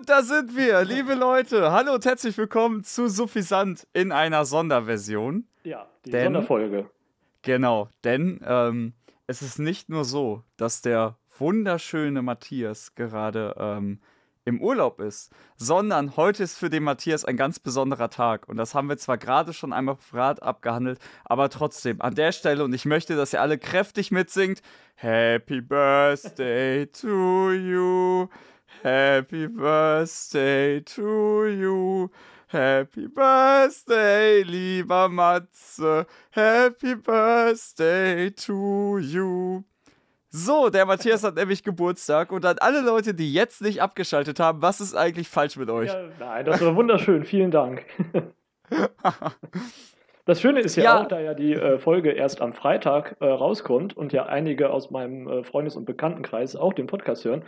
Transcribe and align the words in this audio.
Und 0.00 0.08
da 0.08 0.22
sind 0.22 0.56
wir, 0.56 0.82
liebe 0.82 1.12
Leute. 1.12 1.72
Hallo 1.72 1.92
und 1.92 2.06
herzlich 2.06 2.38
willkommen 2.38 2.84
zu 2.84 3.10
Suffisant 3.10 3.86
in 3.92 4.12
einer 4.12 4.46
Sonderversion. 4.46 5.46
Ja, 5.62 5.88
die 6.06 6.10
Denn- 6.10 6.32
Sonderfolge. 6.32 6.88
Genau, 7.42 7.90
denn 8.02 8.40
ähm, 8.46 8.94
es 9.26 9.42
ist 9.42 9.58
nicht 9.58 9.90
nur 9.90 10.06
so, 10.06 10.42
dass 10.56 10.80
der 10.80 11.18
wunderschöne 11.38 12.22
Matthias 12.22 12.94
gerade 12.94 13.54
ähm, 13.58 14.00
im 14.46 14.62
Urlaub 14.62 15.00
ist, 15.00 15.34
sondern 15.56 16.16
heute 16.16 16.44
ist 16.44 16.56
für 16.56 16.70
den 16.70 16.82
Matthias 16.84 17.26
ein 17.26 17.36
ganz 17.36 17.58
besonderer 17.58 18.08
Tag. 18.08 18.48
Und 18.48 18.56
das 18.56 18.74
haben 18.74 18.88
wir 18.88 18.96
zwar 18.96 19.18
gerade 19.18 19.52
schon 19.52 19.74
einmal 19.74 19.96
privat 19.96 20.42
abgehandelt, 20.42 20.98
aber 21.26 21.50
trotzdem 21.50 22.00
an 22.00 22.14
der 22.14 22.32
Stelle, 22.32 22.64
und 22.64 22.72
ich 22.72 22.86
möchte, 22.86 23.16
dass 23.16 23.34
ihr 23.34 23.42
alle 23.42 23.58
kräftig 23.58 24.10
mitsingt, 24.12 24.62
Happy 24.94 25.60
Birthday 25.60 26.86
to 26.86 27.52
you, 27.52 28.28
Happy 28.82 29.46
Birthday 29.48 30.80
to 30.82 31.46
you. 31.46 32.08
Happy 32.48 33.06
Birthday, 33.08 34.42
lieber 34.42 35.08
Matze. 35.08 36.06
Happy 36.30 36.94
Birthday 36.96 38.30
to 38.30 38.98
you. 38.98 39.62
So, 40.30 40.70
der 40.70 40.86
Matthias 40.86 41.22
hat 41.24 41.34
nämlich 41.36 41.62
Geburtstag 41.62 42.32
und 42.32 42.44
an 42.46 42.56
alle 42.60 42.80
Leute, 42.80 43.14
die 43.14 43.32
jetzt 43.32 43.62
nicht 43.62 43.82
abgeschaltet 43.82 44.38
haben, 44.40 44.62
was 44.62 44.80
ist 44.80 44.94
eigentlich 44.94 45.28
falsch 45.28 45.56
mit 45.56 45.68
euch? 45.70 45.92
Ja, 45.92 46.02
nein, 46.18 46.44
das 46.44 46.60
war 46.60 46.74
wunderschön. 46.76 47.24
Vielen 47.24 47.50
Dank. 47.50 47.84
Das 50.26 50.40
Schöne 50.40 50.60
ist 50.60 50.76
ja, 50.76 50.84
Ja. 50.84 51.02
auch, 51.02 51.08
da 51.08 51.18
ja 51.18 51.34
die 51.34 51.54
äh, 51.54 51.78
Folge 51.78 52.10
erst 52.12 52.40
am 52.40 52.52
Freitag 52.52 53.16
äh, 53.20 53.26
rauskommt 53.26 53.96
und 53.96 54.12
ja 54.12 54.26
einige 54.26 54.70
aus 54.70 54.90
meinem 54.92 55.26
äh, 55.26 55.42
Freundes- 55.42 55.74
und 55.76 55.86
Bekanntenkreis 55.86 56.54
auch 56.54 56.72
den 56.72 56.86
Podcast 56.86 57.24
hören, 57.24 57.42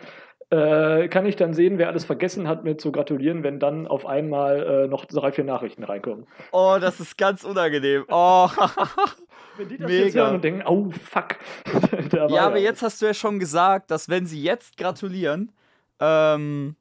äh, 0.53 1.09
kann 1.09 1.25
ich 1.25 1.37
dann 1.37 1.55
sehen, 1.55 1.79
wer 1.79 1.89
alles 1.89 2.05
vergessen 2.05 2.47
hat, 2.47 2.63
mir 2.63 2.77
zu 2.77 2.93
gratulieren, 2.93 3.43
wenn 3.43 3.59
dann 3.59 3.87
auf 3.87 4.05
einmal 4.05 4.85
äh, 4.85 4.87
noch 4.87 5.07
drei, 5.07 5.33
vier 5.33 5.45
Nachrichten 5.45 5.83
reinkommen. 5.83 6.27
Oh, 6.53 6.77
das 6.79 7.01
ist 7.01 7.17
ganz 7.17 7.43
unangenehm. 7.43 8.05
Oh. 8.09 8.49
Wenn 9.57 9.69
die 9.69 9.77
das 9.77 9.91
Mega. 9.91 10.05
jetzt 10.05 10.15
hören 10.15 10.35
und 10.37 10.45
denken, 10.45 10.63
oh 10.67 10.91
fuck. 10.91 11.37
War 12.13 12.31
ja, 12.31 12.47
aber 12.47 12.57
er. 12.57 12.63
jetzt 12.63 12.83
hast 12.83 13.03
du 13.03 13.07
ja 13.07 13.13
schon 13.13 13.39
gesagt, 13.39 13.91
dass 13.91 14.09
wenn 14.09 14.25
sie 14.25 14.43
jetzt 14.43 14.79
gratulieren, 14.79 15.53
ähm, 16.01 16.75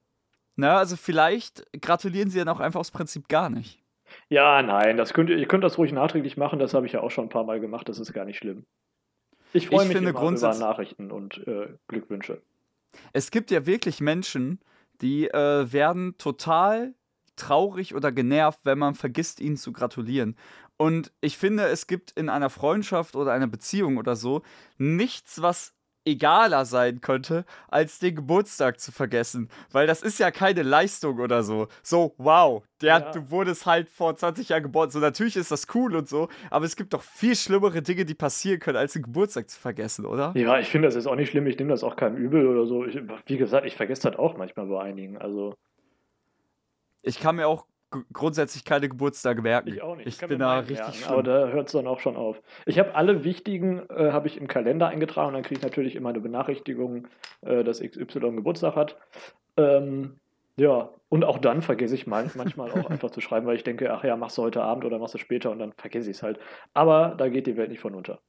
na, 0.55 0.77
also 0.77 0.95
vielleicht 0.95 1.65
gratulieren 1.81 2.29
sie 2.29 2.39
dann 2.39 2.47
auch 2.47 2.61
einfach 2.61 2.79
aus 2.79 2.91
Prinzip 2.91 3.27
gar 3.27 3.49
nicht. 3.49 3.83
Ja, 4.29 4.61
nein, 4.61 4.95
das 4.95 5.13
könnt 5.13 5.29
ihr, 5.29 5.45
könnt 5.47 5.65
das 5.65 5.77
ruhig 5.77 5.91
nachträglich 5.91 6.37
machen, 6.37 6.59
das 6.59 6.73
habe 6.73 6.85
ich 6.85 6.93
ja 6.93 7.01
auch 7.01 7.11
schon 7.11 7.25
ein 7.25 7.29
paar 7.29 7.43
Mal 7.43 7.59
gemacht, 7.59 7.89
das 7.89 7.99
ist 7.99 8.13
gar 8.13 8.23
nicht 8.23 8.37
schlimm. 8.37 8.65
Ich 9.51 9.67
freue 9.67 9.81
Ich 9.81 9.87
mich 9.89 9.97
finde 9.97 10.11
immer 10.11 10.31
über 10.31 10.55
Nachrichten 10.55 11.11
und 11.11 11.45
äh, 11.45 11.67
Glückwünsche. 11.89 12.41
Es 13.13 13.31
gibt 13.31 13.51
ja 13.51 13.65
wirklich 13.65 14.01
Menschen, 14.01 14.59
die 15.01 15.27
äh, 15.27 15.71
werden 15.71 16.17
total 16.17 16.93
traurig 17.35 17.95
oder 17.95 18.11
genervt, 18.11 18.59
wenn 18.63 18.77
man 18.77 18.95
vergisst, 18.95 19.39
ihnen 19.39 19.57
zu 19.57 19.71
gratulieren. 19.71 20.35
Und 20.77 21.11
ich 21.21 21.37
finde, 21.37 21.67
es 21.67 21.87
gibt 21.87 22.11
in 22.11 22.29
einer 22.29 22.49
Freundschaft 22.49 23.15
oder 23.15 23.31
einer 23.33 23.47
Beziehung 23.47 23.97
oder 23.97 24.15
so 24.15 24.41
nichts, 24.77 25.41
was 25.41 25.73
egaler 26.05 26.65
sein 26.65 26.99
könnte, 27.01 27.45
als 27.67 27.99
den 27.99 28.15
Geburtstag 28.15 28.79
zu 28.79 28.91
vergessen. 28.91 29.49
Weil 29.71 29.85
das 29.87 30.01
ist 30.01 30.19
ja 30.19 30.31
keine 30.31 30.63
Leistung 30.63 31.19
oder 31.19 31.43
so. 31.43 31.67
So, 31.83 32.15
wow, 32.17 32.63
der, 32.81 32.99
Ja. 32.99 33.11
du 33.11 33.29
wurdest 33.29 33.65
halt 33.65 33.89
vor 33.89 34.15
20 34.15 34.49
Jahren 34.49 34.63
geboren. 34.63 34.89
So, 34.89 34.99
natürlich 34.99 35.35
ist 35.37 35.51
das 35.51 35.67
cool 35.75 35.95
und 35.95 36.09
so, 36.09 36.27
aber 36.49 36.65
es 36.65 36.75
gibt 36.75 36.93
doch 36.93 37.03
viel 37.03 37.35
schlimmere 37.35 37.81
Dinge, 37.81 38.05
die 38.05 38.15
passieren 38.15 38.59
können, 38.59 38.77
als 38.77 38.93
den 38.93 39.03
Geburtstag 39.03 39.49
zu 39.49 39.59
vergessen, 39.59 40.05
oder? 40.05 40.33
Ja, 40.35 40.59
ich 40.59 40.69
finde 40.69 40.87
das 40.87 40.95
ist 40.95 41.05
auch 41.07 41.15
nicht 41.15 41.29
schlimm, 41.29 41.45
ich 41.47 41.57
nehme 41.57 41.69
das 41.69 41.83
auch 41.83 41.95
keinem 41.95 42.17
übel 42.17 42.47
oder 42.47 42.65
so. 42.65 42.85
Ich, 42.85 42.99
wie 43.27 43.37
gesagt, 43.37 43.65
ich 43.67 43.75
vergesse 43.75 44.09
das 44.09 44.17
auch 44.19 44.37
manchmal 44.37 44.65
bei 44.65 44.81
einigen. 44.81 45.17
Also 45.17 45.53
Ich 47.03 47.19
kann 47.19 47.35
mir 47.35 47.47
auch 47.47 47.65
grundsätzlich 48.13 48.63
keine 48.63 48.89
Geburtstage 48.89 49.41
merken. 49.41 49.69
ich 49.69 49.81
auch 49.81 49.95
nicht. 49.95 50.07
Ich 50.07 50.17
kann 50.17 50.29
bin 50.29 50.39
da 50.39 50.59
richtig 50.59 50.77
merken, 50.77 50.93
schlimm. 50.93 51.11
Aber 51.11 51.23
da 51.23 51.47
hört 51.47 51.67
es 51.67 51.73
dann 51.73 51.87
auch 51.87 51.99
schon 51.99 52.15
auf. 52.15 52.41
Ich 52.65 52.79
habe 52.79 52.95
alle 52.95 53.23
wichtigen, 53.23 53.79
äh, 53.89 54.11
habe 54.11 54.27
ich 54.27 54.37
im 54.37 54.47
Kalender 54.47 54.87
eingetragen 54.87 55.29
und 55.29 55.33
dann 55.33 55.43
kriege 55.43 55.59
ich 55.59 55.63
natürlich 55.63 55.95
immer 55.95 56.09
eine 56.09 56.19
Benachrichtigung, 56.19 57.07
äh, 57.41 57.63
dass 57.63 57.81
XY 57.81 58.35
Geburtstag 58.35 58.75
hat. 58.75 58.97
Ähm, 59.57 60.19
ja, 60.55 60.89
und 61.09 61.25
auch 61.25 61.39
dann 61.39 61.61
vergesse 61.61 61.95
ich 61.95 62.07
man 62.07 62.31
manchmal 62.35 62.71
auch 62.71 62.85
einfach 62.89 63.11
zu 63.11 63.21
schreiben, 63.21 63.45
weil 63.45 63.55
ich 63.55 63.63
denke, 63.63 63.91
ach 63.93 64.03
ja, 64.03 64.15
machst 64.15 64.37
du 64.37 64.43
heute 64.43 64.63
Abend 64.63 64.85
oder 64.85 64.99
machst 64.99 65.13
du 65.13 65.17
später 65.17 65.51
und 65.51 65.59
dann 65.59 65.73
vergesse 65.73 66.09
ich 66.09 66.17
es 66.17 66.23
halt. 66.23 66.39
Aber 66.73 67.15
da 67.17 67.29
geht 67.29 67.47
die 67.47 67.57
Welt 67.57 67.69
nicht 67.69 67.81
von 67.81 67.95
unter. 67.95 68.19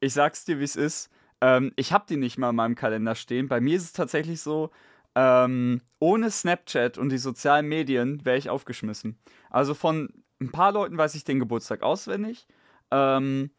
ich 0.00 0.12
sag's 0.12 0.44
dir, 0.44 0.58
wie 0.58 0.64
es 0.64 0.76
ist. 0.76 1.10
Ähm, 1.40 1.72
ich 1.76 1.92
habe 1.92 2.04
die 2.08 2.16
nicht 2.16 2.38
mal 2.38 2.50
in 2.50 2.56
meinem 2.56 2.74
Kalender 2.74 3.14
stehen. 3.14 3.48
Bei 3.48 3.60
mir 3.60 3.76
ist 3.76 3.84
es 3.84 3.92
tatsächlich 3.92 4.40
so, 4.40 4.70
ähm, 5.14 5.80
ohne 5.98 6.30
Snapchat 6.30 6.98
und 6.98 7.10
die 7.10 7.18
sozialen 7.18 7.66
Medien 7.66 8.24
wäre 8.24 8.38
ich 8.38 8.50
aufgeschmissen. 8.50 9.18
Also 9.50 9.74
von 9.74 10.12
ein 10.40 10.50
paar 10.50 10.72
Leuten 10.72 10.96
weiß 10.96 11.14
ich 11.14 11.24
den 11.24 11.40
Geburtstag 11.40 11.82
auswendig. 11.82 12.46
Ähm, 12.90 13.50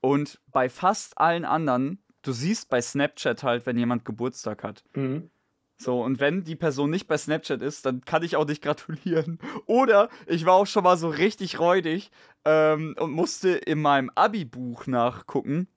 und 0.00 0.40
bei 0.52 0.68
fast 0.68 1.18
allen 1.18 1.44
anderen, 1.44 2.02
du 2.22 2.32
siehst 2.32 2.68
bei 2.68 2.80
Snapchat 2.80 3.42
halt, 3.42 3.66
wenn 3.66 3.78
jemand 3.78 4.04
Geburtstag 4.04 4.62
hat. 4.62 4.84
Mhm. 4.94 5.30
So, 5.78 6.02
und 6.02 6.20
wenn 6.20 6.42
die 6.42 6.56
Person 6.56 6.90
nicht 6.90 7.06
bei 7.06 7.18
Snapchat 7.18 7.60
ist, 7.60 7.84
dann 7.84 8.00
kann 8.02 8.22
ich 8.22 8.36
auch 8.36 8.46
nicht 8.46 8.62
gratulieren. 8.62 9.38
Oder 9.66 10.08
ich 10.26 10.46
war 10.46 10.54
auch 10.54 10.66
schon 10.66 10.84
mal 10.84 10.96
so 10.96 11.08
richtig 11.08 11.58
räudig 11.58 12.10
ähm, 12.44 12.94
und 12.98 13.10
musste 13.10 13.50
in 13.50 13.80
meinem 13.80 14.10
Abi-Buch 14.14 14.86
nachgucken. 14.86 15.68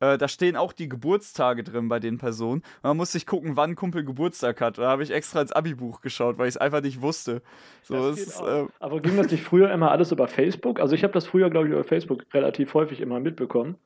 Äh, 0.00 0.16
da 0.18 0.28
stehen 0.28 0.56
auch 0.56 0.72
die 0.72 0.88
Geburtstage 0.88 1.64
drin 1.64 1.88
bei 1.88 1.98
den 1.98 2.18
Personen. 2.18 2.60
Und 2.60 2.84
dann 2.84 2.96
musste 2.96 3.18
ich 3.18 3.26
gucken, 3.26 3.56
wann 3.56 3.74
Kumpel 3.74 4.04
Geburtstag 4.04 4.60
hat. 4.60 4.78
Da 4.78 4.88
habe 4.88 5.02
ich 5.02 5.10
extra 5.10 5.40
ins 5.40 5.52
Abi-Buch 5.52 6.00
geschaut, 6.00 6.38
weil 6.38 6.46
ich 6.48 6.54
es 6.54 6.60
einfach 6.60 6.82
nicht 6.82 7.02
wusste. 7.02 7.42
So, 7.82 8.08
ist, 8.10 8.40
äh, 8.40 8.66
Aber 8.78 9.00
ging 9.00 9.16
das 9.16 9.30
nicht 9.30 9.42
früher 9.42 9.72
immer 9.72 9.90
alles 9.90 10.12
über 10.12 10.28
Facebook? 10.28 10.78
Also 10.80 10.94
ich 10.94 11.02
habe 11.02 11.12
das 11.12 11.26
früher, 11.26 11.50
glaube 11.50 11.66
ich, 11.66 11.72
über 11.72 11.84
Facebook 11.84 12.24
relativ 12.32 12.74
häufig 12.74 13.00
immer 13.00 13.18
mitbekommen. 13.18 13.76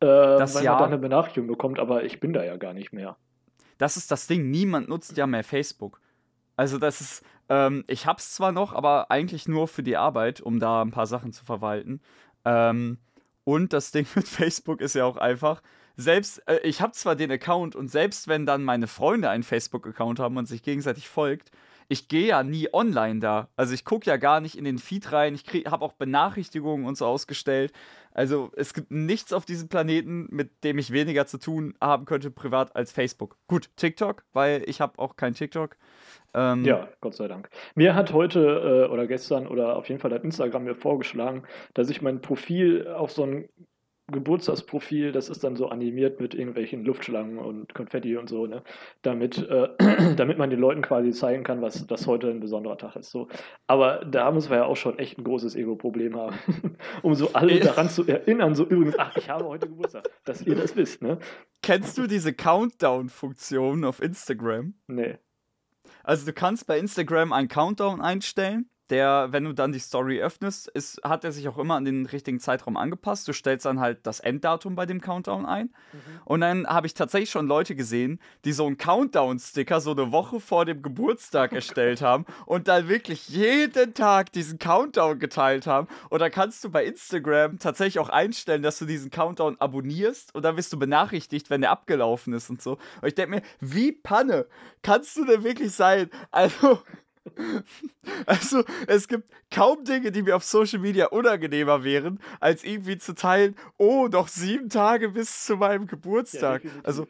Äh, 0.00 0.06
Das 0.06 0.54
weil 0.54 0.64
ja. 0.64 0.72
man 0.72 0.80
da 0.80 0.86
eine 0.86 0.98
Benachrichtigung 0.98 1.48
bekommt, 1.48 1.78
aber 1.78 2.04
ich 2.04 2.20
bin 2.20 2.32
da 2.32 2.44
ja 2.44 2.56
gar 2.56 2.72
nicht 2.72 2.92
mehr. 2.92 3.16
das 3.78 3.96
ist 3.96 4.10
das 4.10 4.26
Ding. 4.26 4.50
Niemand 4.50 4.88
nutzt 4.88 5.16
ja 5.16 5.26
mehr 5.26 5.44
Facebook. 5.44 6.00
Also 6.56 6.78
das 6.78 7.02
ist, 7.02 7.24
ähm, 7.50 7.84
ich 7.86 8.06
hab's 8.06 8.34
zwar 8.34 8.52
noch, 8.52 8.72
aber 8.72 9.10
eigentlich 9.10 9.48
nur 9.48 9.68
für 9.68 9.82
die 9.82 9.98
Arbeit, 9.98 10.40
um 10.40 10.58
da 10.60 10.80
ein 10.80 10.90
paar 10.90 11.06
Sachen 11.06 11.32
zu 11.32 11.44
verwalten. 11.44 12.00
Ähm, 12.46 12.96
und 13.46 13.72
das 13.72 13.92
Ding 13.92 14.06
mit 14.14 14.28
Facebook 14.28 14.80
ist 14.82 14.94
ja 14.94 15.06
auch 15.06 15.16
einfach, 15.16 15.62
selbst, 15.96 16.46
äh, 16.46 16.58
ich 16.58 16.82
habe 16.82 16.92
zwar 16.92 17.16
den 17.16 17.30
Account 17.30 17.74
und 17.74 17.88
selbst 17.90 18.28
wenn 18.28 18.44
dann 18.44 18.64
meine 18.64 18.88
Freunde 18.88 19.30
einen 19.30 19.44
Facebook-Account 19.44 20.18
haben 20.18 20.36
und 20.36 20.46
sich 20.46 20.62
gegenseitig 20.62 21.08
folgt, 21.08 21.50
ich 21.88 22.08
gehe 22.08 22.28
ja 22.28 22.42
nie 22.42 22.68
online 22.72 23.20
da. 23.20 23.48
Also 23.56 23.74
ich 23.74 23.84
gucke 23.84 24.06
ja 24.06 24.16
gar 24.16 24.40
nicht 24.40 24.56
in 24.56 24.64
den 24.64 24.78
Feed 24.78 25.12
rein. 25.12 25.34
Ich 25.34 25.66
habe 25.66 25.84
auch 25.84 25.92
Benachrichtigungen 25.92 26.86
und 26.86 26.96
so 26.96 27.06
ausgestellt. 27.06 27.72
Also 28.12 28.50
es 28.56 28.72
gibt 28.72 28.90
nichts 28.90 29.32
auf 29.32 29.44
diesem 29.44 29.68
Planeten, 29.68 30.26
mit 30.30 30.64
dem 30.64 30.78
ich 30.78 30.90
weniger 30.90 31.26
zu 31.26 31.38
tun 31.38 31.74
haben 31.80 32.06
könnte 32.06 32.30
privat 32.30 32.74
als 32.74 32.90
Facebook. 32.90 33.36
Gut, 33.46 33.68
TikTok, 33.76 34.24
weil 34.32 34.62
ich 34.66 34.80
habe 34.80 34.98
auch 34.98 35.16
kein 35.16 35.34
TikTok. 35.34 35.76
Ähm, 36.32 36.64
Ja, 36.64 36.88
Gott 37.00 37.14
sei 37.14 37.28
Dank. 37.28 37.50
Mir 37.74 37.94
hat 37.94 38.12
heute 38.12 38.86
äh, 38.88 38.92
oder 38.92 39.06
gestern 39.06 39.46
oder 39.46 39.76
auf 39.76 39.88
jeden 39.88 40.00
Fall 40.00 40.12
hat 40.12 40.24
Instagram 40.24 40.64
mir 40.64 40.74
vorgeschlagen, 40.74 41.42
dass 41.74 41.90
ich 41.90 42.00
mein 42.00 42.22
Profil 42.22 42.88
auf 42.88 43.12
so 43.12 43.24
ein 43.24 43.48
Geburtstagsprofil, 44.08 45.10
das 45.10 45.28
ist 45.28 45.42
dann 45.42 45.56
so 45.56 45.68
animiert 45.68 46.20
mit 46.20 46.32
irgendwelchen 46.32 46.84
Luftschlangen 46.84 47.38
und 47.38 47.74
Konfetti 47.74 48.16
und 48.16 48.28
so, 48.28 48.46
ne? 48.46 48.62
Damit, 49.02 49.38
äh, 49.38 49.68
damit 50.16 50.38
man 50.38 50.48
den 50.48 50.60
Leuten 50.60 50.82
quasi 50.82 51.10
zeigen 51.10 51.42
kann, 51.42 51.60
was 51.60 51.86
das 51.88 52.06
heute 52.06 52.30
ein 52.30 52.38
besonderer 52.38 52.78
Tag 52.78 52.94
ist. 52.94 53.10
So. 53.10 53.26
Aber 53.66 54.04
da 54.04 54.30
müssen 54.30 54.50
wir 54.50 54.58
ja 54.58 54.64
auch 54.64 54.76
schon 54.76 54.98
echt 55.00 55.18
ein 55.18 55.24
großes 55.24 55.56
Ego-Problem 55.56 56.16
haben, 56.16 56.36
um 57.02 57.16
so 57.16 57.32
alle 57.32 57.58
daran 57.58 57.88
zu 57.88 58.06
erinnern, 58.06 58.54
so 58.54 58.64
übrigens, 58.64 58.96
ach, 58.96 59.16
ich 59.16 59.28
habe 59.28 59.44
heute 59.44 59.66
Geburtstag, 59.66 60.08
dass 60.24 60.40
ihr 60.42 60.54
das 60.54 60.76
wisst, 60.76 61.02
ne? 61.02 61.18
Kennst 61.62 61.98
du 61.98 62.06
diese 62.06 62.32
Countdown-Funktion 62.32 63.84
auf 63.84 64.00
Instagram? 64.00 64.74
Nee. 64.86 65.18
Also 66.04 66.26
du 66.26 66.32
kannst 66.32 66.68
bei 66.68 66.78
Instagram 66.78 67.32
einen 67.32 67.48
Countdown 67.48 68.00
einstellen, 68.00 68.70
der, 68.90 69.28
wenn 69.30 69.44
du 69.44 69.52
dann 69.52 69.72
die 69.72 69.78
Story 69.78 70.20
öffnest, 70.20 70.68
ist, 70.68 71.00
hat 71.02 71.24
er 71.24 71.32
sich 71.32 71.48
auch 71.48 71.58
immer 71.58 71.74
an 71.74 71.84
den 71.84 72.06
richtigen 72.06 72.40
Zeitraum 72.40 72.76
angepasst. 72.76 73.26
Du 73.26 73.32
stellst 73.32 73.66
dann 73.66 73.80
halt 73.80 74.06
das 74.06 74.20
Enddatum 74.20 74.76
bei 74.76 74.86
dem 74.86 75.00
Countdown 75.00 75.44
ein. 75.44 75.70
Und 76.24 76.40
dann 76.40 76.66
habe 76.66 76.86
ich 76.86 76.94
tatsächlich 76.94 77.30
schon 77.30 77.46
Leute 77.46 77.74
gesehen, 77.74 78.20
die 78.44 78.52
so 78.52 78.66
einen 78.66 78.76
Countdown-Sticker 78.76 79.80
so 79.80 79.92
eine 79.92 80.12
Woche 80.12 80.40
vor 80.40 80.64
dem 80.64 80.82
Geburtstag 80.82 81.52
erstellt 81.54 82.00
haben 82.00 82.26
und 82.46 82.68
dann 82.68 82.88
wirklich 82.88 83.28
jeden 83.28 83.94
Tag 83.94 84.32
diesen 84.32 84.58
Countdown 84.58 85.18
geteilt 85.18 85.66
haben. 85.66 85.88
Und 86.10 86.20
da 86.20 86.30
kannst 86.30 86.62
du 86.64 86.70
bei 86.70 86.84
Instagram 86.84 87.58
tatsächlich 87.58 87.98
auch 87.98 88.08
einstellen, 88.08 88.62
dass 88.62 88.78
du 88.78 88.84
diesen 88.84 89.10
Countdown 89.10 89.56
abonnierst 89.58 90.34
und 90.34 90.44
dann 90.44 90.56
wirst 90.56 90.72
du 90.72 90.78
benachrichtigt, 90.78 91.50
wenn 91.50 91.60
der 91.60 91.70
abgelaufen 91.70 92.32
ist 92.34 92.50
und 92.50 92.62
so. 92.62 92.72
Und 93.00 93.08
ich 93.08 93.14
denke 93.14 93.36
mir, 93.36 93.42
wie 93.60 93.92
Panne 93.92 94.46
kannst 94.82 95.16
du 95.16 95.24
denn 95.24 95.42
wirklich 95.42 95.72
sein? 95.72 96.10
Also. 96.30 96.78
Also, 98.26 98.64
es 98.86 99.08
gibt 99.08 99.30
kaum 99.52 99.84
Dinge, 99.84 100.10
die 100.10 100.22
mir 100.22 100.36
auf 100.36 100.44
Social 100.44 100.78
Media 100.78 101.06
unangenehmer 101.06 101.84
wären, 101.84 102.20
als 102.40 102.64
irgendwie 102.64 102.98
zu 102.98 103.14
teilen, 103.14 103.56
oh, 103.76 104.08
noch 104.08 104.28
sieben 104.28 104.68
Tage 104.68 105.10
bis 105.10 105.44
zu 105.44 105.56
meinem 105.56 105.86
Geburtstag. 105.86 106.62
definitiv. 106.62 106.86
also, 106.86 107.06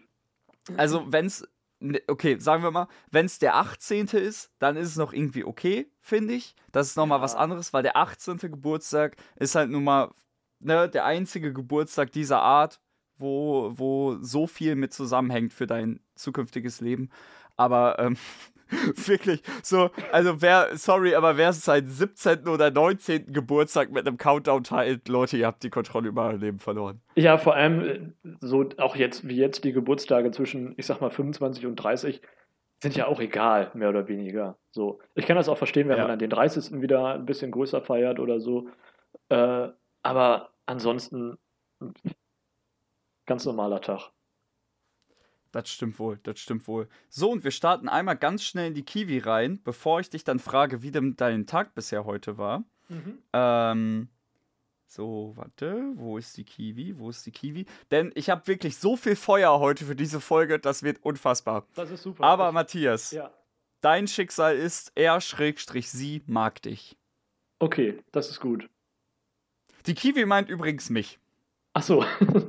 also 0.76 1.12
wenn 1.12 1.26
es 1.26 1.46
ne, 1.80 2.00
okay, 2.08 2.38
sagen 2.38 2.62
wir 2.62 2.70
mal, 2.70 2.88
wenn 3.10 3.26
es 3.26 3.38
der 3.38 3.56
18. 3.56 4.06
ist, 4.08 4.50
dann 4.58 4.76
ist 4.76 4.88
es 4.88 4.96
noch 4.96 5.12
irgendwie 5.12 5.44
okay, 5.44 5.90
finde 6.00 6.34
ich. 6.34 6.54
Das 6.72 6.88
ist 6.88 6.96
nochmal 6.96 7.18
ja. 7.18 7.22
was 7.22 7.34
anderes, 7.34 7.72
weil 7.72 7.82
der 7.82 7.96
18. 7.96 8.38
Geburtstag 8.38 9.16
ist 9.36 9.54
halt 9.54 9.70
nun 9.70 9.84
mal 9.84 10.12
ne, 10.60 10.88
der 10.88 11.04
einzige 11.04 11.52
Geburtstag 11.52 12.12
dieser 12.12 12.42
Art, 12.42 12.80
wo, 13.18 13.72
wo 13.74 14.16
so 14.20 14.46
viel 14.46 14.76
mit 14.76 14.92
zusammenhängt 14.92 15.52
für 15.52 15.66
dein 15.66 16.00
zukünftiges 16.14 16.80
Leben. 16.80 17.10
Aber 17.56 17.98
ähm, 17.98 18.16
wirklich, 19.06 19.42
so, 19.62 19.90
also 20.12 20.42
wer, 20.42 20.76
sorry, 20.76 21.14
aber 21.14 21.36
wer 21.36 21.52
seinen 21.52 21.86
17. 21.86 22.48
oder 22.48 22.70
19. 22.70 23.32
Geburtstag 23.32 23.90
mit 23.90 24.06
einem 24.06 24.18
Countdown 24.18 24.64
teilt, 24.64 25.08
Leute, 25.08 25.36
ihr 25.36 25.46
habt 25.46 25.62
die 25.62 25.70
Kontrolle 25.70 26.08
über 26.08 26.26
euer 26.26 26.38
Leben 26.38 26.58
verloren. 26.58 27.00
Ja, 27.14 27.38
vor 27.38 27.54
allem 27.54 28.14
äh, 28.24 28.30
so 28.40 28.68
auch 28.78 28.96
jetzt, 28.96 29.28
wie 29.28 29.36
jetzt 29.36 29.64
die 29.64 29.72
Geburtstage 29.72 30.30
zwischen, 30.30 30.74
ich 30.76 30.86
sag 30.86 31.00
mal, 31.00 31.10
25 31.10 31.66
und 31.66 31.76
30 31.76 32.20
sind 32.82 32.96
ja 32.96 33.06
auch 33.06 33.20
egal, 33.20 33.70
mehr 33.74 33.88
oder 33.88 34.08
weniger. 34.08 34.58
So. 34.70 35.00
Ich 35.14 35.26
kann 35.26 35.36
das 35.36 35.48
auch 35.48 35.58
verstehen, 35.58 35.88
wenn 35.88 35.96
ja. 35.96 36.02
man 36.02 36.12
an 36.12 36.18
den 36.18 36.30
30. 36.30 36.80
wieder 36.80 37.14
ein 37.14 37.26
bisschen 37.26 37.50
größer 37.50 37.80
feiert 37.80 38.18
oder 38.18 38.38
so. 38.40 38.68
Äh, 39.28 39.68
aber 40.02 40.50
ansonsten 40.66 41.38
ganz 43.26 43.44
normaler 43.44 43.80
Tag. 43.80 44.10
Das 45.56 45.70
stimmt 45.70 45.98
wohl, 45.98 46.18
das 46.22 46.38
stimmt 46.38 46.68
wohl. 46.68 46.86
So, 47.08 47.30
und 47.30 47.42
wir 47.42 47.50
starten 47.50 47.88
einmal 47.88 48.18
ganz 48.18 48.44
schnell 48.44 48.66
in 48.66 48.74
die 48.74 48.82
Kiwi 48.82 49.20
rein, 49.20 49.58
bevor 49.64 50.00
ich 50.00 50.10
dich 50.10 50.22
dann 50.22 50.38
frage, 50.38 50.82
wie 50.82 50.90
denn 50.90 51.16
dein 51.16 51.46
Tag 51.46 51.74
bisher 51.74 52.04
heute 52.04 52.36
war. 52.36 52.64
Mhm. 52.90 53.22
Ähm, 53.32 54.08
so, 54.86 55.32
warte, 55.34 55.92
wo 55.94 56.18
ist 56.18 56.36
die 56.36 56.44
Kiwi? 56.44 56.98
Wo 56.98 57.08
ist 57.08 57.24
die 57.24 57.30
Kiwi? 57.30 57.64
Denn 57.90 58.12
ich 58.14 58.28
habe 58.28 58.46
wirklich 58.48 58.76
so 58.76 58.96
viel 58.96 59.16
Feuer 59.16 59.58
heute 59.58 59.86
für 59.86 59.96
diese 59.96 60.20
Folge, 60.20 60.58
das 60.58 60.82
wird 60.82 61.02
unfassbar. 61.02 61.66
Das 61.74 61.90
ist 61.90 62.02
super. 62.02 62.22
Aber 62.22 62.48
ich, 62.48 62.54
Matthias, 62.54 63.12
ja. 63.12 63.32
dein 63.80 64.08
Schicksal 64.08 64.56
ist, 64.56 64.92
er 64.94 65.22
schrägstrich 65.22 65.88
sie 65.90 66.22
mag 66.26 66.60
dich. 66.60 66.98
Okay, 67.60 68.04
das 68.12 68.28
ist 68.28 68.40
gut. 68.40 68.68
Die 69.86 69.94
Kiwi 69.94 70.26
meint 70.26 70.50
übrigens 70.50 70.90
mich. 70.90 71.18
Ach 71.72 71.82
so. 71.82 72.04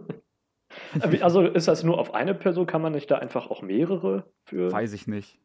Also 1.22 1.42
ist 1.42 1.68
das 1.68 1.84
nur 1.84 2.00
auf 2.00 2.14
eine 2.14 2.34
Person? 2.34 2.66
Kann 2.66 2.82
man 2.82 2.94
nicht 2.94 3.10
da 3.10 3.18
einfach 3.18 3.50
auch 3.50 3.62
mehrere 3.62 4.30
für? 4.44 4.72
Weiß 4.72 4.94
ich 4.94 5.08
nicht. 5.08 5.40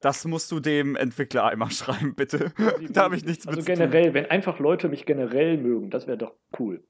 Das 0.00 0.24
musst 0.24 0.50
du 0.50 0.58
dem 0.60 0.96
Entwickler 0.96 1.44
einmal 1.46 1.70
schreiben, 1.72 2.14
bitte. 2.14 2.52
da 2.90 3.04
habe 3.04 3.16
ich 3.16 3.24
nichts 3.24 3.46
also 3.46 3.58
mit 3.58 3.66
generell, 3.66 4.14
wenn 4.14 4.26
einfach 4.26 4.58
Leute 4.58 4.88
mich 4.88 5.06
generell 5.06 5.56
mögen, 5.56 5.90
das 5.90 6.06
wäre 6.06 6.18
doch 6.18 6.34
cool. 6.58 6.84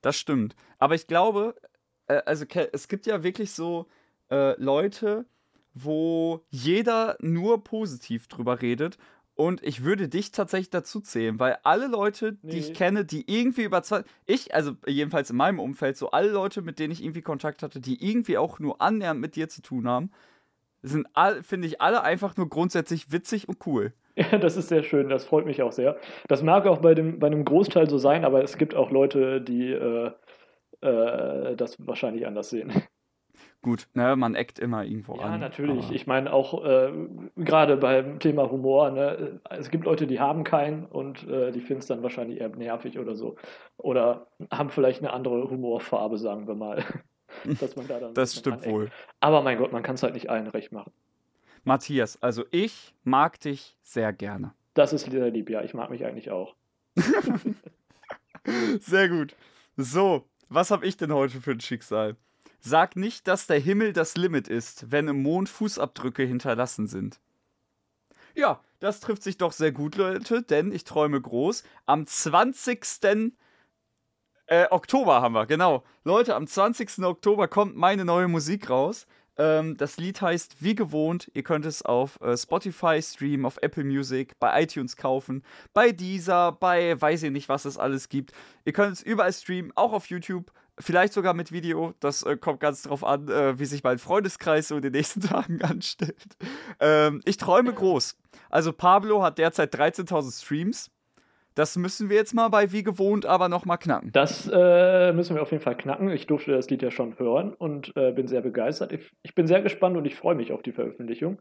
Das 0.00 0.16
stimmt. 0.16 0.56
Aber 0.78 0.94
ich 0.94 1.06
glaube, 1.06 1.54
äh, 2.06 2.22
also 2.24 2.44
es 2.72 2.88
gibt 2.88 3.06
ja 3.06 3.22
wirklich 3.22 3.52
so 3.52 3.86
äh, 4.30 4.60
Leute, 4.60 5.26
wo 5.74 6.44
jeder 6.48 7.16
nur 7.20 7.62
positiv 7.62 8.28
drüber 8.28 8.60
redet 8.60 8.98
und 9.40 9.62
ich 9.62 9.84
würde 9.84 10.06
dich 10.06 10.32
tatsächlich 10.32 10.68
dazu 10.68 11.00
zählen, 11.00 11.40
weil 11.40 11.56
alle 11.62 11.86
Leute, 11.86 12.34
die 12.42 12.48
nee. 12.48 12.58
ich 12.58 12.74
kenne, 12.74 13.06
die 13.06 13.24
irgendwie 13.26 13.62
über 13.62 13.82
zwei. 13.82 14.02
Ich, 14.26 14.54
also 14.54 14.72
jedenfalls 14.86 15.30
in 15.30 15.36
meinem 15.36 15.60
Umfeld, 15.60 15.96
so 15.96 16.10
alle 16.10 16.30
Leute, 16.30 16.60
mit 16.60 16.78
denen 16.78 16.92
ich 16.92 17.02
irgendwie 17.02 17.22
Kontakt 17.22 17.62
hatte, 17.62 17.80
die 17.80 18.06
irgendwie 18.06 18.36
auch 18.36 18.58
nur 18.58 18.82
annähernd 18.82 19.18
mit 19.18 19.36
dir 19.36 19.48
zu 19.48 19.62
tun 19.62 19.88
haben, 19.88 20.10
sind, 20.82 21.08
finde 21.40 21.68
ich, 21.68 21.80
alle 21.80 22.02
einfach 22.02 22.36
nur 22.36 22.50
grundsätzlich 22.50 23.12
witzig 23.12 23.48
und 23.48 23.66
cool. 23.66 23.94
Ja, 24.16 24.36
das 24.36 24.56
ist 24.58 24.68
sehr 24.68 24.82
schön, 24.82 25.08
das 25.08 25.24
freut 25.24 25.46
mich 25.46 25.62
auch 25.62 25.72
sehr. 25.72 25.96
Das 26.28 26.42
mag 26.42 26.66
auch 26.66 26.78
bei, 26.78 26.94
dem, 26.94 27.20
bei 27.20 27.28
einem 27.28 27.44
Großteil 27.44 27.88
so 27.88 27.96
sein, 27.96 28.24
aber 28.26 28.42
es 28.42 28.58
gibt 28.58 28.74
auch 28.74 28.90
Leute, 28.90 29.40
die 29.40 29.70
äh, 29.70 30.10
äh, 30.82 31.56
das 31.56 31.76
wahrscheinlich 31.86 32.26
anders 32.26 32.50
sehen 32.50 32.70
gut, 33.62 33.88
ne, 33.94 34.16
man 34.16 34.34
eckt 34.34 34.58
immer 34.58 34.84
irgendwo 34.84 35.16
ja, 35.16 35.22
an. 35.22 35.32
Ja, 35.32 35.38
natürlich. 35.38 35.86
Aber 35.86 35.94
ich 35.94 36.06
meine 36.06 36.32
auch 36.32 36.64
äh, 36.64 36.92
gerade 37.36 37.76
beim 37.76 38.18
Thema 38.18 38.50
Humor, 38.50 38.90
ne, 38.90 39.40
es 39.50 39.70
gibt 39.70 39.84
Leute, 39.84 40.06
die 40.06 40.20
haben 40.20 40.44
keinen 40.44 40.86
und 40.86 41.26
äh, 41.28 41.52
die 41.52 41.60
finden 41.60 41.80
es 41.80 41.86
dann 41.86 42.02
wahrscheinlich 42.02 42.40
eher 42.40 42.48
nervig 42.48 42.98
oder 42.98 43.14
so. 43.14 43.36
Oder 43.76 44.26
haben 44.50 44.70
vielleicht 44.70 45.00
eine 45.00 45.12
andere 45.12 45.50
Humorfarbe, 45.50 46.18
sagen 46.18 46.46
wir 46.46 46.54
mal. 46.54 46.84
Dass 47.60 47.76
man 47.76 47.86
da 47.86 48.00
dann 48.00 48.14
das 48.14 48.34
stimmt 48.34 48.58
aneckt. 48.58 48.72
wohl. 48.72 48.90
Aber 49.20 49.42
mein 49.42 49.56
Gott, 49.58 49.72
man 49.72 49.82
kann 49.82 49.94
es 49.94 50.02
halt 50.02 50.14
nicht 50.14 50.28
allen 50.28 50.48
recht 50.48 50.72
machen. 50.72 50.92
Matthias, 51.62 52.20
also 52.22 52.44
ich 52.50 52.94
mag 53.04 53.38
dich 53.40 53.76
sehr 53.82 54.12
gerne. 54.12 54.52
Das 54.74 54.92
ist 54.92 55.10
sehr 55.10 55.30
lieb, 55.30 55.50
ja. 55.50 55.62
Ich 55.62 55.74
mag 55.74 55.90
mich 55.90 56.04
eigentlich 56.04 56.30
auch. 56.30 56.54
sehr 58.80 59.08
gut. 59.08 59.36
So, 59.76 60.24
was 60.48 60.70
habe 60.70 60.86
ich 60.86 60.96
denn 60.96 61.12
heute 61.12 61.40
für 61.40 61.52
ein 61.52 61.60
Schicksal? 61.60 62.16
Sag 62.60 62.96
nicht, 62.96 63.26
dass 63.26 63.46
der 63.46 63.58
Himmel 63.58 63.92
das 63.92 64.16
Limit 64.16 64.48
ist, 64.48 64.90
wenn 64.90 65.08
im 65.08 65.22
Mond 65.22 65.48
Fußabdrücke 65.48 66.22
hinterlassen 66.22 66.86
sind. 66.86 67.18
Ja, 68.34 68.60
das 68.78 69.00
trifft 69.00 69.22
sich 69.22 69.38
doch 69.38 69.52
sehr 69.52 69.72
gut, 69.72 69.96
Leute, 69.96 70.42
denn 70.42 70.72
ich 70.72 70.84
träume 70.84 71.20
groß. 71.20 71.64
Am 71.86 72.06
20. 72.06 73.34
Äh, 74.46 74.66
Oktober 74.70 75.22
haben 75.22 75.34
wir, 75.34 75.46
genau. 75.46 75.84
Leute, 76.04 76.34
am 76.34 76.46
20. 76.46 77.04
Oktober 77.04 77.48
kommt 77.48 77.76
meine 77.76 78.04
neue 78.04 78.28
Musik 78.28 78.68
raus. 78.68 79.06
Ähm, 79.36 79.76
das 79.76 79.96
Lied 79.96 80.20
heißt 80.20 80.62
Wie 80.62 80.74
gewohnt. 80.74 81.30
Ihr 81.34 81.42
könnt 81.42 81.64
es 81.64 81.82
auf 81.82 82.20
äh, 82.20 82.36
Spotify 82.36 83.00
streamen, 83.00 83.46
auf 83.46 83.58
Apple 83.62 83.84
Music, 83.84 84.38
bei 84.38 84.62
iTunes 84.62 84.96
kaufen, 84.96 85.44
bei 85.72 85.92
Deezer, 85.92 86.52
bei 86.52 87.00
weiß 87.00 87.22
ich 87.22 87.30
nicht, 87.30 87.48
was 87.48 87.64
es 87.64 87.78
alles 87.78 88.08
gibt. 88.08 88.32
Ihr 88.64 88.72
könnt 88.72 88.92
es 88.92 89.02
überall 89.02 89.32
streamen, 89.32 89.72
auch 89.76 89.92
auf 89.92 90.06
YouTube. 90.06 90.52
Vielleicht 90.78 91.12
sogar 91.12 91.34
mit 91.34 91.52
Video. 91.52 91.94
Das 92.00 92.22
äh, 92.22 92.36
kommt 92.36 92.60
ganz 92.60 92.82
drauf 92.82 93.04
an, 93.04 93.28
äh, 93.28 93.58
wie 93.58 93.64
sich 93.64 93.82
mein 93.82 93.98
Freundeskreis 93.98 94.68
so 94.68 94.76
in 94.76 94.82
den 94.82 94.92
nächsten 94.92 95.20
Tagen 95.28 95.62
anstellt. 95.62 96.36
Ähm, 96.80 97.20
ich 97.24 97.36
träume 97.36 97.72
groß. 97.72 98.16
Also 98.48 98.72
Pablo 98.72 99.22
hat 99.22 99.38
derzeit 99.38 99.74
13.000 99.74 100.42
Streams. 100.42 100.90
Das 101.54 101.76
müssen 101.76 102.08
wir 102.08 102.16
jetzt 102.16 102.32
mal 102.32 102.48
bei 102.48 102.72
wie 102.72 102.82
gewohnt 102.82 103.26
aber 103.26 103.48
nochmal 103.48 103.78
knacken. 103.78 104.12
Das 104.12 104.48
äh, 104.52 105.12
müssen 105.12 105.34
wir 105.34 105.42
auf 105.42 105.50
jeden 105.50 105.62
Fall 105.62 105.76
knacken. 105.76 106.08
Ich 106.10 106.26
durfte 106.26 106.52
das 106.52 106.70
Lied 106.70 106.82
ja 106.82 106.90
schon 106.90 107.18
hören 107.18 107.54
und 107.54 107.94
äh, 107.96 108.12
bin 108.12 108.28
sehr 108.28 108.40
begeistert. 108.40 108.92
Ich, 108.92 109.10
ich, 109.22 109.34
bin 109.34 109.46
sehr 109.46 109.60
gespannt 109.60 109.96
und 109.96 110.04
ich 110.04 110.14
freue 110.14 110.36
mich 110.36 110.52
auf 110.52 110.62
die 110.62 110.72
Veröffentlichung. 110.72 111.40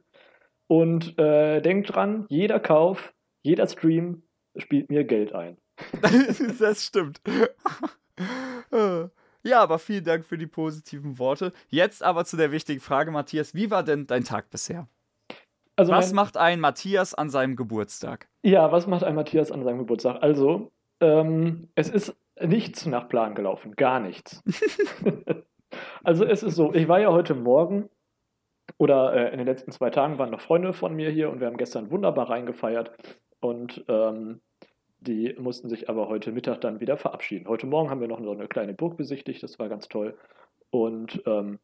Und 0.67 1.17
äh, 1.19 1.61
denkt 1.61 1.95
dran, 1.95 2.25
jeder 2.29 2.59
Kauf, 2.59 3.13
jeder 3.43 3.67
Stream 3.67 4.23
spielt 4.57 4.89
mir 4.89 5.03
Geld 5.03 5.33
ein. 5.33 5.57
das 6.59 6.83
stimmt. 6.83 7.21
Ja, 9.43 9.61
aber 9.61 9.79
vielen 9.79 10.03
Dank 10.03 10.25
für 10.25 10.37
die 10.37 10.47
positiven 10.47 11.17
Worte. 11.17 11.53
Jetzt 11.69 12.03
aber 12.03 12.25
zu 12.25 12.37
der 12.37 12.51
wichtigen 12.51 12.81
Frage, 12.81 13.11
Matthias. 13.11 13.53
Wie 13.53 13.71
war 13.71 13.83
denn 13.83 14.05
dein 14.07 14.23
Tag 14.23 14.49
bisher? 14.49 14.87
Also 15.75 15.93
was 15.93 16.11
macht 16.11 16.35
ein 16.35 16.59
Matthias 16.59 17.13
an 17.13 17.29
seinem 17.29 17.55
Geburtstag? 17.55 18.27
Ja, 18.43 18.69
was 18.71 18.85
macht 18.85 19.05
ein 19.05 19.15
Matthias 19.15 19.49
an 19.49 19.63
seinem 19.63 19.77
Geburtstag? 19.77 20.21
Also, 20.21 20.71
ähm, 20.99 21.69
es 21.75 21.89
ist 21.89 22.17
nichts 22.41 22.85
nach 22.85 23.07
Plan 23.07 23.33
gelaufen, 23.33 23.75
gar 23.77 24.01
nichts. 24.01 24.43
also 26.03 26.25
es 26.25 26.43
ist 26.43 26.55
so, 26.55 26.73
ich 26.73 26.89
war 26.89 26.99
ja 26.99 27.11
heute 27.11 27.33
Morgen 27.33 27.89
oder 28.77 29.13
äh, 29.13 29.31
in 29.31 29.37
den 29.37 29.47
letzten 29.47 29.71
zwei 29.71 29.89
Tagen 29.89 30.17
waren 30.17 30.31
noch 30.31 30.41
Freunde 30.41 30.73
von 30.73 30.93
mir 30.93 31.09
hier 31.11 31.29
und 31.29 31.39
wir 31.39 31.47
haben 31.47 31.57
gestern 31.57 31.91
wunderbar 31.91 32.29
reingefeiert 32.29 32.91
und 33.39 33.85
ähm, 33.87 34.41
die 34.99 35.35
mussten 35.39 35.69
sich 35.69 35.89
aber 35.89 36.09
heute 36.09 36.31
Mittag 36.31 36.61
dann 36.61 36.79
wieder 36.79 36.97
verabschieden. 36.97 37.47
Heute 37.47 37.67
Morgen 37.67 37.89
haben 37.89 38.01
wir 38.01 38.07
noch 38.07 38.21
so 38.21 38.31
eine 38.31 38.47
kleine 38.47 38.73
Burg 38.73 38.97
besichtigt, 38.97 39.41
das 39.43 39.59
war 39.59 39.69
ganz 39.69 39.87
toll. 39.87 40.17
Und 40.69 41.21
ähm, 41.25 41.59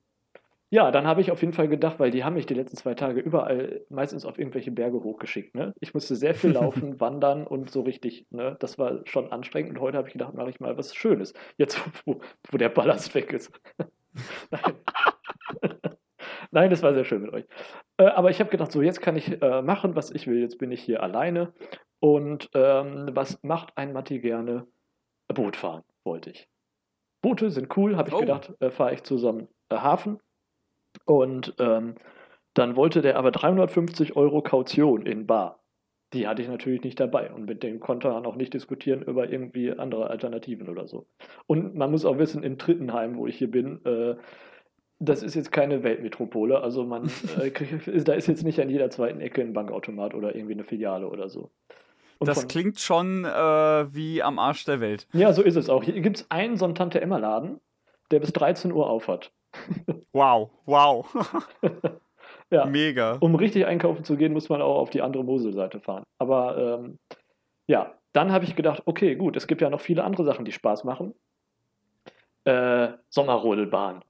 ja, 0.72 0.92
dann 0.92 1.06
habe 1.06 1.22
ich 1.22 1.32
auf 1.32 1.42
jeden 1.42 1.54
Fall 1.54 1.68
gedacht, 1.68 2.00
weil 2.00 2.12
die 2.12 2.24
haben 2.24 2.34
mich 2.34 2.48
die 2.48 2.54
letzten 2.54 2.76
zwei 2.76 2.96
Tage 2.96 3.20
überall 3.20 3.86
meistens 3.90 4.26
auf 4.26 4.40
irgendwelche 4.40 4.72
Berge 4.72 5.04
hochgeschickt. 5.04 5.54
Ne? 5.54 5.74
Ich 5.80 5.94
musste 5.94 6.16
sehr 6.16 6.34
viel 6.34 6.52
laufen, 6.54 7.00
wandern 7.00 7.46
und 7.46 7.70
so 7.70 7.82
richtig. 7.82 8.26
Ne? 8.32 8.58
Das 8.60 8.80
war 8.80 9.02
schon 9.06 9.32
anstrengend. 9.32 9.72
Und 9.72 9.80
heute 9.80 9.98
habe 9.98 10.08
ich 10.08 10.14
gedacht, 10.14 10.34
mache 10.34 10.50
ich 10.50 10.60
mal 10.60 10.78
was 10.78 10.96
Schönes. 10.96 11.34
Jetzt, 11.58 11.80
wo, 12.06 12.20
wo 12.50 12.58
der 12.58 12.70
Ballast 12.70 13.14
weg 13.14 13.32
ist. 13.32 13.52
Nein. 14.52 14.74
Nein, 16.52 16.70
das 16.70 16.84
war 16.84 16.94
sehr 16.94 17.06
schön 17.06 17.22
mit 17.22 17.34
euch. 17.34 17.46
Äh, 17.98 18.06
aber 18.06 18.30
ich 18.30 18.40
habe 18.40 18.50
gedacht, 18.50 18.72
so 18.72 18.82
jetzt 18.82 19.02
kann 19.02 19.16
ich 19.16 19.42
äh, 19.42 19.62
machen, 19.62 19.96
was 19.96 20.12
ich 20.12 20.28
will. 20.28 20.40
Jetzt 20.40 20.58
bin 20.58 20.72
ich 20.72 20.82
hier 20.82 21.04
alleine. 21.04 21.54
Und 22.00 22.50
ähm, 22.54 23.10
was 23.14 23.42
macht 23.44 23.78
ein 23.78 23.94
Matti 23.94 24.20
gerne? 24.20 24.68
Boot 25.34 25.56
fahren 25.56 25.84
wollte 26.04 26.30
ich. 26.30 26.48
Boote 27.22 27.50
sind 27.50 27.76
cool, 27.76 27.98
habe 27.98 28.10
ich 28.10 28.16
oh. 28.16 28.20
gedacht, 28.20 28.54
äh, 28.60 28.70
fahre 28.70 28.94
ich 28.94 29.04
zu 29.04 29.18
so 29.18 29.30
einem 29.30 29.48
Hafen. 29.72 30.20
Und 31.06 31.56
ähm, 31.60 31.96
dann 32.54 32.76
wollte 32.76 33.02
der 33.02 33.18
aber 33.18 33.32
350 33.32 34.16
Euro 34.16 34.42
Kaution 34.42 35.06
in 35.06 35.28
Bar. 35.28 35.60
Die 36.14 36.28
hatte 36.28 36.42
ich 36.42 36.48
natürlich 36.48 36.84
nicht 36.84 37.00
dabei 37.00 37.32
und 37.34 37.46
mit 37.46 37.64
dem 37.64 37.80
konnte 37.80 38.10
man 38.10 38.26
auch 38.26 38.36
nicht 38.36 38.54
diskutieren 38.54 39.02
über 39.02 39.30
irgendwie 39.30 39.72
andere 39.72 40.10
Alternativen 40.10 40.70
oder 40.70 40.88
so. 40.88 41.08
Und 41.48 41.76
man 41.76 41.92
muss 41.92 42.06
auch 42.06 42.18
wissen, 42.18 42.44
in 42.44 42.58
Trittenheim, 42.58 43.18
wo 43.18 43.28
ich 43.28 43.38
hier 43.38 43.52
bin, 43.52 43.84
äh, 43.86 44.16
das 45.00 45.24
ist 45.24 45.36
jetzt 45.36 45.52
keine 45.52 45.84
Weltmetropole. 45.84 46.62
Also 46.62 46.84
man, 46.84 47.06
äh, 47.40 47.52
da 48.04 48.14
ist 48.14 48.28
jetzt 48.28 48.44
nicht 48.44 48.60
an 48.60 48.70
jeder 48.70 48.90
zweiten 48.90 49.22
Ecke 49.22 49.42
ein 49.42 49.54
Bankautomat 49.54 50.14
oder 50.14 50.36
irgendwie 50.36 50.54
eine 50.54 50.64
Filiale 50.64 51.08
oder 51.08 51.30
so. 51.30 51.52
Und 52.18 52.28
das 52.28 52.48
klingt 52.48 52.80
schon 52.80 53.26
äh, 53.26 53.94
wie 53.94 54.24
am 54.24 54.40
Arsch 54.40 54.64
der 54.66 54.80
Welt. 54.80 55.08
Ja, 55.12 55.34
so 55.34 55.42
ist 55.42 55.58
es 55.58 55.70
auch. 55.70 55.84
Hier 55.84 56.00
gibt 56.00 56.18
es 56.18 56.32
einen 56.32 56.56
so 56.56 56.64
einen 56.66 56.76
Tante-Emma-Laden, 56.76 57.60
der 58.12 58.20
bis 58.22 58.32
13 58.32 58.72
Uhr 58.72 58.90
aufhat. 58.90 59.32
wow, 60.14 60.50
wow. 60.66 61.06
Ja. 62.52 62.66
Mega. 62.66 63.18
Um 63.20 63.36
richtig 63.36 63.66
einkaufen 63.66 64.04
zu 64.04 64.18
gehen, 64.18 64.32
muss 64.32 64.50
man 64.50 64.62
auch 64.62 64.78
auf 64.78 64.90
die 64.92 65.02
andere 65.02 65.24
Moselseite 65.24 65.80
fahren. 65.80 66.04
Aber 66.20 66.80
ähm, 66.80 67.00
ja, 67.68 67.94
dann 68.14 68.32
habe 68.32 68.46
ich 68.46 68.56
gedacht, 68.56 68.84
okay, 68.86 69.16
gut, 69.16 69.36
es 69.36 69.48
gibt 69.48 69.62
ja 69.62 69.70
noch 69.70 69.82
viele 69.82 70.04
andere 70.04 70.24
Sachen, 70.24 70.46
die 70.46 70.52
Spaß 70.52 70.84
machen. 70.84 71.16
Äh, 72.44 72.90
Sommerrodelbahn. 73.10 74.04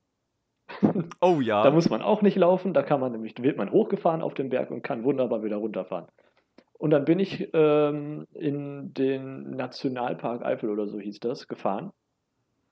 Oh 1.22 1.40
ja. 1.42 1.64
Da 1.64 1.72
muss 1.72 1.90
man 1.90 2.02
auch 2.02 2.22
nicht 2.22 2.36
laufen, 2.36 2.74
da 2.74 2.84
kann 2.84 3.00
man 3.00 3.12
nämlich, 3.12 3.36
wird 3.42 3.58
man 3.58 3.72
hochgefahren 3.72 4.22
auf 4.22 4.34
den 4.34 4.50
Berg 4.50 4.72
und 4.72 4.82
kann 4.82 5.04
wunderbar 5.04 5.44
wieder 5.44 5.58
runterfahren. 5.58 6.08
Und 6.78 6.92
dann 6.92 7.06
bin 7.06 7.20
ich 7.20 7.50
ähm, 7.54 8.28
in 8.34 8.94
den 8.94 9.52
Nationalpark 9.52 10.44
Eifel 10.44 10.70
oder 10.70 10.88
so 10.88 11.00
hieß 11.00 11.20
das, 11.20 11.48
gefahren. 11.48 11.92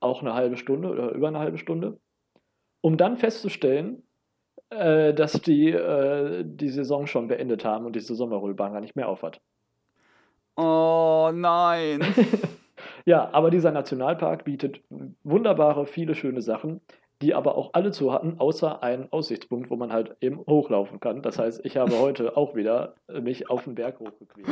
Auch 0.00 0.20
eine 0.20 0.34
halbe 0.34 0.56
Stunde 0.56 0.88
oder 0.88 1.12
über 1.12 1.28
eine 1.28 1.38
halbe 1.38 1.58
Stunde. 1.58 1.98
Um 2.80 2.98
dann 2.98 3.16
festzustellen, 3.16 4.02
äh, 4.70 5.14
dass 5.14 5.40
die 5.40 5.70
äh, 5.70 6.44
die 6.46 6.68
Saison 6.68 7.06
schon 7.06 7.28
beendet 7.28 7.64
haben 7.64 7.86
und 7.86 7.96
diese 7.96 8.14
Sommerrollbahn 8.14 8.72
gar 8.72 8.80
nicht 8.80 8.96
mehr 8.96 9.08
aufhat. 9.08 9.40
Oh 10.56 11.30
nein. 11.34 12.00
Ja, 13.06 13.30
aber 13.32 13.50
dieser 13.50 13.70
Nationalpark 13.70 14.44
bietet 14.44 14.82
wunderbare, 15.22 15.86
viele 15.86 16.14
schöne 16.14 16.40
Sachen, 16.40 16.80
die 17.24 17.34
aber 17.34 17.56
auch 17.56 17.70
alle 17.72 17.90
zu 17.90 18.12
hatten, 18.12 18.38
außer 18.38 18.82
einen 18.82 19.10
Aussichtspunkt, 19.10 19.70
wo 19.70 19.76
man 19.76 19.92
halt 19.92 20.14
eben 20.20 20.40
hochlaufen 20.40 21.00
kann. 21.00 21.22
Das 21.22 21.38
heißt, 21.38 21.64
ich 21.64 21.78
habe 21.78 21.98
heute 21.98 22.36
auch 22.36 22.54
wieder 22.54 22.96
mich 23.08 23.48
auf 23.48 23.64
den 23.64 23.74
Berg 23.74 23.98
hochgequält. 23.98 24.46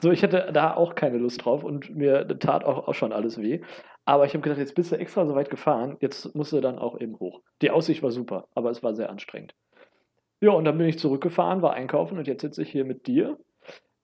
So, 0.00 0.12
ich 0.12 0.22
hätte 0.22 0.50
da 0.52 0.74
auch 0.74 0.94
keine 0.94 1.18
Lust 1.18 1.44
drauf 1.44 1.64
und 1.64 1.94
mir 1.96 2.28
tat 2.38 2.64
auch, 2.64 2.86
auch 2.86 2.94
schon 2.94 3.12
alles 3.12 3.42
weh. 3.42 3.60
Aber 4.04 4.24
ich 4.24 4.34
habe 4.34 4.42
gedacht, 4.42 4.60
jetzt 4.60 4.76
bist 4.76 4.92
du 4.92 4.96
extra 4.96 5.26
so 5.26 5.34
weit 5.34 5.50
gefahren, 5.50 5.96
jetzt 5.98 6.32
musst 6.36 6.52
du 6.52 6.60
dann 6.60 6.78
auch 6.78 7.00
eben 7.00 7.18
hoch. 7.18 7.40
Die 7.60 7.72
Aussicht 7.72 8.04
war 8.04 8.12
super, 8.12 8.46
aber 8.54 8.70
es 8.70 8.84
war 8.84 8.94
sehr 8.94 9.10
anstrengend. 9.10 9.54
Ja, 10.40 10.52
und 10.52 10.64
dann 10.64 10.78
bin 10.78 10.86
ich 10.86 11.00
zurückgefahren, 11.00 11.60
war 11.60 11.72
einkaufen 11.72 12.18
und 12.18 12.28
jetzt 12.28 12.42
sitze 12.42 12.62
ich 12.62 12.70
hier 12.70 12.84
mit 12.84 13.08
dir. 13.08 13.36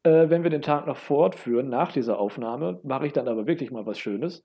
Äh, 0.02 0.28
wenn 0.28 0.42
wir 0.42 0.50
den 0.50 0.62
Tag 0.62 0.86
noch 0.88 0.96
fortführen, 0.96 1.68
nach 1.68 1.92
dieser 1.92 2.18
Aufnahme, 2.18 2.80
mache 2.82 3.06
ich 3.06 3.12
dann 3.12 3.28
aber 3.28 3.46
wirklich 3.46 3.70
mal 3.70 3.86
was 3.86 3.98
Schönes. 3.98 4.44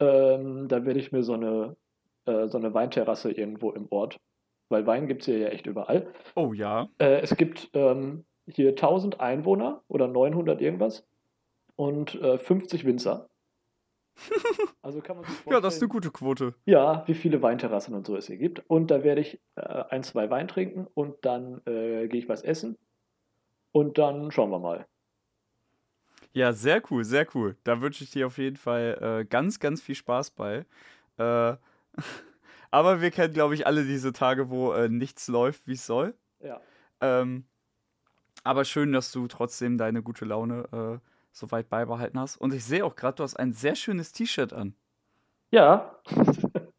Ähm, 0.00 0.66
dann 0.66 0.86
werde 0.86 0.98
ich 0.98 1.12
mir 1.12 1.22
so 1.22 1.34
eine, 1.34 1.76
äh, 2.26 2.48
so 2.48 2.58
eine 2.58 2.74
Weinterrasse 2.74 3.30
irgendwo 3.30 3.70
im 3.72 3.86
Ort, 3.90 4.18
weil 4.68 4.86
Wein 4.86 5.06
gibt 5.08 5.22
es 5.22 5.26
hier 5.26 5.38
ja 5.38 5.48
echt 5.48 5.66
überall. 5.66 6.12
Oh 6.34 6.52
ja. 6.52 6.88
Äh, 6.98 7.20
es 7.20 7.36
gibt 7.36 7.70
ähm, 7.74 8.24
hier 8.46 8.70
1000 8.70 9.20
Einwohner 9.20 9.82
oder 9.88 10.08
900 10.08 10.60
irgendwas 10.60 11.06
und 11.76 12.14
äh, 12.16 12.38
50 12.38 12.84
Winzer. 12.84 13.28
Also 14.84 15.00
kann 15.00 15.16
man 15.16 15.24
sich 15.26 15.34
Ja, 15.48 15.60
das 15.60 15.74
ist 15.74 15.80
vorstellen, 15.80 15.82
eine 15.82 15.88
gute 15.88 16.10
Quote. 16.10 16.54
ja, 16.66 17.04
wie 17.06 17.14
viele 17.14 17.40
Weinterrassen 17.40 17.94
und 17.94 18.04
so 18.04 18.16
es 18.16 18.26
hier 18.26 18.36
gibt. 18.36 18.62
Und 18.68 18.90
da 18.90 19.04
werde 19.04 19.20
ich 19.20 19.40
äh, 19.54 19.62
ein, 19.62 20.02
zwei 20.02 20.28
Wein 20.28 20.48
trinken 20.48 20.88
und 20.94 21.24
dann 21.24 21.62
äh, 21.66 22.08
gehe 22.08 22.18
ich 22.18 22.28
was 22.28 22.42
essen. 22.42 22.76
Und 23.70 23.98
dann 23.98 24.32
schauen 24.32 24.50
wir 24.50 24.58
mal. 24.58 24.86
Ja, 26.32 26.52
sehr 26.52 26.82
cool, 26.90 27.04
sehr 27.04 27.26
cool. 27.34 27.56
Da 27.62 27.80
wünsche 27.80 28.04
ich 28.04 28.10
dir 28.10 28.26
auf 28.26 28.38
jeden 28.38 28.56
Fall 28.56 29.20
äh, 29.20 29.24
ganz, 29.24 29.60
ganz 29.60 29.80
viel 29.80 29.94
Spaß 29.94 30.30
bei. 30.32 30.66
Äh, 31.18 31.54
aber 32.70 33.00
wir 33.00 33.10
kennen, 33.10 33.34
glaube 33.34 33.54
ich, 33.54 33.66
alle 33.66 33.84
diese 33.84 34.12
Tage, 34.12 34.50
wo 34.50 34.72
äh, 34.72 34.88
nichts 34.88 35.28
läuft, 35.28 35.66
wie 35.66 35.72
es 35.74 35.86
soll. 35.86 36.14
Ja. 36.40 36.60
Ähm, 37.00 37.44
aber 38.44 38.64
schön, 38.64 38.92
dass 38.92 39.12
du 39.12 39.26
trotzdem 39.28 39.78
deine 39.78 40.02
gute 40.02 40.24
Laune 40.24 41.00
äh, 41.02 41.08
so 41.32 41.50
weit 41.50 41.68
beibehalten 41.68 42.18
hast. 42.18 42.36
Und 42.36 42.52
ich 42.54 42.64
sehe 42.64 42.84
auch 42.84 42.96
gerade, 42.96 43.16
du 43.16 43.22
hast 43.22 43.36
ein 43.36 43.52
sehr 43.52 43.74
schönes 43.76 44.12
T-Shirt 44.12 44.52
an. 44.52 44.74
Ja, 45.50 45.96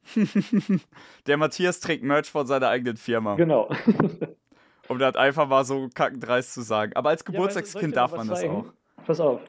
Der 1.28 1.38
Matthias 1.38 1.80
trägt 1.80 2.04
Merch 2.04 2.30
von 2.30 2.46
seiner 2.48 2.70
eigenen 2.70 2.98
Firma. 2.98 3.36
genau. 3.36 3.70
Um 4.90 5.00
das 5.00 5.16
einfach 5.16 5.48
mal 5.48 5.64
so 5.64 5.88
kackendreist 5.94 6.54
zu 6.54 6.62
sagen. 6.62 6.92
Aber 6.96 7.10
als 7.10 7.22
Ja, 7.22 7.32
Geburtstagskind 7.32 7.94
dir 7.94 7.96
darf 7.96 8.12
man 8.12 8.28
das 8.28 8.42
zeigen? 8.42 8.54
auch. 8.54 8.74
Pass 9.06 9.20
auf. 9.22 9.40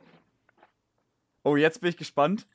Oh, 1.43 1.57
jetzt 1.57 1.81
bin 1.81 1.91
ich 1.91 1.97
gespannt. 1.97 2.47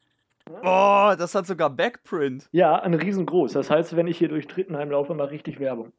Oh, 0.63 1.13
das 1.17 1.35
hat 1.35 1.45
sogar 1.45 1.69
Backprint. 1.69 2.47
Ja, 2.51 2.75
ein 2.81 2.93
riesengroß. 2.93 3.53
Das 3.53 3.69
heißt, 3.69 3.95
wenn 3.95 4.07
ich 4.07 4.17
hier 4.17 4.29
durch 4.29 4.47
Trittenheim 4.47 4.89
laufe, 4.91 5.13
mal 5.13 5.27
richtig 5.27 5.59
Werbung. 5.59 5.93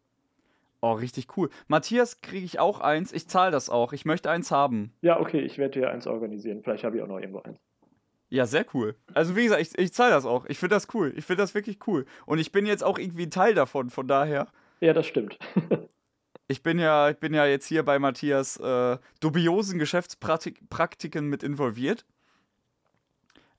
Oh, 0.83 0.93
richtig 0.93 1.37
cool. 1.37 1.51
Matthias, 1.69 2.21
kriege 2.21 2.45
ich 2.45 2.59
auch 2.59 2.81
eins? 2.81 3.13
Ich 3.13 3.29
zahle 3.29 3.51
das 3.51 3.69
auch. 3.69 3.93
Ich 3.93 4.05
möchte 4.05 4.31
eins 4.31 4.51
haben. 4.51 4.93
Ja, 5.03 5.21
okay, 5.21 5.41
ich 5.41 5.59
werde 5.59 5.81
dir 5.81 5.91
eins 5.91 6.07
organisieren. 6.07 6.63
Vielleicht 6.63 6.85
habe 6.85 6.97
ich 6.97 7.03
auch 7.03 7.07
noch 7.07 7.19
irgendwo 7.19 7.41
eins. 7.41 7.59
Ja, 8.31 8.47
sehr 8.47 8.65
cool. 8.75 8.95
Also, 9.13 9.37
wie 9.37 9.43
gesagt, 9.45 9.61
ich, 9.61 9.77
ich 9.77 9.93
zahle 9.93 10.13
das 10.13 10.25
auch. 10.25 10.47
Ich 10.47 10.59
finde 10.59 10.77
das 10.77 10.89
cool. 10.95 11.13
Ich 11.17 11.25
finde 11.25 11.43
das 11.43 11.55
wirklich 11.55 11.87
cool. 11.87 12.07
Und 12.27 12.39
ich 12.39 12.51
bin 12.53 12.65
jetzt 12.65 12.83
auch 12.83 12.99
irgendwie 12.99 13.25
ein 13.27 13.31
Teil 13.31 13.55
davon. 13.55 13.91
Von 13.91 14.09
daher, 14.09 14.47
Ja, 14.81 14.93
das 14.95 15.07
stimmt. 15.07 15.39
ich 16.49 16.63
bin 16.63 16.79
ja, 16.79 17.11
ich 17.11 17.19
bin 17.19 17.35
ja 17.35 17.45
jetzt 17.45 17.67
hier 17.67 17.85
bei 17.85 17.99
Matthias 17.99 18.57
äh, 18.59 18.99
dubiosen 19.21 19.79
Geschäftspraktiken 19.79 21.29
mit 21.29 21.43
involviert. 21.43 22.07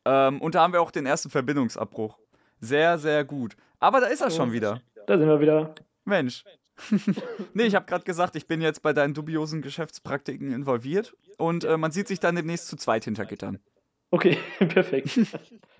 Ähm, 0.05 0.41
und 0.41 0.55
da 0.55 0.61
haben 0.61 0.73
wir 0.73 0.81
auch 0.81 0.91
den 0.91 1.05
ersten 1.05 1.29
Verbindungsabbruch. 1.29 2.17
Sehr, 2.59 2.97
sehr 2.97 3.23
gut. 3.23 3.55
Aber 3.79 4.01
da 4.01 4.07
ist 4.07 4.21
er 4.21 4.31
schon 4.31 4.51
wieder. 4.51 4.81
Da 5.07 5.17
sind 5.17 5.27
wir 5.27 5.39
wieder. 5.39 5.73
Mensch. 6.05 6.43
nee, 7.53 7.63
ich 7.63 7.75
habe 7.75 7.85
gerade 7.85 8.03
gesagt, 8.03 8.35
ich 8.35 8.47
bin 8.47 8.61
jetzt 8.61 8.81
bei 8.81 8.93
deinen 8.93 9.13
dubiosen 9.13 9.61
Geschäftspraktiken 9.61 10.51
involviert 10.51 11.15
und 11.37 11.63
äh, 11.63 11.77
man 11.77 11.91
sieht 11.91 12.07
sich 12.07 12.19
dann 12.19 12.35
demnächst 12.35 12.67
zu 12.67 12.75
zweit 12.75 13.05
hinter 13.05 13.25
Gittern. 13.25 13.59
Okay, 14.09 14.37
perfekt. 14.59 15.17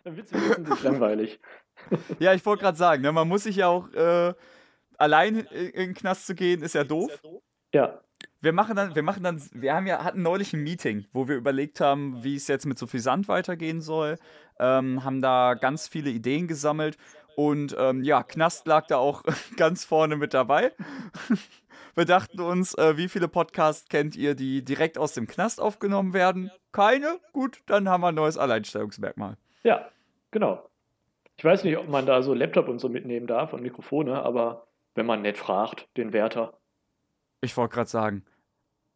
Witze 0.04 0.36
wissen 0.36 0.66
sind 0.66 0.84
langweilig. 0.84 1.40
Ja, 2.20 2.34
ich 2.34 2.46
wollte 2.46 2.64
gerade 2.64 2.78
sagen, 2.78 3.02
ne, 3.02 3.12
man 3.12 3.28
muss 3.28 3.44
sich 3.44 3.58
ja 3.58 3.68
auch 3.68 3.92
äh, 3.94 4.34
allein 4.98 5.36
in, 5.38 5.46
in 5.46 5.90
den 5.90 5.94
Knast 5.94 6.28
zu 6.28 6.36
gehen, 6.36 6.62
ist 6.62 6.76
ja 6.76 6.84
doof. 6.84 7.22
Ja, 7.74 8.02
Wir 8.42 8.54
machen 8.54 8.76
dann, 8.76 8.96
wir 8.96 9.04
machen 9.04 9.24
dann, 9.24 9.42
wir 9.54 9.76
haben 9.76 9.86
ja, 9.86 10.04
hatten 10.04 10.24
neulich 10.24 10.54
ein 10.54 10.64
Meeting, 10.64 11.06
wo 11.14 11.28
wir 11.28 11.36
überlegt 11.36 11.80
haben, 11.80 12.24
wie 12.24 12.36
es 12.36 12.48
jetzt 12.48 12.66
mit 12.66 12.80
Suffisant 12.80 13.28
weitergehen 13.28 13.82
soll, 13.82 14.18
ähm, 14.60 15.04
haben 15.04 15.22
da 15.22 15.54
ganz 15.54 15.88
viele 15.88 16.10
Ideen 16.10 16.48
gesammelt 16.48 16.98
und 17.36 17.76
ähm, 17.78 18.04
ja, 18.04 18.24
Knast 18.24 18.66
lag 18.68 18.88
da 18.88 18.98
auch 18.98 19.24
ganz 19.58 19.86
vorne 19.86 20.18
mit 20.18 20.34
dabei. 20.34 20.72
Wir 21.96 22.06
dachten 22.06 22.40
uns, 22.40 22.74
äh, 22.76 22.96
wie 22.96 23.10
viele 23.10 23.28
Podcasts 23.28 23.90
kennt 23.90 24.16
ihr, 24.16 24.34
die 24.34 24.64
direkt 24.64 24.98
aus 24.98 25.14
dem 25.14 25.28
Knast 25.28 25.60
aufgenommen 25.60 26.14
werden? 26.14 26.50
Keine? 26.72 27.20
Gut, 27.34 27.62
dann 27.66 27.90
haben 27.90 28.02
wir 28.02 28.08
ein 28.08 28.16
neues 28.16 28.38
Alleinstellungsmerkmal. 28.38 29.36
ja, 29.64 29.90
genau. 30.32 30.70
Ich 31.36 31.44
weiß 31.44 31.66
nicht, 31.66 31.78
ob 31.78 31.90
man 31.90 32.06
da 32.06 32.22
so 32.22 32.34
Laptop 32.34 32.70
und 32.70 32.80
so 32.80 32.88
mitnehmen 32.88 33.28
darf 33.28 33.52
und 33.52 33.62
Mikrofone, 33.62 34.24
aber 34.24 34.68
wenn 34.96 35.06
man 35.06 35.22
nett 35.22 35.38
fragt, 35.38 35.90
den 35.98 36.14
Wärter. 36.14 36.54
Ich 37.42 37.58
wollte 37.58 37.76
gerade 37.76 37.90
sagen. 37.90 38.24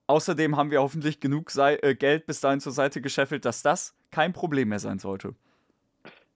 Außerdem 0.07 0.55
haben 0.55 0.69
wir 0.71 0.81
hoffentlich 0.81 1.19
genug 1.19 1.49
Sei 1.49 1.77
äh, 1.81 1.95
Geld 1.95 2.27
bis 2.27 2.39
dahin 2.39 2.59
zur 2.59 2.71
Seite 2.71 3.01
gescheffelt, 3.01 3.43
dass 3.43 3.63
das 3.63 3.95
kein 4.11 4.33
Problem 4.33 4.69
mehr 4.69 4.79
sein 4.79 4.99
sollte. 4.99 5.33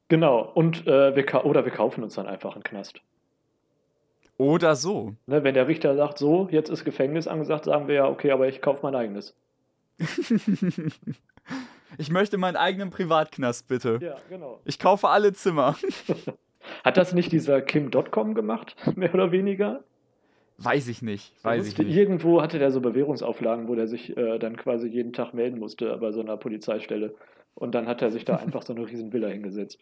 Genau, 0.07 0.41
und 0.41 0.87
äh, 0.87 1.15
wir 1.15 1.45
oder 1.45 1.65
wir 1.65 1.71
kaufen 1.71 2.03
uns 2.03 2.15
dann 2.15 2.25
einfach 2.25 2.55
einen 2.55 2.63
Knast. 2.63 3.01
Oder 4.37 4.75
so. 4.75 5.15
Ne, 5.27 5.43
wenn 5.43 5.53
der 5.53 5.67
Richter 5.67 5.95
sagt, 5.95 6.17
so, 6.17 6.47
jetzt 6.49 6.69
ist 6.69 6.83
Gefängnis 6.83 7.27
angesagt, 7.27 7.65
sagen 7.65 7.87
wir 7.87 7.95
ja, 7.95 8.07
okay, 8.07 8.31
aber 8.31 8.47
ich 8.47 8.61
kaufe 8.61 8.79
mein 8.83 8.95
eigenes. 8.95 9.35
Ich 11.97 12.09
möchte 12.09 12.37
meinen 12.37 12.55
eigenen 12.55 12.91
Privatknast, 12.91 13.67
bitte. 13.67 13.99
Ja, 14.01 14.15
genau. 14.29 14.61
Ich 14.63 14.79
kaufe 14.79 15.09
alle 15.09 15.33
Zimmer. 15.33 15.75
Hat 16.83 16.97
das 16.97 17.13
nicht 17.13 17.31
dieser 17.31 17.61
Kim 17.61 17.91
Dotcom 17.91 18.35
gemacht, 18.35 18.75
mehr 18.95 19.13
oder 19.13 19.31
weniger? 19.31 19.83
Weiß 20.61 20.87
ich 20.89 21.01
nicht. 21.01 21.33
Weiß 21.43 21.67
ich 21.67 21.77
nicht. 21.77 21.95
Irgendwo 21.95 22.41
hatte 22.41 22.59
der 22.59 22.71
so 22.71 22.81
Bewährungsauflagen, 22.81 23.67
wo 23.67 23.75
der 23.75 23.87
sich 23.87 24.15
äh, 24.17 24.39
dann 24.39 24.57
quasi 24.57 24.87
jeden 24.87 25.13
Tag 25.13 25.33
melden 25.33 25.57
musste 25.57 25.95
bei 25.97 26.11
so 26.11 26.19
einer 26.19 26.37
Polizeistelle. 26.37 27.15
Und 27.53 27.75
dann 27.75 27.87
hat 27.87 28.01
er 28.01 28.11
sich 28.11 28.25
da 28.25 28.35
einfach 28.43 28.63
so 28.63 28.73
eine 28.73 28.85
riesen 28.85 29.13
Villa 29.13 29.29
hingesetzt. 29.29 29.79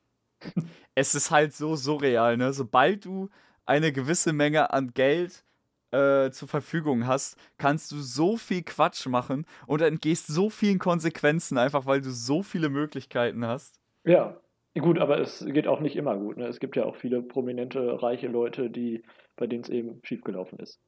Es 0.94 1.16
ist 1.16 1.32
halt 1.32 1.54
so 1.54 1.76
surreal, 1.76 2.38
ne? 2.38 2.54
Sobald 2.54 3.06
du 3.06 3.30
eine 3.66 3.92
gewisse 3.92 4.34
Menge 4.34 4.72
an 4.72 4.92
Geld 4.94 5.44
äh, 5.92 6.30
zur 6.30 6.48
Verfügung 6.48 7.08
hast, 7.08 7.38
kannst 7.58 7.92
du 7.92 7.98
so 7.98 8.38
viel 8.38 8.62
Quatsch 8.62 9.08
machen 9.08 9.46
und 9.66 9.82
entgehst 9.82 10.28
so 10.28 10.50
vielen 10.50 10.80
Konsequenzen, 10.80 11.58
einfach 11.58 11.86
weil 11.86 12.02
du 12.02 12.12
so 12.12 12.44
viele 12.44 12.70
Möglichkeiten 12.70 13.46
hast. 13.46 13.80
Ja, 14.04 14.40
gut, 14.80 15.00
aber 15.00 15.20
es 15.20 15.46
geht 15.48 15.68
auch 15.68 15.80
nicht 15.80 15.96
immer 15.96 16.18
gut. 16.18 16.38
Ne? 16.38 16.46
Es 16.46 16.60
gibt 16.60 16.76
ja 16.76 16.86
auch 16.86 16.96
viele 16.96 17.22
prominente, 17.22 18.02
reiche 18.02 18.28
Leute, 18.28 18.70
die, 18.70 19.04
bei 19.38 19.48
denen 19.48 19.64
es 19.64 19.70
eben 19.70 20.02
schiefgelaufen 20.04 20.60
ist. 20.60 20.80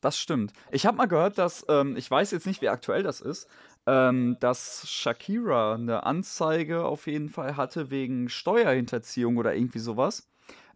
Das 0.00 0.18
stimmt. 0.18 0.52
Ich 0.70 0.86
habe 0.86 0.96
mal 0.96 1.06
gehört, 1.06 1.38
dass, 1.38 1.64
ähm, 1.68 1.96
ich 1.96 2.10
weiß 2.10 2.30
jetzt 2.30 2.46
nicht, 2.46 2.62
wie 2.62 2.68
aktuell 2.68 3.02
das 3.02 3.20
ist, 3.20 3.48
ähm, 3.86 4.36
dass 4.40 4.88
Shakira 4.88 5.74
eine 5.74 6.04
Anzeige 6.04 6.84
auf 6.84 7.06
jeden 7.06 7.28
Fall 7.28 7.56
hatte 7.56 7.90
wegen 7.90 8.28
Steuerhinterziehung 8.28 9.36
oder 9.38 9.54
irgendwie 9.54 9.78
sowas, 9.78 10.28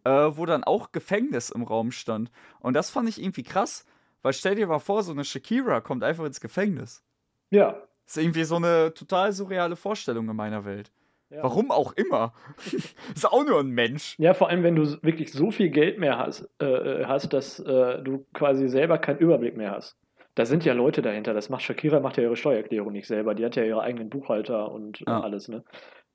äh, 0.04 0.11
wo 0.11 0.47
dann 0.47 0.64
auch 0.64 0.90
Gefängnis 0.92 1.50
im 1.50 1.62
Raum 1.62 1.92
stand. 1.92 2.32
Und 2.61 2.75
das 2.75 2.90
fand 2.90 3.09
ich 3.09 3.23
irgendwie 3.23 3.42
krass, 3.42 3.85
weil 4.23 4.32
stell 4.32 4.54
dir 4.54 4.66
mal 4.66 4.78
vor, 4.78 5.02
so 5.02 5.12
eine 5.12 5.25
Shakira 5.25 5.80
kommt 5.80 6.02
einfach 6.02 6.25
ins 6.25 6.40
Gefängnis. 6.40 7.04
Ja, 7.50 7.82
ist 8.11 8.16
irgendwie 8.16 8.44
so 8.44 8.56
eine 8.56 8.92
total 8.92 9.32
surreale 9.32 9.76
Vorstellung 9.76 10.28
in 10.28 10.35
meiner 10.35 10.64
Welt. 10.64 10.90
Ja. 11.30 11.44
Warum 11.44 11.70
auch 11.70 11.92
immer. 11.92 12.34
ist 13.14 13.26
auch 13.26 13.44
nur 13.44 13.60
ein 13.60 13.70
Mensch. 13.70 14.16
Ja, 14.18 14.34
vor 14.34 14.49
allem, 14.49 14.64
wenn 14.64 14.75
du 14.75 14.82
wirklich 15.02 15.32
so 15.32 15.50
viel 15.50 15.70
Geld 15.70 15.99
mehr 15.99 16.18
hast, 16.18 16.49
äh, 16.60 16.66
äh, 16.66 17.04
hast 17.06 17.32
dass 17.32 17.60
äh, 17.60 18.02
du 18.02 18.26
quasi 18.34 18.68
selber 18.68 18.99
keinen 18.99 19.18
Überblick 19.18 19.56
mehr 19.56 19.70
hast. 19.70 19.96
Da 20.34 20.44
sind 20.44 20.64
ja 20.64 20.72
Leute 20.72 21.02
dahinter. 21.02 21.32
Das 21.32 21.49
macht 21.49 21.62
Shakira 21.62 22.00
macht 22.00 22.16
ja 22.16 22.25
ihre 22.25 22.37
Steuererklärung 22.37 22.92
nicht 22.92 23.06
selber. 23.06 23.34
Die 23.34 23.44
hat 23.44 23.56
ja 23.56 23.64
ihre 23.64 23.82
eigenen 23.82 24.10
Buchhalter 24.10 24.72
und 24.72 25.02
äh, 25.02 25.10
alles, 25.10 25.49
ne? 25.49 25.64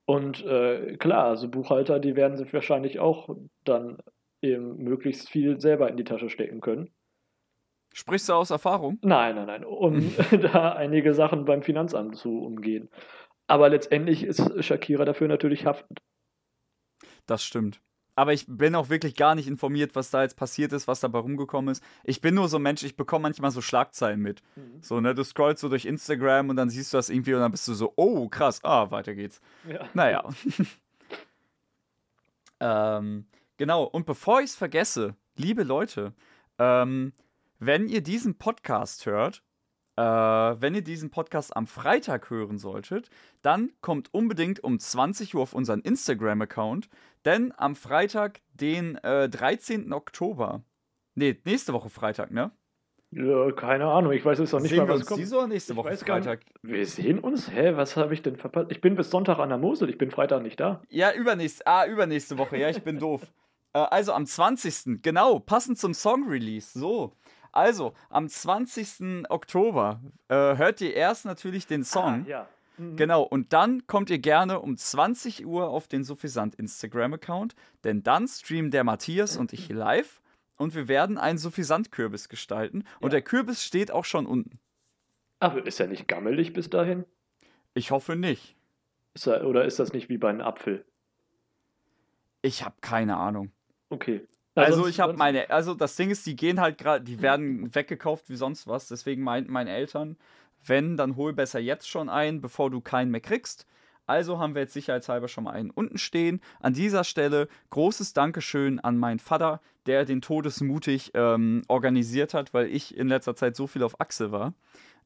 Und 0.06 0.46
äh, 0.46 0.98
klar, 0.98 1.26
also 1.26 1.50
Buchhalter, 1.50 2.00
die 2.00 2.16
werden 2.16 2.38
sich 2.38 2.54
wahrscheinlich 2.54 3.00
auch 3.00 3.30
dann 3.64 3.98
eben 4.42 4.78
möglichst 4.78 5.30
viel 5.30 5.60
selber 5.60 5.90
in 5.90 5.98
die 5.98 6.04
Tasche 6.04 6.30
stecken 6.30 6.62
können. 6.62 6.90
Sprichst 7.94 8.28
du 8.28 8.34
aus 8.34 8.52
Erfahrung? 8.52 9.00
Nein, 9.02 9.36
nein, 9.36 9.48
nein. 9.48 9.66
Um 9.66 10.14
da 10.52 10.74
einige 10.74 11.14
Sachen 11.14 11.46
beim 11.46 11.64
Finanzamt 11.64 12.18
zu 12.18 12.44
umgehen. 12.44 12.90
Aber 13.48 13.70
letztendlich 13.70 14.24
ist 14.24 14.64
Shakira 14.64 15.06
dafür 15.06 15.28
natürlich 15.28 15.66
haftend. 15.66 16.02
Das 17.26 17.44
stimmt. 17.44 17.82
Aber 18.18 18.32
ich 18.32 18.46
bin 18.48 18.76
auch 18.76 18.90
wirklich 18.90 19.16
gar 19.16 19.36
nicht 19.36 19.48
informiert, 19.48 19.94
was 19.94 20.10
da 20.10 20.24
jetzt 20.24 20.38
passiert 20.38 20.72
ist, 20.72 20.88
was 20.88 21.02
dabei 21.02 21.20
rumgekommen 21.20 21.72
ist. 21.72 21.84
Ich 22.06 22.22
bin 22.22 22.34
nur 22.34 22.48
so 22.48 22.58
ein 22.58 22.64
Mensch, 22.64 22.84
ich 22.84 22.96
bekomme 22.96 23.24
manchmal 23.24 23.52
so 23.52 23.62
Schlagzeilen 23.62 24.22
mit. 24.22 24.42
Mhm. 24.56 24.82
So, 24.82 25.02
ne, 25.02 25.14
du 25.14 25.24
scrollst 25.24 25.60
so 25.60 25.68
durch 25.68 25.86
Instagram 25.86 26.50
und 26.50 26.56
dann 26.56 26.70
siehst 26.70 26.94
du 26.94 26.98
das 26.98 27.10
irgendwie 27.10 27.34
und 27.34 27.42
dann 27.42 27.52
bist 27.52 27.68
du 27.68 27.74
so, 27.74 27.92
oh, 27.98 28.30
krass, 28.30 28.64
ah, 28.64 28.90
weiter 28.90 29.16
geht's. 29.16 29.42
Ja. 29.70 29.90
Naja. 29.94 30.30
ähm, 32.62 33.26
genau, 33.58 33.84
und 33.84 34.06
bevor 34.06 34.40
ich 34.40 34.52
es 34.52 34.56
vergesse, 34.56 35.16
liebe 35.36 35.64
Leute, 35.64 36.14
ähm, 36.58 37.12
wenn 37.60 37.90
ihr 37.90 38.02
diesen 38.02 38.38
Podcast 38.38 39.06
hört, 39.06 39.44
äh, 39.98 40.02
wenn 40.02 40.76
ihr 40.76 40.84
diesen 40.84 41.10
Podcast 41.10 41.56
am 41.56 41.68
Freitag 41.68 42.30
hören 42.30 42.58
solltet, 42.58 43.10
dann 43.42 43.72
kommt 43.82 44.14
unbedingt 44.14 44.64
um 44.64 44.80
20 44.80 45.36
Uhr 45.36 45.42
auf 45.42 45.54
unseren 45.54 45.82
Instagram-Account, 45.82 46.90
denn 47.24 47.54
am 47.58 47.76
Freitag, 47.76 48.42
den 48.54 48.96
äh, 48.98 49.30
13. 49.30 49.94
Oktober, 49.94 50.64
nee, 51.16 51.40
nächste 51.46 51.74
Woche 51.74 51.90
Freitag, 51.90 52.32
ne? 52.32 52.52
Ja, 53.12 53.50
keine 53.52 53.86
Ahnung, 53.86 54.12
ich 54.12 54.26
weiß 54.26 54.40
jetzt 54.40 54.52
noch 54.52 54.60
nicht 54.60 54.72
sehen 54.72 54.80
mal, 54.80 54.90
was 54.90 54.96
wir 54.96 55.00
uns 55.00 55.06
kommt. 55.08 55.22
diese 55.22 55.38
oder 55.38 55.48
nächste 55.48 55.76
Woche 55.78 55.96
Freitag? 55.96 56.42
Wir 56.64 56.86
sehen 56.86 57.20
uns? 57.20 57.50
Hä, 57.50 57.74
was 57.76 57.96
habe 57.96 58.14
ich 58.14 58.22
denn 58.22 58.36
verpasst? 58.36 58.72
Ich 58.72 58.82
bin 58.82 58.96
bis 58.96 59.10
Sonntag 59.10 59.40
an 59.40 59.50
der 59.50 59.58
Mosel, 59.58 59.90
ich 59.90 59.98
bin 59.98 60.12
Freitag 60.12 60.42
nicht 60.42 60.60
da. 60.60 60.82
Ja, 60.90 61.14
übernächste, 61.14 61.66
ah, 61.66 61.86
übernächste 61.86 62.38
Woche, 62.38 62.58
ja, 62.58 62.70
ich 62.70 62.84
bin 62.84 63.00
doof. 63.00 63.22
Äh, 63.76 63.80
also 63.80 64.14
am 64.14 64.26
20. 64.26 65.02
Genau, 65.02 65.40
passend 65.40 65.78
zum 65.78 65.94
Song-Release, 65.94 66.80
so. 66.80 67.14
Also, 67.56 67.94
am 68.10 68.28
20. 68.28 69.30
Oktober 69.30 70.02
äh, 70.28 70.36
hört 70.36 70.82
ihr 70.82 70.94
erst 70.94 71.26
natürlich 71.26 71.66
den 71.68 71.86
Song. 71.86 72.26
Ah, 72.26 72.30
ja. 72.30 72.50
Mhm. 72.78 72.98
Genau, 72.98 73.24
und 73.24 73.54
dann 73.54 73.88
kommt 73.88 74.10
ihr 74.10 74.20
gerne 74.20 74.60
um 74.60 74.76
20 74.76 75.46
Uhr 75.46 75.70
auf 75.70 75.88
den 75.88 76.04
Suffisant 76.04 76.56
Instagram-Account, 76.56 77.56
denn 77.86 78.04
dann 78.04 78.28
streamen 78.28 78.72
der 78.72 78.84
Matthias 78.84 79.38
und 79.38 79.54
ich 79.54 79.70
live 79.72 80.22
und 80.58 80.76
wir 80.76 80.90
werden 80.90 81.18
einen 81.18 81.38
Suffisant-Kürbis 81.38 82.28
gestalten. 82.28 82.84
Und 83.00 83.12
ja. 83.12 83.20
der 83.20 83.22
Kürbis 83.22 83.64
steht 83.64 83.90
auch 83.90 84.06
schon 84.06 84.26
unten. 84.26 84.60
Ach, 85.40 85.56
ist 85.56 85.80
er 85.80 85.88
nicht 85.88 86.10
gammelig 86.10 86.52
bis 86.52 86.70
dahin? 86.70 87.06
Ich 87.74 87.92
hoffe 87.92 88.18
nicht. 88.18 88.58
Ist 89.14 89.28
er, 89.28 89.48
oder 89.48 89.64
ist 89.64 89.80
das 89.80 89.94
nicht 89.94 90.10
wie 90.10 90.18
bei 90.18 90.30
einem 90.30 90.42
Apfel? 90.42 90.86
Ich 92.42 92.64
habe 92.64 92.76
keine 92.82 93.16
Ahnung. 93.16 93.54
Okay. 93.90 94.28
Also, 94.56 94.88
ich 94.88 95.00
habe 95.00 95.14
meine, 95.14 95.50
also 95.50 95.74
das 95.74 95.96
Ding 95.96 96.10
ist, 96.10 96.26
die 96.26 96.36
gehen 96.36 96.62
halt 96.62 96.78
gerade, 96.78 97.04
die 97.04 97.22
werden 97.22 97.74
weggekauft 97.76 98.30
wie 98.30 98.36
sonst 98.36 98.68
was. 98.68 98.88
Deswegen 98.88 99.22
meinten 99.22 99.52
meine 99.52 99.72
Eltern, 99.72 100.18
wenn, 100.66 100.98
dann 100.98 101.16
hol 101.18 101.34
besser 101.34 101.60
jetzt 101.60 101.90
schon 101.90 102.10
ein, 102.10 102.42
bevor 102.42 102.70
du 102.70 102.82
keinen 102.82 103.12
mehr 103.12 103.22
kriegst. 103.22 103.68
Also 104.08 104.40
haben 104.40 104.54
wir 104.54 104.62
jetzt 104.62 104.74
sicherheitshalber 104.74 105.28
schon 105.28 105.46
mal 105.46 105.52
einen 105.52 105.72
unten 105.72 105.98
stehen. 105.98 106.42
An 106.60 106.74
dieser 106.74 107.04
Stelle 107.04 107.48
großes 107.72 108.14
Dankeschön 108.14 108.80
an 108.80 108.98
meinen 108.98 109.20
Vater, 109.20 109.62
der 109.88 110.06
den 110.06 110.22
Todesmutig 110.22 111.12
ähm, 111.16 111.64
organisiert 111.68 112.34
hat, 112.34 112.54
weil 112.54 112.68
ich 112.68 112.96
in 112.96 113.08
letzter 113.08 113.36
Zeit 113.36 113.56
so 113.56 113.68
viel 113.68 113.84
auf 113.84 114.00
Achse 114.00 114.32
war. 114.32 114.54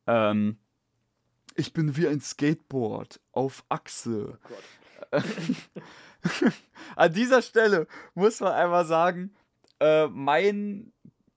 Ähm, 0.05 0.57
ich 1.55 1.73
bin 1.73 1.95
wie 1.97 2.07
ein 2.07 2.21
Skateboard 2.21 3.19
auf 3.31 3.63
Achse. 3.69 4.37
Oh 5.11 5.17
An 6.95 7.13
dieser 7.13 7.41
Stelle 7.41 7.87
muss 8.13 8.39
man 8.41 8.53
einmal 8.53 8.85
sagen, 8.85 9.31
äh, 9.79 10.07
mein, 10.07 10.93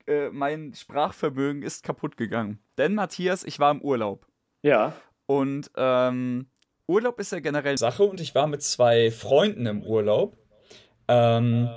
äh, 0.06 0.30
mein 0.30 0.74
Sprachvermögen 0.74 1.62
ist 1.62 1.84
kaputt 1.84 2.16
gegangen. 2.16 2.58
Denn 2.78 2.94
Matthias, 2.94 3.44
ich 3.44 3.58
war 3.58 3.70
im 3.70 3.82
Urlaub. 3.82 4.26
Ja. 4.62 4.94
Und 5.26 5.70
ähm, 5.76 6.46
Urlaub 6.86 7.18
ist 7.20 7.32
ja 7.32 7.40
generell 7.40 7.78
Sache 7.78 8.04
und 8.04 8.20
ich 8.20 8.34
war 8.34 8.46
mit 8.46 8.62
zwei 8.62 9.10
Freunden 9.10 9.66
im 9.66 9.82
Urlaub. 9.82 10.36
Ähm, 11.08 11.68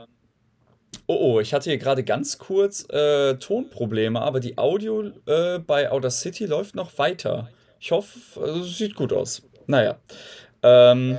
oh, 1.08 1.36
oh, 1.36 1.39
ich 1.39 1.54
hatte 1.54 1.69
hier 1.69 1.78
gerade 1.78 2.04
ganz 2.04 2.38
kurz 2.38 2.88
äh, 2.89 3.36
Tonprobleme, 3.36 4.21
aber 4.21 4.39
die 4.39 4.58
Audio 4.58 5.12
äh, 5.25 5.60
bei 5.60 5.91
Outer 5.91 6.12
City 6.12 6.45
läuft 6.45 6.75
noch 6.75 6.97
weiter. 6.97 7.49
Ich 7.80 7.91
hoffe, 7.91 8.19
also, 8.41 8.62
es 8.62 8.78
sieht 8.78 8.95
gut 8.95 9.13
aus. 9.13 9.43
Naja. 9.67 9.99
Ähm, 10.63 11.17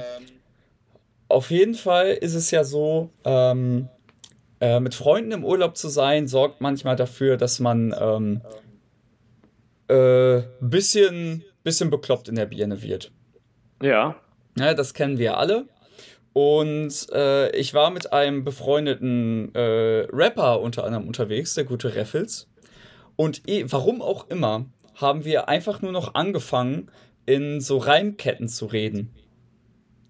auf 1.29 1.51
jeden 1.51 1.75
Fall 1.75 2.09
ist 2.09 2.35
es 2.35 2.51
ja 2.51 2.65
so, 2.65 3.11
ähm, 3.25 3.89
äh, 4.61 4.81
mit 4.81 4.95
Freunden 4.95 5.33
im 5.33 5.45
Urlaub 5.45 5.77
zu 5.77 5.89
sein, 5.89 6.27
sorgt 6.27 6.61
manchmal 6.61 6.97
dafür, 6.97 7.37
dass 7.37 7.61
man 7.61 7.95
ähm, 7.99 8.41
äh, 9.89 10.43
bisschen, 10.61 11.45
bisschen 11.63 11.91
bekloppt 11.91 12.29
in 12.29 12.37
der 12.37 12.47
Birne 12.47 12.83
wird. 12.83 13.13
Ja. 13.83 14.17
ja. 14.59 14.75
Das 14.75 14.95
kennen 14.95 15.19
wir 15.19 15.37
alle. 15.37 15.67
Und 16.33 17.11
äh, 17.13 17.51
ich 17.57 17.73
war 17.73 17.91
mit 17.91 18.13
einem 18.13 18.45
befreundeten 18.45 19.55
äh, 19.55 20.07
Rapper 20.13 20.61
unter 20.61 20.85
anderem 20.85 21.07
unterwegs, 21.07 21.55
der 21.55 21.65
gute 21.65 21.97
Raffles. 21.97 22.49
Und 23.17 23.49
eh, 23.49 23.65
warum 23.69 24.03
auch 24.03 24.29
immer, 24.29 24.67
haben 24.95 25.25
wir 25.25 25.49
einfach 25.49 25.81
nur 25.81 25.93
noch 25.93 26.15
angefangen, 26.15 26.91
in 27.25 27.61
so 27.61 27.79
Reimketten 27.79 28.49
zu 28.49 28.67
reden. 28.67 29.15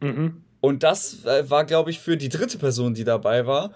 Mhm. 0.00 0.42
Und 0.60 0.82
das 0.82 1.24
äh, 1.24 1.48
war, 1.48 1.64
glaube 1.64 1.90
ich, 1.90 2.00
für 2.00 2.16
die 2.16 2.28
dritte 2.28 2.58
Person, 2.58 2.94
die 2.94 3.04
dabei 3.04 3.46
war, 3.46 3.72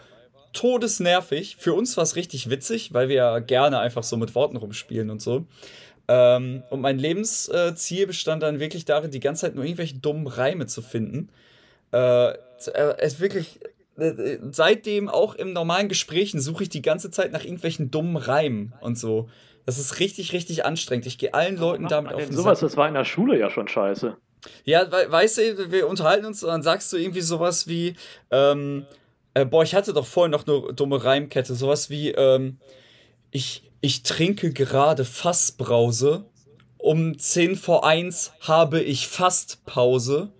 todesnervig. 0.52 1.56
Für 1.56 1.74
uns 1.74 1.96
war 1.96 2.04
es 2.04 2.16
richtig 2.16 2.50
witzig, 2.50 2.92
weil 2.92 3.08
wir 3.08 3.16
ja 3.16 3.38
gerne 3.38 3.78
einfach 3.78 4.02
so 4.02 4.16
mit 4.16 4.34
Worten 4.34 4.56
rumspielen 4.56 5.10
und 5.10 5.22
so. 5.22 5.46
Ähm, 6.08 6.64
und 6.70 6.80
mein 6.80 6.98
Lebensziel 6.98 8.06
bestand 8.06 8.42
dann 8.42 8.58
wirklich 8.58 8.84
darin, 8.84 9.10
die 9.10 9.20
ganze 9.20 9.42
Zeit 9.42 9.54
nur 9.54 9.64
irgendwelche 9.64 9.98
dummen 9.98 10.26
Reime 10.26 10.66
zu 10.66 10.82
finden. 10.82 11.28
Äh, 11.92 12.30
äh 12.30 12.34
es 12.98 13.20
wirklich, 13.20 13.60
äh, 13.96 14.38
seitdem 14.50 15.08
auch 15.08 15.34
im 15.36 15.52
normalen 15.52 15.88
Gesprächen 15.88 16.40
suche 16.40 16.64
ich 16.64 16.68
die 16.68 16.82
ganze 16.82 17.10
Zeit 17.10 17.30
nach 17.30 17.44
irgendwelchen 17.44 17.90
dummen 17.90 18.16
Reimen 18.16 18.74
und 18.80 18.98
so. 18.98 19.28
Das 19.66 19.78
ist 19.78 20.00
richtig, 20.00 20.32
richtig 20.32 20.64
anstrengend. 20.64 21.06
Ich 21.06 21.18
gehe 21.18 21.32
allen 21.32 21.56
Leuten 21.56 21.86
damit 21.86 22.12
auf 22.12 22.24
den 22.24 22.36
Sowas, 22.36 22.58
das 22.58 22.76
war 22.76 22.88
in 22.88 22.94
der 22.94 23.04
Schule 23.04 23.38
ja 23.38 23.50
schon 23.50 23.68
scheiße. 23.68 24.16
Ja, 24.64 24.90
we 24.90 25.06
weißt 25.10 25.38
du, 25.38 25.70
wir 25.70 25.86
unterhalten 25.86 26.26
uns 26.26 26.42
und 26.42 26.50
dann 26.50 26.62
sagst 26.62 26.92
du 26.92 26.96
irgendwie 26.96 27.20
sowas 27.20 27.68
wie, 27.68 27.94
ähm, 28.30 28.86
äh, 29.34 29.44
boah, 29.44 29.62
ich 29.62 29.74
hatte 29.74 29.92
doch 29.92 30.06
vorhin 30.06 30.32
noch 30.32 30.46
eine 30.46 30.72
dumme 30.74 31.02
Reimkette, 31.02 31.54
sowas 31.54 31.90
wie, 31.90 32.10
ähm, 32.10 32.58
ich, 33.30 33.70
ich 33.80 34.02
trinke 34.02 34.52
gerade 34.52 35.04
Fassbrause, 35.04 36.24
um 36.78 37.18
10 37.18 37.56
vor 37.56 37.84
1 37.84 38.32
habe 38.40 38.80
ich 38.80 39.06
fast 39.06 39.64
Pause, 39.66 40.32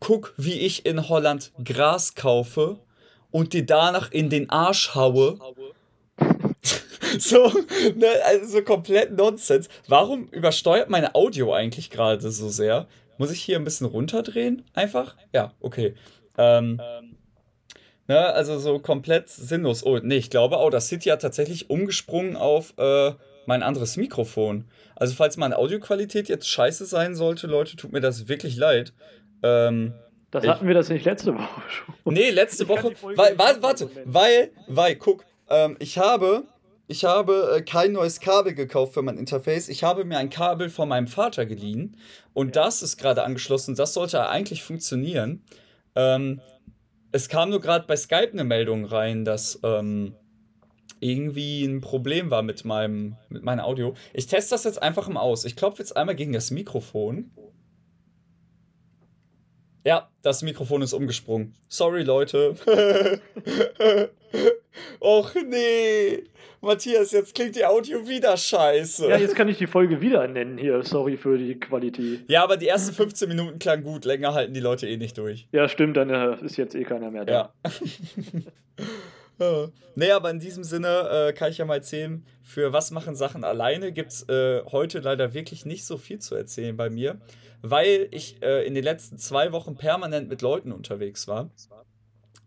guck, 0.00 0.34
wie 0.36 0.58
ich 0.60 0.86
in 0.86 1.08
Holland 1.08 1.52
Gras 1.62 2.14
kaufe 2.14 2.80
und 3.30 3.52
dir 3.52 3.64
danach 3.64 4.10
in 4.10 4.30
den 4.30 4.50
Arsch 4.50 4.94
haue. 4.94 5.38
so, 7.18 7.52
ne, 7.94 8.08
also 8.24 8.62
komplett 8.62 9.12
Nonsens. 9.12 9.68
Warum 9.86 10.28
übersteuert 10.28 10.88
meine 10.88 11.14
Audio 11.14 11.52
eigentlich 11.52 11.90
gerade 11.90 12.30
so 12.30 12.48
sehr? 12.48 12.88
Muss 13.18 13.30
ich 13.30 13.42
hier 13.42 13.56
ein 13.56 13.64
bisschen 13.64 13.86
runterdrehen? 13.86 14.64
Einfach? 14.72 15.14
Ja, 15.32 15.52
okay. 15.60 15.94
Ähm, 16.38 16.80
ne, 18.10 18.34
also 18.34 18.58
so 18.58 18.80
komplett 18.80 19.28
sinnlos. 19.28 19.86
Oh, 19.86 19.98
nee, 20.02 20.16
ich 20.16 20.30
glaube, 20.30 20.56
auch 20.56 20.70
das 20.70 20.88
City 20.88 21.10
hat 21.10 21.22
tatsächlich 21.22 21.70
umgesprungen 21.70 22.36
auf 22.36 22.74
äh, 22.76 23.12
mein 23.46 23.62
anderes 23.62 23.96
Mikrofon. 23.96 24.64
Also, 24.96 25.14
falls 25.14 25.36
meine 25.36 25.56
Audioqualität 25.56 26.28
jetzt 26.28 26.48
scheiße 26.48 26.86
sein 26.86 27.14
sollte, 27.14 27.46
Leute, 27.46 27.76
tut 27.76 27.92
mir 27.92 28.00
das 28.00 28.28
wirklich 28.28 28.56
leid. 28.56 28.92
Ähm, 29.44 29.94
das 30.32 30.44
hatten 30.44 30.64
ich, 30.64 30.68
wir 30.68 30.74
das 30.74 30.88
nicht 30.88 31.04
letzte 31.04 31.34
Woche 31.34 31.62
schon. 31.68 32.12
Nee, 32.12 32.30
letzte 32.30 32.68
Woche. 32.68 32.92
Weil, 33.14 33.38
warte, 33.38 33.62
warte, 33.62 33.90
weil, 34.04 34.50
weil, 34.66 34.96
guck, 34.96 35.24
ähm, 35.48 35.76
ich 35.78 35.96
habe 35.96 36.42
ich 36.88 37.04
habe 37.04 37.58
äh, 37.58 37.62
kein 37.62 37.92
neues 37.92 38.18
Kabel 38.18 38.54
gekauft 38.54 38.94
für 38.94 39.02
mein 39.02 39.18
Interface. 39.18 39.68
Ich 39.68 39.84
habe 39.84 40.04
mir 40.04 40.18
ein 40.18 40.30
Kabel 40.30 40.68
von 40.68 40.88
meinem 40.88 41.06
Vater 41.06 41.46
geliehen 41.46 41.96
und 42.32 42.56
das 42.56 42.82
ist 42.82 42.96
gerade 42.96 43.22
angeschlossen. 43.22 43.76
Das 43.76 43.94
sollte 43.94 44.28
eigentlich 44.28 44.64
funktionieren. 44.64 45.44
Ähm, 45.94 46.40
es 47.12 47.28
kam 47.28 47.50
nur 47.50 47.60
gerade 47.60 47.86
bei 47.86 47.96
Skype 47.96 48.30
eine 48.32 48.44
Meldung 48.44 48.84
rein, 48.84 49.24
dass 49.24 49.60
ähm, 49.62 50.14
irgendwie 51.00 51.64
ein 51.64 51.80
Problem 51.80 52.30
war 52.30 52.42
mit 52.42 52.64
meinem 52.64 53.16
mit 53.28 53.42
meinem 53.42 53.60
Audio. 53.60 53.94
Ich 54.12 54.26
teste 54.26 54.54
das 54.54 54.64
jetzt 54.64 54.82
einfach 54.82 55.08
mal 55.08 55.20
aus. 55.20 55.44
Ich 55.44 55.56
klopfe 55.56 55.82
jetzt 55.82 55.96
einmal 55.96 56.14
gegen 56.14 56.32
das 56.32 56.50
Mikrofon. 56.50 57.30
Ja, 59.84 60.08
das 60.22 60.42
Mikrofon 60.42 60.82
ist 60.82 60.92
umgesprungen. 60.92 61.54
Sorry, 61.68 62.02
Leute. 62.02 62.54
Och 65.00 65.34
nee. 65.34 66.24
Matthias, 66.60 67.12
jetzt 67.12 67.34
klingt 67.34 67.56
die 67.56 67.64
Audio 67.64 68.06
wieder 68.06 68.36
scheiße. 68.36 69.08
Ja, 69.08 69.16
jetzt 69.16 69.34
kann 69.34 69.48
ich 69.48 69.56
die 69.56 69.66
Folge 69.66 70.02
wieder 70.02 70.28
nennen 70.28 70.58
hier. 70.58 70.82
Sorry 70.82 71.16
für 71.16 71.38
die 71.38 71.58
Qualität. 71.58 72.20
Ja, 72.28 72.44
aber 72.44 72.58
die 72.58 72.68
ersten 72.68 72.94
15 72.94 73.28
Minuten 73.28 73.58
klangen 73.58 73.82
gut. 73.82 74.04
Länger 74.04 74.34
halten 74.34 74.52
die 74.52 74.60
Leute 74.60 74.86
eh 74.86 74.98
nicht 74.98 75.16
durch. 75.16 75.48
Ja, 75.52 75.68
stimmt, 75.68 75.96
dann 75.96 76.10
äh, 76.10 76.36
ist 76.44 76.58
jetzt 76.58 76.74
eh 76.74 76.84
keiner 76.84 77.10
mehr 77.10 77.24
da. 77.24 77.32
Ja. 77.32 77.52
nee, 79.94 80.10
aber 80.10 80.30
in 80.30 80.38
diesem 80.38 80.64
Sinne 80.64 81.28
äh, 81.28 81.32
kann 81.32 81.50
ich 81.50 81.58
ja 81.58 81.64
mal 81.64 81.76
erzählen, 81.76 82.24
für 82.42 82.72
was 82.72 82.90
machen 82.90 83.14
Sachen 83.16 83.44
alleine 83.44 83.92
gibt 83.92 84.12
es 84.12 84.28
äh, 84.28 84.62
heute 84.70 85.00
leider 85.00 85.34
wirklich 85.34 85.64
nicht 85.64 85.84
so 85.86 85.96
viel 85.96 86.18
zu 86.18 86.34
erzählen 86.34 86.76
bei 86.76 86.90
mir, 86.90 87.20
weil 87.62 88.08
ich 88.10 88.42
äh, 88.42 88.66
in 88.66 88.74
den 88.74 88.84
letzten 88.84 89.18
zwei 89.18 89.52
Wochen 89.52 89.76
permanent 89.76 90.28
mit 90.28 90.42
Leuten 90.42 90.72
unterwegs 90.72 91.26
war. 91.26 91.50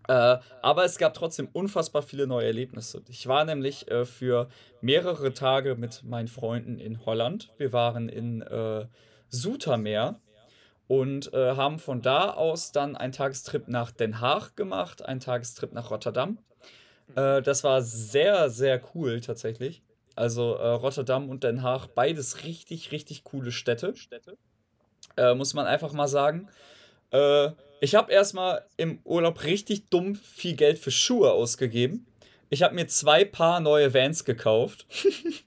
Äh, 0.07 0.37
aber 0.61 0.83
es 0.83 0.97
gab 0.97 1.13
trotzdem 1.13 1.47
unfassbar 1.53 2.01
viele 2.01 2.27
neue 2.27 2.47
Erlebnisse. 2.47 3.01
Ich 3.07 3.27
war 3.27 3.45
nämlich 3.45 3.89
äh, 3.89 4.05
für 4.05 4.49
mehrere 4.81 5.33
Tage 5.33 5.75
mit 5.75 6.03
meinen 6.03 6.27
Freunden 6.27 6.77
in 6.77 7.05
Holland. 7.05 7.53
Wir 7.57 7.71
waren 7.71 8.09
in 8.09 8.41
äh, 8.41 8.85
Zoetermeer 9.29 10.19
und 10.87 11.33
äh, 11.33 11.55
haben 11.55 11.79
von 11.79 12.01
da 12.01 12.31
aus 12.31 12.73
dann 12.73 12.97
einen 12.97 13.13
Tagestrip 13.13 13.69
nach 13.69 13.91
Den 13.91 14.19
Haag 14.19 14.55
gemacht, 14.57 15.05
einen 15.05 15.21
Tagestrip 15.21 15.71
nach 15.71 15.89
Rotterdam. 15.89 16.37
Äh, 17.15 17.41
das 17.41 17.63
war 17.63 17.81
sehr, 17.81 18.49
sehr 18.49 18.81
cool 18.93 19.21
tatsächlich. 19.21 19.81
Also 20.15 20.55
äh, 20.55 20.67
Rotterdam 20.67 21.29
und 21.29 21.43
Den 21.43 21.63
Haag, 21.63 21.87
beides 21.95 22.43
richtig, 22.43 22.91
richtig 22.91 23.23
coole 23.23 23.51
Städte. 23.51 23.93
muss 25.35 25.53
man 25.53 25.65
einfach 25.65 25.93
mal 25.93 26.07
sagen. 26.07 26.49
Äh, 27.11 27.49
ich 27.79 27.95
habe 27.95 28.11
erstmal 28.11 28.65
im 28.77 28.99
Urlaub 29.03 29.43
richtig 29.43 29.89
dumm 29.89 30.15
viel 30.15 30.55
Geld 30.55 30.79
für 30.79 30.91
Schuhe 30.91 31.31
ausgegeben. 31.31 32.05
Ich 32.49 32.63
habe 32.63 32.75
mir 32.75 32.87
zwei 32.87 33.25
Paar 33.25 33.59
neue 33.59 33.93
Vans 33.93 34.25
gekauft. 34.25 34.85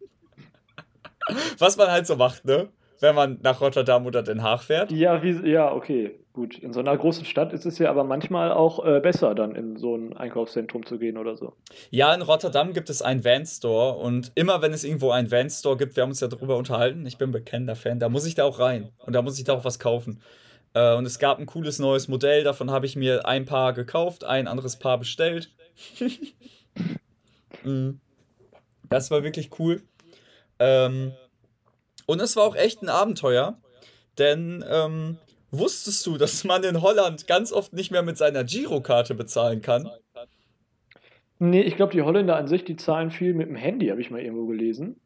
Was 1.58 1.76
man 1.76 1.90
halt 1.90 2.06
so 2.06 2.16
macht, 2.16 2.44
ne? 2.44 2.68
Wenn 3.00 3.14
man 3.14 3.38
nach 3.42 3.60
Rotterdam 3.60 4.06
oder 4.06 4.22
Den 4.22 4.42
Haag 4.42 4.62
fährt. 4.62 4.90
Ja, 4.90 5.22
wie, 5.22 5.50
ja, 5.50 5.72
okay, 5.72 6.18
gut. 6.36 6.58
In 6.58 6.72
so 6.72 6.80
einer 6.80 6.96
großen 6.96 7.24
Stadt 7.24 7.52
ist 7.52 7.66
es 7.66 7.78
ja 7.78 7.90
aber 7.90 8.04
manchmal 8.04 8.52
auch 8.52 8.84
äh, 8.84 9.00
besser, 9.00 9.34
dann 9.34 9.56
in 9.56 9.76
so 9.76 9.96
ein 9.96 10.16
Einkaufszentrum 10.16 10.86
zu 10.86 10.98
gehen 10.98 11.16
oder 11.16 11.36
so. 11.36 11.54
Ja, 11.90 12.14
in 12.14 12.22
Rotterdam 12.22 12.74
gibt 12.74 12.90
es 12.90 13.02
einen 13.02 13.24
Van-Store 13.24 13.96
und 13.96 14.30
immer 14.36 14.62
wenn 14.62 14.72
es 14.72 14.84
irgendwo 14.84 15.10
einen 15.10 15.30
Van-Store 15.30 15.76
gibt, 15.76 15.96
wir 15.96 16.02
haben 16.02 16.10
uns 16.10 16.20
ja 16.20 16.28
darüber 16.28 16.56
unterhalten, 16.56 17.04
ich 17.06 17.18
bin 17.18 17.32
bekennender 17.32 17.74
Fan, 17.74 17.98
da 17.98 18.08
muss 18.08 18.26
ich 18.26 18.36
da 18.36 18.44
auch 18.44 18.60
rein 18.60 18.92
und 18.98 19.14
da 19.14 19.22
muss 19.22 19.38
ich 19.38 19.44
da 19.44 19.54
auch 19.54 19.64
was 19.64 19.80
kaufen. 19.80 20.20
Äh, 20.74 20.94
und 20.94 21.06
es 21.06 21.18
gab 21.18 21.38
ein 21.38 21.46
cooles 21.46 21.78
neues 21.78 22.06
Modell, 22.06 22.44
davon 22.44 22.70
habe 22.70 22.86
ich 22.86 22.94
mir 22.94 23.26
ein 23.26 23.46
Paar 23.46 23.72
gekauft, 23.72 24.22
ein 24.22 24.46
anderes 24.46 24.78
Paar 24.78 24.98
bestellt. 24.98 25.50
Mhm. 27.62 28.00
das 28.88 29.10
war 29.10 29.24
wirklich 29.24 29.58
cool. 29.58 29.82
Ähm, 30.60 31.12
und 32.04 32.20
es 32.20 32.36
war 32.36 32.44
auch 32.44 32.54
echt 32.54 32.82
ein 32.82 32.88
Abenteuer, 32.88 33.58
denn 34.18 34.64
ähm, 34.70 35.18
wusstest 35.50 36.06
du, 36.06 36.16
dass 36.18 36.44
man 36.44 36.64
in 36.64 36.82
Holland 36.82 37.26
ganz 37.26 37.52
oft 37.52 37.72
nicht 37.72 37.90
mehr 37.90 38.02
mit 38.02 38.18
seiner 38.18 38.44
Girokarte 38.44 39.14
bezahlen 39.14 39.62
kann? 39.62 39.88
Nee, 41.38 41.62
ich 41.62 41.76
glaube, 41.76 41.92
die 41.92 42.02
Holländer 42.02 42.36
an 42.36 42.48
sich, 42.48 42.64
die 42.64 42.76
zahlen 42.76 43.10
viel 43.10 43.34
mit 43.34 43.48
dem 43.48 43.56
Handy, 43.56 43.88
habe 43.88 44.00
ich 44.00 44.10
mal 44.10 44.20
irgendwo 44.20 44.46
gelesen. 44.46 45.00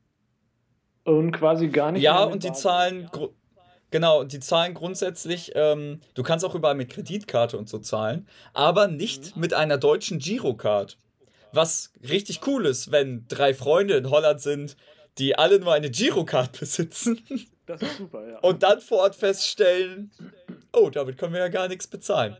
Und 1.05 1.33
quasi 1.33 1.69
gar 1.69 1.93
nicht. 1.93 2.03
Ja, 2.03 2.23
und 2.23 2.45
die 2.45 2.53
zahlen, 2.53 3.11
Genau, 3.91 4.23
die 4.23 4.39
zahlen 4.39 4.75
grundsätzlich, 4.75 5.53
ähm, 5.57 6.01
du 6.15 6.23
kannst 6.23 6.45
auch 6.45 6.55
überall 6.55 6.77
mit 6.77 6.91
Kreditkarte 6.91 7.59
und 7.59 7.69
so 7.69 7.79
zahlen, 7.79 8.29
aber 8.53 8.87
nicht 8.87 9.35
mhm. 9.35 9.41
mit 9.41 9.55
einer 9.55 9.79
deutschen 9.79 10.19
Girocard. 10.19 10.97
Was 11.53 11.93
richtig 12.09 12.47
cool 12.47 12.67
ist, 12.67 12.93
wenn 12.93 13.27
drei 13.27 13.53
Freunde 13.53 13.95
in 13.95 14.11
Holland 14.11 14.41
sind, 14.41 14.77
die 15.19 15.37
alle 15.37 15.59
nur 15.59 15.73
eine 15.73 15.91
Girocard 15.91 16.53
besitzen. 16.61 17.21
Das 17.71 17.83
ist 17.83 17.99
super, 17.99 18.29
ja. 18.29 18.39
Und 18.41 18.63
dann 18.63 18.81
vor 18.81 18.99
Ort 18.99 19.15
feststellen, 19.15 20.11
oh, 20.73 20.91
damit 20.91 21.19
können 21.19 21.33
wir 21.33 21.41
ja 21.41 21.49
gar 21.49 21.69
nichts 21.69 21.87
bezahlen. 21.87 22.37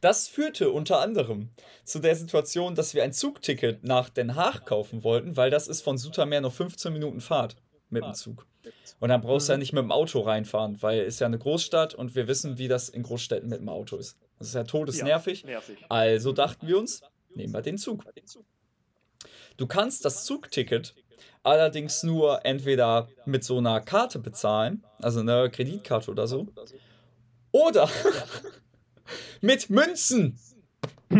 Das 0.00 0.28
führte 0.28 0.70
unter 0.70 1.00
anderem 1.00 1.50
zu 1.84 1.98
der 1.98 2.16
Situation, 2.16 2.74
dass 2.74 2.94
wir 2.94 3.02
ein 3.02 3.12
Zugticket 3.12 3.84
nach 3.84 4.08
Den 4.08 4.34
Haag 4.34 4.66
kaufen 4.66 5.04
wollten, 5.04 5.36
weil 5.36 5.50
das 5.50 5.68
ist 5.68 5.82
von 5.82 5.96
Sutermeer 5.98 6.40
noch 6.40 6.52
15 6.52 6.92
Minuten 6.92 7.20
Fahrt 7.20 7.56
mit 7.88 8.04
dem 8.04 8.14
Zug. 8.14 8.46
Und 9.00 9.08
dann 9.08 9.20
brauchst 9.20 9.48
du 9.48 9.52
ja 9.52 9.56
mhm. 9.56 9.60
nicht 9.60 9.72
mit 9.72 9.82
dem 9.82 9.92
Auto 9.92 10.20
reinfahren, 10.20 10.80
weil 10.82 11.00
es 11.00 11.18
ja 11.18 11.26
eine 11.26 11.38
Großstadt 11.38 11.94
und 11.94 12.14
wir 12.14 12.28
wissen, 12.28 12.58
wie 12.58 12.68
das 12.68 12.88
in 12.88 13.02
Großstädten 13.02 13.48
mit 13.48 13.60
dem 13.60 13.68
Auto 13.68 13.96
ist. 13.96 14.16
Das 14.38 14.48
ist 14.48 14.54
ja 14.54 14.64
todesnervig. 14.64 15.44
Also 15.88 16.32
dachten 16.32 16.66
wir 16.66 16.78
uns, 16.78 17.02
nehmen 17.34 17.52
wir 17.52 17.62
den 17.62 17.78
Zug. 17.78 18.04
Du 19.56 19.66
kannst 19.66 20.04
das 20.04 20.24
Zugticket 20.24 20.94
allerdings 21.42 22.02
nur 22.02 22.44
entweder 22.44 23.08
mit 23.24 23.44
so 23.44 23.58
einer 23.58 23.80
Karte 23.80 24.18
bezahlen, 24.18 24.84
also 25.00 25.20
einer 25.20 25.48
Kreditkarte 25.48 26.10
oder 26.10 26.26
so, 26.26 26.46
oder 27.50 27.88
mit 29.40 29.70
Münzen. 29.70 30.38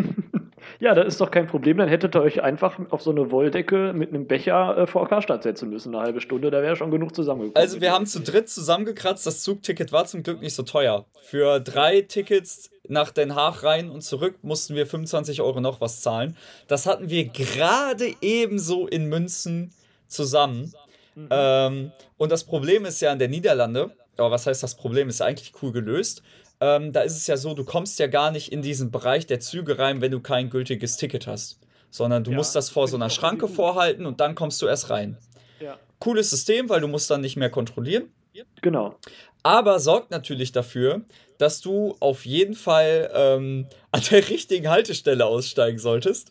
Ja, 0.82 0.96
das 0.96 1.06
ist 1.06 1.20
doch 1.20 1.30
kein 1.30 1.46
Problem. 1.46 1.76
Dann 1.76 1.88
hättet 1.88 2.16
ihr 2.16 2.22
euch 2.22 2.42
einfach 2.42 2.76
auf 2.90 3.02
so 3.02 3.12
eine 3.12 3.30
Wolldecke 3.30 3.92
mit 3.92 4.08
einem 4.08 4.26
Becher 4.26 4.76
äh, 4.78 4.86
vor 4.88 5.08
Karstadt 5.08 5.44
setzen 5.44 5.70
müssen. 5.70 5.94
Eine 5.94 6.02
halbe 6.02 6.20
Stunde, 6.20 6.50
da 6.50 6.60
wäre 6.60 6.74
schon 6.74 6.90
genug 6.90 7.14
zusammengekommen. 7.14 7.56
Also, 7.56 7.80
wir 7.80 7.92
haben 7.92 8.04
zu 8.04 8.18
dritt 8.18 8.48
zusammengekratzt. 8.48 9.24
Das 9.24 9.44
Zugticket 9.44 9.92
war 9.92 10.06
zum 10.06 10.24
Glück 10.24 10.40
nicht 10.40 10.56
so 10.56 10.64
teuer. 10.64 11.06
Für 11.22 11.60
drei 11.60 12.00
Tickets 12.00 12.68
nach 12.88 13.12
Den 13.12 13.36
Haag 13.36 13.62
rein 13.62 13.90
und 13.90 14.02
zurück 14.02 14.38
mussten 14.42 14.74
wir 14.74 14.84
25 14.84 15.40
Euro 15.40 15.60
noch 15.60 15.80
was 15.80 16.00
zahlen. 16.00 16.36
Das 16.66 16.86
hatten 16.86 17.08
wir 17.08 17.26
gerade 17.26 18.12
ebenso 18.20 18.88
in 18.88 19.06
Münzen 19.08 19.72
zusammen. 20.12 20.72
Mhm. 21.14 21.28
Ähm, 21.30 21.92
und 22.16 22.32
das 22.32 22.44
Problem 22.44 22.84
ist 22.84 23.00
ja 23.00 23.12
in 23.12 23.18
der 23.18 23.28
Niederlande, 23.28 23.90
aber 24.16 24.30
was 24.30 24.46
heißt 24.46 24.62
das 24.62 24.76
Problem? 24.76 25.08
Ist 25.08 25.20
eigentlich 25.20 25.52
cool 25.62 25.72
gelöst 25.72 26.22
ähm, 26.62 26.92
da 26.92 27.00
ist 27.00 27.16
es 27.16 27.26
ja 27.26 27.36
so, 27.36 27.54
du 27.54 27.64
kommst 27.64 27.98
ja 27.98 28.06
gar 28.06 28.30
nicht 28.30 28.52
in 28.52 28.62
diesen 28.62 28.92
Bereich 28.92 29.26
der 29.26 29.40
Züge 29.40 29.80
rein, 29.80 30.00
wenn 30.00 30.12
du 30.12 30.20
kein 30.20 30.48
gültiges 30.48 30.96
Ticket 30.96 31.26
hast. 31.26 31.58
Sondern 31.90 32.22
du 32.22 32.30
ja, 32.30 32.36
musst 32.36 32.54
das 32.54 32.70
vor 32.70 32.86
so 32.86 32.96
einer 32.96 33.10
Schranke 33.10 33.48
vorhalten 33.48 34.06
und 34.06 34.20
dann 34.20 34.36
kommst 34.36 34.62
du 34.62 34.66
erst 34.66 34.88
rein. 34.88 35.18
Ja. 35.58 35.76
Cooles 35.98 36.30
System, 36.30 36.68
weil 36.68 36.80
du 36.80 36.86
musst 36.86 37.10
dann 37.10 37.20
nicht 37.20 37.36
mehr 37.36 37.50
kontrollieren. 37.50 38.12
Genau. 38.60 38.94
Aber 39.42 39.80
sorgt 39.80 40.12
natürlich 40.12 40.52
dafür, 40.52 41.02
dass 41.36 41.60
du 41.60 41.96
auf 41.98 42.24
jeden 42.24 42.54
Fall 42.54 43.10
ähm, 43.12 43.66
an 43.90 44.02
der 44.12 44.28
richtigen 44.28 44.68
Haltestelle 44.68 45.26
aussteigen 45.26 45.80
solltest 45.80 46.30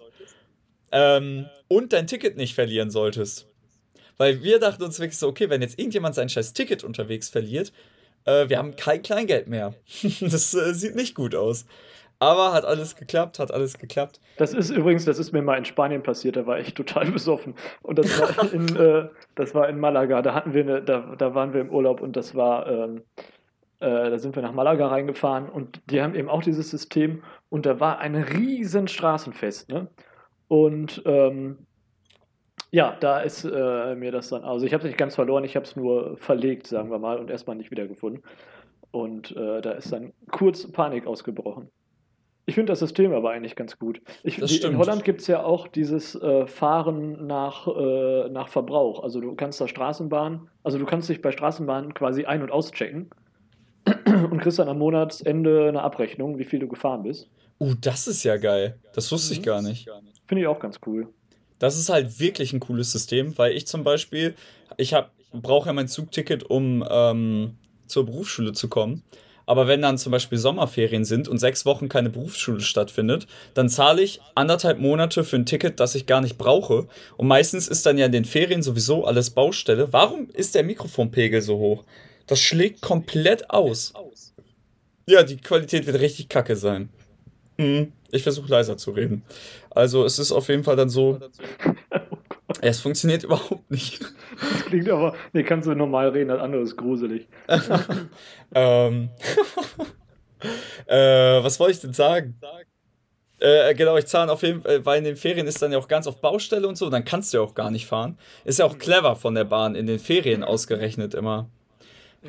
ähm, 0.93 1.47
und 1.67 1.91
dein 1.91 2.07
Ticket 2.07 2.37
nicht 2.37 2.55
verlieren 2.55 2.89
solltest. 2.89 3.50
Weil 4.21 4.43
wir 4.43 4.59
dachten 4.59 4.83
uns 4.83 4.99
wirklich 4.99 5.17
so, 5.17 5.27
okay, 5.27 5.49
wenn 5.49 5.63
jetzt 5.63 5.79
irgendjemand 5.79 6.13
sein 6.13 6.29
scheiß 6.29 6.53
Ticket 6.53 6.83
unterwegs 6.83 7.27
verliert, 7.27 7.73
äh, 8.25 8.49
wir 8.49 8.59
haben 8.59 8.75
kein 8.75 9.01
Kleingeld 9.01 9.47
mehr. 9.47 9.73
das 10.21 10.53
äh, 10.53 10.75
sieht 10.75 10.95
nicht 10.95 11.15
gut 11.15 11.33
aus. 11.33 11.65
Aber 12.19 12.53
hat 12.53 12.63
alles 12.63 12.95
geklappt, 12.95 13.39
hat 13.39 13.51
alles 13.51 13.79
geklappt. 13.79 14.19
Das 14.37 14.53
ist 14.53 14.69
übrigens, 14.69 15.05
das 15.05 15.17
ist 15.17 15.31
mir 15.31 15.41
mal 15.41 15.57
in 15.57 15.65
Spanien 15.65 16.03
passiert, 16.03 16.35
da 16.35 16.45
war 16.45 16.59
ich 16.59 16.75
total 16.75 17.05
besoffen. 17.11 17.55
Und 17.81 17.97
das 17.97 18.21
war 18.21 18.53
in, 18.53 18.75
äh, 18.75 19.09
das 19.33 19.55
war 19.55 19.67
in 19.67 19.79
Malaga. 19.79 20.21
Da 20.21 20.35
hatten 20.35 20.53
wir 20.53 20.61
eine, 20.61 20.83
da, 20.83 21.15
da 21.17 21.33
waren 21.33 21.55
wir 21.55 21.61
im 21.61 21.71
Urlaub 21.71 21.99
und 21.99 22.15
das 22.15 22.35
war, 22.35 22.67
ähm, 22.67 23.01
äh, 23.79 24.11
da 24.11 24.19
sind 24.19 24.35
wir 24.35 24.43
nach 24.43 24.53
Malaga 24.53 24.89
reingefahren 24.89 25.49
und 25.49 25.81
die 25.89 25.99
haben 25.99 26.13
eben 26.13 26.29
auch 26.29 26.43
dieses 26.43 26.69
System 26.69 27.23
und 27.49 27.65
da 27.65 27.79
war 27.79 27.97
ein 27.97 28.13
riesen 28.13 28.87
Straßenfest. 28.87 29.69
Ne? 29.69 29.87
Und 30.47 31.01
ähm, 31.07 31.65
ja, 32.71 32.95
da 32.99 33.19
ist 33.19 33.43
äh, 33.43 33.95
mir 33.95 34.11
das 34.11 34.29
dann, 34.29 34.43
also 34.43 34.65
ich 34.65 34.73
habe 34.73 34.83
es 34.83 34.87
nicht 34.87 34.97
ganz 34.97 35.15
verloren, 35.15 35.43
ich 35.43 35.55
habe 35.55 35.65
es 35.65 35.75
nur 35.75 36.17
verlegt, 36.17 36.67
sagen 36.67 36.89
wir 36.89 36.99
mal, 36.99 37.19
und 37.19 37.29
erstmal 37.29 37.57
nicht 37.57 37.69
wiedergefunden. 37.69 38.23
Und 38.91 39.35
äh, 39.35 39.61
da 39.61 39.71
ist 39.71 39.91
dann 39.91 40.13
kurz 40.31 40.69
Panik 40.71 41.05
ausgebrochen. 41.05 41.69
Ich 42.45 42.55
finde 42.55 42.71
das 42.71 42.79
System 42.79 43.13
aber 43.13 43.31
eigentlich 43.31 43.55
ganz 43.55 43.77
gut. 43.77 44.01
Ich, 44.23 44.37
die, 44.37 44.57
in 44.61 44.77
Holland 44.77 45.03
gibt 45.03 45.21
es 45.21 45.27
ja 45.27 45.43
auch 45.43 45.67
dieses 45.67 46.15
äh, 46.15 46.47
Fahren 46.47 47.27
nach, 47.27 47.67
äh, 47.67 48.29
nach 48.29 48.47
Verbrauch. 48.47 49.03
Also 49.03 49.21
du 49.21 49.35
kannst 49.35 49.61
da 49.61 49.67
Straßenbahn, 49.67 50.49
also 50.63 50.77
du 50.77 50.85
kannst 50.85 51.07
dich 51.07 51.21
bei 51.21 51.31
Straßenbahnen 51.31 51.93
quasi 51.93 52.25
ein- 52.25 52.41
und 52.41 52.51
auschecken 52.51 53.09
und 53.85 54.39
kriegst 54.39 54.59
dann 54.59 54.69
am 54.69 54.79
Monatsende 54.79 55.67
eine 55.67 55.81
Abrechnung, 55.81 56.39
wie 56.39 56.45
viel 56.45 56.59
du 56.59 56.67
gefahren 56.67 57.03
bist. 57.03 57.29
Uh, 57.59 57.75
das 57.79 58.07
ist 58.07 58.23
ja 58.23 58.37
geil. 58.37 58.79
Das 58.93 59.11
wusste 59.11 59.33
mhm. 59.33 59.39
ich 59.39 59.45
gar 59.45 59.61
nicht. 59.61 59.89
Finde 60.27 60.41
ich 60.41 60.47
auch 60.47 60.59
ganz 60.59 60.79
cool. 60.85 61.07
Das 61.61 61.77
ist 61.77 61.89
halt 61.89 62.19
wirklich 62.19 62.53
ein 62.53 62.59
cooles 62.59 62.91
System, 62.91 63.37
weil 63.37 63.55
ich 63.55 63.67
zum 63.67 63.83
Beispiel, 63.83 64.33
ich 64.77 64.95
brauche 65.31 65.67
ja 65.67 65.73
mein 65.73 65.87
Zugticket, 65.87 66.49
um 66.49 66.83
ähm, 66.89 67.55
zur 67.85 68.07
Berufsschule 68.07 68.53
zu 68.53 68.67
kommen. 68.67 69.03
Aber 69.45 69.67
wenn 69.67 69.83
dann 69.83 69.99
zum 69.99 70.11
Beispiel 70.11 70.39
Sommerferien 70.39 71.05
sind 71.05 71.27
und 71.27 71.37
sechs 71.37 71.63
Wochen 71.67 71.87
keine 71.87 72.09
Berufsschule 72.09 72.61
stattfindet, 72.61 73.27
dann 73.53 73.69
zahle 73.69 74.01
ich 74.01 74.21
anderthalb 74.33 74.79
Monate 74.79 75.23
für 75.23 75.35
ein 75.35 75.45
Ticket, 75.45 75.79
das 75.79 75.93
ich 75.93 76.07
gar 76.07 76.21
nicht 76.21 76.39
brauche. 76.39 76.87
Und 77.15 77.27
meistens 77.27 77.67
ist 77.67 77.85
dann 77.85 77.99
ja 77.99 78.07
in 78.07 78.11
den 78.11 78.25
Ferien 78.25 78.63
sowieso 78.63 79.05
alles 79.05 79.29
Baustelle. 79.29 79.93
Warum 79.93 80.31
ist 80.31 80.55
der 80.55 80.63
Mikrofonpegel 80.63 81.43
so 81.43 81.59
hoch? 81.59 81.83
Das 82.25 82.39
schlägt 82.39 82.81
komplett 82.81 83.51
aus. 83.51 83.93
Ja, 85.05 85.21
die 85.21 85.37
Qualität 85.37 85.85
wird 85.85 85.99
richtig 85.99 86.27
kacke 86.27 86.55
sein. 86.55 86.89
Hm, 87.59 87.91
ich 88.11 88.23
versuche 88.23 88.49
leiser 88.49 88.77
zu 88.77 88.91
reden. 88.91 89.23
Also 89.69 90.05
es 90.05 90.19
ist 90.19 90.31
auf 90.31 90.49
jeden 90.49 90.63
Fall 90.63 90.75
dann 90.75 90.89
so. 90.89 91.19
es 92.61 92.79
funktioniert 92.79 93.23
überhaupt 93.23 93.69
nicht. 93.71 94.01
Das 94.39 94.65
klingt 94.65 94.89
aber. 94.89 95.15
Nee, 95.33 95.43
kannst 95.43 95.67
du 95.67 95.73
normal 95.73 96.09
reden, 96.09 96.29
das 96.29 96.41
andere 96.41 96.61
ist 96.61 96.77
gruselig. 96.77 97.27
ähm. 98.55 99.09
äh, 100.87 101.43
was 101.43 101.59
wollte 101.59 101.73
ich 101.73 101.79
denn 101.81 101.93
sagen? 101.93 102.39
Äh, 103.39 103.73
genau, 103.73 103.97
ich 103.97 104.05
zahle 104.05 104.31
auf 104.31 104.43
jeden 104.43 104.61
Fall, 104.61 104.85
weil 104.85 104.99
in 104.99 105.03
den 105.03 105.15
Ferien 105.15 105.47
ist 105.47 105.61
dann 105.61 105.71
ja 105.71 105.79
auch 105.79 105.87
ganz 105.87 106.05
auf 106.05 106.21
Baustelle 106.21 106.67
und 106.67 106.77
so, 106.77 106.89
dann 106.91 107.05
kannst 107.05 107.33
du 107.33 107.39
ja 107.39 107.43
auch 107.43 107.55
gar 107.55 107.71
nicht 107.71 107.87
fahren. 107.87 108.19
Ist 108.45 108.59
ja 108.59 108.65
auch 108.65 108.77
clever 108.77 109.15
von 109.15 109.33
der 109.33 109.45
Bahn 109.45 109.73
in 109.73 109.87
den 109.87 109.97
Ferien 109.97 110.43
ausgerechnet 110.43 111.15
immer. 111.15 111.49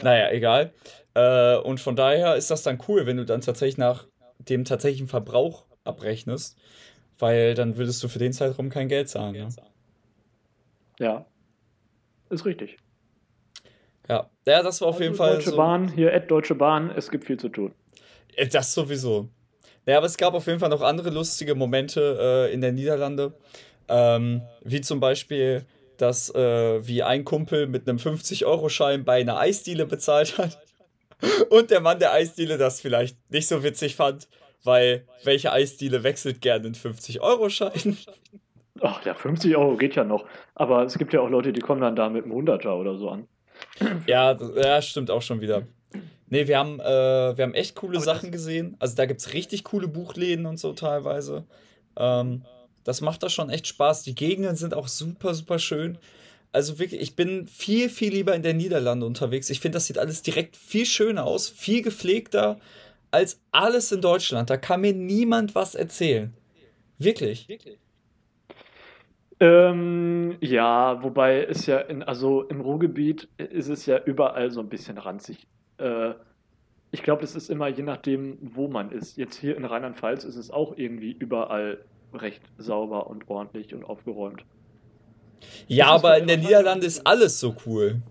Naja, 0.00 0.30
egal. 0.30 0.72
Äh, 1.14 1.56
und 1.56 1.80
von 1.80 1.96
daher 1.96 2.36
ist 2.36 2.50
das 2.50 2.62
dann 2.62 2.78
cool, 2.88 3.04
wenn 3.04 3.18
du 3.18 3.26
dann 3.26 3.42
tatsächlich 3.42 3.76
nach 3.76 4.06
dem 4.38 4.64
tatsächlichen 4.64 5.08
Verbrauch 5.08 5.64
abrechnest, 5.84 6.58
weil 7.18 7.54
dann 7.54 7.76
würdest 7.76 8.02
du 8.02 8.08
für 8.08 8.18
den 8.18 8.32
Zeitraum 8.32 8.68
kein 8.68 8.88
Geld 8.88 9.08
zahlen. 9.08 9.32
Ne? 9.32 9.48
Ja, 10.98 11.26
ist 12.30 12.44
richtig. 12.44 12.78
Ja, 14.08 14.30
ja 14.46 14.62
das 14.62 14.80
war 14.80 14.88
auf 14.88 14.94
also 14.96 15.04
jeden 15.04 15.14
Fall. 15.14 15.34
Deutsche 15.34 15.50
so 15.50 15.56
Bahn, 15.56 15.88
hier 15.88 16.14
Ad 16.14 16.26
Deutsche 16.26 16.54
Bahn, 16.54 16.90
es 16.90 17.10
gibt 17.10 17.24
viel 17.24 17.38
zu 17.38 17.48
tun. 17.48 17.74
Äh, 18.34 18.48
das 18.48 18.72
sowieso. 18.72 19.28
Ja, 19.86 19.96
aber 19.96 20.06
es 20.06 20.16
gab 20.16 20.34
auf 20.34 20.46
jeden 20.46 20.60
Fall 20.60 20.68
noch 20.68 20.82
andere 20.82 21.10
lustige 21.10 21.54
Momente 21.54 22.48
äh, 22.48 22.54
in 22.54 22.60
der 22.60 22.72
Niederlande. 22.72 23.34
Ähm, 23.88 24.42
wie 24.62 24.80
zum 24.80 25.00
Beispiel, 25.00 25.64
dass 25.96 26.32
äh, 26.34 26.86
wie 26.86 27.02
ein 27.02 27.24
Kumpel 27.24 27.66
mit 27.66 27.88
einem 27.88 27.98
50-Euro-Schein 27.98 29.04
bei 29.04 29.20
einer 29.20 29.38
Eisdiele 29.38 29.86
bezahlt 29.86 30.38
hat. 30.38 30.58
Und 31.50 31.70
der 31.70 31.80
Mann 31.80 31.98
der 31.98 32.12
Eisdiele 32.12 32.58
das 32.58 32.80
vielleicht 32.80 33.16
nicht 33.30 33.48
so 33.48 33.62
witzig 33.62 33.96
fand, 33.96 34.28
weil 34.64 35.06
welche 35.24 35.52
Eisdiele 35.52 36.02
wechselt 36.02 36.40
gerne 36.40 36.66
einen 36.66 36.74
50-Euro-Schein? 36.74 37.96
Ach 38.80 39.04
ja, 39.04 39.14
50 39.14 39.56
Euro 39.56 39.76
geht 39.76 39.94
ja 39.94 40.04
noch. 40.04 40.24
Aber 40.54 40.84
es 40.84 40.98
gibt 40.98 41.12
ja 41.12 41.20
auch 41.20 41.28
Leute, 41.28 41.52
die 41.52 41.60
kommen 41.60 41.80
dann 41.80 41.96
da 41.96 42.08
mit 42.08 42.24
einem 42.24 42.34
100er 42.34 42.72
oder 42.72 42.96
so 42.96 43.10
an. 43.10 43.28
Ja, 44.06 44.36
ja, 44.56 44.82
stimmt 44.82 45.10
auch 45.10 45.22
schon 45.22 45.40
wieder. 45.40 45.62
Nee, 46.28 46.48
wir 46.48 46.58
haben, 46.58 46.80
äh, 46.80 47.36
wir 47.36 47.44
haben 47.44 47.54
echt 47.54 47.76
coole 47.76 47.98
Aber 47.98 48.04
Sachen 48.04 48.32
gesehen. 48.32 48.76
Also 48.78 48.96
da 48.96 49.06
gibt 49.06 49.20
es 49.20 49.34
richtig 49.34 49.64
coole 49.64 49.86
Buchläden 49.86 50.46
und 50.46 50.58
so 50.58 50.72
teilweise. 50.72 51.44
Ähm, 51.96 52.42
das 52.84 53.00
macht 53.00 53.22
da 53.22 53.28
schon 53.28 53.50
echt 53.50 53.66
Spaß. 53.66 54.02
Die 54.02 54.14
Gegenden 54.14 54.56
sind 54.56 54.74
auch 54.74 54.88
super, 54.88 55.34
super 55.34 55.58
schön. 55.58 55.98
Also 56.50 56.78
wirklich, 56.78 57.00
ich 57.00 57.16
bin 57.16 57.46
viel, 57.46 57.88
viel 57.88 58.12
lieber 58.12 58.34
in 58.34 58.42
der 58.42 58.54
Niederlande 58.54 59.06
unterwegs. 59.06 59.50
Ich 59.50 59.60
finde, 59.60 59.76
das 59.76 59.86
sieht 59.86 59.98
alles 59.98 60.22
direkt 60.22 60.56
viel 60.56 60.86
schöner 60.86 61.24
aus, 61.24 61.48
viel 61.48 61.82
gepflegter 61.82 62.58
als 63.12 63.40
alles 63.50 63.92
in 63.92 64.00
Deutschland. 64.00 64.50
Da 64.50 64.56
kann 64.56 64.80
mir 64.80 64.92
niemand 64.92 65.54
was 65.54 65.74
erzählen. 65.74 66.34
Wirklich. 66.98 67.48
Wirklich. 67.48 67.78
Ähm, 69.40 70.36
ja, 70.40 71.02
wobei 71.02 71.44
es 71.44 71.66
ja 71.66 71.78
in, 71.78 72.02
also 72.02 72.42
im 72.42 72.60
Ruhrgebiet 72.60 73.28
ist 73.38 73.68
es 73.68 73.86
ja 73.86 73.98
überall 74.04 74.50
so 74.50 74.60
ein 74.60 74.68
bisschen 74.68 74.98
ranzig. 74.98 75.48
Äh, 75.78 76.12
ich 76.92 77.02
glaube, 77.02 77.24
es 77.24 77.34
ist 77.34 77.50
immer 77.50 77.68
je 77.68 77.82
nachdem, 77.82 78.38
wo 78.40 78.68
man 78.68 78.92
ist. 78.92 79.16
Jetzt 79.16 79.36
hier 79.36 79.56
in 79.56 79.64
Rheinland-Pfalz 79.64 80.24
ist 80.24 80.36
es 80.36 80.50
auch 80.50 80.76
irgendwie 80.76 81.10
überall 81.10 81.84
recht 82.14 82.42
sauber 82.58 83.08
und 83.08 83.28
ordentlich 83.28 83.74
und 83.74 83.84
aufgeräumt. 83.84 84.44
Ja, 85.66 85.86
aber 85.88 86.18
in 86.18 86.28
den 86.28 86.40
Niederlanden 86.40 86.86
ist 86.86 87.04
alles 87.06 87.40
so 87.40 87.56
cool. 87.66 88.02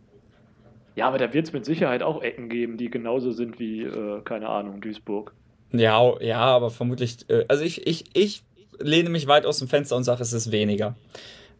Ja, 0.95 1.07
aber 1.07 1.17
da 1.17 1.33
wird 1.33 1.47
es 1.47 1.53
mit 1.53 1.65
Sicherheit 1.65 2.03
auch 2.03 2.21
Ecken 2.21 2.49
geben, 2.49 2.77
die 2.77 2.89
genauso 2.89 3.31
sind 3.31 3.59
wie, 3.59 3.83
äh, 3.83 4.21
keine 4.23 4.49
Ahnung, 4.49 4.81
Duisburg. 4.81 5.33
Ja, 5.71 6.19
ja, 6.21 6.39
aber 6.39 6.69
vermutlich, 6.69 7.29
äh, 7.29 7.45
also 7.47 7.63
ich, 7.63 7.87
ich, 7.87 8.05
ich 8.13 8.43
lehne 8.79 9.09
mich 9.09 9.27
weit 9.27 9.45
aus 9.45 9.59
dem 9.59 9.67
Fenster 9.67 9.95
und 9.95 10.03
sage, 10.03 10.21
es 10.21 10.33
ist 10.33 10.51
weniger. 10.51 10.95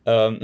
Ähm 0.06 0.40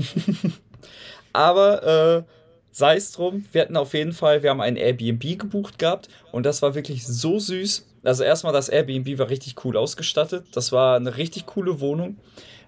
aber 1.33 2.25
äh, 2.25 2.31
sei 2.71 2.95
es 2.95 3.11
drum, 3.11 3.45
wir 3.51 3.61
hatten 3.61 3.75
auf 3.75 3.93
jeden 3.93 4.13
Fall, 4.13 4.43
wir 4.43 4.51
haben 4.51 4.61
ein 4.61 4.77
Airbnb 4.77 5.37
gebucht 5.37 5.79
gehabt 5.79 6.07
und 6.31 6.45
das 6.45 6.61
war 6.61 6.75
wirklich 6.75 7.05
so 7.05 7.39
süß. 7.39 7.85
Also 8.03 8.23
erstmal 8.23 8.53
das 8.53 8.69
Airbnb 8.69 9.17
war 9.17 9.29
richtig 9.29 9.65
cool 9.65 9.75
ausgestattet. 9.75 10.45
Das 10.53 10.71
war 10.71 10.95
eine 10.95 11.17
richtig 11.17 11.45
coole 11.45 11.81
Wohnung. 11.81 12.17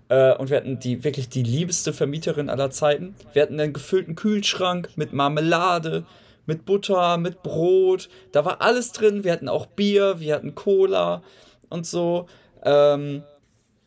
Äh, 0.09 0.35
und 0.35 0.49
wir 0.49 0.57
hatten 0.57 0.79
die 0.79 1.03
wirklich 1.03 1.29
die 1.29 1.43
liebste 1.43 1.93
Vermieterin 1.93 2.49
aller 2.49 2.71
Zeiten. 2.71 3.15
Wir 3.33 3.43
hatten 3.43 3.59
einen 3.59 3.73
gefüllten 3.73 4.15
Kühlschrank 4.15 4.89
mit 4.95 5.13
Marmelade, 5.13 6.05
mit 6.45 6.65
Butter, 6.65 7.17
mit 7.17 7.41
Brot. 7.43 8.09
Da 8.31 8.43
war 8.43 8.61
alles 8.61 8.91
drin. 8.91 9.23
Wir 9.23 9.31
hatten 9.31 9.47
auch 9.47 9.67
Bier, 9.67 10.19
wir 10.19 10.35
hatten 10.35 10.55
Cola 10.55 11.23
und 11.69 11.85
so. 11.85 12.27
Ähm, 12.63 13.23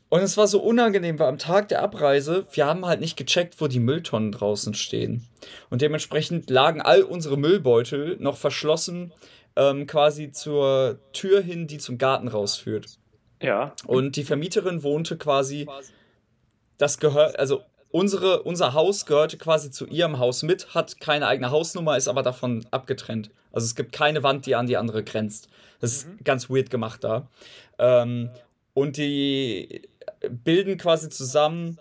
und 0.09 0.21
es 0.21 0.37
war 0.37 0.47
so 0.47 0.61
unangenehm, 0.61 1.19
weil 1.19 1.29
am 1.29 1.39
Tag 1.39 1.69
der 1.69 1.83
Abreise, 1.83 2.47
wir 2.53 2.67
haben 2.67 2.85
halt 2.85 3.01
nicht 3.01 3.17
gecheckt, 3.17 3.61
wo 3.63 3.67
die 3.67 3.81
Mülltonnen 3.81 4.31
draußen 4.31 4.75
stehen. 4.75 5.27
Und 5.71 5.81
dementsprechend 5.81 6.51
lagen 6.51 6.83
all 6.83 7.03
unsere 7.03 7.39
Müllbeutel 7.39 8.19
noch 8.21 8.37
verschlossen, 8.37 9.13
ähm, 9.57 9.87
quasi 9.87 10.31
zur 10.31 10.99
Tür 11.15 11.41
hin, 11.41 11.67
die 11.67 11.79
zum 11.79 11.97
Garten 11.97 12.29
rausführt. 12.29 12.99
Ja. 13.41 13.75
Und 13.87 14.17
die 14.17 14.25
Vermieterin 14.25 14.83
wohnte 14.83 15.17
quasi, 15.17 15.67
das 16.79 16.99
gehört, 16.99 17.39
also 17.39 17.63
unsere, 17.91 18.43
unser 18.43 18.73
Haus 18.73 19.07
gehörte 19.07 19.39
quasi 19.39 19.71
zu 19.71 19.87
ihrem 19.87 20.19
Haus 20.19 20.43
mit, 20.43 20.75
hat 20.75 21.01
keine 21.01 21.27
eigene 21.27 21.51
Hausnummer, 21.51 21.97
ist 21.97 22.09
aber 22.09 22.23
davon 22.23 22.67
abgetrennt. 22.71 23.31
Also 23.53 23.67
es 23.67 23.75
gibt 23.75 23.93
keine 23.93 24.23
Wand, 24.23 24.47
die 24.47 24.55
an 24.57 24.67
die 24.67 24.77
andere 24.77 25.05
grenzt. 25.05 25.49
Das 25.81 25.93
ist 25.93 26.09
mhm. 26.09 26.25
ganz 26.25 26.49
weird 26.49 26.71
gemacht 26.71 27.05
da. 27.05 27.29
Ähm, 27.79 28.31
und 28.75 28.97
die 28.97 29.83
bilden 30.31 30.79
quasi 30.79 31.11
zusammen, 31.11 31.79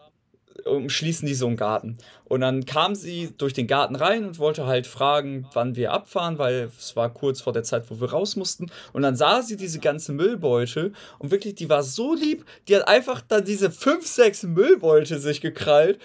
umschließen 0.66 1.28
die 1.28 1.34
so 1.34 1.48
einen 1.48 1.58
Garten. 1.58 1.98
Und 2.26 2.42
dann 2.42 2.66
kam 2.66 2.96
sie 2.96 3.34
durch 3.38 3.54
den 3.54 3.68
Garten 3.68 3.96
rein 3.96 4.26
und 4.26 4.40
wollte 4.40 4.66
halt 4.66 4.88
fragen, 4.88 5.48
wann 5.54 5.76
wir 5.76 5.92
abfahren, 5.92 6.38
weil 6.38 6.72
es 6.78 6.96
war 6.96 7.14
kurz 7.14 7.42
vor 7.42 7.54
der 7.54 7.64
Zeit, 7.64 7.90
wo 7.90 8.00
wir 8.00 8.12
raus 8.12 8.36
mussten. 8.36 8.72
Und 8.94 9.02
dann 9.02 9.16
sah 9.16 9.42
sie 9.42 9.58
diese 9.58 9.80
ganze 9.80 10.14
Müllbeutel 10.14 10.94
und 11.20 11.32
wirklich, 11.32 11.56
die 11.56 11.70
war 11.70 11.84
so 11.84 12.14
lieb, 12.14 12.46
die 12.68 12.76
hat 12.76 12.88
einfach 12.88 13.22
dann 13.22 13.44
diese 13.44 13.72
fünf, 13.72 14.08
sechs 14.08 14.44
Müllbeutel 14.44 15.20
sich 15.20 15.42
gekrallt 15.42 16.00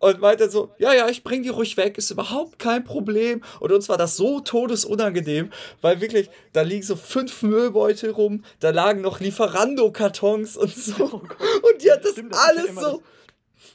und 0.00 0.20
meinte 0.20 0.50
so, 0.50 0.70
ja, 0.78 0.92
ja, 0.94 1.08
ich 1.08 1.22
bring 1.22 1.42
die 1.42 1.50
ruhig 1.50 1.76
weg, 1.76 1.98
ist 1.98 2.10
überhaupt 2.10 2.58
kein 2.58 2.84
Problem. 2.84 3.42
Und 3.60 3.70
uns 3.70 3.88
war 3.88 3.98
das 3.98 4.16
so 4.16 4.40
todesunangenehm, 4.40 5.50
weil 5.82 6.00
wirklich, 6.00 6.30
da 6.52 6.62
liegen 6.62 6.82
so 6.82 6.96
fünf 6.96 7.42
Müllbeutel 7.42 8.10
rum, 8.10 8.44
da 8.60 8.70
lagen 8.70 9.02
noch 9.02 9.20
Lieferando-Kartons 9.20 10.56
und 10.56 10.74
so. 10.74 11.22
Oh 11.60 11.68
und 11.68 11.82
die 11.82 11.90
hat 11.90 12.04
das 12.04 12.12
Stimmt, 12.12 12.32
das 12.32 12.40
alles 12.40 12.74
so. 12.74 13.02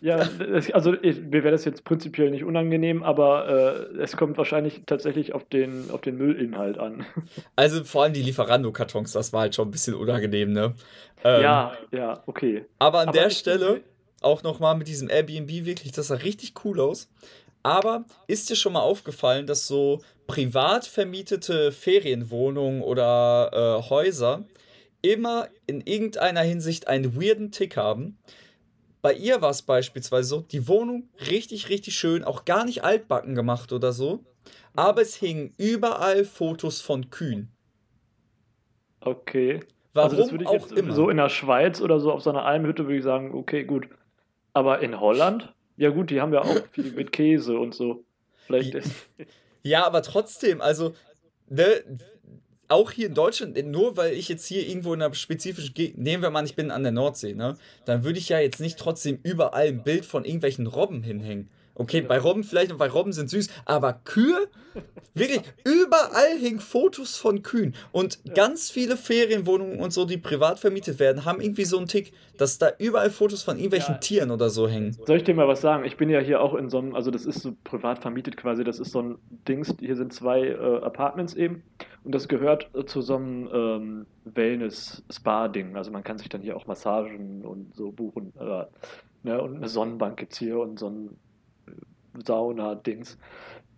Ja, 0.05 0.29
also 0.73 0.93
ich, 1.01 1.19
mir 1.19 1.43
wäre 1.43 1.49
das 1.49 1.65
jetzt 1.65 1.83
prinzipiell 1.83 2.29
nicht 2.29 2.43
unangenehm, 2.43 3.01
aber 3.01 3.89
äh, 3.95 3.97
es 3.97 4.15
kommt 4.15 4.37
wahrscheinlich 4.37 4.83
tatsächlich 4.85 5.33
auf 5.33 5.45
den, 5.45 5.89
auf 5.89 6.01
den 6.01 6.17
Müllinhalt 6.17 6.77
an. 6.77 7.07
Also 7.55 7.83
vor 7.83 8.03
allem 8.03 8.13
die 8.13 8.21
Lieferando-Kartons, 8.21 9.13
das 9.13 9.33
war 9.33 9.41
halt 9.41 9.55
schon 9.55 9.67
ein 9.67 9.71
bisschen 9.71 9.95
unangenehm, 9.95 10.53
ne? 10.53 10.75
Ähm, 11.23 11.41
ja, 11.41 11.73
ja, 11.91 12.21
okay. 12.27 12.65
Aber 12.77 12.99
an 12.99 13.07
aber 13.07 13.17
der 13.17 13.29
Stelle 13.31 13.81
auch 14.21 14.43
nochmal 14.43 14.75
mit 14.75 14.87
diesem 14.87 15.09
Airbnb 15.09 15.65
wirklich, 15.65 15.91
das 15.91 16.09
sah 16.09 16.15
richtig 16.15 16.53
cool 16.63 16.79
aus. 16.81 17.09
Aber 17.63 18.05
ist 18.27 18.51
dir 18.51 18.55
schon 18.55 18.73
mal 18.73 18.81
aufgefallen, 18.81 19.47
dass 19.47 19.65
so 19.65 20.03
privat 20.27 20.85
vermietete 20.85 21.71
Ferienwohnungen 21.71 22.83
oder 22.83 23.79
äh, 23.81 23.89
Häuser 23.89 24.45
immer 25.01 25.47
in 25.65 25.81
irgendeiner 25.81 26.41
Hinsicht 26.41 26.87
einen 26.87 27.19
weirden 27.19 27.51
Tick 27.51 27.75
haben? 27.75 28.19
Bei 29.05 29.13
ihr 29.13 29.39
war 29.39 29.51
es 29.51 29.61
beispielsweise 29.61 30.27
so, 30.27 30.41
die 30.41 30.67
Wohnung 30.67 31.09
richtig, 31.29 31.69
richtig 31.69 31.95
schön, 31.95 32.23
auch 32.23 32.43
gar 32.43 32.65
nicht 32.65 32.83
altbacken 32.83 33.35
gemacht 33.35 33.71
oder 33.71 33.93
so. 33.93 34.23
Aber 34.75 35.03
es 35.03 35.15
hingen 35.15 35.53
überall 35.59 36.25
Fotos 36.25 36.81
von 36.81 37.11
Kühen. 37.11 37.51
Okay. 39.01 39.59
Warum 39.93 40.09
also 40.09 40.23
das 40.23 40.31
würde 40.31 40.45
ich 40.45 40.49
auch 40.49 40.53
jetzt 40.53 40.71
immer. 40.71 40.95
so 40.95 41.11
in 41.11 41.17
der 41.17 41.29
Schweiz 41.29 41.81
oder 41.81 41.99
so 41.99 42.11
auf 42.11 42.23
so 42.23 42.31
einer 42.31 42.45
Almhütte 42.45 42.85
würde 42.85 42.97
ich 42.97 43.03
sagen, 43.03 43.35
okay, 43.35 43.63
gut. 43.63 43.87
Aber 44.53 44.79
in 44.79 44.99
Holland? 44.99 45.53
Ja, 45.77 45.91
gut, 45.91 46.09
die 46.09 46.19
haben 46.19 46.33
ja 46.33 46.41
auch 46.41 46.65
viel 46.71 46.91
mit 46.91 47.11
Käse 47.11 47.59
und 47.59 47.75
so. 47.75 48.03
Vielleicht 48.47 48.73
ist. 48.73 48.91
Ja, 49.61 49.85
aber 49.85 50.01
trotzdem, 50.01 50.61
also, 50.61 50.93
ne, 51.47 51.83
auch 52.67 52.91
hier 52.91 53.07
in 53.07 53.13
Deutschland, 53.13 53.57
nur 53.65 53.97
weil 53.97 54.13
ich 54.13 54.29
jetzt 54.29 54.45
hier 54.45 54.67
irgendwo 54.67 54.93
in 54.93 55.01
einer 55.01 55.13
spezifischen 55.13 55.73
Gegend, 55.73 55.99
nehmen 55.99 56.23
wir 56.23 56.29
mal, 56.31 56.45
ich 56.45 56.55
bin 56.55 56.71
an 56.71 56.83
der 56.83 56.91
Nordsee, 56.91 57.33
ne, 57.33 57.57
dann 57.85 58.03
würde 58.03 58.19
ich 58.19 58.29
ja 58.29 58.39
jetzt 58.39 58.59
nicht 58.59 58.77
trotzdem 58.77 59.19
überall 59.23 59.67
ein 59.67 59.83
Bild 59.83 60.05
von 60.05 60.25
irgendwelchen 60.25 60.67
Robben 60.67 61.03
hinhängen. 61.03 61.49
Okay, 61.75 62.01
bei 62.01 62.17
Robben 62.17 62.43
vielleicht 62.43 62.71
noch, 62.71 62.79
weil 62.79 62.89
Robben 62.89 63.11
sind 63.11 63.29
süß, 63.29 63.49
aber 63.65 63.99
Kühe, 64.05 64.47
wirklich, 65.13 65.41
überall 65.65 66.37
hängen 66.41 66.59
Fotos 66.61 67.17
von 67.17 67.43
Kühen. 67.43 67.75
Und 67.91 68.19
ganz 68.33 68.71
viele 68.71 68.95
Ferienwohnungen 68.95 69.79
und 69.79 69.91
so, 69.91 70.05
die 70.05 70.17
privat 70.17 70.57
vermietet 70.59 70.99
werden, 70.99 71.25
haben 71.25 71.41
irgendwie 71.41 71.65
so 71.65 71.77
einen 71.77 71.87
Tick, 71.87 72.13
dass 72.37 72.57
da 72.57 72.71
überall 72.79 73.09
Fotos 73.09 73.43
von 73.43 73.57
irgendwelchen 73.57 73.95
Ja. 73.95 73.99
Tieren 73.99 74.31
oder 74.31 74.49
so 74.49 74.67
hängen. 74.69 74.97
Soll 75.05 75.17
ich 75.17 75.23
dir 75.25 75.35
mal 75.35 75.47
was 75.47 75.61
sagen? 75.61 75.83
Ich 75.83 75.97
bin 75.97 76.09
ja 76.09 76.19
hier 76.19 76.41
auch 76.41 76.55
in 76.55 76.69
so 76.69 76.77
einem, 76.77 76.95
also 76.95 77.11
das 77.11 77.25
ist 77.25 77.41
so 77.41 77.53
privat 77.65 77.99
vermietet 77.99 78.37
quasi, 78.37 78.63
das 78.63 78.79
ist 78.79 78.91
so 78.91 79.01
ein 79.01 79.17
Dings, 79.47 79.75
hier 79.79 79.95
sind 79.97 80.13
zwei 80.13 80.47
äh, 80.47 80.81
Apartments 80.81 81.33
eben 81.33 81.63
und 82.05 82.15
das 82.15 82.27
gehört 82.27 82.69
äh, 82.73 82.85
zu 82.85 83.01
so 83.01 83.15
einem 83.15 83.49
ähm, 83.53 84.05
Wellness-Spa-Ding. 84.25 85.75
Also 85.75 85.91
man 85.91 86.03
kann 86.03 86.17
sich 86.17 86.29
dann 86.29 86.41
hier 86.41 86.55
auch 86.55 86.67
Massagen 86.67 87.43
und 87.43 87.75
so 87.75 87.91
buchen. 87.91 88.33
Äh, 88.39 88.65
ne? 89.23 89.41
Und 89.41 89.57
eine 89.57 89.67
Sonnenbank 89.67 90.17
gibt 90.17 90.33
es 90.33 90.39
hier 90.39 90.59
und 90.59 90.79
so 90.79 90.89
ein 90.89 91.17
Sauna-Dings. 92.23 93.17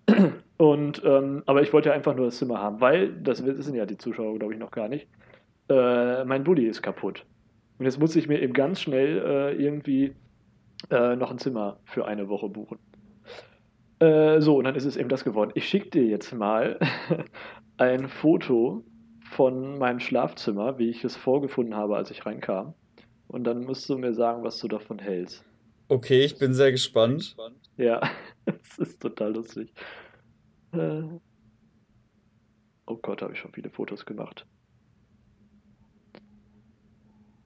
Und, 0.58 1.02
ähm, 1.06 1.44
aber 1.46 1.62
ich 1.62 1.72
wollte 1.74 1.90
ja 1.90 1.96
einfach 1.96 2.16
nur 2.16 2.26
das 2.26 2.38
Zimmer 2.38 2.60
haben, 2.60 2.82
weil, 2.82 3.14
das 3.22 3.46
wissen 3.46 3.76
ja 3.76 3.86
die 3.86 3.98
Zuschauer, 3.98 4.40
glaube 4.40 4.54
ich, 4.54 4.60
noch 4.60 4.72
gar 4.72 4.88
nicht, 4.88 5.08
äh, 5.70 6.24
mein 6.24 6.44
Bulli 6.44 6.66
ist 6.66 6.82
kaputt. 6.82 7.26
Und 7.78 7.86
jetzt 7.86 8.00
muss 8.00 8.16
ich 8.16 8.28
mir 8.28 8.42
eben 8.42 8.54
ganz 8.54 8.82
schnell 8.82 9.18
äh, 9.20 9.64
irgendwie 9.64 10.16
äh, 10.90 11.16
noch 11.16 11.30
ein 11.30 11.38
Zimmer 11.38 11.78
für 11.86 12.08
eine 12.08 12.28
Woche 12.30 12.50
buchen. 12.50 12.80
Äh, 14.00 14.42
so, 14.42 14.58
und 14.58 14.64
dann 14.64 14.76
ist 14.76 14.86
es 14.86 14.98
eben 14.98 15.10
das 15.10 15.24
geworden. 15.24 15.52
Ich 15.56 15.68
schicke 15.68 15.90
dir 15.90 16.06
jetzt 16.06 16.34
mal 16.34 16.80
ein 17.78 18.08
Foto 18.08 18.84
von 19.30 19.78
meinem 19.78 20.00
Schlafzimmer, 20.00 20.78
wie 20.78 20.90
ich 20.90 21.04
es 21.04 21.16
vorgefunden 21.16 21.76
habe, 21.76 21.98
als 21.98 22.12
ich 22.12 22.26
reinkam. 22.26 22.74
Und 23.28 23.44
dann 23.44 23.64
musst 23.66 23.90
du 23.90 23.98
mir 23.98 24.14
sagen, 24.14 24.44
was 24.44 24.58
du 24.60 24.68
davon 24.68 25.00
hältst. 25.00 25.44
Okay, 25.90 26.26
ich 26.26 26.38
bin 26.38 26.54
sehr 26.54 26.72
gespannt. 26.72 27.36
Ja, 27.78 28.02
es 28.46 28.78
ist 28.78 29.00
total 29.00 29.34
lustig. 29.34 29.74
Äh, 30.74 31.04
oh 32.88 32.98
Gott, 32.98 33.22
habe 33.22 33.34
ich 33.34 33.40
schon 33.40 33.54
viele 33.54 33.70
Fotos 33.70 34.06
gemacht. 34.06 34.46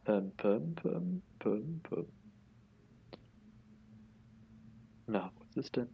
Ähm, 0.07 0.31
pum, 0.37 0.73
pum, 0.73 1.21
pum, 1.37 1.81
pum. 1.83 2.07
Na, 5.05 5.31
was 5.37 5.57
ist 5.57 5.75
denn? 5.75 5.89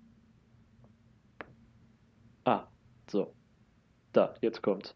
Ah, 2.45 2.67
so. 3.11 3.33
Da, 4.13 4.33
jetzt 4.41 4.61
kommt's. 4.61 4.95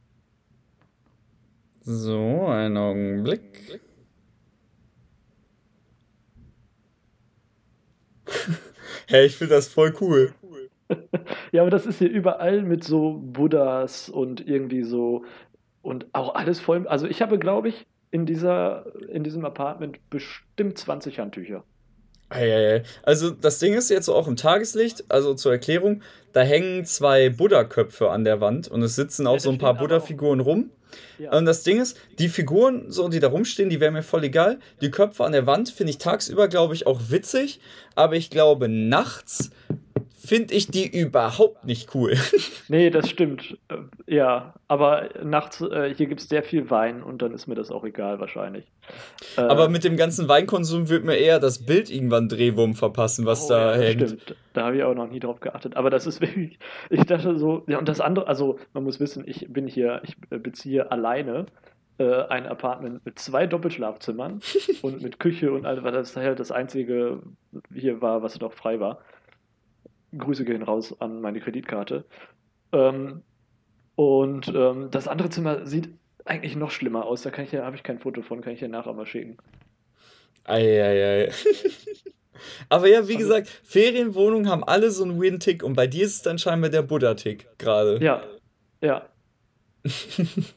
So, 1.82 2.46
einen 2.48 2.78
Augenblick. 2.78 3.82
hey, 9.08 9.26
ich 9.26 9.38
finde 9.38 9.56
das 9.56 9.68
voll 9.68 9.94
cool. 10.02 10.34
Ja, 11.52 11.62
aber 11.62 11.70
das 11.70 11.86
ist 11.86 12.00
hier 12.00 12.10
überall 12.10 12.64
mit 12.64 12.84
so 12.84 13.14
Buddhas 13.22 14.10
und 14.10 14.46
irgendwie 14.46 14.84
so 14.84 15.24
und 15.82 16.08
auch 16.14 16.36
alles 16.36 16.60
voll. 16.60 16.88
Also 16.88 17.08
ich 17.08 17.22
habe, 17.22 17.40
glaube 17.40 17.70
ich, 17.70 17.88
in 18.12 18.26
dieser, 18.26 18.86
in 19.10 19.24
diesem 19.24 19.46
Apartment 19.46 20.00
bestimmt 20.10 20.78
20 20.78 21.20
Handtücher. 21.20 21.64
Eieiei. 22.32 22.84
Also 23.04 23.32
das 23.32 23.60
Ding 23.60 23.74
ist 23.74 23.90
jetzt 23.90 24.06
so 24.06 24.16
auch 24.16 24.28
im 24.28 24.36
Tageslicht, 24.36 25.06
also 25.10 25.34
zur 25.34 25.52
Erklärung, 25.52 26.02
da 26.34 26.42
hängen 26.42 26.86
zwei 26.86 27.30
Buddha-Köpfe 27.30 28.10
an 28.10 28.24
der 28.24 28.42
Wand 28.42 28.68
und 28.68 28.82
es 28.82 28.96
sitzen 28.96 29.28
auch 29.28 29.34
Ja, 29.34 29.40
so 29.40 29.50
ein 29.52 29.58
paar 29.58 29.76
Buddha-Figuren 29.76 30.40
rum. 30.40 30.72
Ja. 31.20 31.38
Und 31.38 31.46
das 31.46 31.64
Ding 31.64 31.80
ist, 31.82 31.98
die 32.20 32.30
Figuren, 32.30 32.92
so 32.92 33.08
die 33.08 33.20
da 33.20 33.28
rumstehen, 33.28 33.70
die 33.70 33.80
wären 33.80 33.94
mir 33.94 34.04
voll 34.04 34.24
egal. 34.24 34.60
Die 34.82 34.92
Köpfe 34.92 35.24
an 35.24 35.32
der 35.32 35.46
Wand 35.46 35.70
finde 35.70 35.92
ich 35.92 35.98
tagsüber, 35.98 36.48
glaube 36.48 36.74
ich, 36.74 36.88
auch 36.88 37.00
witzig, 37.10 37.60
aber 37.96 38.16
ich 38.16 38.30
glaube, 38.30 38.68
nachts 38.68 39.52
finde 40.24 40.54
ich 40.54 40.68
die 40.68 40.88
überhaupt 40.88 41.66
nicht 41.66 41.94
cool. 41.96 42.16
Nee, 42.68 42.90
das 42.90 43.10
stimmt. 43.10 43.58
Äh, 43.68 43.76
Ja, 44.08 44.54
aber 44.70 45.10
nachts, 45.24 45.60
äh, 45.60 45.94
hier 45.94 46.06
gibt 46.08 46.22
es 46.22 46.30
sehr 46.30 46.42
viel 46.44 46.70
Wein 46.70 47.04
und 47.04 47.22
dann 47.22 47.34
ist 47.34 47.48
mir 47.48 47.56
das 47.56 47.70
auch 47.72 47.84
egal 47.84 48.20
wahrscheinlich. 48.22 48.66
Äh, 49.36 49.42
Aber 49.42 49.68
mit 49.68 49.84
dem 49.84 49.98
ganzen 49.98 50.28
Weinkonsum 50.30 50.88
wird 50.88 51.04
mir 51.04 51.16
eher 51.16 51.40
das 51.40 51.66
Bild 51.66 51.90
irgendwann 51.90 52.30
Drehwurm 52.30 52.76
verpassen, 52.76 53.26
was 53.26 53.46
Oh, 53.46 53.50
da 53.50 53.76
ja, 53.76 53.82
hängt. 53.82 54.02
Stimmt, 54.08 54.36
da 54.54 54.66
habe 54.68 54.78
ich 54.78 54.84
auch 54.84 54.96
noch 54.96 55.10
nie 55.10 55.20
drauf 55.20 55.42
geachtet. 55.42 55.76
Aber 55.76 55.90
das 55.90 56.08
ist 56.08 56.22
wirklich, 56.22 56.60
ich 56.90 57.04
dachte 57.06 57.38
so, 57.38 57.64
ja, 57.68 57.78
und 57.78 57.90
das 57.90 58.00
andere, 58.00 58.28
also 58.28 58.58
man 58.74 58.84
muss 58.84 59.00
wissen, 59.02 59.24
ich 59.28 59.48
bin 59.52 59.68
hier, 59.68 60.02
ich 60.06 60.16
äh, 60.30 60.38
beziehe 60.38 60.90
alleine 60.92 61.48
äh, 61.98 62.24
ein 62.30 62.46
Apartment 62.48 63.06
mit 63.06 63.20
zwei 63.20 63.48
Doppelschlafzimmern 63.48 64.40
und 64.82 65.02
mit 65.02 65.20
Küche 65.20 65.52
und 65.52 65.66
all, 65.66 65.84
weil 65.84 65.92
das 65.92 66.16
halt 66.16 66.40
das 66.40 66.52
einzige 66.52 67.22
hier 67.74 68.02
war, 68.02 68.24
was 68.24 68.40
noch 68.40 68.54
frei 68.54 68.80
war. 68.80 69.00
Grüße 70.18 70.46
gehen 70.46 70.64
raus 70.64 70.96
an 71.00 71.22
meine 71.22 71.40
Kreditkarte. 71.40 72.06
Ähm, 72.72 73.22
und 73.96 74.48
ähm, 74.54 74.90
das 74.92 75.08
andere 75.08 75.30
Zimmer 75.30 75.66
sieht 75.66 75.90
eigentlich 76.26 76.56
noch 76.56 76.72
schlimmer 76.72 77.06
aus. 77.06 77.22
Da 77.22 77.32
kann 77.32 77.46
ich 77.46 77.52
ja, 77.52 77.64
habe 77.66 77.76
ich 77.76 77.84
kein 77.84 78.00
Foto 78.00 78.22
von, 78.22 78.42
kann 78.42 78.54
ich 78.54 78.62
ja 78.62 78.68
nachher 78.68 78.94
mal 78.94 79.06
schicken. 79.06 79.38
Eieiei. 80.44 81.32
Aber 82.70 82.88
ja, 82.88 83.08
wie 83.08 83.16
Also- 83.16 83.28
gesagt, 83.28 83.48
Ferienwohnungen 83.64 84.50
haben 84.50 84.64
alle 84.64 84.90
so 84.92 85.04
einen 85.04 85.20
Win-Tick 85.22 85.64
und 85.64 85.74
bei 85.76 85.88
dir 85.88 86.06
ist 86.06 86.16
es 86.16 86.22
dann 86.24 86.40
scheinbar 86.40 86.70
der 86.70 86.82
Buddha-Tick 86.82 87.48
gerade. 87.58 88.04
Ja, 88.04 88.24
ja. 88.82 89.06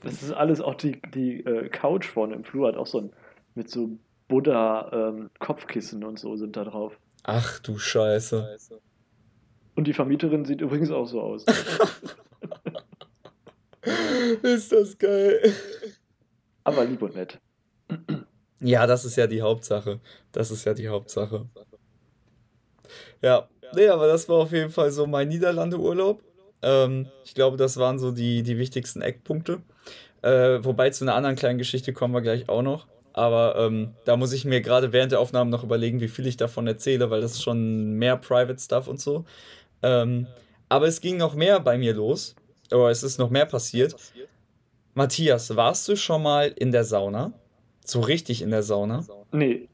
Das 0.03 0.23
ist 0.23 0.33
alles 0.33 0.61
auch 0.61 0.75
die, 0.75 1.01
die 1.15 1.41
äh, 1.45 1.69
Couch 1.71 2.07
vorne 2.07 2.35
im 2.35 2.45
Flur 2.45 2.69
hat 2.69 2.77
auch 2.77 2.87
so 2.87 2.99
ein 3.01 3.11
mit 3.55 3.71
so 3.71 3.91
Buddha-Kopfkissen 4.29 6.05
und 6.05 6.19
so 6.19 6.37
sind 6.37 6.57
da 6.57 6.65
drauf. 6.65 6.99
Ach 7.23 7.59
du 7.61 7.79
Scheiße. 7.79 8.57
Und 9.75 9.87
die 9.87 9.93
Vermieterin 9.93 10.45
sieht 10.45 10.61
übrigens 10.61 10.91
auch 10.91 11.07
so 11.07 11.21
aus. 11.21 11.45
Ist 14.43 14.73
das 14.73 14.97
geil. 14.99 15.53
Aber 16.63 16.85
lieb 16.85 17.03
und 17.03 17.15
nett. 17.15 17.39
Ja, 18.61 18.87
das 18.87 19.05
ist 19.05 19.17
ja 19.17 19.27
die 19.27 19.43
Hauptsache. 19.43 20.01
Das 20.33 20.51
ist 20.51 20.65
ja 20.65 20.73
die 20.73 20.89
Hauptsache. 20.89 21.47
Ja, 23.21 23.49
nee, 23.75 23.89
aber 23.89 24.07
das 24.07 24.29
war 24.29 24.37
auf 24.37 24.53
jeden 24.53 24.71
Fall 24.71 24.91
so 24.91 25.07
mein 25.07 25.29
Niederlande-Urlaub. 25.29 26.23
Ähm, 26.63 27.07
ich 27.25 27.35
glaube, 27.35 27.59
das 27.59 27.77
waren 27.77 27.99
so 27.99 28.11
die, 28.11 28.43
die 28.43 28.57
wichtigsten 28.59 29.03
Eckpunkte. 29.03 29.61
Äh, 30.23 30.65
wobei 30.65 30.89
zu 30.91 31.05
einer 31.05 31.15
anderen 31.15 31.37
kleinen 31.37 31.59
Geschichte 31.59 31.93
kommen 31.93 32.15
wir 32.15 32.23
gleich 32.23 32.49
auch 32.49 32.63
noch. 32.63 32.87
Aber 33.13 33.57
ähm, 33.59 33.95
da 34.07 34.17
muss 34.17 34.33
ich 34.33 34.45
mir 34.45 34.61
gerade 34.61 34.93
während 34.93 35.13
der 35.13 35.21
Aufnahme 35.21 35.51
noch 35.51 35.63
überlegen, 35.63 36.01
wie 36.01 36.09
viel 36.09 36.27
ich 36.27 36.37
davon 36.37 36.67
erzähle, 36.67 37.11
weil 37.11 37.21
das 37.21 37.33
ist 37.33 37.43
schon 37.43 37.93
mehr 37.93 38.17
Private 38.17 38.59
Stuff 38.59 38.89
und 38.89 39.01
so. 39.01 39.25
Ähm, 39.85 40.27
aber 40.69 40.87
es 40.89 41.01
ging 41.01 41.19
noch 41.19 41.35
mehr 41.35 41.61
bei 41.61 41.79
mir 41.79 41.95
los. 41.95 42.35
Oder 42.73 42.89
es 42.89 43.03
ist 43.03 43.19
noch 43.19 43.31
mehr 43.31 43.47
passiert. 43.47 43.95
Matthias, 44.95 45.55
warst 45.55 45.87
du 45.89 45.97
schon 45.97 46.23
mal 46.23 46.49
in 46.57 46.73
der 46.73 46.85
Sauna? 46.85 47.33
So 47.85 48.01
richtig 48.01 48.43
in 48.43 48.51
der 48.51 48.63
Sauna? 48.63 49.05
Nee, 49.33 49.69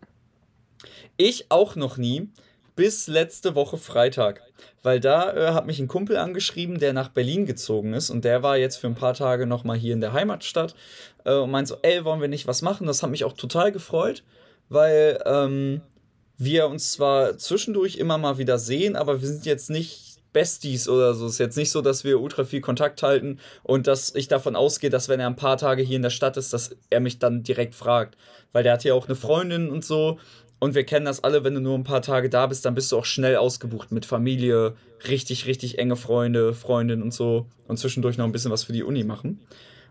Ich 1.17 1.51
auch 1.51 1.77
noch 1.77 1.97
nie, 1.97 2.29
bis 2.75 3.07
letzte 3.07 3.55
Woche 3.55 3.77
Freitag. 3.77 4.43
Weil 4.83 4.99
da 4.99 5.33
äh, 5.33 5.53
hat 5.53 5.67
mich 5.67 5.79
ein 5.79 5.89
Kumpel 5.89 6.17
angeschrieben, 6.17 6.79
der 6.81 6.93
nach 6.95 7.11
Berlin 7.11 7.45
gezogen 7.47 7.93
ist 7.93 8.11
und 8.11 8.25
der 8.25 8.43
war 8.43 8.57
jetzt 8.57 8.77
für 8.77 8.87
ein 8.87 8.95
paar 8.95 9.15
Tage 9.15 9.47
nochmal 9.47 9.77
hier 9.77 9.93
in 9.93 10.01
der 10.01 10.13
Heimatstadt 10.15 10.75
äh, 11.25 11.35
und 11.35 11.51
meint 11.51 11.69
so, 11.69 11.77
ey, 11.83 12.05
wollen 12.05 12.21
wir 12.23 12.29
nicht 12.29 12.47
was 12.47 12.63
machen? 12.63 12.87
Das 12.87 13.03
hat 13.03 13.11
mich 13.11 13.25
auch 13.25 13.35
total 13.35 13.71
gefreut, 13.73 14.25
weil 14.71 15.23
ähm, 15.27 15.83
wir 16.41 16.69
uns 16.69 16.93
zwar 16.93 17.37
zwischendurch 17.37 17.97
immer 17.97 18.19
mal 18.19 18.39
wieder 18.39 18.59
sehen, 18.59 18.97
aber 18.97 19.21
wir 19.21 19.29
sind 19.29 19.45
jetzt 19.45 19.69
nicht 19.69 20.11
Besties 20.33 20.89
oder 20.89 21.15
so. 21.15 21.27
Es 21.27 21.35
ist 21.35 21.39
jetzt 21.39 21.57
nicht 21.57 21.71
so, 21.71 21.83
dass 21.83 22.03
wir 22.03 22.21
ultra 22.21 22.45
viel 22.45 22.61
Kontakt 22.61 23.03
halten 23.03 23.39
und 23.63 23.87
dass 23.87 24.15
ich 24.15 24.27
davon 24.27 24.57
ausgehe, 24.57 24.89
dass 24.89 25.09
wenn 25.09 25.21
er 25.21 25.27
ein 25.27 25.37
paar 25.37 25.59
Tage 25.59 25.83
hier 25.83 25.97
in 25.97 26.03
der 26.03 26.11
Stadt 26.11 26.37
ist, 26.37 26.53
dass 26.53 26.77
er 26.89 27.01
mich 27.01 27.19
dann 27.19 27.43
direkt 27.43 27.75
fragt. 27.75 28.17
Weil 28.53 28.63
der 28.63 28.73
hat 28.73 28.85
ja 28.85 28.95
auch 28.95 29.07
eine 29.07 29.17
Freundin 29.17 29.71
und 29.71 29.85
so. 29.85 30.19
Und 30.61 30.75
wir 30.75 30.85
kennen 30.85 31.07
das 31.07 31.25
alle, 31.25 31.45
wenn 31.45 31.55
du 31.55 31.61
nur 31.61 31.77
ein 31.77 31.85
paar 31.85 32.03
Tage 32.03 32.31
da 32.31 32.47
bist, 32.47 32.65
dann 32.65 32.75
bist 32.75 32.93
du 32.93 32.99
auch 32.99 33.07
schnell 33.07 33.37
ausgebucht 33.37 33.93
mit 33.93 34.07
Familie, 34.07 34.75
richtig, 35.09 35.47
richtig 35.47 35.79
enge 35.79 35.97
Freunde, 35.97 36.55
Freundin 36.55 37.03
und 37.03 37.13
so. 37.13 37.47
Und 37.67 37.79
zwischendurch 37.79 38.19
noch 38.19 38.27
ein 38.27 38.33
bisschen 38.33 38.51
was 38.51 38.65
für 38.65 38.73
die 38.73 38.83
Uni 38.83 39.05
machen. 39.05 39.41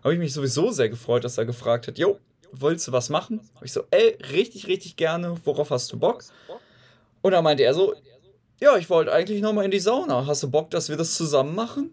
Habe 0.02 0.14
ich 0.14 0.20
mich 0.20 0.32
sowieso 0.32 0.70
sehr 0.70 0.88
gefreut, 0.88 1.24
dass 1.24 1.38
er 1.38 1.44
gefragt 1.44 1.86
hat, 1.86 1.98
jo, 1.98 2.18
willst 2.52 2.86
du 2.88 2.92
was 2.92 3.08
machen? 3.08 3.40
Hab 3.54 3.64
ich 3.64 3.72
so, 3.72 3.84
ey, 3.90 4.16
richtig, 4.32 4.66
richtig 4.66 4.96
gerne, 4.96 5.36
worauf 5.44 5.70
hast 5.70 5.92
du 5.92 5.98
Bock? 5.98 6.24
Und 7.22 7.32
dann 7.32 7.44
meinte 7.44 7.62
er 7.62 7.74
so, 7.74 7.94
ja, 8.60 8.76
ich 8.76 8.90
wollte 8.90 9.12
eigentlich 9.12 9.40
nochmal 9.40 9.64
in 9.64 9.70
die 9.70 9.80
Sauna. 9.80 10.26
Hast 10.26 10.42
du 10.42 10.50
Bock, 10.50 10.70
dass 10.70 10.88
wir 10.88 10.96
das 10.96 11.14
zusammen 11.14 11.54
machen? 11.54 11.90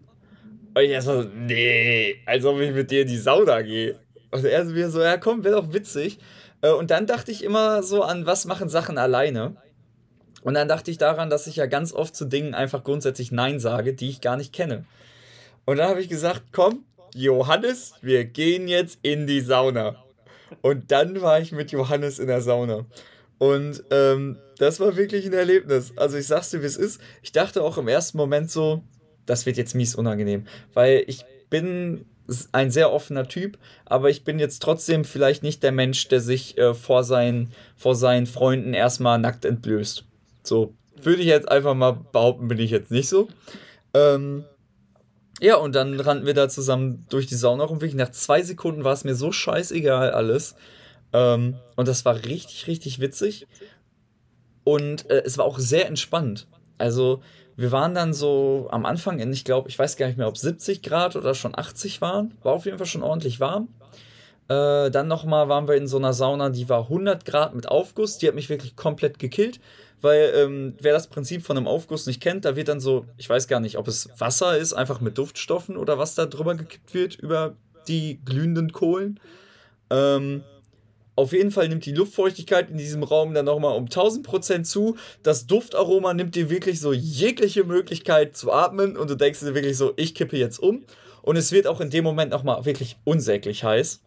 Und 0.74 0.82
ich 0.82 1.00
so, 1.02 1.22
nee, 1.22 2.16
als 2.26 2.44
ob 2.44 2.60
ich 2.60 2.72
mit 2.72 2.90
dir 2.90 3.02
in 3.02 3.08
die 3.08 3.18
Sauna 3.18 3.62
gehe. 3.62 3.98
Und 4.30 4.44
er 4.44 4.66
so 4.66 4.90
so, 4.90 5.00
ja 5.02 5.16
komm, 5.16 5.44
wäre 5.44 5.56
doch 5.56 5.72
witzig. 5.72 6.18
Äh, 6.60 6.70
Und 6.70 6.90
dann 6.90 7.06
dachte 7.06 7.32
ich 7.32 7.42
immer 7.42 7.82
so 7.82 8.02
an, 8.02 8.26
was 8.26 8.44
machen 8.44 8.68
Sachen 8.68 8.98
alleine? 8.98 9.56
Und 10.42 10.54
dann 10.54 10.68
dachte 10.68 10.90
ich 10.90 10.98
daran, 10.98 11.30
dass 11.30 11.46
ich 11.46 11.56
ja 11.56 11.66
ganz 11.66 11.92
oft 11.92 12.14
zu 12.14 12.26
Dingen 12.26 12.54
einfach 12.54 12.84
grundsätzlich 12.84 13.32
Nein 13.32 13.58
sage, 13.60 13.94
die 13.94 14.10
ich 14.10 14.20
gar 14.20 14.36
nicht 14.36 14.52
kenne. 14.52 14.84
Und 15.64 15.78
dann 15.78 15.88
habe 15.88 16.00
ich 16.00 16.08
gesagt, 16.08 16.44
komm, 16.52 16.84
Johannes, 17.14 17.94
wir 18.02 18.24
gehen 18.24 18.68
jetzt 18.68 18.98
in 19.02 19.26
die 19.26 19.40
Sauna. 19.40 19.96
Und 20.62 20.90
dann 20.90 21.20
war 21.20 21.40
ich 21.40 21.52
mit 21.52 21.72
Johannes 21.72 22.18
in 22.18 22.26
der 22.26 22.40
Sauna. 22.40 22.86
Und 23.38 23.84
ähm, 23.90 24.36
das 24.58 24.80
war 24.80 24.96
wirklich 24.96 25.26
ein 25.26 25.32
Erlebnis. 25.32 25.92
Also 25.96 26.16
ich 26.16 26.26
sag's 26.26 26.50
dir, 26.50 26.62
wie 26.62 26.66
es 26.66 26.76
ist. 26.76 27.00
Ich 27.22 27.32
dachte 27.32 27.62
auch 27.62 27.78
im 27.78 27.88
ersten 27.88 28.18
Moment 28.18 28.50
so, 28.50 28.82
das 29.26 29.46
wird 29.46 29.56
jetzt 29.56 29.74
mies 29.74 29.94
unangenehm. 29.94 30.46
Weil 30.74 31.04
ich 31.06 31.24
bin 31.50 32.04
ein 32.52 32.70
sehr 32.70 32.92
offener 32.92 33.26
Typ, 33.26 33.58
aber 33.86 34.10
ich 34.10 34.24
bin 34.24 34.38
jetzt 34.38 34.60
trotzdem 34.60 35.04
vielleicht 35.04 35.42
nicht 35.42 35.62
der 35.62 35.72
Mensch, 35.72 36.08
der 36.08 36.20
sich 36.20 36.58
äh, 36.58 36.74
vor, 36.74 37.04
seinen, 37.04 37.52
vor 37.76 37.94
seinen 37.94 38.26
Freunden 38.26 38.74
erstmal 38.74 39.18
nackt 39.18 39.44
entblößt. 39.44 40.04
So, 40.42 40.74
würde 41.02 41.22
ich 41.22 41.28
jetzt 41.28 41.48
einfach 41.48 41.74
mal 41.74 41.92
behaupten, 41.92 42.48
bin 42.48 42.58
ich 42.58 42.70
jetzt 42.70 42.90
nicht 42.90 43.08
so. 43.08 43.28
Ähm, 43.94 44.44
ja, 45.40 45.56
und 45.56 45.74
dann 45.74 45.98
rannten 46.00 46.26
wir 46.26 46.34
da 46.34 46.48
zusammen 46.48 47.06
durch 47.08 47.26
die 47.26 47.34
Sauna 47.34 47.64
rum. 47.64 47.78
Nach 47.94 48.10
zwei 48.10 48.42
Sekunden 48.42 48.84
war 48.84 48.92
es 48.92 49.04
mir 49.04 49.14
so 49.14 49.32
scheißegal 49.32 50.10
alles. 50.10 50.56
Ähm, 51.12 51.56
und 51.76 51.88
das 51.88 52.04
war 52.04 52.16
richtig, 52.16 52.66
richtig 52.66 53.00
witzig. 53.00 53.46
Und 54.64 55.08
äh, 55.10 55.22
es 55.24 55.38
war 55.38 55.44
auch 55.44 55.58
sehr 55.58 55.86
entspannt. 55.86 56.46
Also, 56.76 57.22
wir 57.56 57.72
waren 57.72 57.94
dann 57.94 58.12
so 58.12 58.68
am 58.70 58.84
Anfang 58.84 59.18
in, 59.18 59.32
ich 59.32 59.44
glaube, 59.44 59.68
ich 59.68 59.78
weiß 59.78 59.96
gar 59.96 60.06
nicht 60.06 60.18
mehr, 60.18 60.28
ob 60.28 60.36
70 60.36 60.82
Grad 60.82 61.16
oder 61.16 61.34
schon 61.34 61.56
80 61.56 62.00
waren. 62.00 62.36
War 62.42 62.52
auf 62.52 62.66
jeden 62.66 62.78
Fall 62.78 62.86
schon 62.86 63.02
ordentlich 63.02 63.40
warm. 63.40 63.68
Äh, 64.48 64.90
dann 64.90 65.08
nochmal 65.08 65.48
waren 65.48 65.68
wir 65.68 65.74
in 65.74 65.86
so 65.86 65.96
einer 65.98 66.12
Sauna, 66.12 66.50
die 66.50 66.68
war 66.68 66.82
100 66.82 67.24
Grad 67.24 67.54
mit 67.54 67.68
Aufguss. 67.68 68.18
Die 68.18 68.28
hat 68.28 68.34
mich 68.34 68.48
wirklich 68.48 68.76
komplett 68.76 69.18
gekillt. 69.18 69.60
Weil, 70.00 70.32
ähm, 70.36 70.74
wer 70.80 70.92
das 70.92 71.08
Prinzip 71.08 71.44
von 71.44 71.56
einem 71.56 71.66
Aufguss 71.66 72.06
nicht 72.06 72.20
kennt, 72.20 72.44
da 72.44 72.54
wird 72.54 72.68
dann 72.68 72.80
so, 72.80 73.04
ich 73.16 73.28
weiß 73.28 73.48
gar 73.48 73.60
nicht, 73.60 73.78
ob 73.78 73.88
es 73.88 74.08
Wasser 74.18 74.56
ist, 74.56 74.72
einfach 74.72 75.00
mit 75.00 75.18
Duftstoffen 75.18 75.76
oder 75.76 75.98
was 75.98 76.14
da 76.14 76.26
drüber 76.26 76.54
gekippt 76.54 76.94
wird 76.94 77.16
über 77.16 77.56
die 77.88 78.20
glühenden 78.24 78.72
Kohlen. 78.72 79.18
Ähm, 79.90 80.44
auf 81.16 81.32
jeden 81.32 81.50
Fall 81.50 81.68
nimmt 81.68 81.84
die 81.84 81.92
Luftfeuchtigkeit 81.92 82.70
in 82.70 82.78
diesem 82.78 83.02
Raum 83.02 83.34
dann 83.34 83.46
nochmal 83.46 83.76
um 83.76 83.86
1000% 83.86 84.62
zu. 84.62 84.96
Das 85.24 85.48
Duftaroma 85.48 86.14
nimmt 86.14 86.36
dir 86.36 86.48
wirklich 86.48 86.78
so 86.78 86.92
jegliche 86.92 87.64
Möglichkeit 87.64 88.36
zu 88.36 88.52
atmen 88.52 88.96
und 88.96 89.10
du 89.10 89.16
denkst 89.16 89.40
dir 89.40 89.54
wirklich 89.54 89.76
so, 89.76 89.94
ich 89.96 90.14
kippe 90.14 90.36
jetzt 90.36 90.58
um. 90.60 90.84
Und 91.22 91.36
es 91.36 91.50
wird 91.50 91.66
auch 91.66 91.80
in 91.80 91.90
dem 91.90 92.04
Moment 92.04 92.30
nochmal 92.30 92.64
wirklich 92.64 92.98
unsäglich 93.02 93.64
heiß. 93.64 94.00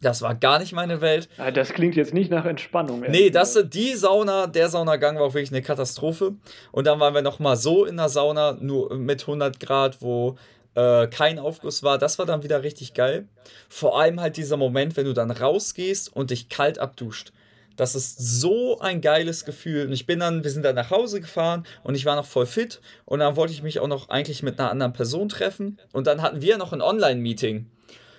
Das 0.00 0.22
war 0.22 0.34
gar 0.34 0.58
nicht 0.58 0.72
meine 0.72 1.00
Welt. 1.00 1.28
Ja, 1.36 1.50
das 1.50 1.70
klingt 1.70 1.94
jetzt 1.94 2.14
nicht 2.14 2.30
nach 2.30 2.46
Entspannung. 2.46 3.04
Nee, 3.08 3.30
das, 3.30 3.58
die 3.66 3.94
Sauna, 3.94 4.46
der 4.46 4.70
Saunagang 4.70 5.16
war 5.16 5.24
auch 5.24 5.34
wirklich 5.34 5.52
eine 5.52 5.62
Katastrophe. 5.62 6.34
Und 6.72 6.86
dann 6.86 7.00
waren 7.00 7.14
wir 7.14 7.22
nochmal 7.22 7.56
so 7.56 7.84
in 7.84 7.98
der 7.98 8.08
Sauna, 8.08 8.56
nur 8.58 8.96
mit 8.96 9.20
100 9.22 9.60
Grad, 9.60 10.00
wo 10.00 10.36
äh, 10.74 11.06
kein 11.08 11.38
Aufguss 11.38 11.82
war. 11.82 11.98
Das 11.98 12.18
war 12.18 12.24
dann 12.24 12.42
wieder 12.42 12.62
richtig 12.62 12.94
geil. 12.94 13.28
Vor 13.68 14.00
allem 14.00 14.20
halt 14.20 14.38
dieser 14.38 14.56
Moment, 14.56 14.96
wenn 14.96 15.04
du 15.04 15.12
dann 15.12 15.30
rausgehst 15.30 16.14
und 16.14 16.30
dich 16.30 16.48
kalt 16.48 16.78
abduscht. 16.78 17.32
Das 17.76 17.94
ist 17.94 18.18
so 18.18 18.78
ein 18.80 19.00
geiles 19.00 19.44
Gefühl. 19.44 19.86
Und 19.86 19.92
ich 19.92 20.06
bin 20.06 20.20
dann, 20.20 20.44
wir 20.44 20.50
sind 20.50 20.64
dann 20.64 20.74
nach 20.74 20.90
Hause 20.90 21.20
gefahren 21.20 21.64
und 21.82 21.94
ich 21.94 22.04
war 22.04 22.16
noch 22.16 22.26
voll 22.26 22.46
fit. 22.46 22.80
Und 23.04 23.20
dann 23.20 23.36
wollte 23.36 23.52
ich 23.52 23.62
mich 23.62 23.80
auch 23.80 23.88
noch 23.88 24.08
eigentlich 24.08 24.42
mit 24.42 24.58
einer 24.58 24.70
anderen 24.70 24.92
Person 24.92 25.28
treffen. 25.28 25.78
Und 25.92 26.06
dann 26.06 26.22
hatten 26.22 26.42
wir 26.42 26.58
noch 26.58 26.72
ein 26.72 26.82
Online-Meeting. 26.82 27.66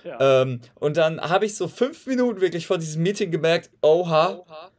Ja. 0.03 0.41
Ähm, 0.41 0.61
und 0.75 0.97
dann 0.97 1.21
habe 1.21 1.45
ich 1.45 1.55
so 1.55 1.67
fünf 1.67 2.05
Minuten 2.07 2.41
wirklich 2.41 2.67
vor 2.67 2.77
diesem 2.77 3.03
Meeting 3.03 3.31
gemerkt, 3.31 3.69
oha, 3.81 4.37
oha 4.37 4.71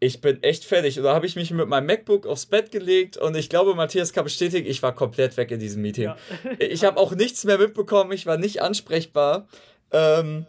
ich 0.00 0.20
bin 0.20 0.42
echt 0.42 0.64
fertig. 0.64 0.98
Und 0.98 1.04
da 1.04 1.14
habe 1.14 1.26
ich 1.26 1.36
mich 1.36 1.50
mit 1.50 1.68
meinem 1.68 1.86
MacBook 1.86 2.26
aufs 2.26 2.46
Bett 2.46 2.70
gelegt 2.70 3.16
und 3.16 3.36
ich 3.36 3.48
glaube, 3.48 3.74
Matthias 3.74 4.12
kann 4.12 4.24
bestätigen, 4.24 4.68
ich 4.68 4.82
war 4.82 4.94
komplett 4.94 5.36
weg 5.36 5.50
in 5.50 5.58
diesem 5.58 5.82
Meeting. 5.82 6.04
Ja. 6.04 6.16
ich 6.58 6.84
habe 6.84 6.98
auch 6.98 7.14
nichts 7.14 7.44
mehr 7.44 7.58
mitbekommen, 7.58 8.12
ich 8.12 8.26
war 8.26 8.36
nicht 8.36 8.62
ansprechbar. 8.62 9.48
Ähm, 9.90 10.46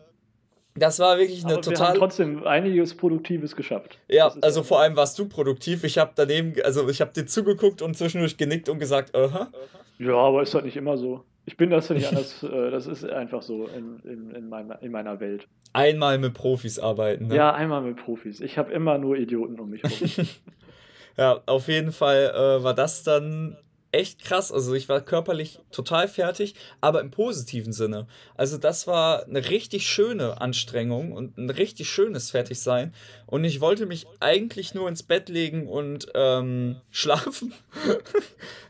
das 0.76 1.00
war 1.00 1.18
wirklich 1.18 1.44
eine 1.44 1.54
Aber 1.54 1.62
total. 1.62 1.80
Wir 1.80 1.88
haben 1.88 1.98
trotzdem 1.98 2.44
einiges 2.46 2.96
Produktives 2.96 3.56
geschafft. 3.56 3.98
Ja, 4.08 4.34
also 4.42 4.64
vor 4.64 4.82
allem 4.82 4.96
warst 4.96 5.18
du 5.18 5.28
produktiv. 5.28 5.84
Ich 5.84 5.98
habe 5.98 6.12
daneben, 6.16 6.54
also 6.64 6.88
ich 6.88 7.02
habe 7.02 7.12
dir 7.12 7.26
zugeguckt 7.26 7.82
und 7.82 7.98
zwischendurch 7.98 8.38
genickt 8.38 8.70
und 8.70 8.80
gesagt, 8.80 9.16
aha. 9.16 9.52
Ja, 9.98 10.14
aber 10.14 10.44
ist 10.44 10.54
halt 10.54 10.66
nicht 10.66 10.78
immer 10.78 10.98
so. 10.98 11.26
Ich 11.50 11.58
bin 11.58 11.72
das 11.72 11.90
nicht 11.90 12.08
anders. 12.08 12.44
Äh, 12.50 12.70
das 12.70 12.86
ist 12.86 13.04
einfach 13.06 13.42
so 13.42 13.66
in, 13.66 14.00
in, 14.04 14.32
in, 14.36 14.50
meiner, 14.50 14.80
in 14.84 14.92
meiner 14.92 15.20
Welt. 15.20 15.48
Einmal 15.74 16.20
mit 16.20 16.36
Profis 16.36 16.78
arbeiten. 16.78 17.28
Ne? 17.28 17.36
Ja, 17.36 17.54
einmal 17.54 17.82
mit 17.82 17.98
Profis. 17.98 18.40
Ich 18.40 18.60
habe 18.60 18.72
immer 18.72 19.00
nur 19.00 19.18
Idioten 19.18 19.60
um 19.60 19.72
mich 19.72 19.82
herum. 19.82 20.28
ja, 21.18 21.42
auf 21.48 21.68
jeden 21.68 21.92
Fall 21.92 22.32
äh, 22.36 22.64
war 22.64 22.76
das 22.76 23.04
dann 23.04 23.58
echt 23.92 24.24
krass. 24.24 24.52
Also 24.52 24.76
ich 24.76 24.90
war 24.90 25.02
körperlich 25.02 25.60
total 25.72 26.08
fertig, 26.08 26.54
aber 26.82 27.02
im 27.02 27.10
positiven 27.10 27.74
Sinne. 27.74 28.06
Also 28.36 28.60
das 28.60 28.86
war 28.86 29.26
eine 29.26 29.50
richtig 29.50 29.88
schöne 29.88 30.40
Anstrengung 30.42 31.14
und 31.14 31.40
ein 31.40 31.50
richtig 31.50 31.90
schönes 31.90 32.30
Fertigsein. 32.30 32.94
Und 33.26 33.44
ich 33.44 33.60
wollte 33.60 33.88
mich 33.88 34.06
eigentlich 34.20 34.76
nur 34.76 34.88
ins 34.88 35.02
Bett 35.02 35.30
legen 35.30 35.68
und 35.68 36.08
ähm, 36.14 36.78
schlafen. 36.92 37.54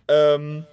ähm, 0.07 0.65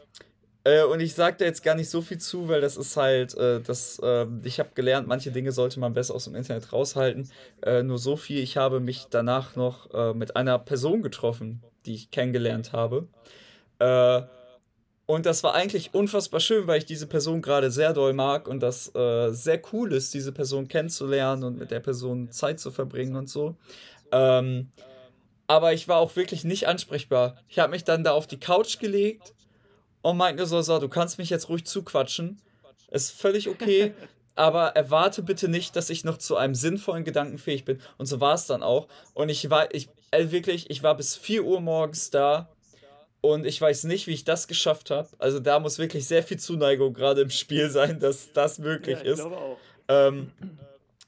äh, 0.67 0.83
und 0.83 0.99
ich 0.99 1.15
sage 1.15 1.37
da 1.39 1.45
jetzt 1.45 1.63
gar 1.63 1.77
nicht 1.77 1.89
so 1.89 2.03
viel 2.03 2.19
zu, 2.19 2.49
weil 2.49 2.61
das 2.61 2.77
ist 2.77 2.97
halt, 2.97 3.35
äh, 3.37 3.61
das, 3.61 4.01
äh, 4.03 4.27
ich 4.43 4.59
habe 4.59 4.71
gelernt, 4.75 5.07
manche 5.07 5.31
Dinge 5.31 5.53
sollte 5.53 5.79
man 5.79 5.95
besser 5.95 6.13
aus 6.13 6.25
dem 6.25 6.35
Internet 6.35 6.73
raushalten. 6.73 7.31
Äh, 7.63 7.85
nur 7.85 7.99
so 7.99 8.17
viel, 8.17 8.41
ich 8.41 8.57
habe 8.57 8.81
mich 8.81 9.07
danach 9.09 9.55
noch 9.55 9.95
äh, 9.95 10.13
mit 10.13 10.35
einer 10.35 10.59
Person 10.59 11.03
getroffen, 11.03 11.63
die 11.87 11.95
ich 11.95 12.11
kennengelernt 12.11 12.73
habe. 12.73 13.07
Und 15.05 15.27
das 15.27 15.45
war 15.45 15.55
eigentlich 15.55 15.93
unfassbar 15.93 16.41
schön, 16.41 16.67
weil 16.67 16.79
ich 16.79 16.87
diese 16.87 17.07
Person 17.07 17.43
gerade 17.43 17.71
sehr 17.71 17.93
doll 17.93 18.15
mag 18.15 18.49
und 18.49 18.61
das 18.61 18.87
sehr 18.87 19.63
cool 19.73 19.93
ist, 19.93 20.15
diese 20.15 20.33
Person 20.33 20.67
kennenzulernen 20.67 21.45
und 21.45 21.59
mit 21.59 21.71
der 21.71 21.81
Person 21.81 22.31
Zeit 22.33 22.59
zu 22.59 22.71
verbringen 22.71 23.17
und 23.17 23.29
so. 23.29 23.55
Ähm, 24.13 24.71
aber 25.47 25.75
ich 25.75 25.89
war 25.89 25.99
auch 25.99 26.17
wirklich 26.17 26.43
nicht 26.45 26.67
ansprechbar. 26.67 27.37
Ich 27.49 27.59
habe 27.59 27.73
mich 27.73 27.85
dann 27.85 28.03
da 28.03 28.13
auf 28.13 28.27
die 28.27 28.41
Couch 28.41 28.79
gelegt 28.79 29.36
und 30.11 30.17
meinte 30.17 30.47
so, 30.47 30.63
so, 30.63 30.79
du 30.79 30.89
kannst 30.89 31.19
mich 31.19 31.31
jetzt 31.31 31.49
ruhig 31.49 31.65
zuquatschen. 31.65 32.41
Ist 32.93 33.11
völlig 33.11 33.49
okay, 33.49 33.93
aber 34.37 34.69
erwarte 34.69 35.23
bitte 35.23 35.49
nicht, 35.49 35.75
dass 35.75 35.91
ich 35.91 36.05
noch 36.05 36.19
zu 36.19 36.37
einem 36.37 36.55
sinnvollen 36.55 37.03
Gedanken 37.03 37.39
fähig 37.39 37.65
bin. 37.65 37.81
Und 37.99 38.07
so 38.07 38.21
war 38.21 38.35
es 38.35 38.47
dann 38.47 38.63
auch. 38.63 38.87
Und 39.15 39.31
ich 39.31 39.51
war, 39.51 39.75
ich, 39.75 39.89
äh, 40.13 40.31
wirklich, 40.31 40.71
ich 40.71 40.85
war 40.85 40.97
bis 40.97 41.17
4 41.17 41.45
Uhr 41.45 41.61
morgens 41.61 42.11
da 42.11 42.49
und 43.21 43.47
ich 43.47 43.61
weiß 43.61 43.85
nicht, 43.85 44.07
wie 44.07 44.13
ich 44.13 44.23
das 44.23 44.47
geschafft 44.47 44.93
habe. 44.93 45.09
Also 45.19 45.41
da 45.41 45.59
muss 45.59 45.81
wirklich 45.81 46.07
sehr 46.07 46.23
viel 46.23 46.39
Zuneigung 46.39 46.95
gerade 46.95 47.23
im 47.23 47.31
Spiel 47.31 47.69
sein, 47.71 47.99
dass 47.99 48.33
das 48.33 48.61
möglich 48.61 48.99
ja, 48.99 49.03
ich 49.03 49.09
ist. 49.09 49.21
Glaube 49.21 49.37
auch. 49.37 49.59
Ähm, 49.89 50.31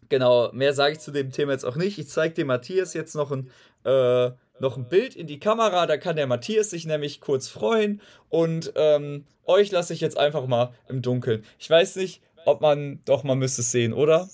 genau, 0.09 0.51
mehr 0.51 0.75
sage 0.75 0.95
ich 0.95 0.99
zu 0.99 1.13
dem 1.13 1.31
Thema 1.31 1.53
jetzt 1.53 1.65
auch 1.65 1.77
nicht. 1.77 1.99
Ich 1.99 2.09
zeige 2.09 2.35
dem 2.35 2.49
Matthias 2.49 2.95
jetzt 2.95 3.15
noch 3.15 3.31
ein 3.31 3.49
äh, 3.85 4.33
noch 4.61 4.77
ein 4.77 4.89
Bild 4.89 5.17
in 5.17 5.27
die 5.27 5.39
Kamera, 5.39 5.87
da 5.87 5.97
kann 5.97 6.17
der 6.17 6.27
Matthias 6.27 6.71
sich 6.71 6.87
nämlich 6.87 7.21
kurz 7.21 7.49
freuen 7.49 8.01
und 8.29 8.73
ähm, 8.77 9.25
euch 9.45 9.71
lasse 9.71 9.95
ich 9.95 10.01
jetzt 10.01 10.19
einfach 10.19 10.47
mal 10.47 10.73
im 10.89 11.03
Dunkeln. 11.03 11.45
Ich 11.59 11.69
weiß 11.69 11.97
nicht, 11.97 12.23
ob 12.45 12.61
man, 12.61 13.01
doch, 13.05 13.25
man 13.25 13.39
müsste 13.39 13.63
es 13.63 13.71
sehen, 13.71 13.93
oder? 13.93 14.29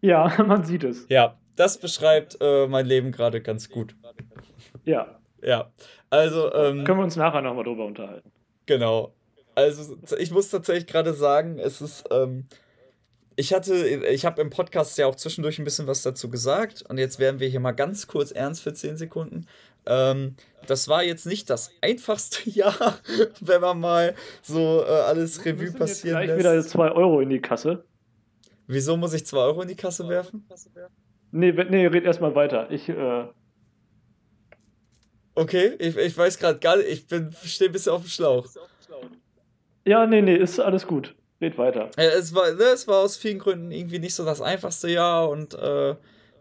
Ja, 0.00 0.32
man 0.46 0.64
sieht 0.64 0.84
es. 0.84 1.06
Ja, 1.08 1.38
das 1.56 1.78
beschreibt 1.78 2.38
äh, 2.40 2.66
mein 2.66 2.86
Leben 2.86 3.12
gerade 3.12 3.40
ganz 3.40 3.68
gut. 3.68 3.94
Ja. 4.84 5.18
Ja, 5.42 5.72
also. 6.10 6.52
Ähm, 6.52 6.84
Können 6.84 6.98
wir 6.98 7.04
uns 7.04 7.16
nachher 7.16 7.40
nochmal 7.42 7.64
drüber 7.64 7.86
unterhalten. 7.86 8.30
Genau. 8.66 9.14
Also, 9.54 9.96
ich 10.18 10.30
muss 10.30 10.50
tatsächlich 10.50 10.86
gerade 10.86 11.14
sagen, 11.14 11.58
es 11.58 11.80
ist. 11.80 12.04
Ähm, 12.10 12.46
ich 13.40 13.54
hatte, 13.54 13.74
ich 13.74 14.26
habe 14.26 14.42
im 14.42 14.50
Podcast 14.50 14.98
ja 14.98 15.06
auch 15.06 15.14
zwischendurch 15.14 15.58
ein 15.58 15.64
bisschen 15.64 15.86
was 15.86 16.02
dazu 16.02 16.28
gesagt 16.28 16.84
und 16.88 16.98
jetzt 16.98 17.18
werden 17.18 17.40
wir 17.40 17.48
hier 17.48 17.58
mal 17.58 17.72
ganz 17.72 18.06
kurz 18.06 18.32
ernst 18.32 18.62
für 18.62 18.74
10 18.74 18.98
Sekunden. 18.98 19.46
Ähm, 19.86 20.36
das 20.66 20.88
war 20.88 21.02
jetzt 21.02 21.26
nicht 21.26 21.48
das 21.48 21.72
einfachste 21.80 22.50
Jahr, 22.50 22.98
wenn 23.40 23.62
man 23.62 23.80
mal 23.80 24.14
so 24.42 24.84
äh, 24.84 24.90
alles 24.90 25.42
Revue 25.46 25.72
passieren 25.72 26.18
jetzt 26.18 26.26
gleich 26.26 26.26
lässt. 26.26 26.38
wieder 26.38 26.62
2 26.62 26.92
Euro 26.92 27.20
in 27.20 27.30
die 27.30 27.40
Kasse. 27.40 27.82
Wieso 28.66 28.98
muss 28.98 29.14
ich 29.14 29.24
2 29.24 29.38
Euro 29.38 29.62
in 29.62 29.68
die 29.68 29.74
Kasse 29.74 30.06
werfen? 30.06 30.46
Nee, 31.32 31.52
nee 31.52 31.86
red 31.86 32.04
erstmal 32.04 32.34
weiter. 32.34 32.70
Ich, 32.70 32.90
äh 32.90 33.24
Okay, 35.34 35.76
ich, 35.78 35.96
ich 35.96 36.18
weiß 36.18 36.38
gerade 36.38 36.58
gar 36.58 36.76
nicht, 36.76 37.10
ich 37.10 37.50
stehe 37.50 37.70
ein 37.70 37.72
bisschen 37.72 37.92
auf 37.92 38.02
dem 38.02 38.10
Schlauch. 38.10 38.46
Ja, 39.86 40.06
nee, 40.06 40.20
nee, 40.20 40.36
ist 40.36 40.60
alles 40.60 40.86
gut. 40.86 41.14
Red 41.40 41.56
weiter. 41.58 41.90
Es, 41.96 42.34
war, 42.34 42.52
ne, 42.52 42.64
es 42.64 42.86
war 42.86 42.98
aus 42.98 43.16
vielen 43.16 43.38
Gründen 43.38 43.70
irgendwie 43.70 43.98
nicht 43.98 44.14
so 44.14 44.24
das 44.24 44.40
einfachste 44.40 44.90
Jahr 44.90 45.28
und 45.28 45.54
äh, 45.54 45.94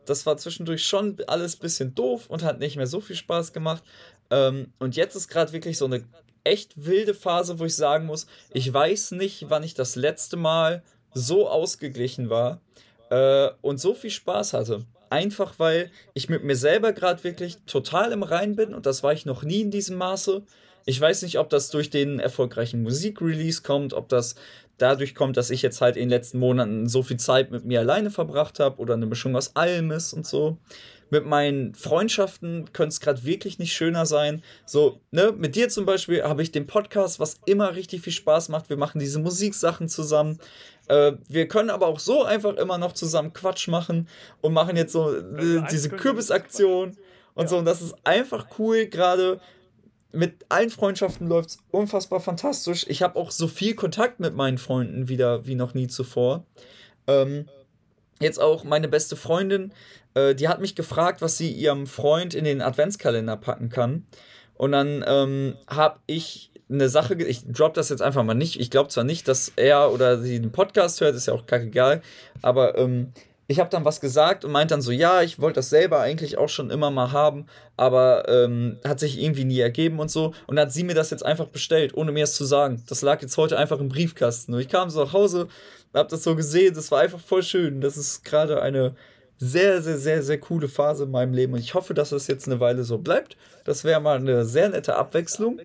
das 0.06 0.26
war 0.26 0.38
zwischendurch 0.38 0.86
schon 0.86 1.18
alles 1.28 1.56
ein 1.56 1.62
bisschen 1.62 1.95
doof 1.95 2.26
und 2.28 2.43
hat 2.43 2.60
nicht 2.60 2.76
mehr 2.76 2.88
so 2.88 3.00
viel 3.00 3.16
Spaß 3.16 3.54
gemacht. 3.54 3.84
Ähm, 4.30 4.74
und 4.80 4.95
jetzt 4.95 5.16
ist 5.16 5.30
gerade 5.30 5.54
wirklich 5.54 5.78
so 5.78 5.86
eine 5.86 6.04
echt 6.43 6.86
wilde 6.86 7.14
Phase, 7.14 7.60
wo 7.60 7.66
ich 7.66 7.76
sagen 7.76 8.06
muss, 8.06 8.28
ich 8.52 8.74
weiß 8.74 9.12
nicht, 9.12 9.50
wann 9.50 9.64
ich 9.64 9.74
das 9.74 9.95
letzte 9.95 10.36
Mal 10.36 10.84
so 11.14 11.47
ausgeglichen 11.47 12.30
war 12.30 12.62
äh, 13.10 13.50
und 13.62 13.80
so 13.80 13.93
viel 13.93 14.10
Spaß 14.10 14.54
hatte. 14.54 14.86
Einfach 15.10 15.56
weil 15.58 15.91
ich 16.14 16.30
mit 16.30 16.43
mir 16.43 16.56
selber 16.56 16.93
gerade 16.93 17.24
wirklich 17.24 17.58
total 17.66 18.12
im 18.12 18.24
Rein 18.24 18.56
bin 18.56 18.74
und 18.74 18.86
das 18.86 19.02
war 19.04 19.14
ich 19.14 19.26
noch 19.26 19.43
nie 19.43 19.62
in 19.62 19.72
diesem 19.72 19.97
Maße. 19.97 20.43
Ich 20.86 21.00
weiß 21.00 21.24
nicht, 21.24 21.39
ob 21.39 21.50
das 21.50 21.70
durch 21.70 21.89
den 21.89 22.20
erfolgreichen 22.20 22.82
Musikrelease 22.82 23.62
kommt, 23.62 23.93
ob 23.93 24.10
das 24.10 24.36
dadurch 24.82 25.16
kommt, 25.16 25.38
dass 25.38 25.50
ich 25.50 25.62
jetzt 25.62 25.82
halt 25.82 25.96
in 25.96 26.04
den 26.04 26.10
letzten 26.10 26.40
Monaten 26.40 26.88
so 26.88 27.04
viel 27.04 27.18
Zeit 27.18 27.52
mit 27.52 27.66
mir 27.66 27.80
alleine 27.80 28.12
verbracht 28.12 28.60
habe 28.60 28.80
oder 28.80 28.94
eine 28.96 29.06
Mischung 29.06 29.36
aus 29.36 29.56
allem 29.56 29.92
ist 29.92 30.14
und 30.14 30.26
so. 30.26 30.58
Mit 31.12 31.26
meinen 31.26 31.74
Freundschaften 31.74 32.72
könnte 32.72 32.90
es 32.90 33.00
gerade 33.00 33.24
wirklich 33.24 33.58
nicht 33.58 33.74
schöner 33.74 34.06
sein. 34.06 34.44
So, 34.66 35.02
ne, 35.10 35.34
mit 35.36 35.56
dir 35.56 35.70
zum 35.70 35.86
Beispiel 35.86 36.24
habe 36.24 36.44
ich 36.44 36.52
den 36.52 36.68
Podcast, 36.68 37.20
was 37.20 37.40
immer 37.46 37.76
richtig 37.76 38.02
viel 38.02 38.14
Spaß 38.14 38.50
macht. 38.50 38.70
Wir 38.70 38.78
machen 38.78 39.00
diese 39.00 39.20
Musiksachen 39.20 39.90
zusammen. 39.90 40.40
Äh, 40.88 41.14
wir 41.28 41.48
können 41.48 41.72
aber 41.72 41.88
auch 41.88 42.00
so 42.00 42.24
einfach 42.24 42.56
immer 42.58 42.78
noch 42.78 42.94
zusammen 42.94 43.34
Quatsch 43.34 43.68
machen 43.68 44.08
und 44.42 44.54
machen 44.54 44.78
jetzt 44.78 44.94
so 44.94 45.16
äh, 45.16 45.64
diese 45.72 45.90
Kürbisaktion 45.90 46.96
und 47.34 47.50
so. 47.50 47.58
Und 47.58 47.66
das 47.66 47.82
ist 47.82 47.96
einfach 48.04 48.48
cool, 48.60 48.86
gerade 48.86 49.40
mit 50.12 50.45
allen 50.49 50.70
Freundschaften 50.70 51.28
läuft 51.28 51.49
es 51.49 51.57
unfassbar 51.72 52.20
fantastisch. 52.20 52.86
Ich 52.88 53.01
habe 53.01 53.18
auch 53.18 53.32
so 53.32 53.47
viel 53.47 53.76
Kontakt 53.76 54.20
mit 54.20 54.36
meinen 54.36 54.57
Freunden 54.57 55.07
wieder 55.07 55.45
wie 55.45 55.55
noch 55.55 55.74
nie 55.74 55.88
zuvor. 55.88 56.45
Ähm, 57.07 57.47
jetzt 58.20 58.39
auch 58.39 58.64
meine 58.64 58.88
beste 58.88 59.16
Freundin, 59.16 59.72
äh, 60.16 60.34
die 60.34 60.47
hat 60.47 60.62
mich 60.62 60.76
gefragt, 60.76 61.22
was 61.22 61.38
sie 61.38 61.51
ihrem 61.51 61.86
Freund 61.88 62.34
in 62.34 62.43
den 62.43 62.62
Adventskalender 62.62 63.38
packen 63.38 63.70
kann. 63.70 64.05
Und 64.55 64.72
dann 64.72 65.05
ähm, 65.07 65.55
habe 65.68 65.99
ich 66.07 66.51
eine 66.70 66.89
Sache, 66.89 67.16
ich 67.16 67.45
drop 67.47 67.74
das 67.74 67.89
jetzt 67.89 68.01
einfach 68.01 68.24
mal 68.24 68.36
nicht. 68.36 68.60
Ich 68.60 68.70
glaube 68.70 68.89
zwar 68.89 69.03
nicht, 69.03 69.28
dass 69.28 69.51
er 69.55 69.91
oder 69.91 70.20
sie 70.20 70.39
den 70.39 70.51
Podcast 70.51 71.01
hört, 71.01 71.16
ist 71.16 71.28
ja 71.28 71.34
auch 71.34 71.45
kackegal, 71.45 72.01
aber 72.41 72.78
ähm, 72.78 73.12
ich 73.50 73.60
habe 73.60 73.72
dann 73.72 73.84
was 73.84 74.00
gesagt 74.00 74.45
und 74.45 74.52
meint 74.52 74.70
dann 74.70 74.84
so, 74.84 74.91
ja, 74.91 75.24
ich 75.24 75.39
wollte 75.39 75.56
das 75.56 75.72
selber 75.72 76.00
eigentlich 76.02 76.38
auch 76.38 76.50
schon 76.50 76.70
immer 76.70 76.91
mal 76.91 77.12
haben, 77.12 77.47
aber 77.78 78.30
ähm, 78.30 78.78
hat 78.86 79.00
sich 79.00 79.20
irgendwie 79.20 79.43
nie 79.43 79.60
ergeben 79.60 79.97
und 79.97 80.12
so. 80.12 80.36
Und 80.45 80.56
dann 80.56 80.68
hat 80.68 80.72
sie 80.72 80.84
mir 80.84 80.93
das 80.93 81.10
jetzt 81.10 81.26
einfach 81.26 81.47
bestellt, 81.47 81.95
ohne 81.95 82.12
mir 82.12 82.26
es 82.26 82.36
zu 82.36 82.45
sagen. 82.45 82.84
Das 82.88 83.02
lag 83.02 83.24
jetzt 83.24 83.36
heute 83.38 83.58
einfach 83.58 83.80
im 83.80 83.89
Briefkasten. 83.89 84.54
Und 84.54 84.60
ich 84.60 84.70
kam 84.70 84.91
so 84.91 85.04
nach 85.04 85.14
Hause, 85.14 85.47
hab 85.95 86.10
das 86.10 86.24
so 86.24 86.36
gesehen, 86.36 86.76
das 86.76 86.91
war 86.91 87.00
einfach 87.00 87.20
voll 87.20 87.41
schön. 87.41 87.82
Das 87.82 87.97
ist 87.97 88.24
gerade 88.24 88.62
eine 88.62 88.93
sehr, 89.39 89.82
sehr, 89.82 89.97
sehr, 89.97 90.22
sehr 90.22 90.39
coole 90.39 90.68
Phase 90.68 91.06
in 91.06 91.12
meinem 91.12 91.34
Leben 91.34 91.54
und 91.54 91.60
ich 91.60 91.74
hoffe, 91.74 91.95
dass 91.95 92.12
es 92.12 92.28
jetzt 92.28 92.45
eine 92.45 92.60
Weile 92.60 92.84
so 92.84 93.00
bleibt. 93.00 93.36
Das 93.66 93.84
wäre 93.84 94.00
mal 94.00 94.18
eine 94.18 94.45
sehr 94.45 94.70
nette 94.70 94.95
Abwechslung. 94.95 95.60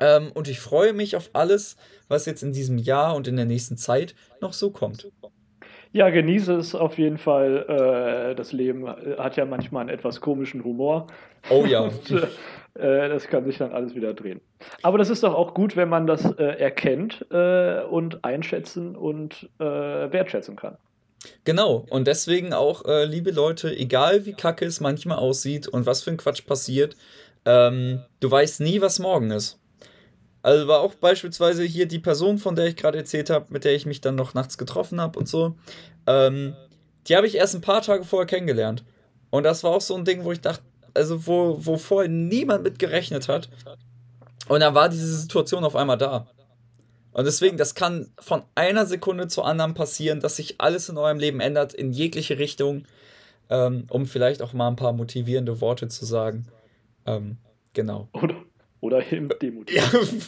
Ähm, 0.00 0.32
und 0.32 0.48
ich 0.48 0.58
freue 0.58 0.92
mich 0.92 1.14
auf 1.14 1.30
alles, 1.34 1.76
was 2.08 2.26
jetzt 2.26 2.42
in 2.42 2.52
diesem 2.52 2.78
Jahr 2.78 3.14
und 3.14 3.28
in 3.28 3.36
der 3.36 3.44
nächsten 3.44 3.76
Zeit 3.76 4.16
noch 4.40 4.54
so 4.54 4.72
kommt. 4.72 5.08
Ja, 5.94 6.10
genieße 6.10 6.54
es 6.56 6.74
auf 6.74 6.98
jeden 6.98 7.18
Fall. 7.18 8.32
Äh, 8.32 8.34
das 8.34 8.50
Leben 8.50 8.88
hat 8.88 9.36
ja 9.36 9.44
manchmal 9.44 9.82
einen 9.82 9.90
etwas 9.90 10.20
komischen 10.20 10.64
Humor. 10.64 11.06
Oh 11.50 11.64
ja. 11.64 11.82
Und, 11.82 12.10
äh, 12.74 13.08
das 13.08 13.28
kann 13.28 13.44
sich 13.44 13.58
dann 13.58 13.70
alles 13.70 13.94
wieder 13.94 14.12
drehen. 14.12 14.40
Aber 14.82 14.98
das 14.98 15.08
ist 15.08 15.22
doch 15.22 15.34
auch 15.34 15.54
gut, 15.54 15.76
wenn 15.76 15.88
man 15.88 16.08
das 16.08 16.24
äh, 16.32 16.42
erkennt 16.42 17.24
äh, 17.30 17.82
und 17.82 18.24
einschätzen 18.24 18.96
und 18.96 19.48
äh, 19.60 19.64
wertschätzen 19.64 20.56
kann. 20.56 20.78
Genau, 21.44 21.86
und 21.88 22.08
deswegen 22.08 22.52
auch, 22.52 22.84
äh, 22.86 23.04
liebe 23.04 23.30
Leute, 23.30 23.74
egal 23.74 24.26
wie 24.26 24.32
kacke 24.32 24.66
es 24.66 24.80
manchmal 24.80 25.18
aussieht 25.18 25.68
und 25.68 25.86
was 25.86 26.02
für 26.02 26.10
ein 26.10 26.16
Quatsch 26.16 26.44
passiert, 26.44 26.96
ähm, 27.44 28.02
du 28.18 28.30
weißt 28.30 28.60
nie, 28.60 28.80
was 28.80 28.98
morgen 28.98 29.30
ist. 29.30 29.60
Also 30.44 30.68
war 30.68 30.80
auch 30.80 30.94
beispielsweise 30.94 31.64
hier 31.64 31.86
die 31.86 31.98
Person, 31.98 32.36
von 32.36 32.54
der 32.54 32.66
ich 32.66 32.76
gerade 32.76 32.98
erzählt 32.98 33.30
habe, 33.30 33.46
mit 33.48 33.64
der 33.64 33.74
ich 33.74 33.86
mich 33.86 34.02
dann 34.02 34.14
noch 34.14 34.34
nachts 34.34 34.58
getroffen 34.58 35.00
habe 35.00 35.18
und 35.18 35.26
so. 35.26 35.54
Ähm, 36.06 36.54
die 37.06 37.16
habe 37.16 37.26
ich 37.26 37.36
erst 37.36 37.54
ein 37.54 37.62
paar 37.62 37.80
Tage 37.80 38.04
vorher 38.04 38.26
kennengelernt. 38.26 38.84
Und 39.30 39.44
das 39.44 39.64
war 39.64 39.70
auch 39.70 39.80
so 39.80 39.94
ein 39.94 40.04
Ding, 40.04 40.22
wo 40.22 40.32
ich 40.32 40.42
dachte, 40.42 40.62
also 40.92 41.26
wo, 41.26 41.56
wo 41.60 41.78
vorher 41.78 42.10
niemand 42.10 42.62
mit 42.62 42.78
gerechnet 42.78 43.26
hat. 43.26 43.48
Und 44.46 44.60
dann 44.60 44.74
war 44.74 44.90
diese 44.90 45.16
Situation 45.16 45.64
auf 45.64 45.76
einmal 45.76 45.96
da. 45.96 46.26
Und 47.12 47.24
deswegen, 47.24 47.56
das 47.56 47.74
kann 47.74 48.12
von 48.18 48.42
einer 48.54 48.84
Sekunde 48.84 49.28
zur 49.28 49.46
anderen 49.46 49.72
passieren, 49.72 50.20
dass 50.20 50.36
sich 50.36 50.60
alles 50.60 50.90
in 50.90 50.98
eurem 50.98 51.18
Leben 51.18 51.40
ändert, 51.40 51.72
in 51.72 51.90
jegliche 51.90 52.38
Richtung, 52.38 52.84
ähm, 53.48 53.86
um 53.88 54.04
vielleicht 54.04 54.42
auch 54.42 54.52
mal 54.52 54.68
ein 54.68 54.76
paar 54.76 54.92
motivierende 54.92 55.62
Worte 55.62 55.88
zu 55.88 56.04
sagen. 56.04 56.48
Ähm, 57.06 57.38
genau. 57.72 58.08
Oder, 58.12 58.34
oder 58.84 59.10
eben 59.10 59.30
demotivieren. 59.40 60.22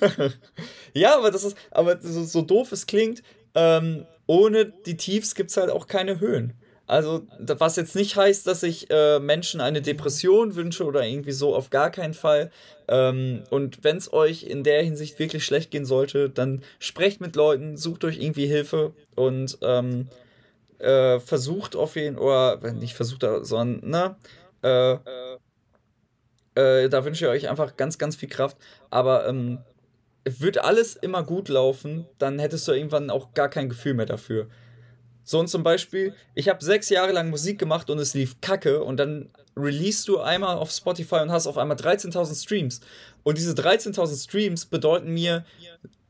Ja. 0.00 0.28
ja, 0.92 1.16
aber 1.16 1.30
das 1.30 1.44
ist, 1.44 1.56
aber 1.70 1.98
so, 2.00 2.24
so 2.24 2.42
doof 2.42 2.70
es 2.72 2.86
klingt, 2.86 3.22
ähm, 3.54 4.04
ohne 4.26 4.66
die 4.66 4.98
Tiefs 4.98 5.34
gibt 5.34 5.50
es 5.50 5.56
halt 5.56 5.70
auch 5.70 5.86
keine 5.86 6.20
Höhen. 6.20 6.52
Also, 6.86 7.22
was 7.38 7.76
jetzt 7.76 7.96
nicht 7.96 8.16
heißt, 8.16 8.46
dass 8.46 8.62
ich 8.62 8.90
äh, 8.90 9.18
Menschen 9.18 9.62
eine 9.62 9.80
Depression 9.80 10.56
wünsche 10.56 10.84
oder 10.84 11.06
irgendwie 11.06 11.32
so, 11.32 11.54
auf 11.54 11.70
gar 11.70 11.90
keinen 11.90 12.12
Fall. 12.12 12.50
Ähm, 12.86 13.44
und 13.48 13.82
wenn 13.82 13.96
es 13.96 14.12
euch 14.12 14.42
in 14.42 14.62
der 14.62 14.82
Hinsicht 14.82 15.18
wirklich 15.18 15.44
schlecht 15.44 15.70
gehen 15.70 15.86
sollte, 15.86 16.28
dann 16.28 16.62
sprecht 16.80 17.22
mit 17.22 17.34
Leuten, 17.34 17.78
sucht 17.78 18.04
euch 18.04 18.18
irgendwie 18.18 18.46
Hilfe 18.46 18.92
und 19.14 19.56
ähm, 19.62 20.08
äh, 20.80 21.18
versucht 21.18 21.76
auf 21.76 21.96
jeden 21.96 22.18
oder 22.18 22.72
nicht 22.72 22.94
versucht, 22.94 23.24
sondern, 23.42 23.88
ne, 23.88 24.16
äh, 24.62 25.31
äh, 26.54 26.88
da 26.88 27.04
wünsche 27.04 27.24
ich 27.24 27.30
euch 27.30 27.48
einfach 27.48 27.76
ganz, 27.76 27.98
ganz 27.98 28.16
viel 28.16 28.28
Kraft. 28.28 28.56
Aber 28.90 29.26
ähm, 29.28 29.58
wird 30.24 30.58
alles 30.58 30.94
immer 30.96 31.22
gut 31.22 31.48
laufen, 31.48 32.06
dann 32.18 32.38
hättest 32.38 32.68
du 32.68 32.72
irgendwann 32.72 33.10
auch 33.10 33.34
gar 33.34 33.48
kein 33.48 33.68
Gefühl 33.68 33.94
mehr 33.94 34.06
dafür. 34.06 34.48
So 35.24 35.38
und 35.38 35.48
zum 35.48 35.62
Beispiel, 35.62 36.14
ich 36.34 36.48
habe 36.48 36.64
sechs 36.64 36.88
Jahre 36.88 37.12
lang 37.12 37.30
Musik 37.30 37.58
gemacht 37.58 37.90
und 37.90 37.98
es 37.98 38.14
lief 38.14 38.40
kacke 38.40 38.82
und 38.82 38.96
dann 38.96 39.30
release 39.56 40.04
du 40.04 40.20
einmal 40.20 40.56
auf 40.56 40.70
Spotify 40.70 41.16
und 41.16 41.30
hast 41.30 41.46
auf 41.46 41.58
einmal 41.58 41.76
13.000 41.76 42.42
Streams. 42.42 42.80
Und 43.22 43.38
diese 43.38 43.52
13.000 43.52 44.24
Streams 44.24 44.66
bedeuten 44.66 45.12
mir 45.12 45.44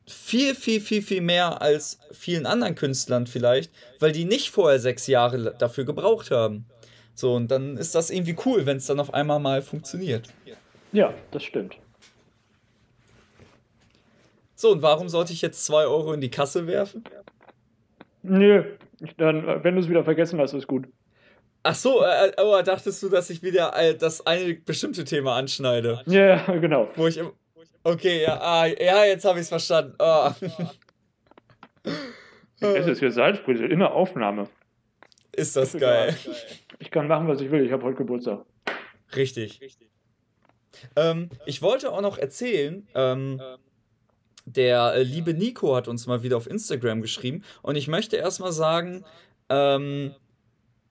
viel, 0.06 0.54
viel, 0.54 0.80
viel, 0.80 1.02
viel 1.02 1.20
mehr 1.20 1.60
als 1.60 1.98
vielen 2.12 2.46
anderen 2.46 2.74
Künstlern 2.74 3.26
vielleicht, 3.26 3.70
weil 3.98 4.12
die 4.12 4.24
nicht 4.24 4.50
vorher 4.50 4.78
sechs 4.78 5.06
Jahre 5.06 5.54
dafür 5.58 5.84
gebraucht 5.84 6.30
haben. 6.30 6.66
So, 7.14 7.34
und 7.34 7.50
dann 7.50 7.76
ist 7.76 7.94
das 7.94 8.10
irgendwie 8.10 8.36
cool, 8.46 8.66
wenn 8.66 8.78
es 8.78 8.86
dann 8.86 9.00
auf 9.00 9.12
einmal 9.12 9.38
mal 9.38 9.62
funktioniert. 9.62 10.28
Ja, 10.92 11.14
das 11.30 11.44
stimmt. 11.44 11.76
So, 14.54 14.72
und 14.72 14.82
warum 14.82 15.08
sollte 15.08 15.32
ich 15.32 15.42
jetzt 15.42 15.64
2 15.64 15.86
Euro 15.86 16.12
in 16.12 16.20
die 16.20 16.30
Kasse 16.30 16.66
werfen? 16.66 17.04
Nö, 18.22 18.64
dann, 19.16 19.64
wenn 19.64 19.74
du 19.74 19.80
es 19.80 19.88
wieder 19.88 20.04
vergessen 20.04 20.38
hast, 20.40 20.52
ist 20.52 20.68
gut. 20.68 20.86
Ach 21.64 21.74
so, 21.74 22.02
äh, 22.02 22.28
äh, 22.28 22.32
oh, 22.42 22.60
dachtest 22.62 23.02
du, 23.02 23.08
dass 23.08 23.30
ich 23.30 23.42
wieder 23.42 23.72
äh, 23.76 23.96
das 23.96 24.26
eine 24.26 24.54
bestimmte 24.54 25.04
Thema 25.04 25.36
anschneide? 25.36 26.02
Ja, 26.06 26.44
genau. 26.56 26.88
Wo 26.96 27.06
ich 27.06 27.20
okay, 27.84 28.22
ja, 28.22 28.40
ah, 28.40 28.66
ja, 28.66 29.04
jetzt 29.04 29.24
habe 29.24 29.38
ich 29.38 29.42
es 29.42 29.48
verstanden. 29.48 29.94
Oh. 29.98 30.30
Es 32.60 32.86
ist 32.86 33.00
jetzt 33.00 33.14
Salzbrüche 33.14 33.66
in 33.66 33.80
der 33.80 33.92
Aufnahme. 33.92 34.48
Ist 35.34 35.56
das 35.56 35.74
ist 35.74 35.80
geil. 35.80 36.16
Ich 36.78 36.90
kann 36.90 37.08
machen, 37.08 37.28
was 37.28 37.40
ich 37.40 37.50
will. 37.50 37.64
Ich 37.64 37.72
habe 37.72 37.84
heute 37.84 37.98
Geburtstag. 37.98 38.44
Richtig. 39.14 39.60
Ähm, 40.96 41.30
ich 41.46 41.62
wollte 41.62 41.92
auch 41.92 42.00
noch 42.00 42.18
erzählen, 42.18 42.86
ähm, 42.94 43.40
der 44.44 44.94
äh, 44.94 45.02
liebe 45.02 45.34
Nico 45.34 45.76
hat 45.76 45.88
uns 45.88 46.06
mal 46.06 46.22
wieder 46.22 46.36
auf 46.36 46.48
Instagram 46.48 47.02
geschrieben 47.02 47.44
und 47.62 47.76
ich 47.76 47.88
möchte 47.88 48.16
erstmal 48.16 48.52
sagen, 48.52 49.04
ähm, 49.48 50.14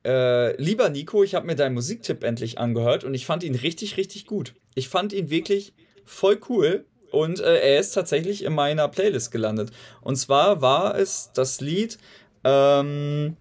äh, 0.06 0.56
lieber 0.62 0.90
Nico, 0.90 1.24
ich 1.24 1.36
habe 1.36 1.46
mir 1.46 1.56
deinen 1.56 1.74
Musiktipp 1.74 2.24
endlich 2.24 2.58
angehört 2.60 3.04
und 3.04 3.14
ich 3.14 3.26
fand 3.26 3.44
ihn 3.44 3.56
richtig, 3.56 3.98
richtig 3.98 4.26
gut. 4.26 4.54
Ich 4.76 4.88
fand 4.88 5.14
ihn 5.14 5.30
wirklich 5.30 5.74
voll 6.06 6.40
cool 6.50 6.86
und 7.12 7.40
äh, 7.40 7.60
er 7.60 7.80
ist 7.80 7.92
tatsächlich 7.92 8.44
in 8.44 8.54
meiner 8.54 8.88
Playlist 8.88 9.32
gelandet. 9.32 9.72
Und 10.02 10.16
zwar 10.16 10.62
war 10.62 10.98
es 10.98 11.32
das 11.34 11.62
Lied, 11.62 11.98
ähm, 12.44 13.38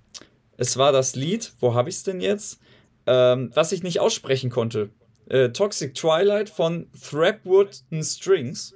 es 0.61 0.76
war 0.76 0.92
das 0.92 1.16
Lied, 1.16 1.54
wo 1.58 1.72
habe 1.72 1.88
ich 1.88 1.96
es 1.96 2.02
denn 2.02 2.20
jetzt? 2.20 2.61
Ähm, 3.06 3.50
was 3.54 3.72
ich 3.72 3.82
nicht 3.82 3.98
aussprechen 3.98 4.50
konnte. 4.50 4.90
Äh, 5.26 5.48
Toxic 5.48 5.94
Twilight 5.94 6.50
von 6.50 6.86
Thrapwood 6.92 7.82
Strings. 8.02 8.74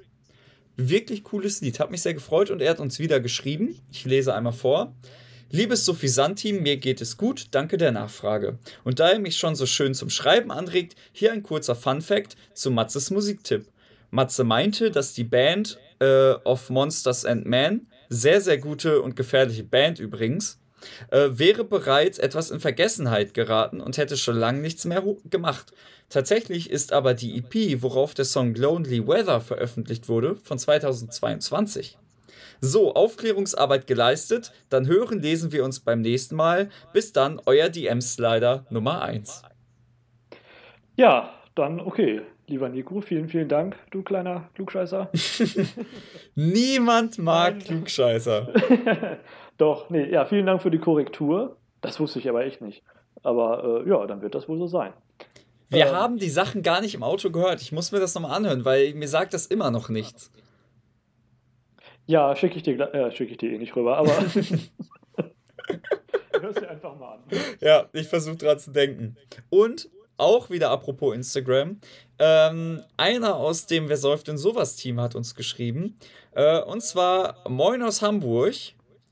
Wirklich 0.77 1.23
cooles 1.23 1.61
Lied, 1.61 1.79
hat 1.79 1.91
mich 1.91 2.01
sehr 2.01 2.15
gefreut 2.15 2.49
und 2.49 2.59
er 2.59 2.71
hat 2.71 2.79
uns 2.79 2.97
wieder 2.97 3.19
geschrieben. 3.19 3.79
Ich 3.91 4.03
lese 4.03 4.33
einmal 4.33 4.51
vor. 4.51 4.95
Liebes 5.51 5.85
Sophisanteam, 5.85 6.63
mir 6.63 6.77
geht 6.77 7.01
es 7.01 7.17
gut, 7.17 7.49
danke 7.51 7.77
der 7.77 7.91
Nachfrage. 7.91 8.57
Und 8.83 8.99
da 8.99 9.11
er 9.11 9.19
mich 9.19 9.37
schon 9.37 9.53
so 9.53 9.67
schön 9.67 9.93
zum 9.93 10.09
Schreiben 10.09 10.51
anregt, 10.51 10.95
hier 11.11 11.31
ein 11.31 11.43
kurzer 11.43 11.75
Fun-Fact 11.75 12.35
zu 12.55 12.71
Matzes 12.71 13.11
Musiktipp. 13.11 13.67
Matze 14.09 14.43
meinte, 14.43 14.89
dass 14.89 15.13
die 15.13 15.23
Band 15.23 15.77
äh, 15.99 16.31
of 16.45 16.71
Monsters 16.71 17.25
and 17.25 17.45
Men, 17.45 17.85
sehr, 18.09 18.41
sehr 18.41 18.57
gute 18.57 19.03
und 19.03 19.15
gefährliche 19.15 19.63
Band 19.63 19.99
übrigens, 19.99 20.59
äh, 21.11 21.29
wäre 21.31 21.63
bereits 21.63 22.17
etwas 22.17 22.51
in 22.51 22.59
Vergessenheit 22.59 23.33
geraten 23.33 23.81
und 23.81 23.97
hätte 23.97 24.17
schon 24.17 24.37
lange 24.37 24.59
nichts 24.59 24.85
mehr 24.85 25.03
gemacht. 25.29 25.73
Tatsächlich 26.09 26.69
ist 26.69 26.93
aber 26.93 27.13
die 27.13 27.37
EP, 27.37 27.81
worauf 27.81 28.13
der 28.13 28.25
Song 28.25 28.53
Lonely 28.55 29.07
Weather 29.07 29.41
veröffentlicht 29.41 30.07
wurde, 30.07 30.35
von 30.35 30.59
2022. 30.59 31.97
So, 32.61 32.93
Aufklärungsarbeit 32.95 33.87
geleistet. 33.87 34.51
Dann 34.69 34.87
hören, 34.87 35.21
lesen 35.21 35.51
wir 35.51 35.65
uns 35.65 35.79
beim 35.79 36.01
nächsten 36.01 36.35
Mal. 36.35 36.69
Bis 36.93 37.11
dann, 37.11 37.41
euer 37.45 37.69
DM-Slider 37.69 38.65
Nummer 38.69 39.01
1. 39.01 39.43
Ja, 40.95 41.33
dann 41.55 41.79
okay. 41.79 42.21
Lieber 42.47 42.69
Nico, 42.69 43.01
vielen, 43.01 43.27
vielen 43.27 43.49
Dank, 43.49 43.75
du 43.89 44.03
kleiner 44.03 44.49
Klugscheißer. 44.53 45.09
Niemand 46.35 47.17
mag 47.17 47.59
Klugscheißer. 47.59 48.53
Doch, 49.57 49.89
nee, 49.89 50.11
ja, 50.11 50.25
vielen 50.25 50.45
Dank 50.45 50.61
für 50.61 50.69
die 50.69 50.77
Korrektur. 50.77 51.57
Das 51.81 51.99
wusste 51.99 52.19
ich 52.19 52.29
aber 52.29 52.45
echt 52.45 52.61
nicht. 52.61 52.83
Aber 53.23 53.83
äh, 53.83 53.89
ja, 53.89 54.05
dann 54.05 54.21
wird 54.21 54.35
das 54.35 54.47
wohl 54.47 54.59
so 54.59 54.67
sein. 54.67 54.93
Wir 55.69 55.87
ähm, 55.87 55.95
haben 55.95 56.17
die 56.17 56.29
Sachen 56.29 56.61
gar 56.61 56.81
nicht 56.81 56.93
im 56.93 57.01
Auto 57.01 57.31
gehört. 57.31 57.61
Ich 57.61 57.71
muss 57.71 57.91
mir 57.91 57.99
das 57.99 58.13
nochmal 58.13 58.37
anhören, 58.37 58.63
weil 58.63 58.93
mir 58.93 59.07
sagt 59.07 59.33
das 59.33 59.47
immer 59.47 59.71
noch 59.71 59.89
nichts. 59.89 60.31
Ja, 62.05 62.35
schicke 62.35 62.57
ich 62.57 62.63
dir, 62.63 62.79
äh, 62.93 63.11
schicke 63.11 63.31
ich 63.31 63.37
dir 63.37 63.51
eh 63.51 63.57
nicht 63.57 63.75
rüber, 63.75 63.97
aber 63.97 64.11
hörst 66.39 66.61
dir 66.61 66.69
einfach 66.69 66.95
mal 66.99 67.15
an. 67.15 67.23
Ja, 67.59 67.89
ich 67.93 68.07
versuche 68.07 68.35
dran 68.35 68.59
zu 68.59 68.69
denken. 68.71 69.17
Und 69.49 69.89
auch 70.17 70.49
wieder 70.49 70.69
apropos 70.71 71.15
Instagram, 71.15 71.79
ähm, 72.19 72.81
einer 72.97 73.35
aus 73.35 73.65
dem 73.67 73.89
Wer 73.89 73.97
säuft 73.97 74.27
denn 74.27 74.37
sowas 74.37 74.75
Team 74.75 74.99
hat 75.01 75.15
uns 75.15 75.35
geschrieben. 75.35 75.97
Äh, 76.33 76.61
und 76.61 76.81
zwar 76.81 77.37
Moin 77.49 77.81
aus 77.83 78.01
Hamburg. 78.01 78.55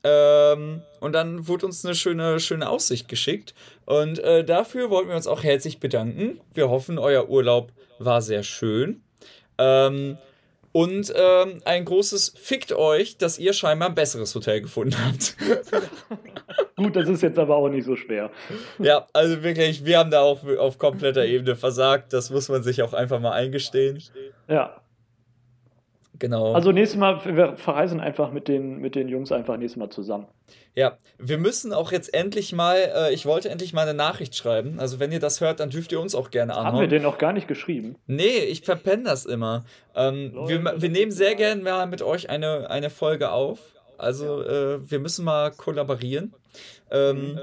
Ähm, 0.02 0.82
und 1.00 1.12
dann 1.12 1.48
wurde 1.48 1.66
uns 1.66 1.84
eine 1.84 1.94
schöne, 1.94 2.38
schöne 2.38 2.68
Aussicht 2.68 3.08
geschickt. 3.08 3.54
Und 3.86 4.18
äh, 4.18 4.44
dafür 4.44 4.90
wollten 4.90 5.08
wir 5.08 5.16
uns 5.16 5.26
auch 5.26 5.42
herzlich 5.42 5.80
bedanken. 5.80 6.40
Wir 6.52 6.68
hoffen, 6.68 6.98
euer 6.98 7.28
Urlaub 7.28 7.72
war 7.98 8.20
sehr 8.20 8.42
schön. 8.42 9.02
Ähm, 9.58 10.18
und 10.74 11.14
ähm, 11.16 11.62
ein 11.64 11.84
großes 11.84 12.34
Fickt 12.36 12.72
euch, 12.72 13.16
dass 13.16 13.38
ihr 13.38 13.52
scheinbar 13.52 13.90
ein 13.90 13.94
besseres 13.94 14.34
Hotel 14.34 14.60
gefunden 14.60 14.96
habt. 15.06 15.36
Gut, 16.76 16.96
das 16.96 17.08
ist 17.08 17.22
jetzt 17.22 17.38
aber 17.38 17.54
auch 17.54 17.68
nicht 17.68 17.84
so 17.84 17.94
schwer. 17.94 18.28
Ja, 18.80 19.06
also 19.12 19.44
wirklich, 19.44 19.84
wir 19.84 20.00
haben 20.00 20.10
da 20.10 20.22
auch 20.22 20.44
auf 20.58 20.78
kompletter 20.78 21.24
Ebene 21.24 21.54
versagt. 21.54 22.12
Das 22.12 22.30
muss 22.30 22.48
man 22.48 22.64
sich 22.64 22.82
auch 22.82 22.92
einfach 22.92 23.20
mal 23.20 23.30
eingestehen. 23.30 24.02
Ja. 24.48 24.80
Genau. 26.18 26.54
Also 26.54 26.72
nächstes 26.72 26.98
Mal, 26.98 27.24
wir 27.24 27.56
verreisen 27.56 28.00
einfach 28.00 28.32
mit 28.32 28.48
den, 28.48 28.80
mit 28.80 28.96
den 28.96 29.08
Jungs 29.08 29.30
einfach 29.30 29.56
nächstes 29.56 29.78
Mal 29.78 29.90
zusammen. 29.90 30.26
Ja, 30.76 30.98
wir 31.18 31.38
müssen 31.38 31.72
auch 31.72 31.92
jetzt 31.92 32.12
endlich 32.12 32.52
mal, 32.52 32.76
äh, 32.76 33.14
ich 33.14 33.26
wollte 33.26 33.48
endlich 33.48 33.72
mal 33.72 33.82
eine 33.82 33.94
Nachricht 33.94 34.34
schreiben. 34.34 34.80
Also 34.80 34.98
wenn 34.98 35.12
ihr 35.12 35.20
das 35.20 35.40
hört, 35.40 35.60
dann 35.60 35.70
dürft 35.70 35.92
ihr 35.92 36.00
uns 36.00 36.16
auch 36.16 36.30
gerne 36.30 36.54
anhören. 36.54 36.72
Haben 36.72 36.80
wir 36.80 36.88
den 36.88 37.02
noch 37.02 37.18
gar 37.18 37.32
nicht 37.32 37.46
geschrieben? 37.46 37.96
Nee, 38.06 38.38
ich 38.38 38.62
verpenne 38.62 39.04
das 39.04 39.24
immer. 39.24 39.64
Ähm, 39.94 40.32
Leute, 40.34 40.64
wir, 40.64 40.82
wir 40.82 40.88
nehmen 40.88 41.12
sehr 41.12 41.36
gerne 41.36 41.62
mal 41.62 41.86
mit 41.86 42.02
euch 42.02 42.28
eine, 42.28 42.70
eine 42.70 42.90
Folge 42.90 43.30
auf. 43.30 43.60
Also 43.98 44.42
äh, 44.42 44.90
wir 44.90 44.98
müssen 44.98 45.24
mal 45.24 45.52
kollaborieren. 45.52 46.34
Ähm, 46.90 47.34
mhm. 47.34 47.40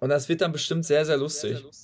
Und 0.00 0.08
das 0.08 0.28
wird 0.28 0.40
dann 0.40 0.52
bestimmt 0.52 0.86
sehr, 0.86 1.04
sehr 1.04 1.18
lustig. 1.18 1.50
Sehr, 1.50 1.58
sehr 1.58 1.66
lustig. 1.66 1.81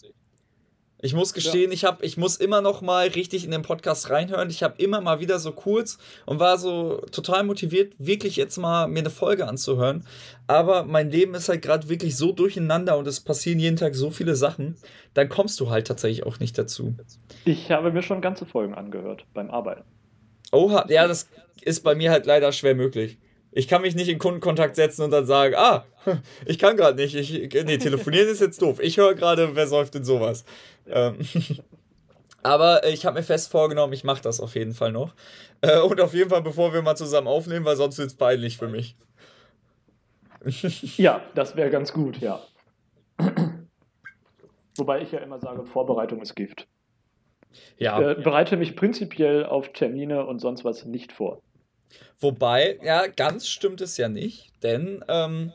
Ich 1.00 1.14
muss 1.14 1.32
gestehen, 1.32 1.70
ja. 1.70 1.74
ich, 1.74 1.84
hab, 1.84 2.02
ich 2.02 2.16
muss 2.16 2.36
immer 2.36 2.60
noch 2.60 2.82
mal 2.82 3.06
richtig 3.06 3.44
in 3.44 3.52
den 3.52 3.62
Podcast 3.62 4.10
reinhören. 4.10 4.50
Ich 4.50 4.64
habe 4.64 4.82
immer 4.82 5.00
mal 5.00 5.20
wieder 5.20 5.38
so 5.38 5.52
kurz 5.52 5.98
und 6.26 6.40
war 6.40 6.58
so 6.58 7.02
total 7.12 7.44
motiviert, 7.44 7.94
wirklich 7.98 8.34
jetzt 8.34 8.56
mal 8.56 8.88
mir 8.88 8.98
eine 9.00 9.10
Folge 9.10 9.46
anzuhören. 9.46 10.04
Aber 10.48 10.82
mein 10.84 11.10
Leben 11.10 11.34
ist 11.34 11.48
halt 11.48 11.62
gerade 11.62 11.88
wirklich 11.88 12.16
so 12.16 12.32
durcheinander 12.32 12.98
und 12.98 13.06
es 13.06 13.20
passieren 13.20 13.60
jeden 13.60 13.76
Tag 13.76 13.94
so 13.94 14.10
viele 14.10 14.34
Sachen. 14.34 14.76
Dann 15.14 15.28
kommst 15.28 15.60
du 15.60 15.70
halt 15.70 15.86
tatsächlich 15.86 16.26
auch 16.26 16.40
nicht 16.40 16.58
dazu. 16.58 16.96
Ich 17.44 17.70
habe 17.70 17.92
mir 17.92 18.02
schon 18.02 18.20
ganze 18.20 18.44
Folgen 18.44 18.74
angehört 18.74 19.24
beim 19.34 19.50
Arbeiten. 19.50 19.84
Oha, 20.50 20.84
ja, 20.88 21.06
das 21.06 21.28
ist 21.62 21.84
bei 21.84 21.94
mir 21.94 22.10
halt 22.10 22.26
leider 22.26 22.50
schwer 22.50 22.74
möglich. 22.74 23.18
Ich 23.52 23.66
kann 23.66 23.82
mich 23.82 23.94
nicht 23.94 24.08
in 24.08 24.18
Kundenkontakt 24.18 24.76
setzen 24.76 25.02
und 25.02 25.10
dann 25.10 25.26
sagen, 25.26 25.54
ah, 25.56 25.84
ich 26.46 26.58
kann 26.58 26.76
gerade 26.76 26.96
nicht. 27.00 27.14
Ich, 27.14 27.32
nee, 27.32 27.78
telefonieren 27.78 28.28
ist 28.28 28.40
jetzt 28.40 28.60
doof. 28.60 28.78
Ich 28.80 28.98
höre 28.98 29.14
gerade, 29.14 29.54
wer 29.54 29.66
säuft 29.66 29.94
denn 29.94 30.04
sowas? 30.04 30.44
Ähm, 30.90 31.18
aber 32.42 32.86
ich 32.86 33.06
habe 33.06 33.18
mir 33.18 33.24
fest 33.24 33.50
vorgenommen, 33.50 33.92
ich 33.92 34.04
mache 34.04 34.22
das 34.22 34.40
auf 34.40 34.54
jeden 34.54 34.74
Fall 34.74 34.92
noch. 34.92 35.14
Äh, 35.60 35.80
und 35.80 36.00
auf 36.00 36.14
jeden 36.14 36.30
Fall, 36.30 36.42
bevor 36.42 36.72
wir 36.72 36.82
mal 36.82 36.96
zusammen 36.96 37.28
aufnehmen, 37.28 37.64
weil 37.64 37.76
sonst 37.76 37.98
wird 37.98 38.08
es 38.08 38.16
peinlich 38.16 38.58
für 38.58 38.68
mich. 38.68 38.96
ja, 40.96 41.22
das 41.34 41.56
wäre 41.56 41.70
ganz 41.70 41.92
gut, 41.92 42.18
ja. 42.18 42.40
Wobei 44.76 45.02
ich 45.02 45.12
ja 45.12 45.18
immer 45.18 45.40
sage, 45.40 45.64
Vorbereitung 45.64 46.20
ist 46.22 46.36
Gift. 46.36 46.68
Ja. 47.78 48.00
Äh, 48.00 48.14
bereite 48.16 48.56
mich 48.56 48.76
prinzipiell 48.76 49.44
auf 49.44 49.72
Termine 49.72 50.26
und 50.26 50.38
sonst 50.38 50.64
was 50.64 50.84
nicht 50.84 51.12
vor. 51.12 51.40
Wobei, 52.20 52.78
ja, 52.82 53.06
ganz 53.06 53.48
stimmt 53.48 53.80
es 53.80 53.96
ja 53.96 54.08
nicht, 54.08 54.52
denn 54.62 55.04
ähm, 55.08 55.52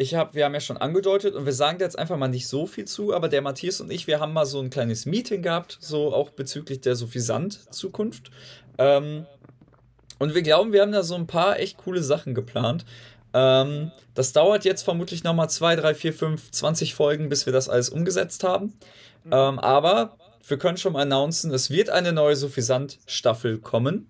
ich 0.00 0.14
hab, 0.14 0.34
wir 0.34 0.44
haben 0.44 0.54
ja 0.54 0.60
schon 0.60 0.76
angedeutet 0.76 1.34
und 1.34 1.44
wir 1.44 1.52
sagen 1.52 1.78
da 1.78 1.84
jetzt 1.84 1.98
einfach 1.98 2.16
mal 2.16 2.28
nicht 2.28 2.46
so 2.46 2.66
viel 2.66 2.84
zu, 2.84 3.12
aber 3.12 3.28
der 3.28 3.42
Matthias 3.42 3.80
und 3.80 3.90
ich, 3.90 4.06
wir 4.06 4.20
haben 4.20 4.32
mal 4.32 4.46
so 4.46 4.60
ein 4.60 4.70
kleines 4.70 5.06
Meeting 5.06 5.42
gehabt, 5.42 5.76
so 5.80 6.14
auch 6.14 6.30
bezüglich 6.30 6.80
der 6.80 6.94
Suffisant-Zukunft. 6.94 8.30
Ähm, 8.78 9.26
und 10.20 10.36
wir 10.36 10.42
glauben, 10.42 10.72
wir 10.72 10.82
haben 10.82 10.92
da 10.92 11.02
so 11.02 11.16
ein 11.16 11.26
paar 11.26 11.58
echt 11.58 11.78
coole 11.78 12.00
Sachen 12.00 12.36
geplant. 12.36 12.84
Ähm, 13.34 13.90
das 14.14 14.32
dauert 14.32 14.64
jetzt 14.64 14.82
vermutlich 14.82 15.24
nochmal 15.24 15.50
2, 15.50 15.74
3, 15.74 15.94
4, 15.96 16.12
5, 16.12 16.50
20 16.52 16.94
Folgen, 16.94 17.28
bis 17.28 17.46
wir 17.46 17.52
das 17.52 17.68
alles 17.68 17.88
umgesetzt 17.88 18.44
haben. 18.44 18.74
Mhm. 19.24 19.32
Ähm, 19.32 19.58
aber 19.58 20.16
wir 20.46 20.58
können 20.58 20.76
schon 20.76 20.92
mal 20.92 21.02
announcen, 21.02 21.52
es 21.52 21.70
wird 21.70 21.90
eine 21.90 22.12
neue 22.12 22.36
Suffisant-Staffel 22.36 23.58
kommen. 23.58 24.08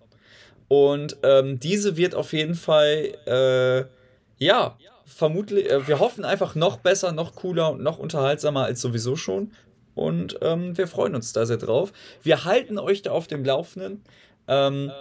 Und 0.68 1.16
ähm, 1.22 1.58
diese 1.58 1.96
wird 1.96 2.14
auf 2.14 2.34
jeden 2.34 2.54
Fall, 2.54 3.14
äh, 3.26 4.44
ja, 4.44 4.76
vermutlich, 5.08 5.70
äh, 5.70 5.88
wir 5.88 5.98
hoffen 5.98 6.24
einfach 6.24 6.54
noch 6.54 6.76
besser, 6.78 7.12
noch 7.12 7.34
cooler 7.34 7.72
und 7.72 7.82
noch 7.82 7.98
unterhaltsamer 7.98 8.64
als 8.64 8.80
sowieso 8.80 9.16
schon. 9.16 9.52
Und 9.94 10.38
ähm, 10.42 10.78
wir 10.78 10.86
freuen 10.86 11.14
uns 11.16 11.32
da 11.32 11.44
sehr 11.44 11.56
drauf. 11.56 11.92
Wir 12.22 12.44
halten 12.44 12.78
euch 12.78 13.02
da 13.02 13.10
auf 13.10 13.26
dem 13.26 13.44
Laufenden. 13.44 14.04
Ähm, 14.46 14.92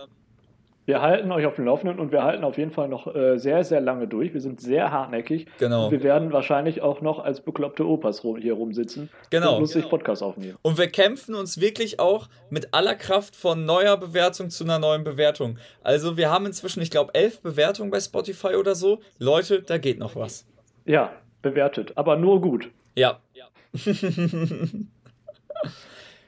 wir 0.87 1.01
halten 1.01 1.29
euch 1.33 1.45
auf 1.45 1.55
dem 1.55 1.65
Laufenden 1.65 1.99
und 1.99 2.13
wir 2.13 2.23
halten 2.23 2.45
auf 2.45 2.57
jeden 2.57 2.71
Fall 2.71 2.87
noch 2.87 3.13
äh, 3.13 3.37
sehr, 3.37 3.65
sehr 3.65 3.81
lange 3.81 4.07
durch. 4.07 4.33
Wir 4.33 4.39
sind 4.39 4.61
sehr 4.61 4.89
hartnäckig. 4.89 5.45
Genau. 5.59 5.85
Und 5.85 5.91
wir 5.91 6.01
werden 6.01 6.31
wahrscheinlich 6.31 6.81
auch 6.81 7.01
noch 7.01 7.19
als 7.19 7.41
bekloppte 7.41 7.85
Opas 7.85 8.21
hier 8.21 8.53
rumsitzen 8.53 9.09
genau. 9.29 9.55
und 9.55 9.59
lustig 9.59 9.81
genau. 9.83 9.89
Podcast 9.89 10.23
aufnehmen. 10.23 10.57
Und 10.61 10.77
wir 10.77 10.87
kämpfen 10.87 11.35
uns 11.35 11.59
wirklich 11.59 11.99
auch 11.99 12.29
mit 12.49 12.73
aller 12.73 12.95
Kraft 12.95 13.35
von 13.35 13.65
neuer 13.65 13.97
Bewertung 13.97 14.49
zu 14.49 14.63
einer 14.63 14.79
neuen 14.79 15.03
Bewertung. 15.03 15.57
Also 15.83 16.15
wir 16.15 16.31
haben 16.31 16.45
inzwischen, 16.45 16.81
ich 16.81 16.89
glaube, 16.89 17.13
elf 17.13 17.41
Bewertungen 17.41 17.91
bei 17.91 17.99
Spotify 17.99 18.55
oder 18.55 18.73
so. 18.73 19.01
Leute, 19.19 19.61
da 19.63 19.77
geht 19.77 19.99
noch 19.99 20.15
was. 20.15 20.47
Ja, 20.85 21.11
bewertet, 21.41 21.91
aber 21.97 22.15
nur 22.15 22.39
gut. 22.39 22.69
Ja. 22.95 23.19
ja. 23.33 23.47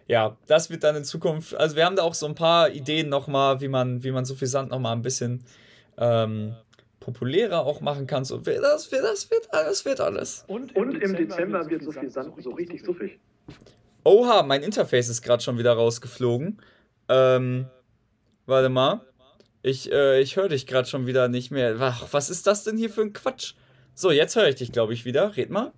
ja, 0.09 0.35
das 0.47 0.71
wird 0.71 0.83
dann 0.83 0.95
in 0.95 1.03
Zukunft, 1.03 1.55
also 1.55 1.75
wir 1.75 1.85
haben 1.85 1.95
da 1.95 2.01
auch 2.01 2.15
so 2.15 2.25
ein 2.25 2.33
paar 2.33 2.71
Ideen 2.71 3.09
nochmal, 3.09 3.61
wie 3.61 3.67
man, 3.67 4.03
wie 4.03 4.09
man 4.11 4.25
Suffisant 4.25 4.71
nochmal 4.71 4.93
ein 4.93 5.03
bisschen 5.03 5.43
ähm, 5.99 6.55
populärer 6.99 7.63
auch 7.63 7.79
machen 7.79 8.07
kann. 8.07 8.25
So, 8.25 8.37
das, 8.37 8.91
wird, 8.91 9.03
das, 9.03 9.29
wird, 9.29 9.47
das 9.51 9.85
wird 9.85 10.01
alles. 10.01 10.45
Und 10.47 10.71
im, 10.71 10.81
Und 10.81 10.95
im 10.95 11.15
Dezember, 11.15 11.59
Dezember 11.59 11.69
wird 11.69 11.83
Suffisant 11.83 12.43
so 12.43 12.49
richtig 12.51 12.83
suffig. 12.83 13.19
Oha, 14.03 14.41
mein 14.41 14.63
Interface 14.63 15.09
ist 15.09 15.21
gerade 15.21 15.43
schon 15.43 15.59
wieder 15.59 15.73
rausgeflogen. 15.73 16.59
Ähm, 17.07 17.67
warte 18.47 18.69
mal. 18.69 19.01
Ich, 19.61 19.91
äh, 19.91 20.21
ich 20.21 20.37
höre 20.37 20.49
dich 20.49 20.65
gerade 20.65 20.87
schon 20.87 21.05
wieder 21.05 21.27
nicht 21.27 21.51
mehr. 21.51 21.75
Ach, 21.79 22.07
was 22.11 22.31
ist 22.31 22.47
das 22.47 22.63
denn 22.63 22.77
hier 22.77 22.89
für 22.89 23.01
ein 23.01 23.13
Quatsch? 23.13 23.53
So, 23.93 24.09
jetzt 24.09 24.35
höre 24.35 24.47
ich 24.47 24.55
dich, 24.55 24.71
glaube 24.71 24.93
ich, 24.93 25.05
wieder. 25.05 25.37
Red 25.37 25.51
mal. 25.51 25.71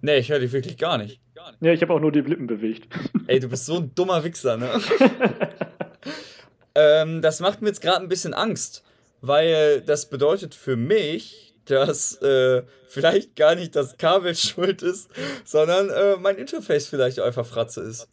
Nee, 0.00 0.16
ich 0.16 0.30
höre 0.30 0.38
dich 0.38 0.52
wirklich 0.52 0.78
gar 0.78 0.96
nicht. 0.96 1.20
Ja, 1.60 1.72
ich 1.72 1.82
habe 1.82 1.94
auch 1.94 2.00
nur 2.00 2.12
die 2.12 2.20
Lippen 2.20 2.46
bewegt. 2.46 2.88
Ey, 3.26 3.40
du 3.40 3.48
bist 3.48 3.66
so 3.66 3.76
ein 3.76 3.94
dummer 3.94 4.24
Wichser, 4.24 4.56
ne? 4.56 4.68
ähm, 6.74 7.22
das 7.22 7.40
macht 7.40 7.62
mir 7.62 7.68
jetzt 7.68 7.80
gerade 7.80 8.02
ein 8.02 8.08
bisschen 8.08 8.34
Angst, 8.34 8.82
weil 9.20 9.80
das 9.82 10.08
bedeutet 10.08 10.54
für 10.54 10.76
mich, 10.76 11.54
dass 11.64 12.20
äh, 12.22 12.62
vielleicht 12.88 13.36
gar 13.36 13.54
nicht 13.54 13.76
das 13.76 13.96
Kabel 13.96 14.34
schuld 14.36 14.82
ist, 14.82 15.10
sondern 15.44 15.90
äh, 15.90 16.16
mein 16.16 16.36
Interface 16.36 16.88
vielleicht 16.88 17.20
einfach 17.20 17.46
Fratze 17.46 17.82
ist. 17.82 18.08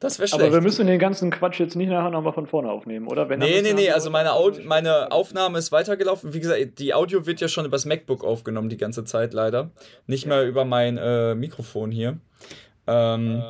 Das 0.00 0.18
wäre 0.18 0.28
schlecht. 0.28 0.42
Aber 0.42 0.52
wir 0.52 0.60
müssen 0.60 0.86
den 0.86 0.98
ganzen 0.98 1.30
Quatsch 1.30 1.60
jetzt 1.60 1.76
nicht 1.76 1.88
nachher 1.88 2.10
nochmal 2.10 2.32
von 2.32 2.46
vorne 2.46 2.70
aufnehmen, 2.70 3.06
oder? 3.06 3.28
Wenn 3.28 3.38
nee, 3.38 3.62
nee, 3.62 3.72
nee, 3.72 3.90
also 3.90 4.10
meine, 4.10 4.32
meine 4.64 5.12
Aufnahme 5.12 5.58
ist 5.58 5.72
weitergelaufen. 5.72 6.34
Wie 6.34 6.40
gesagt, 6.40 6.78
die 6.78 6.92
Audio 6.92 7.26
wird 7.26 7.40
ja 7.40 7.48
schon 7.48 7.64
übers 7.64 7.86
MacBook 7.86 8.24
aufgenommen 8.24 8.68
die 8.68 8.76
ganze 8.76 9.04
Zeit 9.04 9.32
leider. 9.32 9.70
Nicht 10.06 10.26
mehr 10.26 10.44
über 10.44 10.64
mein 10.64 10.98
äh, 10.98 11.34
Mikrofon 11.34 11.90
hier. 11.90 12.18
Ähm, 12.86 13.42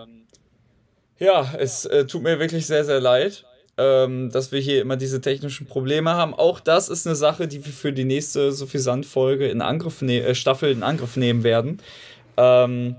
ja, 1.18 1.54
es 1.58 1.86
äh, 1.86 2.06
tut 2.06 2.22
mir 2.22 2.38
wirklich 2.38 2.66
sehr, 2.66 2.84
sehr 2.84 3.00
leid, 3.00 3.44
ähm, 3.78 4.30
dass 4.30 4.52
wir 4.52 4.60
hier 4.60 4.82
immer 4.82 4.96
diese 4.96 5.20
technischen 5.20 5.66
Probleme 5.66 6.10
haben. 6.14 6.34
Auch 6.34 6.60
das 6.60 6.88
ist 6.88 7.06
eine 7.06 7.16
Sache, 7.16 7.48
die 7.48 7.64
wir 7.64 7.72
für 7.72 7.92
die 7.92 8.04
nächste 8.04 8.52
Suffisant-Folge 8.52 9.48
in 9.48 9.62
Angriff 9.62 10.02
ne 10.02 10.20
äh, 10.20 10.34
Staffel 10.34 10.70
in 10.70 10.82
Angriff 10.82 11.16
nehmen 11.16 11.42
werden. 11.42 11.80
Ähm, 12.36 12.96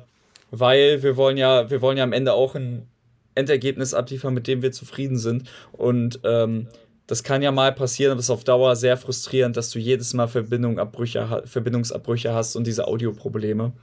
weil 0.51 1.03
wir 1.03 1.17
wollen 1.17 1.37
ja, 1.37 1.69
wir 1.69 1.81
wollen 1.81 1.97
ja 1.97 2.03
am 2.03 2.13
Ende 2.13 2.33
auch 2.33 2.55
ein 2.55 2.87
Endergebnis 3.35 3.93
abliefern, 3.93 4.33
mit 4.33 4.47
dem 4.47 4.61
wir 4.61 4.71
zufrieden 4.71 5.17
sind. 5.17 5.49
Und 5.71 6.19
ähm, 6.23 6.67
das 7.07 7.23
kann 7.23 7.41
ja 7.41 7.51
mal 7.51 7.71
passieren, 7.71 8.11
aber 8.11 8.19
es 8.19 8.25
ist 8.25 8.31
auf 8.31 8.43
Dauer 8.43 8.75
sehr 8.75 8.97
frustrierend, 8.97 9.55
dass 9.57 9.69
du 9.69 9.79
jedes 9.79 10.13
Mal 10.13 10.27
Verbindung 10.27 10.79
Verbindungsabbrüche 11.45 12.33
hast 12.33 12.55
und 12.55 12.65
diese 12.65 12.87
Audioprobleme. 12.87 13.73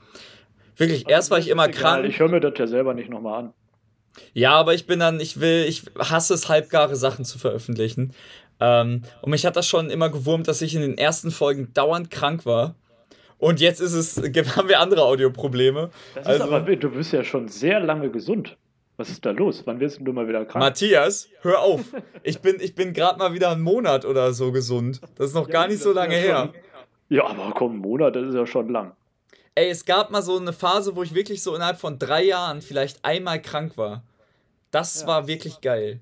Wirklich, 0.75 1.07
erst 1.07 1.31
war 1.31 1.39
ich 1.39 1.49
immer 1.49 1.67
krank. 1.69 2.05
Ich 2.05 2.19
höre 2.19 2.29
mir 2.29 2.41
das 2.41 2.53
ja 2.57 2.67
selber 2.67 2.93
nicht 2.93 3.09
nochmal 3.09 3.43
an. 3.43 3.53
Ja, 4.33 4.51
aber 4.51 4.73
ich 4.73 4.85
bin 4.85 4.99
dann, 4.99 5.19
ich 5.19 5.39
will, 5.39 5.65
ich 5.67 5.83
hasse 5.97 6.33
es, 6.33 6.49
halbgare 6.49 6.95
Sachen 6.95 7.25
zu 7.25 7.39
veröffentlichen. 7.39 8.13
Ähm, 8.59 9.03
und 9.21 9.31
mich 9.31 9.45
hat 9.45 9.55
das 9.55 9.67
schon 9.67 9.89
immer 9.89 10.09
gewurmt, 10.09 10.47
dass 10.47 10.61
ich 10.61 10.75
in 10.75 10.81
den 10.81 10.97
ersten 10.97 11.31
Folgen 11.31 11.73
dauernd 11.73 12.11
krank 12.11 12.45
war. 12.45 12.75
Und 13.37 13.59
jetzt 13.59 13.79
ist 13.81 13.93
es, 13.93 14.17
haben 14.55 14.69
wir 14.69 14.79
andere 14.79 15.03
Audioprobleme. 15.03 15.89
Das 16.15 16.27
also, 16.27 16.43
aber, 16.43 16.75
du 16.75 16.89
bist 16.89 17.13
ja 17.13 17.23
schon 17.23 17.47
sehr 17.47 17.79
lange 17.79 18.09
gesund. 18.09 18.57
Was 18.97 19.09
ist 19.09 19.25
da 19.25 19.31
los? 19.31 19.63
Wann 19.65 19.79
wirst 19.79 19.99
du 20.01 20.13
mal 20.13 20.27
wieder 20.27 20.45
krank? 20.45 20.63
Matthias, 20.63 21.29
hör 21.41 21.59
auf. 21.59 21.81
Ich 22.25 22.39
bin, 22.39 22.57
ich 22.61 22.73
bin 22.73 22.93
gerade 22.93 23.19
mal 23.19 23.33
wieder 23.33 23.51
einen 23.51 23.61
Monat 23.61 24.05
oder 24.05 24.33
so 24.33 24.51
gesund. 24.51 25.01
Das 25.15 25.29
ist 25.29 25.33
noch 25.33 25.47
ja, 25.47 25.53
gar 25.53 25.67
nicht 25.67 25.81
so 25.81 25.91
lange 25.91 26.15
ja 26.15 26.21
her. 26.21 26.53
Ja, 27.09 27.27
aber 27.27 27.51
komm, 27.53 27.73
ein 27.73 27.77
Monat, 27.79 28.15
das 28.15 28.29
ist 28.29 28.35
ja 28.35 28.45
schon 28.45 28.69
lang. 28.69 28.95
Ey, 29.55 29.69
es 29.69 29.85
gab 29.85 30.09
mal 30.09 30.21
so 30.21 30.37
eine 30.37 30.53
Phase, 30.53 30.95
wo 30.95 31.03
ich 31.03 31.13
wirklich 31.13 31.43
so 31.43 31.53
innerhalb 31.55 31.77
von 31.77 31.99
drei 31.99 32.23
Jahren 32.23 32.61
vielleicht 32.61 33.03
einmal 33.03 33.41
krank 33.41 33.77
war. 33.77 34.03
Das 34.71 35.01
ja. 35.01 35.07
war 35.07 35.27
wirklich 35.27 35.59
geil. 35.61 35.99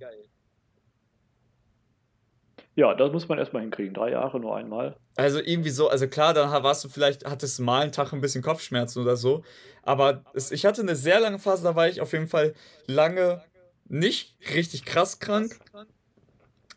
Ja, 2.75 2.93
das 2.93 3.11
muss 3.11 3.27
man 3.27 3.37
erstmal 3.37 3.63
hinkriegen. 3.63 3.93
Drei 3.93 4.11
Jahre 4.11 4.39
nur 4.39 4.55
einmal. 4.55 4.95
Also 5.16 5.39
irgendwie 5.39 5.70
so, 5.70 5.89
also 5.89 6.07
klar, 6.07 6.34
dann 6.34 6.51
warst 6.64 6.84
du 6.84 6.89
vielleicht, 6.89 7.26
hattest 7.26 7.59
mal 7.59 7.82
einen 7.82 7.91
Tag 7.91 8.14
ein 8.14 8.22
bisschen 8.22 8.41
Kopfschmerzen 8.41 9.01
oder 9.01 9.18
so. 9.18 9.43
Aber 9.84 10.24
es, 10.34 10.51
ich 10.51 10.66
hatte 10.66 10.82
eine 10.82 10.95
sehr 10.95 11.20
lange 11.20 11.39
Phase, 11.39 11.64
da 11.64 11.76
war 11.76 11.88
ich 11.88 12.01
auf 12.01 12.14
jeden 12.14 12.28
Fall 12.28 12.53
lange 12.88 13.43
nicht 13.88 14.36
richtig 14.55 14.86
krass 14.86 15.20
krank. 15.20 15.59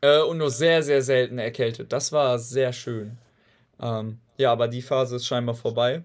Äh, 0.00 0.20
und 0.22 0.38
nur 0.38 0.50
sehr, 0.50 0.82
sehr 0.82 1.02
selten 1.02 1.38
erkältet. 1.38 1.92
Das 1.92 2.12
war 2.12 2.38
sehr 2.38 2.72
schön. 2.72 3.18
Ähm, 3.80 4.18
ja, 4.36 4.52
aber 4.52 4.68
die 4.68 4.82
Phase 4.82 5.16
ist 5.16 5.26
scheinbar 5.26 5.54
vorbei. 5.54 6.02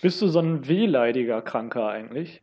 Bist 0.00 0.22
du 0.22 0.28
so 0.28 0.40
ein 0.40 0.66
wehleidiger 0.66 1.42
Kranker 1.42 1.86
eigentlich? 1.88 2.42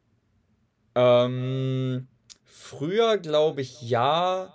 Ähm, 0.96 2.08
früher 2.46 3.18
glaube 3.18 3.62
ich 3.62 3.82
ja. 3.82 4.54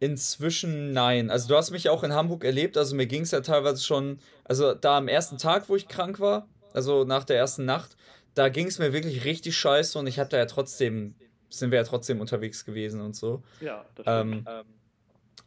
Inzwischen 0.00 0.92
nein. 0.92 1.30
Also 1.30 1.48
du 1.48 1.56
hast 1.56 1.70
mich 1.70 1.88
auch 1.88 2.04
in 2.04 2.12
Hamburg 2.12 2.44
erlebt, 2.44 2.76
also 2.76 2.94
mir 2.94 3.06
ging 3.06 3.22
es 3.22 3.32
ja 3.32 3.40
teilweise 3.40 3.82
schon, 3.82 4.20
also 4.44 4.74
da 4.74 4.98
am 4.98 5.08
ersten 5.08 5.38
Tag, 5.38 5.68
wo 5.68 5.76
ich 5.76 5.88
krank 5.88 6.20
war, 6.20 6.46
also 6.72 7.04
nach 7.04 7.24
der 7.24 7.36
ersten 7.36 7.64
Nacht, 7.64 7.96
da 8.34 8.48
ging 8.48 8.68
es 8.68 8.78
mir 8.78 8.92
wirklich 8.92 9.24
richtig 9.24 9.56
scheiße 9.56 9.98
und 9.98 10.06
ich 10.06 10.20
hatte 10.20 10.36
ja 10.36 10.46
trotzdem, 10.46 11.16
sind 11.48 11.72
wir 11.72 11.78
ja 11.78 11.84
trotzdem 11.84 12.20
unterwegs 12.20 12.64
gewesen 12.64 13.00
und 13.00 13.16
so. 13.16 13.42
Ja, 13.60 13.84
das 13.96 14.04
stimmt. 14.04 14.46
Ähm, 14.48 14.64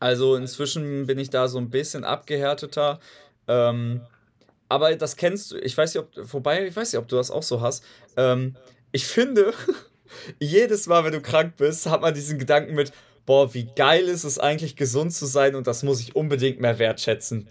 also 0.02 0.36
inzwischen 0.36 1.06
bin 1.06 1.20
ich 1.20 1.30
da 1.30 1.48
so 1.48 1.60
ein 1.60 1.70
bisschen 1.70 2.04
abgehärteter. 2.04 3.00
Ähm, 3.48 4.02
aber 4.68 4.96
das 4.96 5.16
kennst 5.16 5.52
du, 5.52 5.58
ich 5.58 5.78
weiß 5.78 5.94
nicht, 5.94 6.04
ob, 6.04 6.28
vorbei, 6.28 6.66
ich 6.66 6.76
weiß 6.76 6.92
nicht, 6.92 7.00
ob 7.00 7.08
du 7.08 7.18
das 7.18 7.30
auch 7.30 7.44
so 7.44 7.62
hast. 7.62 7.84
Ähm, 8.18 8.56
ich 8.92 9.06
finde, 9.06 9.54
jedes 10.40 10.88
Mal, 10.88 11.04
wenn 11.04 11.12
du 11.12 11.22
krank 11.22 11.56
bist, 11.58 11.86
hat 11.86 12.02
man 12.02 12.14
diesen 12.14 12.40
Gedanken 12.40 12.74
mit, 12.74 12.92
boah, 13.26 13.54
wie 13.54 13.68
geil 13.76 14.04
ist 14.06 14.24
es 14.24 14.40
eigentlich, 14.40 14.76
gesund 14.76 15.14
zu 15.14 15.26
sein 15.26 15.56
und 15.56 15.68
das 15.68 15.84
muss 15.84 16.02
ich 16.02 16.16
unbedingt 16.16 16.60
mehr 16.60 16.80
wertschätzen. 16.80 17.50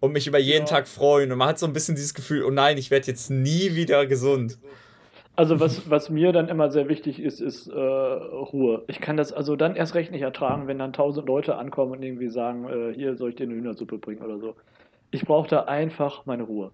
Und 0.00 0.12
mich 0.12 0.26
über 0.26 0.38
jeden 0.38 0.66
ja. 0.66 0.70
Tag 0.70 0.86
freuen. 0.86 1.32
Und 1.32 1.38
man 1.38 1.48
hat 1.48 1.58
so 1.58 1.66
ein 1.66 1.72
bisschen 1.72 1.94
dieses 1.94 2.12
Gefühl, 2.12 2.44
oh 2.44 2.50
nein, 2.50 2.76
ich 2.76 2.90
werde 2.90 3.06
jetzt 3.06 3.30
nie 3.30 3.74
wieder 3.74 4.06
gesund. 4.06 4.58
Also 5.36 5.58
was, 5.58 5.90
was 5.90 6.10
mir 6.10 6.32
dann 6.32 6.48
immer 6.48 6.70
sehr 6.70 6.88
wichtig 6.88 7.18
ist, 7.18 7.40
ist 7.40 7.66
äh, 7.66 7.72
Ruhe. 7.74 8.84
Ich 8.86 9.00
kann 9.00 9.16
das 9.16 9.32
also 9.32 9.56
dann 9.56 9.74
erst 9.74 9.94
recht 9.94 10.12
nicht 10.12 10.22
ertragen, 10.22 10.68
wenn 10.68 10.78
dann 10.78 10.92
tausend 10.92 11.26
Leute 11.26 11.56
ankommen 11.56 11.92
und 11.92 12.02
irgendwie 12.02 12.28
sagen, 12.28 12.68
äh, 12.68 12.94
hier 12.94 13.16
soll 13.16 13.30
ich 13.30 13.36
dir 13.36 13.44
eine 13.44 13.54
Hühnersuppe 13.54 13.98
bringen 13.98 14.22
oder 14.22 14.38
so. 14.38 14.54
Ich 15.10 15.24
brauche 15.24 15.48
da 15.48 15.64
einfach 15.64 16.24
meine 16.26 16.44
Ruhe. 16.44 16.70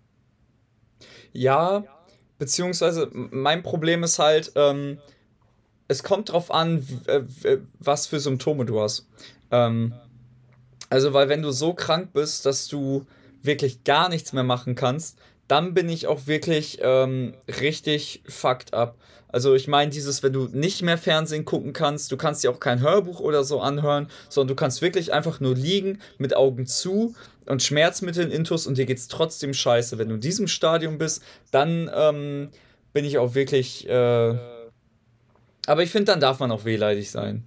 Ja, 1.32 1.84
beziehungsweise 2.38 3.08
mein 3.12 3.62
Problem 3.62 4.02
ist 4.02 4.18
halt, 4.18 4.52
ähm, 4.56 4.98
es 5.90 6.04
kommt 6.04 6.30
drauf 6.30 6.52
an, 6.52 6.86
was 7.80 8.06
für 8.06 8.20
Symptome 8.20 8.64
du 8.64 8.80
hast. 8.80 9.08
Ähm, 9.50 9.92
also, 10.88 11.12
weil 11.12 11.28
wenn 11.28 11.42
du 11.42 11.50
so 11.50 11.74
krank 11.74 12.12
bist, 12.12 12.46
dass 12.46 12.68
du 12.68 13.06
wirklich 13.42 13.82
gar 13.82 14.08
nichts 14.08 14.32
mehr 14.32 14.44
machen 14.44 14.76
kannst, 14.76 15.18
dann 15.48 15.74
bin 15.74 15.88
ich 15.88 16.06
auch 16.06 16.28
wirklich 16.28 16.78
ähm, 16.80 17.34
richtig 17.60 18.22
fucked 18.28 18.72
up. 18.72 18.98
Also 19.26 19.56
ich 19.56 19.66
meine 19.66 19.90
dieses, 19.90 20.22
wenn 20.22 20.32
du 20.32 20.48
nicht 20.52 20.82
mehr 20.82 20.96
Fernsehen 20.96 21.44
gucken 21.44 21.72
kannst, 21.72 22.12
du 22.12 22.16
kannst 22.16 22.44
dir 22.44 22.52
auch 22.52 22.60
kein 22.60 22.80
Hörbuch 22.80 23.18
oder 23.18 23.42
so 23.42 23.60
anhören, 23.60 24.08
sondern 24.28 24.54
du 24.54 24.54
kannst 24.54 24.82
wirklich 24.82 25.12
einfach 25.12 25.40
nur 25.40 25.56
liegen 25.56 25.98
mit 26.18 26.36
Augen 26.36 26.66
zu 26.66 27.14
und 27.46 27.64
Schmerzmitteln 27.64 28.30
intus 28.30 28.68
und 28.68 28.78
dir 28.78 28.86
geht's 28.86 29.08
trotzdem 29.08 29.54
scheiße. 29.54 29.98
Wenn 29.98 30.08
du 30.08 30.16
in 30.16 30.20
diesem 30.20 30.46
Stadium 30.46 30.98
bist, 30.98 31.22
dann 31.50 31.90
ähm, 31.92 32.50
bin 32.92 33.04
ich 33.04 33.18
auch 33.18 33.34
wirklich 33.34 33.88
äh, 33.88 34.59
aber 35.66 35.82
ich 35.82 35.90
finde, 35.90 36.06
dann 36.12 36.20
darf 36.20 36.40
man 36.40 36.50
auch 36.50 36.64
wehleidig 36.64 37.10
sein. 37.10 37.44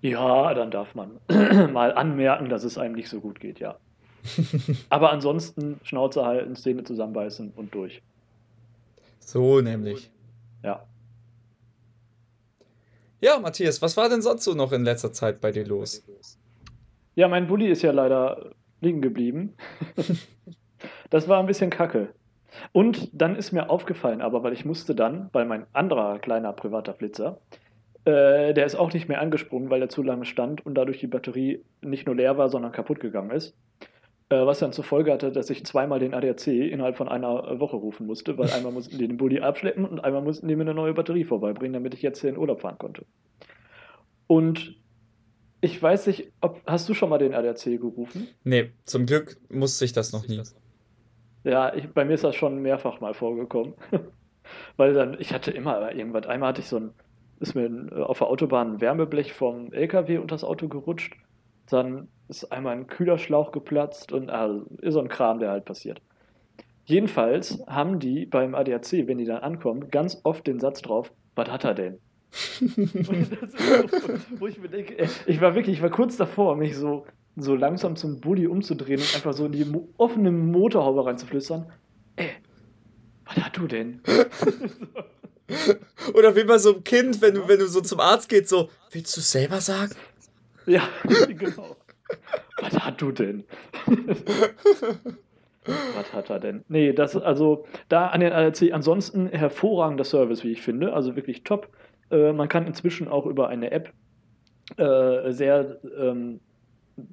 Ja, 0.00 0.52
dann 0.52 0.70
darf 0.70 0.94
man 0.94 1.18
mal 1.72 1.94
anmerken, 1.94 2.48
dass 2.48 2.64
es 2.64 2.76
einem 2.76 2.94
nicht 2.94 3.08
so 3.08 3.20
gut 3.20 3.40
geht, 3.40 3.58
ja. 3.60 3.78
Aber 4.88 5.12
ansonsten 5.12 5.80
Schnauze 5.82 6.24
halten, 6.24 6.56
Zähne 6.56 6.84
zusammenbeißen 6.84 7.52
und 7.56 7.74
durch. 7.74 8.02
So 9.18 9.60
nämlich. 9.60 10.10
Ja. 10.62 10.86
Ja, 13.20 13.38
Matthias, 13.38 13.80
was 13.80 13.96
war 13.96 14.08
denn 14.08 14.22
sonst 14.22 14.44
so 14.44 14.54
noch 14.54 14.72
in 14.72 14.84
letzter 14.84 15.12
Zeit 15.12 15.40
bei 15.40 15.50
dir 15.50 15.66
los? 15.66 16.04
Ja, 17.14 17.28
mein 17.28 17.46
Bulli 17.46 17.68
ist 17.68 17.82
ja 17.82 17.92
leider 17.92 18.50
liegen 18.80 19.00
geblieben. 19.00 19.54
das 21.10 21.28
war 21.28 21.40
ein 21.40 21.46
bisschen 21.46 21.70
kacke. 21.70 22.12
Und 22.72 23.10
dann 23.12 23.36
ist 23.36 23.52
mir 23.52 23.70
aufgefallen, 23.70 24.22
aber 24.22 24.42
weil 24.42 24.52
ich 24.52 24.64
musste 24.64 24.94
dann, 24.94 25.28
weil 25.32 25.44
mein 25.44 25.66
anderer 25.72 26.18
kleiner 26.18 26.52
privater 26.52 26.94
Flitzer, 26.94 27.38
äh, 28.04 28.52
der 28.52 28.66
ist 28.66 28.74
auch 28.74 28.92
nicht 28.92 29.08
mehr 29.08 29.20
angesprungen, 29.20 29.70
weil 29.70 29.82
er 29.82 29.88
zu 29.88 30.02
lange 30.02 30.24
stand 30.24 30.64
und 30.64 30.74
dadurch 30.74 30.98
die 30.98 31.06
Batterie 31.06 31.64
nicht 31.80 32.06
nur 32.06 32.14
leer 32.14 32.36
war, 32.36 32.48
sondern 32.48 32.72
kaputt 32.72 33.00
gegangen 33.00 33.30
ist. 33.30 33.56
Äh, 34.30 34.46
was 34.46 34.58
dann 34.58 34.72
zur 34.72 34.84
Folge 34.84 35.12
hatte, 35.12 35.32
dass 35.32 35.50
ich 35.50 35.64
zweimal 35.64 35.98
den 35.98 36.14
ADAC 36.14 36.46
innerhalb 36.46 36.96
von 36.96 37.08
einer 37.08 37.60
Woche 37.60 37.76
rufen 37.76 38.06
musste, 38.06 38.36
weil 38.38 38.50
einmal 38.50 38.72
mussten 38.72 38.98
die 38.98 39.06
den 39.06 39.16
Bulli 39.16 39.40
abschleppen 39.40 39.84
und 39.84 40.02
einmal 40.02 40.22
mussten 40.22 40.48
die 40.48 40.56
mir 40.56 40.62
eine 40.62 40.74
neue 40.74 40.94
Batterie 40.94 41.24
vorbeibringen, 41.24 41.74
damit 41.74 41.94
ich 41.94 42.02
jetzt 42.02 42.20
hier 42.20 42.30
in 42.30 42.38
Urlaub 42.38 42.60
fahren 42.60 42.78
konnte. 42.78 43.04
Und 44.26 44.76
ich 45.60 45.82
weiß 45.82 46.06
nicht, 46.08 46.30
ob, 46.40 46.60
hast 46.66 46.88
du 46.88 46.94
schon 46.94 47.08
mal 47.08 47.18
den 47.18 47.34
ADAC 47.34 47.80
gerufen? 47.80 48.28
Nee, 48.44 48.70
zum 48.84 49.06
Glück 49.06 49.38
musste 49.48 49.84
ich 49.84 49.92
das 49.92 50.12
noch 50.12 50.26
nie. 50.26 50.42
Ja, 51.44 51.74
ich, 51.74 51.88
bei 51.90 52.04
mir 52.04 52.14
ist 52.14 52.24
das 52.24 52.34
schon 52.34 52.60
mehrfach 52.60 53.00
mal 53.00 53.14
vorgekommen. 53.14 53.74
Weil 54.76 54.94
dann, 54.94 55.16
ich 55.20 55.32
hatte 55.32 55.50
immer 55.50 55.94
irgendwas. 55.94 56.26
Einmal 56.26 56.50
hatte 56.50 56.62
ich 56.62 56.68
so 56.68 56.78
ein, 56.78 56.90
ist 57.40 57.54
mir 57.54 58.08
auf 58.08 58.18
der 58.18 58.28
Autobahn 58.28 58.74
ein 58.74 58.80
Wärmeblech 58.80 59.32
vom 59.32 59.72
LKW 59.72 60.18
unter 60.18 60.34
das 60.34 60.44
Auto 60.44 60.68
gerutscht. 60.68 61.14
Dann 61.68 62.08
ist 62.28 62.50
einmal 62.52 62.76
ein 62.76 62.86
Kühlerschlauch 62.86 63.52
geplatzt 63.52 64.12
und 64.12 64.30
also, 64.30 64.66
ist 64.80 64.94
so 64.94 65.00
ein 65.00 65.08
Kram, 65.08 65.38
der 65.38 65.50
halt 65.50 65.64
passiert. 65.64 66.00
Jedenfalls 66.86 67.62
haben 67.66 67.98
die 67.98 68.26
beim 68.26 68.54
ADAC, 68.54 69.06
wenn 69.06 69.18
die 69.18 69.24
dann 69.24 69.42
ankommen, 69.42 69.90
ganz 69.90 70.20
oft 70.24 70.46
den 70.46 70.60
Satz 70.60 70.82
drauf, 70.82 71.12
was 71.34 71.50
hat 71.50 71.64
er 71.64 71.74
denn? 71.74 71.98
so, 72.58 72.68
wo 74.38 74.46
ich 74.46 74.58
mir 74.58 74.68
denke, 74.68 75.08
ich 75.26 75.40
war 75.40 75.54
wirklich, 75.54 75.76
ich 75.76 75.82
war 75.82 75.90
kurz 75.90 76.16
davor, 76.16 76.56
mich 76.56 76.76
so 76.76 77.06
so 77.36 77.54
langsam 77.54 77.96
zum 77.96 78.20
Bulli 78.20 78.46
umzudrehen 78.46 79.00
und 79.00 79.14
einfach 79.14 79.32
so 79.32 79.46
in 79.46 79.52
die 79.52 79.64
mo 79.64 79.88
offene 79.96 80.30
Motorhaube 80.30 81.04
reinzuflüstern. 81.04 81.70
Ey, 82.16 82.30
was 83.24 83.36
hast 83.36 83.56
du 83.56 83.66
denn? 83.66 84.00
Oder 86.14 86.36
wie 86.36 86.44
bei 86.44 86.58
so 86.58 86.74
einem 86.74 86.84
Kind, 86.84 87.20
wenn 87.20 87.34
du, 87.34 87.48
wenn 87.48 87.58
du 87.58 87.66
so 87.66 87.80
zum 87.80 88.00
Arzt 88.00 88.28
gehst, 88.28 88.48
so, 88.48 88.70
willst 88.92 89.16
du 89.16 89.20
selber 89.20 89.60
sagen? 89.60 89.94
Ja, 90.66 90.88
genau. 91.28 91.76
was 92.60 92.78
hast 92.78 93.00
du 93.00 93.12
denn? 93.12 93.44
was 95.64 96.12
hat 96.12 96.30
er 96.30 96.40
denn? 96.40 96.64
Nee, 96.68 96.92
das 96.92 97.16
also 97.16 97.66
da 97.88 98.08
an 98.08 98.20
den 98.20 98.32
ARC 98.32 98.62
ansonsten 98.72 99.28
hervorragender 99.28 100.04
Service, 100.04 100.44
wie 100.44 100.52
ich 100.52 100.62
finde. 100.62 100.92
Also 100.92 101.16
wirklich 101.16 101.42
top. 101.44 101.68
Äh, 102.10 102.32
man 102.32 102.48
kann 102.48 102.66
inzwischen 102.66 103.08
auch 103.08 103.26
über 103.26 103.48
eine 103.48 103.70
App 103.70 103.92
äh, 104.76 105.32
sehr 105.32 105.78
ähm, 105.98 106.40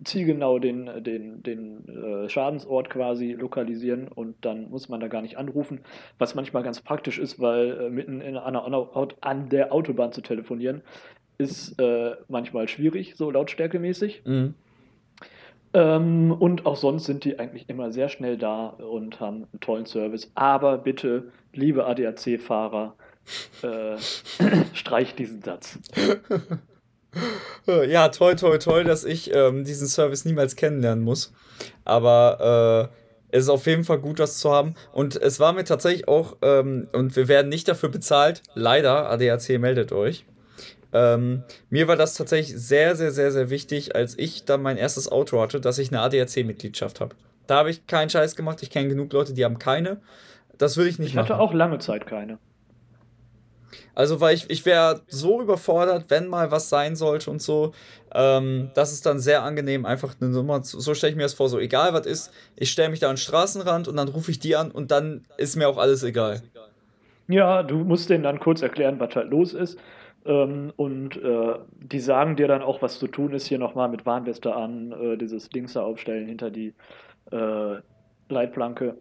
zielgenau 0.03 0.59
den, 0.59 1.03
den, 1.03 1.43
den 1.43 1.87
äh, 1.87 2.29
Schadensort 2.29 2.89
quasi 2.89 3.33
lokalisieren 3.33 4.07
und 4.07 4.35
dann 4.41 4.69
muss 4.69 4.89
man 4.89 4.99
da 4.99 5.07
gar 5.07 5.21
nicht 5.21 5.37
anrufen, 5.37 5.81
was 6.17 6.35
manchmal 6.35 6.63
ganz 6.63 6.81
praktisch 6.81 7.17
ist, 7.17 7.39
weil 7.39 7.79
äh, 7.79 7.89
mitten 7.89 8.21
in 8.21 8.37
einer, 8.37 8.63
an 9.21 9.49
der 9.49 9.73
Autobahn 9.73 10.11
zu 10.11 10.21
telefonieren 10.21 10.81
ist 11.37 11.79
äh, 11.79 12.15
manchmal 12.27 12.67
schwierig, 12.67 13.15
so 13.15 13.31
lautstärkemäßig. 13.31 14.21
Mhm. 14.25 14.53
Ähm, 15.73 16.31
und 16.37 16.65
auch 16.65 16.75
sonst 16.75 17.05
sind 17.05 17.23
die 17.23 17.39
eigentlich 17.39 17.69
immer 17.69 17.91
sehr 17.91 18.09
schnell 18.09 18.37
da 18.37 18.67
und 18.67 19.19
haben 19.19 19.47
einen 19.51 19.59
tollen 19.61 19.85
Service. 19.85 20.31
Aber 20.35 20.77
bitte, 20.77 21.31
liebe 21.53 21.85
ADAC-Fahrer, 21.85 22.95
äh, 23.63 23.97
streicht 24.73 25.17
diesen 25.17 25.41
Satz. 25.41 25.79
Ja, 27.67 28.09
toll, 28.09 28.35
toll, 28.35 28.57
toll, 28.59 28.83
dass 28.83 29.03
ich 29.03 29.33
ähm, 29.33 29.63
diesen 29.63 29.87
Service 29.87 30.25
niemals 30.25 30.55
kennenlernen 30.55 31.03
muss. 31.03 31.31
Aber 31.85 32.89
es 33.31 33.43
ist 33.43 33.49
auf 33.49 33.65
jeden 33.65 33.83
Fall 33.83 33.99
gut, 33.99 34.19
das 34.19 34.37
zu 34.37 34.51
haben. 34.51 34.75
Und 34.91 35.15
es 35.15 35.39
war 35.39 35.53
mir 35.53 35.63
tatsächlich 35.63 36.07
auch, 36.07 36.37
ähm, 36.41 36.87
und 36.91 37.15
wir 37.15 37.27
werden 37.27 37.49
nicht 37.49 37.67
dafür 37.67 37.89
bezahlt, 37.89 38.43
leider, 38.53 39.09
ADAC 39.09 39.57
meldet 39.59 39.91
euch. 39.91 40.25
Ähm, 40.93 41.43
mir 41.69 41.87
war 41.87 41.95
das 41.95 42.15
tatsächlich 42.15 42.57
sehr, 42.57 42.95
sehr, 42.97 43.11
sehr, 43.11 43.31
sehr 43.31 43.49
wichtig, 43.49 43.95
als 43.95 44.17
ich 44.17 44.43
dann 44.43 44.61
mein 44.61 44.77
erstes 44.77 45.09
Auto 45.09 45.39
hatte, 45.41 45.61
dass 45.61 45.77
ich 45.77 45.89
eine 45.91 46.01
ADAC-Mitgliedschaft 46.01 46.99
habe. 46.99 47.15
Da 47.47 47.57
habe 47.57 47.69
ich 47.69 47.87
keinen 47.87 48.09
Scheiß 48.09 48.35
gemacht. 48.35 48.61
Ich 48.61 48.69
kenne 48.69 48.89
genug 48.89 49.13
Leute, 49.13 49.33
die 49.33 49.45
haben 49.45 49.57
keine. 49.57 50.01
Das 50.57 50.75
würde 50.75 50.89
ich 50.89 50.99
nicht 50.99 51.09
ich 51.09 51.15
machen. 51.15 51.25
Ich 51.25 51.31
hatte 51.31 51.41
auch 51.41 51.53
lange 51.53 51.79
Zeit 51.79 52.05
keine. 52.05 52.37
Also, 53.93 54.21
weil 54.21 54.35
ich, 54.35 54.49
ich 54.49 54.65
wäre 54.65 55.01
so 55.07 55.41
überfordert, 55.41 56.05
wenn 56.09 56.27
mal 56.27 56.51
was 56.51 56.69
sein 56.69 56.95
sollte 56.95 57.29
und 57.29 57.41
so. 57.41 57.73
Ähm, 58.13 58.71
das 58.73 58.93
ist 58.93 59.05
dann 59.05 59.19
sehr 59.19 59.43
angenehm, 59.43 59.85
einfach 59.85 60.15
eine 60.19 60.29
Nummer. 60.29 60.61
Zu, 60.63 60.79
so 60.79 60.93
stelle 60.93 61.11
ich 61.11 61.17
mir 61.17 61.23
das 61.23 61.33
vor, 61.33 61.49
so 61.49 61.59
egal 61.59 61.93
was 61.93 62.05
ist, 62.05 62.33
ich 62.55 62.71
stelle 62.71 62.89
mich 62.89 62.99
da 62.99 63.09
an 63.09 63.15
den 63.15 63.17
Straßenrand 63.17 63.87
und 63.87 63.97
dann 63.97 64.07
rufe 64.07 64.31
ich 64.31 64.39
die 64.39 64.55
an 64.55 64.71
und 64.71 64.91
dann 64.91 65.25
ist 65.37 65.55
mir 65.55 65.67
auch 65.67 65.77
alles 65.77 66.03
egal. 66.03 66.41
Ja, 67.27 67.63
du 67.63 67.77
musst 67.77 68.09
denen 68.09 68.23
dann 68.23 68.39
kurz 68.39 68.61
erklären, 68.61 68.99
was 68.99 69.15
halt 69.15 69.29
los 69.29 69.53
ist. 69.53 69.77
Ähm, 70.25 70.71
und 70.75 71.17
äh, 71.17 71.55
die 71.79 71.99
sagen 71.99 72.35
dir 72.35 72.47
dann 72.47 72.61
auch, 72.61 72.81
was 72.81 72.99
zu 72.99 73.07
tun 73.07 73.33
ist. 73.33 73.47
Hier 73.47 73.57
nochmal 73.57 73.89
mit 73.89 74.05
Warnweste 74.05 74.53
an, 74.53 74.91
äh, 74.91 75.17
dieses 75.17 75.49
Dings 75.49 75.73
da 75.73 75.81
aufstellen 75.81 76.27
hinter 76.27 76.51
die 76.51 76.73
äh, 77.31 77.75
Leitplanke. 78.29 78.97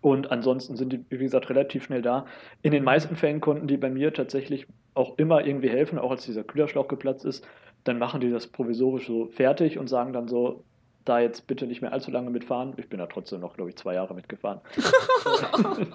Und 0.00 0.30
ansonsten 0.30 0.76
sind 0.76 0.92
die, 0.92 1.04
wie 1.10 1.18
gesagt, 1.18 1.50
relativ 1.50 1.84
schnell 1.84 2.02
da. 2.02 2.24
In 2.62 2.72
den 2.72 2.84
meisten 2.84 3.16
Fällen 3.16 3.40
konnten 3.40 3.66
die 3.66 3.76
bei 3.76 3.90
mir 3.90 4.14
tatsächlich 4.14 4.66
auch 4.94 5.18
immer 5.18 5.44
irgendwie 5.44 5.68
helfen, 5.68 5.98
auch 5.98 6.10
als 6.10 6.24
dieser 6.24 6.42
Kühlerschlauch 6.42 6.88
geplatzt 6.88 7.24
ist. 7.24 7.46
Dann 7.84 7.98
machen 7.98 8.20
die 8.20 8.30
das 8.30 8.46
provisorisch 8.46 9.06
so 9.06 9.26
fertig 9.26 9.78
und 9.78 9.88
sagen 9.88 10.12
dann 10.12 10.28
so, 10.28 10.64
da 11.04 11.20
jetzt 11.20 11.46
bitte 11.46 11.66
nicht 11.66 11.82
mehr 11.82 11.92
allzu 11.92 12.10
lange 12.10 12.30
mitfahren. 12.30 12.74
Ich 12.76 12.88
bin 12.88 12.98
da 12.98 13.06
trotzdem 13.06 13.40
noch, 13.40 13.54
glaube 13.54 13.70
ich, 13.70 13.76
zwei 13.76 13.94
Jahre 13.94 14.14
mitgefahren. 14.14 14.60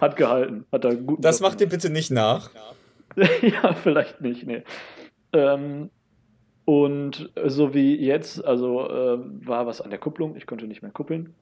hat 0.00 0.16
gehalten. 0.16 0.64
Hat 0.72 0.84
da 0.84 0.94
guten 0.94 1.22
das 1.22 1.40
macht 1.40 1.60
ihr 1.60 1.68
bitte 1.68 1.90
nicht 1.90 2.10
nach. 2.10 2.50
ja, 3.42 3.74
vielleicht 3.74 4.20
nicht, 4.20 4.46
nee. 4.46 4.62
Ähm, 5.32 5.90
und 6.64 7.30
so 7.46 7.74
wie 7.74 7.96
jetzt, 7.96 8.44
also 8.44 8.88
äh, 8.88 9.18
war 9.46 9.66
was 9.66 9.80
an 9.80 9.90
der 9.90 9.98
Kupplung, 9.98 10.36
ich 10.36 10.46
konnte 10.46 10.66
nicht 10.66 10.82
mehr 10.82 10.90
kuppeln. 10.90 11.34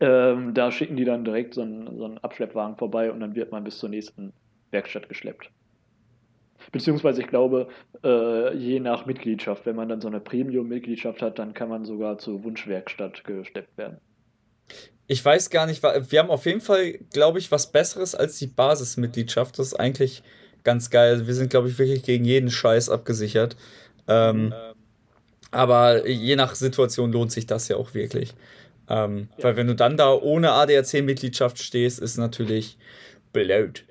Ähm, 0.00 0.54
da 0.54 0.70
schicken 0.70 0.96
die 0.96 1.04
dann 1.04 1.24
direkt 1.24 1.54
so 1.54 1.62
einen, 1.62 1.96
so 1.96 2.04
einen 2.04 2.18
Abschleppwagen 2.18 2.76
vorbei 2.76 3.10
und 3.10 3.20
dann 3.20 3.34
wird 3.34 3.50
man 3.50 3.64
bis 3.64 3.78
zur 3.78 3.88
nächsten 3.88 4.32
Werkstatt 4.70 5.08
geschleppt. 5.08 5.50
Beziehungsweise 6.72 7.22
ich 7.22 7.28
glaube, 7.28 7.68
äh, 8.04 8.54
je 8.56 8.80
nach 8.80 9.06
Mitgliedschaft, 9.06 9.64
wenn 9.66 9.76
man 9.76 9.88
dann 9.88 10.00
so 10.00 10.08
eine 10.08 10.20
Premium-Mitgliedschaft 10.20 11.22
hat, 11.22 11.38
dann 11.38 11.54
kann 11.54 11.68
man 11.68 11.84
sogar 11.84 12.18
zur 12.18 12.44
Wunschwerkstatt 12.44 13.24
gesteppt 13.24 13.76
werden. 13.78 13.98
Ich 15.06 15.24
weiß 15.24 15.50
gar 15.50 15.66
nicht, 15.66 15.82
wir 15.82 16.18
haben 16.18 16.30
auf 16.30 16.44
jeden 16.44 16.60
Fall, 16.60 16.98
glaube 17.12 17.38
ich, 17.38 17.50
was 17.50 17.72
Besseres 17.72 18.14
als 18.14 18.38
die 18.38 18.48
Basismitgliedschaft. 18.48 19.58
Das 19.58 19.68
ist 19.68 19.74
eigentlich 19.74 20.22
ganz 20.64 20.90
geil. 20.90 21.26
Wir 21.26 21.34
sind, 21.34 21.48
glaube 21.48 21.68
ich, 21.68 21.78
wirklich 21.78 22.02
gegen 22.02 22.24
jeden 22.24 22.50
Scheiß 22.50 22.90
abgesichert. 22.90 23.56
Ähm, 24.06 24.52
aber 25.50 26.06
je 26.06 26.36
nach 26.36 26.54
Situation 26.54 27.12
lohnt 27.12 27.32
sich 27.32 27.46
das 27.46 27.68
ja 27.68 27.76
auch 27.76 27.94
wirklich. 27.94 28.34
Ähm, 28.88 29.28
ja. 29.36 29.44
Weil 29.44 29.56
wenn 29.56 29.66
du 29.66 29.74
dann 29.74 29.96
da 29.96 30.12
ohne 30.12 30.52
ADAC-Mitgliedschaft 30.52 31.58
stehst, 31.58 31.98
ist 31.98 32.16
natürlich 32.16 32.78
blöd. 33.32 33.84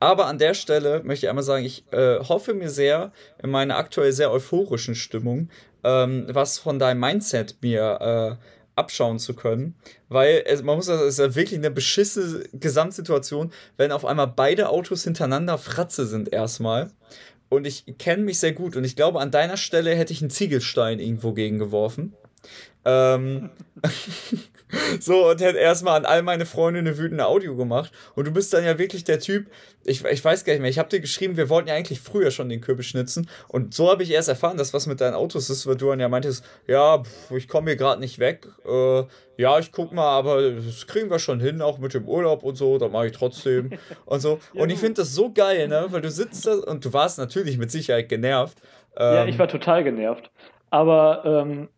Aber 0.00 0.26
an 0.26 0.38
der 0.38 0.54
Stelle 0.54 1.02
möchte 1.02 1.26
ich 1.26 1.30
einmal 1.30 1.44
sagen, 1.44 1.64
ich 1.64 1.84
äh, 1.92 2.18
hoffe 2.18 2.52
mir 2.54 2.68
sehr 2.68 3.12
in 3.42 3.50
meiner 3.50 3.76
aktuell 3.76 4.12
sehr 4.12 4.30
euphorischen 4.30 4.94
Stimmung, 4.94 5.48
ähm, 5.82 6.26
was 6.28 6.58
von 6.58 6.78
deinem 6.78 7.00
Mindset 7.00 7.56
mir 7.62 8.38
äh, 8.40 8.44
abschauen 8.76 9.18
zu 9.18 9.34
können, 9.34 9.76
weil 10.08 10.42
es, 10.46 10.62
man 10.62 10.76
muss 10.76 10.86
sagen, 10.86 11.02
es 11.02 11.14
ist 11.14 11.18
ja 11.20 11.34
wirklich 11.34 11.58
eine 11.58 11.70
beschissene 11.70 12.44
Gesamtsituation, 12.52 13.52
wenn 13.76 13.92
auf 13.92 14.04
einmal 14.04 14.26
beide 14.26 14.68
Autos 14.68 15.04
hintereinander 15.04 15.58
Fratze 15.58 16.06
sind 16.06 16.32
erstmal. 16.32 16.90
Und 17.48 17.66
ich 17.66 17.84
kenne 17.98 18.24
mich 18.24 18.40
sehr 18.40 18.52
gut 18.52 18.74
und 18.74 18.84
ich 18.84 18.96
glaube, 18.96 19.20
an 19.20 19.30
deiner 19.30 19.56
Stelle 19.56 19.94
hätte 19.94 20.12
ich 20.12 20.22
einen 20.22 20.30
Ziegelstein 20.30 20.98
irgendwo 20.98 21.32
gegen 21.34 21.58
geworfen. 21.58 22.14
Ähm, 22.84 23.50
so, 25.00 25.30
und 25.30 25.40
hätte 25.40 25.58
erstmal 25.58 25.96
an 25.96 26.04
all 26.04 26.22
meine 26.22 26.46
Freunde 26.46 26.80
eine 26.80 26.98
wütende 26.98 27.26
Audio 27.26 27.56
gemacht. 27.56 27.92
Und 28.14 28.26
du 28.26 28.32
bist 28.32 28.52
dann 28.52 28.64
ja 28.64 28.78
wirklich 28.78 29.04
der 29.04 29.20
Typ, 29.20 29.46
ich, 29.84 30.04
ich 30.04 30.24
weiß 30.24 30.44
gar 30.44 30.52
nicht 30.52 30.62
mehr, 30.62 30.70
ich 30.70 30.78
habe 30.78 30.88
dir 30.88 31.00
geschrieben, 31.00 31.36
wir 31.36 31.48
wollten 31.48 31.68
ja 31.68 31.74
eigentlich 31.74 32.00
früher 32.00 32.30
schon 32.30 32.48
den 32.48 32.60
Kürbis 32.60 32.86
schnitzen. 32.86 33.28
Und 33.48 33.74
so 33.74 33.90
habe 33.90 34.02
ich 34.02 34.10
erst 34.10 34.28
erfahren, 34.28 34.56
dass 34.56 34.74
was 34.74 34.86
mit 34.86 35.00
deinen 35.00 35.14
Autos 35.14 35.50
ist, 35.50 35.66
weil 35.66 35.76
du 35.76 35.90
dann 35.90 36.00
ja 36.00 36.08
meintest, 36.08 36.44
ja, 36.66 37.02
pff, 37.02 37.30
ich 37.32 37.48
komme 37.48 37.70
hier 37.70 37.76
gerade 37.76 38.00
nicht 38.00 38.18
weg. 38.18 38.48
Äh, 38.66 39.04
ja, 39.36 39.58
ich 39.58 39.72
guck 39.72 39.92
mal, 39.92 40.08
aber 40.08 40.50
das 40.52 40.86
kriegen 40.86 41.10
wir 41.10 41.18
schon 41.18 41.40
hin, 41.40 41.60
auch 41.60 41.78
mit 41.78 41.94
dem 41.94 42.08
Urlaub 42.08 42.42
und 42.42 42.56
so, 42.56 42.78
da 42.78 42.88
mache 42.88 43.06
ich 43.06 43.12
trotzdem. 43.12 43.70
und 44.06 44.20
so. 44.20 44.38
Und 44.54 44.70
ich 44.70 44.78
finde 44.78 45.02
das 45.02 45.14
so 45.14 45.32
geil, 45.32 45.68
ne? 45.68 45.86
Weil 45.90 46.00
du 46.00 46.10
sitzt 46.10 46.46
da 46.46 46.54
und 46.54 46.84
du 46.84 46.92
warst 46.92 47.18
natürlich 47.18 47.58
mit 47.58 47.70
Sicherheit 47.70 48.08
genervt. 48.08 48.58
Ähm, 48.96 49.14
ja, 49.14 49.24
ich 49.26 49.38
war 49.38 49.48
total 49.48 49.84
genervt. 49.84 50.30
Aber 50.70 51.22
ähm, 51.24 51.68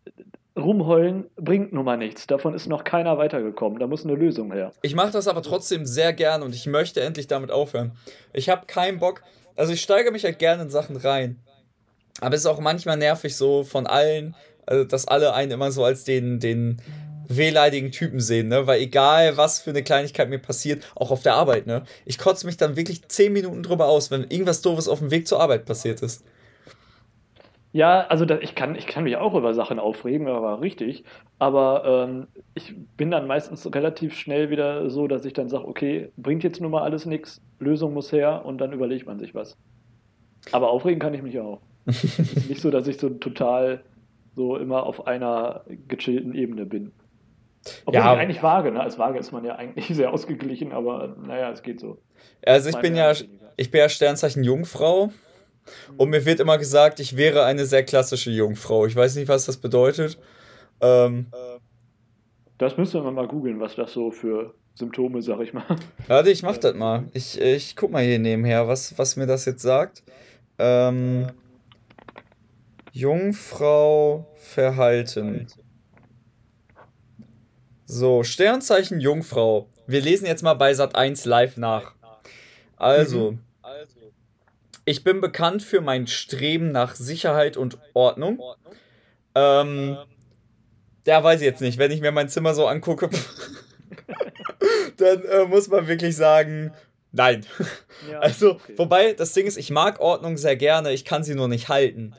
rumheulen 0.56 1.26
bringt 1.36 1.72
nun 1.72 1.84
mal 1.84 1.96
nichts. 1.96 2.26
Davon 2.26 2.54
ist 2.54 2.66
noch 2.66 2.84
keiner 2.84 3.18
weitergekommen. 3.18 3.78
Da 3.78 3.86
muss 3.86 4.04
eine 4.04 4.14
Lösung 4.14 4.52
her. 4.52 4.72
Ich 4.82 4.94
mache 4.94 5.12
das 5.12 5.28
aber 5.28 5.42
trotzdem 5.42 5.84
sehr 5.84 6.12
gern 6.12 6.42
und 6.42 6.54
ich 6.54 6.66
möchte 6.66 7.02
endlich 7.02 7.26
damit 7.26 7.50
aufhören. 7.50 7.92
Ich 8.32 8.48
habe 8.48 8.66
keinen 8.66 8.98
Bock. 8.98 9.22
Also 9.54 9.72
ich 9.72 9.82
steige 9.82 10.10
mich 10.10 10.24
halt 10.24 10.38
gerne 10.38 10.62
in 10.62 10.70
Sachen 10.70 10.96
rein. 10.96 11.36
Aber 12.20 12.34
es 12.34 12.42
ist 12.42 12.46
auch 12.46 12.60
manchmal 12.60 12.96
nervig 12.96 13.36
so 13.36 13.64
von 13.64 13.86
allen, 13.86 14.34
also 14.64 14.84
dass 14.84 15.06
alle 15.06 15.34
einen 15.34 15.52
immer 15.52 15.70
so 15.70 15.84
als 15.84 16.04
den, 16.04 16.40
den 16.40 16.80
wehleidigen 17.28 17.90
Typen 17.90 18.20
sehen, 18.20 18.48
ne? 18.48 18.66
Weil 18.66 18.80
egal, 18.80 19.36
was 19.36 19.60
für 19.60 19.70
eine 19.70 19.82
Kleinigkeit 19.82 20.28
mir 20.30 20.38
passiert, 20.38 20.84
auch 20.94 21.10
auf 21.10 21.22
der 21.22 21.34
Arbeit, 21.34 21.66
ne? 21.66 21.82
Ich 22.04 22.18
kotze 22.18 22.46
mich 22.46 22.56
dann 22.56 22.76
wirklich 22.76 23.06
10 23.08 23.32
Minuten 23.32 23.62
drüber 23.62 23.86
aus, 23.86 24.10
wenn 24.10 24.22
irgendwas 24.22 24.62
Doofes 24.62 24.88
auf 24.88 25.00
dem 25.00 25.10
Weg 25.10 25.26
zur 25.26 25.40
Arbeit 25.40 25.64
passiert 25.64 26.02
ist. 26.02 26.24
Ja, 27.76 28.06
also 28.06 28.24
da, 28.24 28.38
ich, 28.38 28.54
kann, 28.54 28.74
ich 28.74 28.86
kann 28.86 29.04
mich 29.04 29.18
auch 29.18 29.34
über 29.34 29.52
Sachen 29.52 29.78
aufregen, 29.78 30.28
aber 30.28 30.62
richtig. 30.62 31.04
Aber 31.38 32.06
ähm, 32.08 32.26
ich 32.54 32.74
bin 32.96 33.10
dann 33.10 33.26
meistens 33.26 33.66
relativ 33.74 34.16
schnell 34.16 34.48
wieder 34.48 34.88
so, 34.88 35.06
dass 35.06 35.26
ich 35.26 35.34
dann 35.34 35.50
sage, 35.50 35.68
okay, 35.68 36.10
bringt 36.16 36.42
jetzt 36.42 36.58
nun 36.62 36.70
mal 36.70 36.84
alles 36.84 37.04
nichts, 37.04 37.42
Lösung 37.58 37.92
muss 37.92 38.12
her 38.12 38.46
und 38.46 38.62
dann 38.62 38.72
überlegt 38.72 39.06
man 39.06 39.18
sich 39.18 39.34
was. 39.34 39.58
Aber 40.52 40.70
aufregen 40.70 40.98
kann 40.98 41.12
ich 41.12 41.20
mich 41.20 41.38
auch. 41.38 41.60
es 41.84 42.18
ist 42.18 42.48
nicht 42.48 42.62
so, 42.62 42.70
dass 42.70 42.88
ich 42.88 42.96
so 42.96 43.10
total 43.10 43.82
so 44.34 44.56
immer 44.56 44.84
auf 44.84 45.06
einer 45.06 45.66
gechillten 45.86 46.34
Ebene 46.34 46.64
bin. 46.64 46.92
Obwohl 47.84 48.00
ja, 48.00 48.14
ich 48.14 48.20
eigentlich 48.20 48.42
wage, 48.42 48.72
ne? 48.72 48.80
Als 48.80 48.98
Waage 48.98 49.18
ist 49.18 49.32
man 49.32 49.44
ja 49.44 49.56
eigentlich 49.56 49.88
sehr 49.94 50.14
ausgeglichen, 50.14 50.72
aber 50.72 51.14
naja, 51.26 51.50
es 51.50 51.62
geht 51.62 51.80
so. 51.80 51.98
Also 52.46 52.70
ich 52.70 52.78
bin 52.78 52.96
ja, 52.96 53.12
ich 53.58 53.70
bin 53.70 53.80
ja 53.80 53.90
Sternzeichen 53.90 54.44
Jungfrau 54.44 55.10
und 55.96 56.10
mir 56.10 56.24
wird 56.24 56.40
immer 56.40 56.58
gesagt, 56.58 57.00
ich 57.00 57.16
wäre 57.16 57.44
eine 57.44 57.66
sehr 57.66 57.84
klassische 57.84 58.30
Jungfrau. 58.30 58.86
Ich 58.86 58.96
weiß 58.96 59.16
nicht, 59.16 59.28
was 59.28 59.46
das 59.46 59.56
bedeutet. 59.56 60.18
Ähm, 60.80 61.26
das 62.58 62.76
müsste 62.76 63.00
man 63.00 63.14
mal 63.14 63.28
googeln, 63.28 63.60
was 63.60 63.76
das 63.76 63.92
so 63.92 64.10
für 64.10 64.54
Symptome, 64.74 65.22
sag 65.22 65.40
ich 65.40 65.52
mal. 65.52 65.64
Warte, 66.06 66.30
ich 66.30 66.42
mach 66.42 66.56
das 66.58 66.74
mal. 66.74 67.08
Ich, 67.12 67.40
ich 67.40 67.76
guck 67.76 67.90
mal 67.90 68.02
hier 68.02 68.18
nebenher, 68.18 68.68
was, 68.68 68.98
was 68.98 69.16
mir 69.16 69.26
das 69.26 69.44
jetzt 69.44 69.62
sagt. 69.62 70.02
Ähm, 70.58 71.28
Jungfrau 72.92 74.26
Verhalten. 74.36 75.46
So, 77.84 78.22
Sternzeichen 78.22 79.00
Jungfrau. 79.00 79.68
Wir 79.86 80.00
lesen 80.00 80.26
jetzt 80.26 80.42
mal 80.42 80.54
bei 80.54 80.74
Sat 80.74 80.96
1 80.96 81.24
live 81.24 81.56
nach. 81.56 81.94
Also, 82.76 83.32
mhm. 83.32 83.38
Ich 84.88 85.02
bin 85.02 85.20
bekannt 85.20 85.64
für 85.64 85.80
mein 85.80 86.06
Streben 86.06 86.70
nach 86.70 86.94
Sicherheit 86.94 87.56
und 87.56 87.76
Ordnung. 87.92 88.40
Ähm, 89.34 89.96
ja, 91.04 91.24
weiß 91.24 91.40
ich 91.40 91.44
jetzt 91.44 91.60
nicht. 91.60 91.78
Wenn 91.78 91.90
ich 91.90 92.00
mir 92.00 92.12
mein 92.12 92.28
Zimmer 92.28 92.54
so 92.54 92.68
angucke, 92.68 93.10
dann 94.96 95.24
äh, 95.24 95.44
muss 95.44 95.66
man 95.66 95.88
wirklich 95.88 96.14
sagen, 96.14 96.72
nein. 97.10 97.44
Ja, 98.08 98.18
also, 98.20 98.52
okay. 98.52 98.74
wobei 98.76 99.12
das 99.12 99.32
Ding 99.32 99.46
ist, 99.46 99.56
ich 99.56 99.70
mag 99.70 99.98
Ordnung 99.98 100.36
sehr 100.36 100.54
gerne, 100.54 100.92
ich 100.92 101.04
kann 101.04 101.24
sie 101.24 101.34
nur 101.34 101.48
nicht 101.48 101.68
halten. 101.68 102.14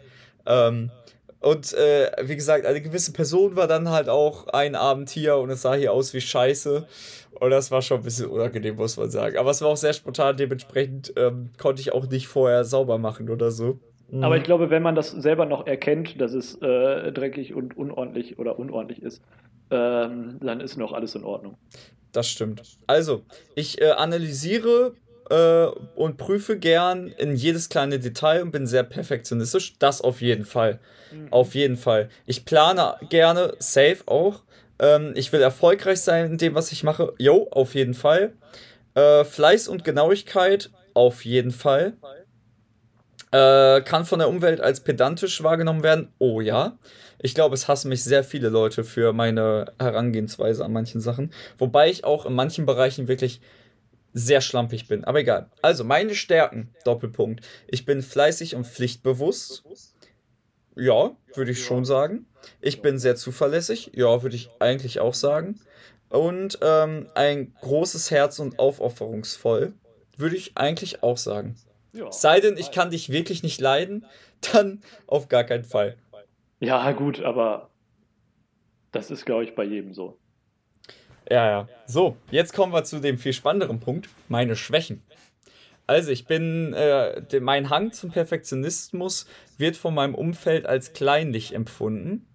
Ähm, 0.46 0.92
und 1.40 1.74
äh, 1.74 2.12
wie 2.24 2.36
gesagt, 2.36 2.66
eine 2.66 2.82
gewisse 2.82 3.14
Person 3.14 3.56
war 3.56 3.68
dann 3.68 3.90
halt 3.90 4.10
auch 4.10 4.48
ein 4.48 4.76
Abend 4.76 5.10
hier 5.10 5.38
und 5.38 5.50
es 5.50 5.62
sah 5.62 5.76
hier 5.76 5.94
aus 5.94 6.14
wie 6.14 6.22
Scheiße. 6.22 6.88
Und 7.40 7.52
das 7.52 7.70
war 7.70 7.84
schon 7.84 7.98
ein 7.98 8.04
bisschen 8.04 8.28
unangenehm, 8.28 8.76
muss 8.76 8.98
man 8.98 9.12
sagen. 9.12 9.38
Aber 9.38 9.52
es 9.52 9.62
war 9.62 9.70
auch 9.70 9.78
sehr 9.78 9.94
spontan, 9.94 10.38
dementsprechend 10.38 11.14
ähm, 11.16 11.52
konnte 11.60 11.82
ich 11.82 11.94
auch 11.94 12.08
nicht 12.08 12.28
vorher 12.28 12.64
sauber 12.64 12.98
machen 12.98 13.30
oder 13.30 13.52
so. 13.52 13.80
Mhm. 14.10 14.24
Aber 14.24 14.38
ich 14.38 14.44
glaube, 14.44 14.72
wenn 14.72 14.82
man 14.82 14.96
das 14.96 15.12
selber 15.12 15.46
noch 15.46 15.68
erkennt, 15.68 16.20
dass 16.20 16.34
es 16.34 16.56
äh, 16.62 17.12
dreckig 17.12 17.54
und 17.54 17.78
unordentlich 17.78 18.40
oder 18.40 18.58
unordentlich 18.58 19.04
ist, 19.04 19.22
ähm, 19.70 20.38
dann 20.42 20.62
ist 20.62 20.78
noch 20.78 20.94
alles 20.94 21.14
in 21.14 21.24
Ordnung. 21.24 21.58
Das 22.12 22.28
stimmt. 22.28 22.64
Also, 22.88 23.22
ich 23.54 23.80
äh, 23.82 23.92
analysiere 23.92 24.94
äh, 25.30 25.66
und 25.96 26.18
prüfe 26.18 26.58
gern 26.58 27.08
in 27.08 27.36
jedes 27.36 27.70
kleine 27.70 28.00
Detail 28.00 28.42
und 28.42 28.52
bin 28.52 28.68
sehr 28.68 28.84
perfektionistisch. 28.84 29.78
Das 29.80 30.02
auf 30.02 30.22
jeden 30.22 30.46
Fall. 30.46 30.80
Mhm. 31.12 31.32
Auf 31.32 31.56
jeden 31.56 31.78
Fall. 31.78 32.10
Ich 32.26 32.46
plane 32.46 32.96
gerne, 33.10 33.54
safe 33.60 34.04
auch, 34.06 34.42
Ähm, 34.80 35.14
ich 35.16 35.34
will 35.34 35.42
erfolgreich 35.42 36.02
sein 36.02 36.26
in 36.28 36.38
dem, 36.38 36.54
was 36.54 36.72
ich 36.72 36.84
mache. 36.84 37.14
Jo, 37.18 37.48
auf 37.50 37.74
jeden 37.74 37.96
Fall. 37.96 38.34
Äh, 38.94 39.24
Fleiß 39.24 39.68
und 39.70 39.84
Genauigkeit, 39.84 40.70
auf 40.94 41.26
jeden 41.26 41.52
Fall. 41.52 41.94
Äh, 43.32 43.82
kann 43.82 44.06
von 44.06 44.20
der 44.20 44.30
Umwelt 44.30 44.62
als 44.62 44.80
pedantisch 44.82 45.42
wahrgenommen 45.44 45.84
werden. 45.84 46.10
Oh 46.20 46.42
ja. 46.42 46.78
Ich 47.20 47.34
glaube, 47.34 47.56
es 47.56 47.68
hassen 47.68 47.90
mich 47.90 48.04
sehr 48.04 48.24
viele 48.24 48.50
Leute 48.50 48.84
für 48.84 49.12
meine 49.14 49.74
Herangehensweise 49.80 50.64
an 50.64 50.72
manchen 50.74 51.02
Sachen. 51.02 51.32
Wobei 51.58 51.90
ich 51.90 52.04
auch 52.04 52.28
in 52.28 52.34
manchen 52.34 52.68
Bereichen 52.68 53.08
wirklich 53.08 53.42
sehr 54.18 54.42
schlampig 54.42 54.88
bin. 54.88 55.04
Aber 55.04 55.20
egal. 55.20 55.50
Also, 55.62 55.84
meine 55.84 56.16
Stärken, 56.16 56.74
Doppelpunkt. 56.84 57.46
Ich 57.68 57.86
bin 57.86 58.02
fleißig 58.02 58.56
und 58.56 58.66
pflichtbewusst. 58.66 59.64
Ja, 60.76 61.16
würde 61.34 61.52
ich 61.52 61.64
schon 61.64 61.86
sagen. 61.86 62.26
Ich 62.62 62.82
bin 62.82 63.00
sehr 63.00 63.16
zuverlässig. 63.16 63.92
Ja, 63.94 64.24
würde 64.24 64.36
ich 64.36 64.50
eigentlich 64.60 65.00
auch 65.00 65.14
sagen. 65.14 65.60
Und 66.10 66.60
ähm, 66.62 67.10
ein 67.16 67.54
großes 67.62 68.12
Herz 68.12 68.40
und 68.40 68.60
aufopferungsvoll. 68.60 69.74
Würde 70.18 70.36
ich 70.36 70.58
eigentlich 70.58 71.04
auch 71.04 71.18
sagen. 71.18 71.56
Sei 72.10 72.40
denn, 72.40 72.58
ich 72.58 72.72
kann 72.72 72.92
dich 72.92 73.10
wirklich 73.10 73.44
nicht 73.44 73.60
leiden, 73.62 74.06
dann 74.52 74.82
auf 75.08 75.30
gar 75.30 75.44
keinen 75.44 75.64
Fall. 75.64 75.98
Ja, 76.60 76.92
gut, 76.92 77.22
aber 77.22 77.70
das 78.92 79.12
ist, 79.12 79.26
glaube 79.26 79.44
ich, 79.44 79.56
bei 79.56 79.64
jedem 79.64 79.94
so. 79.94 80.18
Ja, 81.30 81.50
ja. 81.50 81.68
So, 81.86 82.18
jetzt 82.32 82.54
kommen 82.54 82.74
wir 82.74 82.84
zu 82.84 83.00
dem 83.00 83.18
viel 83.18 83.34
spannenderen 83.34 83.80
Punkt, 83.80 84.10
meine 84.28 84.56
Schwächen. 84.56 85.04
Also, 85.86 86.12
ich 86.12 86.26
bin, 86.26 86.74
äh, 86.74 87.22
mein 87.40 87.70
Hang 87.70 87.92
zum 87.94 88.12
Perfektionismus 88.12 89.28
wird 89.58 89.78
von 89.78 89.94
meinem 89.94 90.16
Umfeld 90.16 90.66
als 90.66 90.94
kleinlich 90.94 91.54
empfunden. 91.54 92.28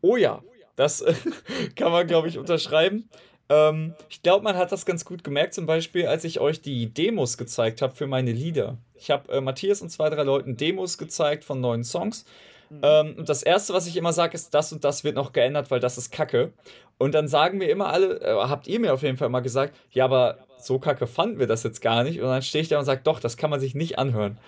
Oh 0.00 0.16
ja, 0.16 0.42
das 0.76 1.00
äh, 1.00 1.14
kann 1.76 1.92
man, 1.92 2.06
glaube 2.06 2.28
ich, 2.28 2.38
unterschreiben. 2.38 3.08
Ähm, 3.48 3.94
ich 4.08 4.22
glaube, 4.22 4.44
man 4.44 4.56
hat 4.56 4.72
das 4.72 4.86
ganz 4.86 5.04
gut 5.04 5.24
gemerkt, 5.24 5.54
zum 5.54 5.66
Beispiel, 5.66 6.06
als 6.06 6.24
ich 6.24 6.40
euch 6.40 6.62
die 6.62 6.92
Demos 6.92 7.36
gezeigt 7.36 7.82
habe 7.82 7.94
für 7.94 8.06
meine 8.06 8.32
Lieder. 8.32 8.78
Ich 8.94 9.10
habe 9.10 9.30
äh, 9.32 9.40
Matthias 9.40 9.82
und 9.82 9.90
zwei, 9.90 10.08
drei 10.08 10.22
Leuten 10.22 10.56
Demos 10.56 10.98
gezeigt 10.98 11.44
von 11.44 11.60
neuen 11.60 11.84
Songs. 11.84 12.24
Mhm. 12.70 12.80
Ähm, 12.82 13.14
und 13.18 13.28
das 13.28 13.42
Erste, 13.42 13.74
was 13.74 13.86
ich 13.86 13.96
immer 13.96 14.12
sage, 14.12 14.34
ist, 14.34 14.54
das 14.54 14.72
und 14.72 14.84
das 14.84 15.04
wird 15.04 15.16
noch 15.16 15.32
geändert, 15.32 15.70
weil 15.70 15.80
das 15.80 15.98
ist 15.98 16.12
Kacke. 16.12 16.52
Und 16.98 17.14
dann 17.14 17.28
sagen 17.28 17.58
mir 17.58 17.68
immer 17.68 17.88
alle, 17.88 18.20
äh, 18.20 18.34
habt 18.34 18.68
ihr 18.68 18.78
mir 18.78 18.94
auf 18.94 19.02
jeden 19.02 19.16
Fall 19.16 19.28
mal 19.28 19.40
gesagt, 19.40 19.74
ja, 19.90 20.04
aber 20.04 20.38
so 20.58 20.78
kacke 20.78 21.06
fanden 21.06 21.38
wir 21.38 21.46
das 21.46 21.62
jetzt 21.62 21.80
gar 21.80 22.04
nicht. 22.04 22.20
Und 22.20 22.28
dann 22.28 22.42
stehe 22.42 22.62
ich 22.62 22.68
da 22.68 22.78
und 22.78 22.84
sage, 22.84 23.00
doch, 23.02 23.20
das 23.20 23.36
kann 23.36 23.50
man 23.50 23.60
sich 23.60 23.74
nicht 23.74 23.98
anhören. 23.98 24.38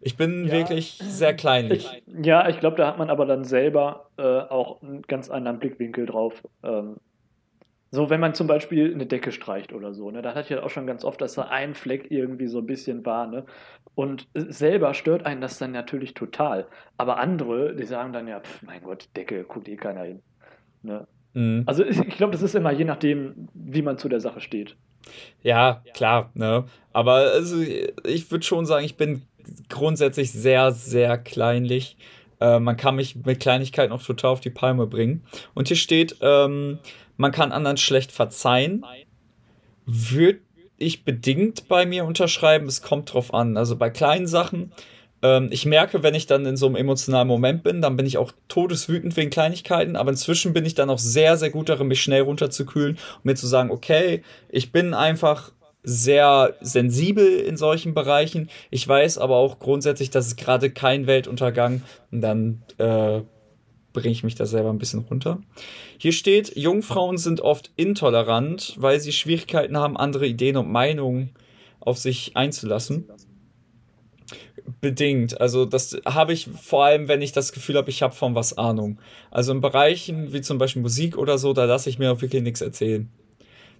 Ich 0.00 0.16
bin 0.16 0.46
ja. 0.46 0.52
wirklich 0.52 0.98
sehr 1.02 1.34
kleinlich. 1.34 2.02
Ich, 2.06 2.26
ja, 2.26 2.48
ich 2.48 2.60
glaube, 2.60 2.76
da 2.76 2.88
hat 2.88 2.98
man 2.98 3.08
aber 3.08 3.24
dann 3.24 3.44
selber 3.44 4.08
äh, 4.18 4.22
auch 4.22 4.82
einen 4.82 5.02
ganz 5.02 5.30
anderen 5.30 5.58
Blickwinkel 5.58 6.06
drauf. 6.06 6.34
Ähm, 6.62 6.96
so, 7.94 8.08
wenn 8.08 8.20
man 8.20 8.32
zum 8.32 8.46
Beispiel 8.46 8.92
eine 8.92 9.04
Decke 9.04 9.32
streicht 9.32 9.74
oder 9.74 9.92
so, 9.92 10.10
ne, 10.10 10.22
da 10.22 10.30
hatte 10.30 10.40
ich 10.40 10.48
ja 10.48 10.62
auch 10.62 10.70
schon 10.70 10.86
ganz 10.86 11.04
oft, 11.04 11.20
dass 11.20 11.34
da 11.34 11.42
ein 11.42 11.74
Fleck 11.74 12.10
irgendwie 12.10 12.46
so 12.46 12.58
ein 12.60 12.66
bisschen 12.66 13.04
war, 13.04 13.26
ne? 13.26 13.44
Und 13.94 14.28
selber 14.34 14.94
stört 14.94 15.26
einen 15.26 15.42
das 15.42 15.58
dann 15.58 15.72
natürlich 15.72 16.14
total. 16.14 16.66
Aber 16.96 17.18
andere, 17.18 17.76
die 17.76 17.84
sagen 17.84 18.14
dann 18.14 18.26
ja, 18.26 18.40
pf, 18.40 18.62
mein 18.62 18.82
Gott, 18.82 19.10
Decke, 19.14 19.44
guckt 19.44 19.68
eh 19.68 19.76
keiner 19.76 20.04
hin. 20.04 20.22
Ne? 20.82 21.06
Mhm. 21.34 21.64
Also 21.66 21.84
ich, 21.84 21.98
ich 21.98 22.16
glaube, 22.16 22.32
das 22.32 22.40
ist 22.40 22.54
immer 22.54 22.72
je 22.72 22.84
nachdem, 22.84 23.48
wie 23.52 23.82
man 23.82 23.98
zu 23.98 24.08
der 24.08 24.20
Sache 24.20 24.40
steht. 24.40 24.74
Ja, 25.42 25.82
klar, 25.92 26.30
ne? 26.32 26.64
Aber 26.94 27.12
also, 27.12 27.60
ich 27.60 28.30
würde 28.30 28.44
schon 28.44 28.64
sagen, 28.64 28.86
ich 28.86 28.96
bin 28.96 29.22
grundsätzlich 29.68 30.32
sehr, 30.32 30.72
sehr 30.72 31.18
kleinlich. 31.18 31.98
Äh, 32.40 32.58
man 32.58 32.76
kann 32.76 32.96
mich 32.96 33.16
mit 33.16 33.40
Kleinigkeiten 33.40 33.92
auch 33.92 34.02
total 34.02 34.30
auf 34.30 34.40
die 34.40 34.50
Palme 34.50 34.86
bringen. 34.86 35.24
Und 35.52 35.68
hier 35.68 35.76
steht, 35.76 36.16
ähm, 36.22 36.78
man 37.16 37.32
kann 37.32 37.52
anderen 37.52 37.76
schlecht 37.76 38.12
verzeihen. 38.12 38.84
Würde 39.86 40.40
ich 40.78 41.04
bedingt 41.04 41.68
bei 41.68 41.86
mir 41.86 42.04
unterschreiben, 42.04 42.66
es 42.66 42.82
kommt 42.82 43.12
drauf 43.12 43.32
an. 43.32 43.56
Also 43.56 43.76
bei 43.76 43.90
kleinen 43.90 44.26
Sachen, 44.26 44.72
ähm, 45.22 45.48
ich 45.50 45.64
merke, 45.64 46.02
wenn 46.02 46.14
ich 46.14 46.26
dann 46.26 46.44
in 46.44 46.56
so 46.56 46.66
einem 46.66 46.76
emotionalen 46.76 47.28
Moment 47.28 47.62
bin, 47.62 47.80
dann 47.80 47.96
bin 47.96 48.06
ich 48.06 48.18
auch 48.18 48.32
todeswütend 48.48 49.16
wegen 49.16 49.30
Kleinigkeiten, 49.30 49.96
aber 49.96 50.10
inzwischen 50.10 50.52
bin 50.52 50.66
ich 50.66 50.74
dann 50.74 50.90
auch 50.90 50.98
sehr, 50.98 51.36
sehr 51.36 51.50
gut 51.50 51.68
darin, 51.68 51.88
mich 51.88 52.02
schnell 52.02 52.22
runterzukühlen 52.22 52.98
und 53.16 53.24
mir 53.24 53.36
zu 53.36 53.46
sagen, 53.46 53.70
okay, 53.70 54.22
ich 54.48 54.72
bin 54.72 54.94
einfach 54.94 55.52
sehr 55.84 56.54
sensibel 56.60 57.26
in 57.40 57.56
solchen 57.56 57.94
Bereichen. 57.94 58.48
Ich 58.70 58.86
weiß 58.86 59.18
aber 59.18 59.36
auch 59.36 59.58
grundsätzlich, 59.58 60.10
dass 60.10 60.26
es 60.26 60.36
gerade 60.36 60.70
kein 60.70 61.06
Weltuntergang 61.06 61.82
und 62.12 62.20
dann 62.20 62.62
äh, 62.78 63.20
bringe 63.92 64.12
ich 64.12 64.24
mich 64.24 64.34
da 64.34 64.46
selber 64.46 64.70
ein 64.70 64.78
bisschen 64.78 65.00
runter. 65.00 65.38
Hier 65.98 66.12
steht, 66.12 66.56
Jungfrauen 66.56 67.18
sind 67.18 67.40
oft 67.40 67.70
intolerant, 67.76 68.74
weil 68.78 69.00
sie 69.00 69.12
Schwierigkeiten 69.12 69.76
haben, 69.76 69.96
andere 69.96 70.26
Ideen 70.26 70.56
und 70.56 70.70
Meinungen 70.70 71.30
auf 71.80 71.98
sich 71.98 72.36
einzulassen. 72.36 73.08
Bedingt. 74.80 75.40
Also 75.40 75.64
das 75.64 76.00
habe 76.06 76.32
ich 76.32 76.46
vor 76.48 76.84
allem, 76.84 77.08
wenn 77.08 77.20
ich 77.20 77.32
das 77.32 77.52
Gefühl 77.52 77.76
habe, 77.76 77.90
ich 77.90 78.02
habe 78.02 78.14
von 78.14 78.34
was 78.34 78.56
Ahnung. 78.56 79.00
Also 79.30 79.52
in 79.52 79.60
Bereichen 79.60 80.32
wie 80.32 80.40
zum 80.40 80.58
Beispiel 80.58 80.82
Musik 80.82 81.18
oder 81.18 81.38
so, 81.38 81.52
da 81.52 81.64
lasse 81.64 81.90
ich 81.90 81.98
mir 81.98 82.12
auch 82.12 82.20
wirklich 82.20 82.42
nichts 82.42 82.60
erzählen. 82.60 83.10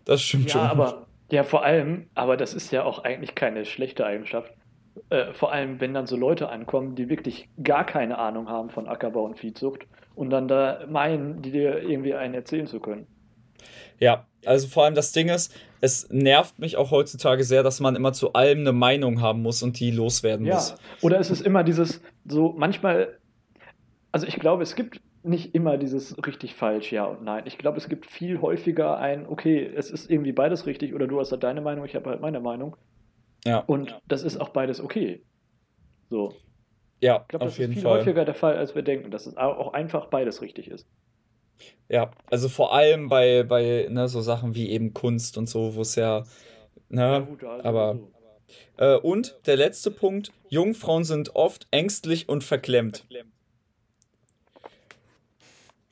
Das 0.05 0.23
stimmt 0.23 0.47
ja, 0.47 0.53
schon. 0.53 0.61
Aber, 0.63 1.07
ja, 1.31 1.45
vor 1.45 1.65
allem, 1.65 2.07
aber 2.15 2.37
das 2.37 2.55
ist 2.55 2.73
ja 2.73 2.85
auch 2.85 3.05
eigentlich 3.05 3.35
keine 3.35 3.65
schlechte 3.65 4.05
Eigenschaft. 4.05 4.53
Äh, 5.09 5.33
vor 5.33 5.53
allem, 5.53 5.81
wenn 5.81 5.95
dann 5.95 6.07
so 6.07 6.17
Leute 6.17 6.49
ankommen, 6.49 6.97
die 6.97 7.09
wirklich 7.09 7.49
gar 7.63 7.87
keine 7.87 8.19
Ahnung 8.19 8.49
haben 8.49 8.71
von 8.71 8.89
Ackerbau 8.89 9.25
und 9.25 9.39
Viehzucht 9.39 9.87
und 10.15 10.31
dann 10.31 10.49
da 10.49 10.87
meinen, 10.89 11.43
die 11.43 11.51
dir 11.51 11.83
irgendwie 11.83 12.15
einen 12.15 12.35
erzählen 12.35 12.67
zu 12.67 12.81
können. 12.81 13.07
Ja, 13.99 14.27
also 14.45 14.67
vor 14.67 14.85
allem 14.85 14.95
das 14.95 15.13
Ding 15.13 15.29
ist, 15.29 15.55
es 15.81 16.09
nervt 16.11 16.59
mich 16.59 16.77
auch 16.77 16.91
heutzutage 16.91 17.45
sehr, 17.45 17.63
dass 17.63 17.81
man 17.81 17.97
immer 17.97 18.13
zu 18.13 18.33
allem 18.33 18.61
eine 18.61 18.73
Meinung 18.73 19.21
haben 19.21 19.43
muss 19.43 19.63
und 19.63 19.79
die 19.79 19.91
loswerden 19.91 20.47
ja. 20.47 20.55
muss. 20.55 20.75
Oder 21.03 21.21
es 21.21 21.31
ist 21.31 21.41
immer 21.41 21.63
dieses, 21.63 22.03
so 22.25 22.55
manchmal, 22.57 23.19
also 24.11 24.27
ich 24.27 24.39
glaube, 24.39 24.63
es 24.63 24.75
gibt 24.75 25.01
nicht 25.25 25.55
immer 25.55 25.79
dieses 25.79 26.17
richtig 26.27 26.55
falsch, 26.55 26.93
ja 26.93 27.05
und 27.05 27.23
nein. 27.23 27.45
Ich 27.47 27.59
glaube, 27.59 27.79
es 27.79 27.89
gibt 27.89 28.07
viel 28.07 28.41
häufiger 28.41 28.99
ein, 28.99 29.27
okay, 29.27 29.71
es 29.77 29.91
ist 29.91 30.11
irgendwie 30.11 30.33
beides 30.33 30.67
richtig 30.67 30.95
oder 30.95 31.07
du 31.07 31.21
hast 31.21 31.31
halt 31.31 31.45
deine 31.45 31.61
Meinung, 31.61 31.85
ich 31.85 31.95
habe 31.95 32.11
halt 32.11 32.21
meine 32.21 32.41
Meinung. 32.41 32.77
Ja. 33.45 33.59
Und 33.59 34.01
das 34.09 34.23
ist 34.23 34.41
auch 34.41 34.51
beides 34.51 34.81
okay. 34.81 35.23
So. 36.11 36.35
Ja, 37.03 37.23
ich 37.23 37.29
glaube, 37.29 37.47
das 37.47 37.59
ist 37.59 37.73
viel 37.73 37.83
Fall. 37.83 37.99
häufiger 37.99 38.25
der 38.25 38.35
Fall, 38.35 38.57
als 38.57 38.77
wir 38.77 38.83
denken, 38.83 39.11
dass 39.11 39.27
es 39.27 39.37
auch 39.37 39.73
einfach 39.73 40.07
beides 40.07 40.41
richtig 40.41 40.69
ist. 40.69 40.87
Ja, 41.89 42.13
also 42.31 42.49
vor 42.49 42.73
allem 42.73 43.09
bei, 43.09 43.43
bei 43.43 43.89
ne, 43.91 44.07
so 44.07 44.21
Sachen 44.21 44.55
wie 44.55 44.71
eben 44.71 44.95
Kunst 44.95 45.37
und 45.37 45.49
so, 45.49 45.75
wo 45.75 45.81
es 45.81 45.97
ja, 45.97 46.23
ne, 46.89 47.03
ja, 47.03 47.19
gut, 47.19 47.43
also 47.43 47.69
aber. 47.69 47.99
So. 48.77 48.85
Äh, 48.85 48.99
und 48.99 49.37
der 49.47 49.57
letzte 49.57 49.91
Punkt: 49.91 50.31
Jungfrauen 50.49 51.03
sind 51.03 51.35
oft 51.35 51.67
ängstlich 51.73 52.29
und 52.29 52.45
verklemmt. 52.45 53.05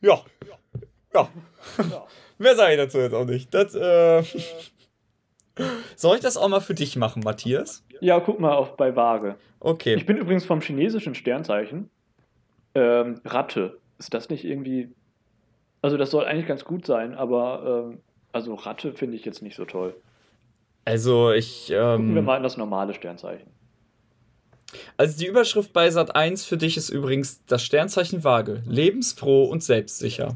Ja. 0.00 0.22
Ja. 1.12 1.28
ja. 1.76 2.06
Mehr 2.38 2.54
sage 2.54 2.74
ich 2.74 2.78
dazu 2.78 2.98
jetzt 2.98 3.14
auch 3.14 3.26
nicht. 3.26 3.52
Das, 3.52 3.74
äh, 3.74 4.22
Soll 5.96 6.16
ich 6.16 6.22
das 6.22 6.36
auch 6.36 6.48
mal 6.48 6.60
für 6.60 6.74
dich 6.74 6.96
machen, 6.96 7.22
Matthias? 7.24 7.84
Ja, 8.00 8.20
guck 8.20 8.40
mal 8.40 8.54
auf 8.54 8.76
bei 8.76 8.96
Waage. 8.96 9.36
Okay. 9.60 9.94
Ich 9.94 10.06
bin 10.06 10.16
übrigens 10.16 10.44
vom 10.44 10.60
chinesischen 10.60 11.14
Sternzeichen. 11.14 11.90
Ähm, 12.74 13.20
Ratte. 13.24 13.78
Ist 13.98 14.14
das 14.14 14.30
nicht 14.30 14.44
irgendwie. 14.44 14.88
Also, 15.82 15.96
das 15.96 16.10
soll 16.10 16.24
eigentlich 16.24 16.46
ganz 16.46 16.64
gut 16.64 16.86
sein, 16.86 17.14
aber 17.14 17.88
ähm, 17.90 17.98
also 18.32 18.54
Ratte 18.54 18.92
finde 18.92 19.16
ich 19.16 19.24
jetzt 19.24 19.42
nicht 19.42 19.56
so 19.56 19.64
toll. 19.64 19.94
Also, 20.84 21.32
ich. 21.32 21.70
Ähm, 21.70 21.96
Gucken 21.96 22.14
wir 22.14 22.22
mal 22.22 22.36
in 22.36 22.42
das 22.42 22.56
normale 22.56 22.94
Sternzeichen. 22.94 23.50
Also, 24.96 25.18
die 25.18 25.26
Überschrift 25.26 25.72
bei 25.72 25.90
Sat 25.90 26.14
1 26.14 26.44
für 26.44 26.56
dich 26.56 26.76
ist 26.76 26.88
übrigens 26.88 27.44
das 27.44 27.62
Sternzeichen 27.62 28.24
Waage. 28.24 28.62
Lebensfroh 28.66 29.44
und 29.44 29.62
selbstsicher. 29.62 30.34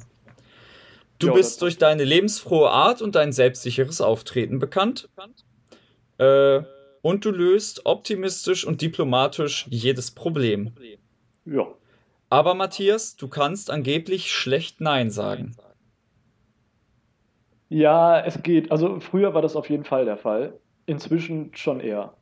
Du 1.18 1.28
ja, 1.28 1.32
bist 1.32 1.62
durch 1.62 1.78
deine 1.78 2.04
lebensfrohe 2.04 2.70
Art 2.70 3.02
und 3.02 3.14
dein 3.14 3.32
selbstsicheres 3.32 4.00
Auftreten 4.00 4.58
bekannt. 4.58 5.08
Äh, 6.18 6.62
und 7.02 7.24
du 7.24 7.30
löst 7.30 7.86
optimistisch 7.86 8.66
und 8.66 8.80
diplomatisch 8.80 9.66
jedes 9.68 10.10
Problem. 10.10 10.72
Ja. 11.44 11.66
Aber 12.30 12.54
Matthias, 12.54 13.16
du 13.16 13.28
kannst 13.28 13.70
angeblich 13.70 14.32
schlecht 14.32 14.80
Nein 14.80 15.10
sagen. 15.10 15.54
Ja, 17.68 18.20
es 18.20 18.42
geht. 18.42 18.70
Also 18.70 19.00
früher 19.00 19.34
war 19.34 19.42
das 19.42 19.56
auf 19.56 19.68
jeden 19.68 19.84
Fall 19.84 20.04
der 20.04 20.16
Fall. 20.16 20.58
Inzwischen 20.86 21.54
schon 21.54 21.80
eher. 21.80 22.14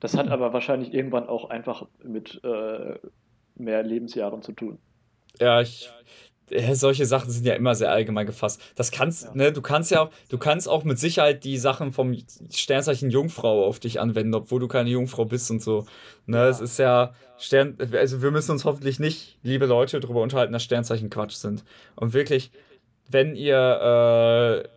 Das 0.00 0.16
hat 0.16 0.28
aber 0.28 0.52
wahrscheinlich 0.52 0.92
irgendwann 0.92 1.28
auch 1.28 1.50
einfach 1.50 1.86
mit 2.02 2.40
äh, 2.42 2.98
mehr 3.54 3.82
Lebensjahren 3.82 4.42
zu 4.42 4.52
tun. 4.52 4.78
Ja, 5.38 5.60
ich, 5.60 5.90
solche 6.72 7.06
Sachen 7.06 7.30
sind 7.30 7.46
ja 7.46 7.54
immer 7.54 7.74
sehr 7.74 7.90
allgemein 7.90 8.26
gefasst. 8.26 8.60
Das 8.74 8.90
kannst, 8.90 9.24
ja. 9.24 9.30
ne, 9.34 9.52
du 9.52 9.62
kannst 9.62 9.90
ja 9.90 10.02
auch, 10.02 10.10
du 10.28 10.38
kannst 10.38 10.68
auch 10.68 10.84
mit 10.84 10.98
Sicherheit 10.98 11.44
die 11.44 11.58
Sachen 11.58 11.92
vom 11.92 12.16
Sternzeichen 12.50 13.10
Jungfrau 13.10 13.64
auf 13.66 13.80
dich 13.80 14.00
anwenden, 14.00 14.34
obwohl 14.34 14.60
du 14.60 14.68
keine 14.68 14.90
Jungfrau 14.90 15.24
bist 15.24 15.50
und 15.50 15.62
so. 15.62 15.86
Ne, 16.26 16.38
ja. 16.38 16.48
es 16.48 16.60
ist 16.60 16.78
ja 16.78 17.14
Stern, 17.38 17.76
also 17.92 18.22
wir 18.22 18.30
müssen 18.30 18.52
uns 18.52 18.64
hoffentlich 18.64 19.00
nicht, 19.00 19.38
liebe 19.42 19.66
Leute, 19.66 19.98
darüber 20.00 20.22
unterhalten, 20.22 20.52
dass 20.52 20.62
Sternzeichen 20.62 21.10
Quatsch 21.10 21.34
sind. 21.34 21.64
Und 21.96 22.12
wirklich, 22.12 22.50
wenn 23.08 23.34
ihr 23.34 24.62
äh, 24.62 24.68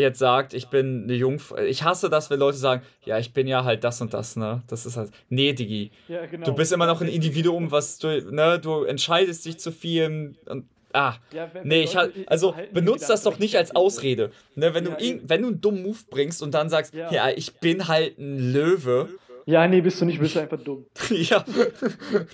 jetzt 0.00 0.18
sagt, 0.18 0.54
ich 0.54 0.68
bin 0.68 1.04
eine 1.04 1.14
Jungfrau. 1.14 1.58
Ich 1.58 1.82
hasse 1.82 2.08
das, 2.08 2.30
wenn 2.30 2.38
Leute 2.38 2.58
sagen, 2.58 2.82
ja, 3.04 3.18
ich 3.18 3.32
bin 3.32 3.46
ja 3.46 3.64
halt 3.64 3.84
das 3.84 4.00
und 4.00 4.14
das, 4.14 4.36
ne? 4.36 4.62
Das 4.68 4.86
ist 4.86 4.96
halt. 4.96 5.10
Nee, 5.28 5.52
Digi. 5.52 5.90
Ja, 6.08 6.26
genau. 6.26 6.46
Du 6.46 6.54
bist 6.54 6.72
immer 6.72 6.86
noch 6.86 7.00
ein 7.00 7.08
Individuum, 7.08 7.70
was 7.70 7.98
du, 7.98 8.08
ne, 8.32 8.58
du 8.58 8.84
entscheidest 8.84 9.44
dich 9.44 9.58
zu 9.58 9.72
viel 9.72 10.36
und. 10.46 10.68
Ah, 10.96 11.14
Ja, 11.32 11.50
wenn- 11.52 11.68
nee, 11.68 11.82
ich 11.82 11.94
halt, 11.96 12.14
also 12.26 12.54
benutzt 12.72 13.04
da 13.04 13.14
das 13.14 13.22
doch 13.22 13.38
nicht 13.38 13.56
als. 13.56 13.74
Ausrede. 13.76 14.30
Ne, 14.54 14.72
wenn, 14.74 14.86
Ja, 14.86 14.94
du, 14.96 15.04
eben. 15.04 15.28
wenn 15.28 15.42
du 15.42 15.48
einen 15.48 15.60
dummen 15.60 15.82
Move 15.82 15.98
bringst 16.10 16.42
und 16.42 16.52
dann 16.54 16.70
sagst, 16.70 16.94
ja, 16.94 17.12
Ja. 17.12 17.28
ich 17.28 17.54
bin 17.60 17.86
halt 17.88 18.18
ein 18.18 18.52
Löwe. 18.52 19.08
Ja, 19.44 19.68
nee, 19.68 19.80
bist 19.80 20.00
du 20.00 20.06
nicht, 20.06 20.18
bist 20.18 20.34
du 20.34 20.40
einfach 20.40 20.60
dumm. 20.62 20.86
ja, 21.10 21.44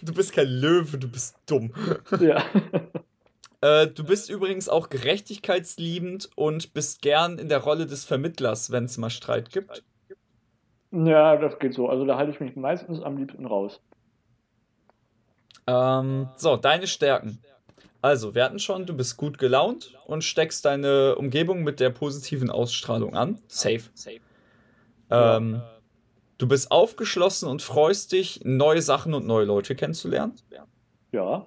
du 0.02 0.14
bist 0.14 0.32
kein 0.32 0.46
Löwe, 0.48 0.96
du 0.98 1.08
bist 1.10 1.36
dumm. 1.46 1.72
Ja. 2.20 2.42
Äh, 3.64 3.86
du 3.86 4.02
bist 4.02 4.28
übrigens 4.28 4.68
auch 4.68 4.88
gerechtigkeitsliebend 4.88 6.30
und 6.34 6.74
bist 6.74 7.00
gern 7.00 7.38
in 7.38 7.48
der 7.48 7.58
Rolle 7.58 7.86
des 7.86 8.04
Vermittlers, 8.04 8.72
wenn 8.72 8.86
es 8.86 8.98
mal 8.98 9.08
Streit 9.08 9.50
gibt. 9.50 9.84
ja, 10.90 11.36
das 11.36 11.60
geht 11.60 11.72
so. 11.72 11.88
Also 11.88 12.04
da 12.04 12.16
halte 12.16 12.32
ich 12.32 12.40
mich 12.40 12.56
meistens 12.56 13.00
am 13.02 13.16
liebsten 13.16 13.46
raus. 13.46 13.80
Ähm, 15.68 16.28
so, 16.36 16.56
deine 16.56 16.88
Stärken. 16.88 17.38
Also, 18.03 18.34
wir 18.34 18.44
hatten 18.44 18.59
schon, 18.59 18.84
du 18.84 18.94
bist 18.94 19.16
gut 19.16 19.38
gelaunt 19.38 19.96
und 20.07 20.24
steckst 20.24 20.64
deine 20.64 21.14
Umgebung 21.14 21.62
mit 21.62 21.78
der 21.78 21.90
positiven 21.90 22.50
Ausstrahlung 22.50 23.14
an. 23.14 23.40
Safe. 23.46 23.82
Ähm, 25.09 25.62
du 26.38 26.48
bist 26.48 26.72
aufgeschlossen 26.72 27.48
und 27.48 27.62
freust 27.62 28.11
dich, 28.11 28.40
neue 28.42 28.82
Sachen 28.82 29.14
und 29.14 29.24
neue 29.24 29.44
Leute 29.44 29.76
kennenzulernen. 29.76 30.34
Ja. 31.12 31.46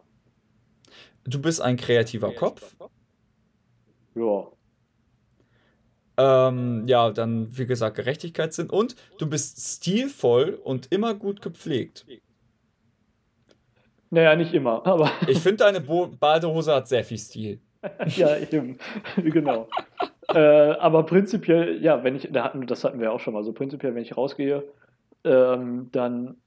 Du 1.26 1.42
bist 1.42 1.60
ein 1.60 1.76
kreativer 1.76 2.32
Kopf. 2.32 2.76
Ja. 4.16 4.48
Ähm, 6.18 6.88
ja, 6.88 7.12
dann, 7.12 7.58
wie 7.58 7.66
gesagt, 7.66 7.98
Gerechtigkeitssinn. 7.98 8.70
Und 8.70 8.96
du 9.18 9.28
bist 9.28 9.60
stilvoll 9.60 10.58
und 10.64 10.90
immer 10.94 11.16
gut 11.16 11.42
gepflegt. 11.42 12.06
Naja, 14.10 14.36
nicht 14.36 14.54
immer, 14.54 14.86
aber 14.86 15.12
Ich 15.28 15.40
finde, 15.40 15.58
deine 15.58 15.82
Bo 15.82 16.08
Badehose 16.08 16.74
hat 16.74 16.88
sehr 16.88 17.04
viel 17.04 17.18
Stil. 17.18 17.60
ja, 18.16 18.38
eben. 18.38 18.78
genau. 19.18 19.68
äh, 20.34 20.40
aber 20.40 21.04
prinzipiell, 21.04 21.82
ja, 21.84 22.04
wenn 22.04 22.16
ich, 22.16 22.30
da 22.32 22.44
hatten, 22.44 22.66
das 22.68 22.84
hatten 22.84 23.00
wir 23.00 23.12
auch 23.12 23.20
schon 23.20 23.34
mal, 23.34 23.44
so 23.44 23.54
prinzipiell, 23.54 23.94
wenn 23.96 24.04
ich 24.04 24.18
rausgehe, 24.18 24.64
ähm, 25.24 25.90
dann 25.92 26.38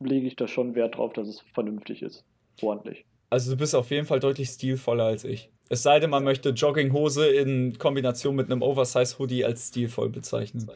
lege 0.00 0.26
ich 0.26 0.36
da 0.36 0.46
schon 0.46 0.74
Wert 0.74 0.96
drauf, 0.96 1.12
dass 1.12 1.28
es 1.28 1.40
vernünftig 1.40 2.02
ist. 2.02 2.24
Ordentlich. 2.60 3.04
Also 3.30 3.52
du 3.52 3.56
bist 3.56 3.74
auf 3.74 3.90
jeden 3.90 4.06
Fall 4.06 4.20
deutlich 4.20 4.48
stilvoller 4.48 5.04
als 5.04 5.24
ich. 5.24 5.50
Es 5.68 5.82
sei 5.82 5.98
denn, 5.98 6.10
man 6.10 6.24
möchte 6.24 6.50
Jogginghose 6.50 7.26
in 7.28 7.76
Kombination 7.78 8.36
mit 8.36 8.50
einem 8.50 8.62
Oversize-Hoodie 8.62 9.44
als 9.44 9.68
stilvoll 9.68 10.10
bezeichnen. 10.10 10.70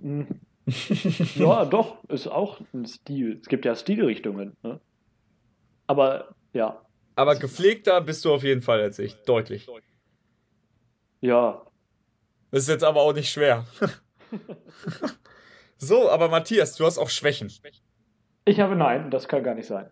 Hm. 0.00 0.26
Ja, 1.36 1.64
doch, 1.64 1.98
ist 2.08 2.26
auch 2.26 2.60
ein 2.74 2.86
Stil. 2.86 3.38
Es 3.40 3.48
gibt 3.48 3.64
ja 3.64 3.76
Stilrichtungen, 3.76 4.56
ne? 4.64 4.80
Aber 5.86 6.34
ja, 6.52 6.80
Aber 7.14 7.36
gepflegter 7.36 8.00
bist 8.00 8.24
du 8.24 8.34
auf 8.34 8.42
jeden 8.42 8.62
Fall 8.62 8.80
als 8.80 8.98
ich. 8.98 9.14
Deutlich. 9.24 9.66
ja, 11.20 11.62
Das 12.50 12.62
ist 12.62 12.68
jetzt 12.68 12.84
aber 12.84 13.00
auch 13.02 13.12
nicht 13.12 13.30
schwer. 13.30 13.64
so, 15.78 16.10
aber 16.10 16.28
Matthias, 16.28 16.74
du 16.76 16.84
hast 16.86 16.98
auch 16.98 17.10
Schwächen. 17.10 17.52
ich 18.44 18.60
habe 18.60 18.76
nein, 18.76 19.10
das 19.10 19.28
kann 19.28 19.42
gar 19.42 19.54
nicht 19.54 19.66
sein. 19.66 19.90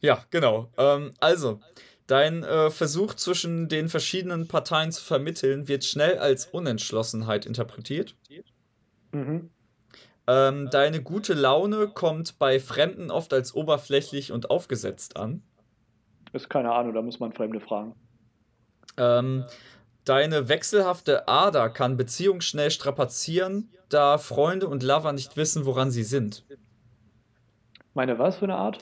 Ja, 0.00 0.24
genau. 0.30 0.70
Ähm, 0.76 1.14
also, 1.18 1.60
dein 2.06 2.42
äh, 2.42 2.70
Versuch 2.70 3.14
zwischen 3.14 3.68
den 3.68 3.88
verschiedenen 3.88 4.48
Parteien 4.48 4.92
zu 4.92 5.02
vermitteln 5.02 5.66
wird 5.68 5.84
schnell 5.84 6.18
als 6.18 6.46
Unentschlossenheit 6.46 7.46
interpretiert. 7.46 8.14
Mhm. 9.12 9.50
Ähm, 10.26 10.68
deine 10.70 11.02
gute 11.02 11.34
Laune 11.34 11.88
kommt 11.88 12.38
bei 12.38 12.58
Fremden 12.58 13.10
oft 13.10 13.32
als 13.32 13.54
oberflächlich 13.54 14.32
und 14.32 14.50
aufgesetzt 14.50 15.16
an. 15.16 15.42
Ist 16.32 16.48
keine 16.48 16.72
Ahnung, 16.72 16.94
da 16.94 17.02
muss 17.02 17.20
man 17.20 17.32
Fremde 17.32 17.60
fragen. 17.60 17.94
Ähm, 18.96 19.44
deine 20.04 20.48
wechselhafte 20.48 21.28
Ader 21.28 21.68
kann 21.68 21.96
Beziehungen 21.96 22.40
schnell 22.40 22.70
strapazieren, 22.70 23.70
da 23.88 24.18
Freunde 24.18 24.68
und 24.68 24.82
Lover 24.82 25.12
nicht 25.12 25.36
wissen, 25.36 25.66
woran 25.66 25.90
sie 25.90 26.04
sind. 26.04 26.44
Meine 27.92 28.18
was 28.18 28.36
für 28.38 28.46
eine 28.46 28.56
Art? 28.56 28.78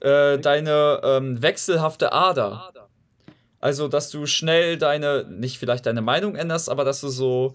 Äh, 0.00 0.38
deine 0.38 1.00
ähm, 1.04 1.42
wechselhafte 1.42 2.12
Ader. 2.12 2.72
Also, 3.60 3.88
dass 3.88 4.10
du 4.10 4.26
schnell 4.26 4.76
deine, 4.78 5.24
nicht 5.28 5.58
vielleicht 5.58 5.86
deine 5.86 6.02
Meinung 6.02 6.36
änderst, 6.36 6.68
aber 6.68 6.84
dass 6.84 7.00
du 7.00 7.08
so 7.08 7.54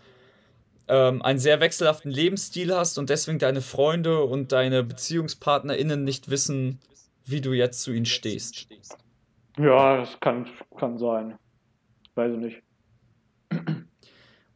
ähm, 0.87 1.21
einen 1.21 1.39
sehr 1.39 1.59
wechselhaften 1.59 2.11
Lebensstil 2.11 2.75
hast 2.75 2.97
und 2.97 3.09
deswegen 3.09 3.39
deine 3.39 3.61
Freunde 3.61 4.23
und 4.23 4.51
deine 4.51 4.83
BeziehungspartnerInnen 4.83 6.03
nicht 6.03 6.29
wissen, 6.29 6.79
wie 7.25 7.41
du 7.41 7.53
jetzt 7.53 7.81
zu 7.81 7.91
ihnen 7.91 8.05
stehst. 8.05 8.67
Ja, 9.57 9.97
das 9.97 10.19
kann, 10.19 10.47
kann 10.77 10.97
sein. 10.97 11.37
Weiß 12.15 12.33
ich 12.33 12.39
nicht. 12.39 12.61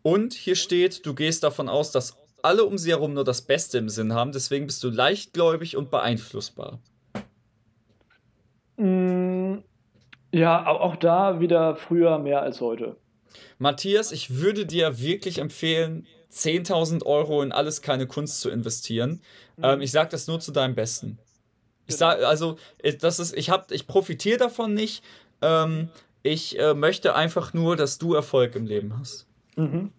Und 0.02 0.34
hier 0.34 0.56
steht, 0.56 1.06
du 1.06 1.14
gehst 1.16 1.44
davon 1.44 1.68
aus, 1.70 1.92
dass 1.92 2.18
alle 2.44 2.64
um 2.64 2.78
sie 2.78 2.92
herum 2.92 3.14
nur 3.14 3.24
das 3.24 3.42
Beste 3.42 3.78
im 3.80 3.90
Sinn 3.90 4.14
haben, 4.14 4.32
deswegen 4.32 4.68
bist 4.68 4.84
du 4.84 4.90
leichtgläubig 4.90 5.78
und 5.78 5.90
beeinflussbar. 5.90 6.80
Mm, 8.78 9.58
ja, 10.32 10.66
au- 10.68 10.80
auch 10.80 10.96
da 10.96 11.40
wieder 11.40 11.76
früher 11.76 12.20
mehr 12.20 12.42
als 12.42 12.62
heute. 12.62 12.98
Matthias, 13.58 14.12
ich 14.12 14.36
würde 14.36 14.66
dir 14.66 15.00
wirklich 15.00 15.40
empfehlen, 15.40 16.06
10.000 16.36 17.06
Euro 17.06 17.42
in 17.42 17.52
alles 17.52 17.82
keine 17.82 18.08
Kunst 18.08 18.42
zu 18.42 18.50
investieren. 18.50 19.22
Ähm, 19.64 19.82
ich 19.82 19.92
sage 19.92 20.10
das 20.10 20.28
nur 20.28 20.40
zu 20.40 20.52
deinem 20.52 20.76
Besten. 20.76 21.18
Ich 21.88 21.96
sage, 21.98 22.28
also, 22.28 22.58
ich- 22.82 22.98
das 22.98 23.20
ist, 23.20 23.36
ich 23.38 23.50
hab, 23.50 23.72
ich 23.72 23.88
profitiere 23.88 24.38
davon 24.38 24.74
nicht. 24.74 25.04
Ähm, 25.42 25.90
ich 26.24 26.60
äh, 26.60 26.74
möchte 26.74 27.16
einfach 27.16 27.54
nur, 27.54 27.76
dass 27.76 27.98
du 28.00 28.14
Erfolg 28.16 28.56
im 28.56 28.66
Leben 28.66 28.98
hast. 29.00 29.28
Mhm. 29.56 29.92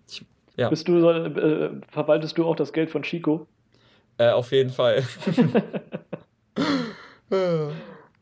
Ja, 0.56 0.68
Bist 0.70 0.88
du, 0.88 0.98
äh, 1.08 1.70
verwaltest 1.90 2.36
du 2.38 2.44
auch 2.46 2.56
das 2.56 2.72
Geld 2.72 2.90
von 2.90 3.02
Chico? 3.02 3.46
äh, 4.18 4.30
auf 4.30 4.52
jeden 4.52 4.70
Fall. 4.70 5.04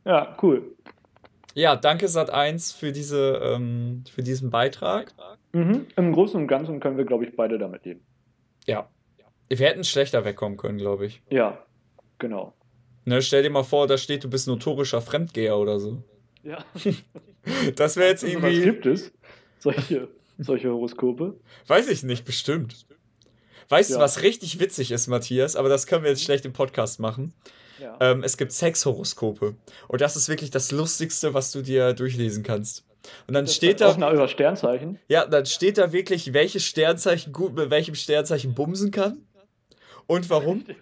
Ja, 0.07 0.37
cool. 0.43 0.75
Ja, 1.55 1.77
danke 1.77 2.07
Sat1 2.07 2.77
für, 2.77 2.93
diese, 2.93 3.41
ähm, 3.43 4.05
für 4.13 4.23
diesen 4.23 4.51
Beitrag. 4.51 5.13
Mhm. 5.55 5.87
Im 5.97 6.13
Großen 6.13 6.39
und 6.41 6.49
Ganzen 6.49 6.81
können 6.81 6.97
wir, 6.97 7.05
glaube 7.05 7.25
ich, 7.25 7.35
beide 7.37 7.59
damit 7.59 7.85
leben. 7.85 8.01
Ja. 8.67 8.89
Wir 9.49 9.69
hätten 9.69 9.85
schlechter 9.85 10.25
wegkommen 10.25 10.59
können, 10.59 10.79
glaube 10.79 11.07
ich. 11.07 11.23
Ja, 11.31 11.65
genau. 12.19 12.55
Ne, 13.05 13.21
stell 13.23 13.43
dir 13.43 13.51
mal 13.51 13.63
vor, 13.63 13.87
da 13.87 13.97
steht, 13.99 14.25
du 14.25 14.31
bist 14.31 14.49
notorischer 14.49 15.01
Fremdgeher 15.01 15.57
oder 15.59 15.79
so. 15.81 16.03
Ja. 16.43 16.65
Das 17.77 17.99
wäre 17.99 18.09
jetzt 18.09 18.23
Was 18.23 18.31
irgendwie. 18.31 18.63
gibt 18.63 18.87
es? 18.87 19.13
Solche, 19.59 20.09
solche 20.39 20.71
Horoskope? 20.71 21.39
Weiß 21.67 21.89
ich 21.89 22.03
nicht, 22.03 22.25
bestimmt. 22.25 22.87
Weißt 23.69 23.91
du, 23.91 23.95
Ja. 23.97 24.01
was 24.01 24.23
richtig 24.23 24.59
witzig 24.61 24.93
ist, 24.93 25.09
Matthias? 25.09 25.55
Aber 25.55 25.69
das 25.69 25.87
können 25.87 26.05
wir 26.05 26.11
jetzt 26.11 26.23
schlecht 26.25 26.47
im 26.47 26.55
Podcast 26.55 27.01
machen. 27.01 27.35
Ja. 27.79 27.99
Ähm, 28.01 28.23
es 28.23 28.39
gibt 28.39 28.53
Sexhoroskope. 28.53 29.57
Und 29.89 30.01
das 30.01 30.17
ist 30.17 30.31
wirklich 30.31 30.51
das 30.53 30.71
Lustigste, 30.73 31.35
was 31.35 31.53
du 31.53 31.61
dir 31.61 31.93
durchlesen 31.93 32.43
kannst. 32.43 32.87
Und 33.27 33.35
dann 33.35 33.45
Das 33.47 33.55
steht 33.55 33.81
ist 33.81 33.87
auch 33.87 33.95
da, 33.95 34.01
nach 34.01 34.11
eurer 34.13 34.29
Sternzeichen. 34.29 34.99
ja, 35.09 35.27
dann 35.27 35.47
steht 35.47 35.79
da 35.79 35.93
wirklich, 35.93 36.33
welches 36.33 36.65
Sternzeichen 36.65 37.33
gut 37.33 37.55
mit 37.55 37.71
welchem 37.71 37.95
Sternzeichen 37.95 38.55
bumsen 38.55 38.91
kann. 38.91 39.27
Und 40.07 40.29
warum? 40.31 40.65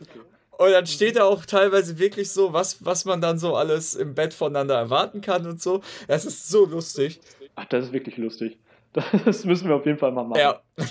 Und 0.59 0.71
dann 0.71 0.87
steht 0.87 1.17
da 1.17 1.25
auch 1.25 1.45
teilweise 1.45 1.99
wirklich 1.99 2.31
so, 2.31 2.53
was, 2.53 2.85
was 2.85 3.05
man 3.05 3.21
dann 3.21 3.39
so 3.39 3.57
alles 3.57 3.95
im 3.97 4.15
Bett 4.15 4.33
voneinander 4.35 4.77
erwarten 4.77 5.21
kann 5.21 5.47
und 5.47 5.61
so. 5.61 5.81
Das 6.07 6.25
ist 6.25 6.49
so 6.49 6.67
lustig. 6.67 7.21
Ach, 7.57 7.65
das 7.65 7.87
ist 7.87 7.93
wirklich 7.93 8.17
lustig. 8.17 8.59
Das 9.25 9.45
müssen 9.47 9.69
wir 9.69 9.77
auf 9.77 9.87
jeden 9.87 9.99
Fall 9.99 10.13
mal 10.13 10.23
machen. 10.25 10.39
Ja. 10.39 10.61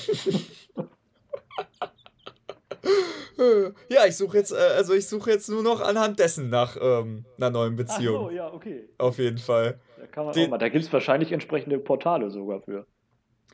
ja, 3.90 4.06
ich 4.08 4.18
suche 4.18 4.38
jetzt, 4.38 4.52
äh, 4.52 4.56
also 4.56 4.94
ich 4.94 5.08
suche 5.08 5.30
jetzt 5.32 5.50
nur 5.50 5.64
noch 5.64 5.82
anhand 5.82 6.20
dessen 6.20 6.50
nach 6.50 6.78
ähm, 6.82 7.26
einer 7.38 7.50
neuen 7.50 7.74
Ach 7.74 7.78
Beziehung. 7.78 8.26
so, 8.30 8.32
ja, 8.32 8.52
okay. 8.52 8.90
Auf 8.98 9.18
jeden 9.20 9.38
Fall. 9.38 9.80
Da 10.12 10.16
kann 10.16 10.26
man 10.26 10.34
Den- 10.34 10.46
auch 10.48 10.50
mal. 10.52 10.58
Da 10.58 10.68
gibt 10.70 10.84
es 10.84 10.92
wahrscheinlich 10.92 11.32
entsprechende 11.32 11.80
Portale 11.80 12.30
sogar 12.30 12.62
für. 12.62 12.86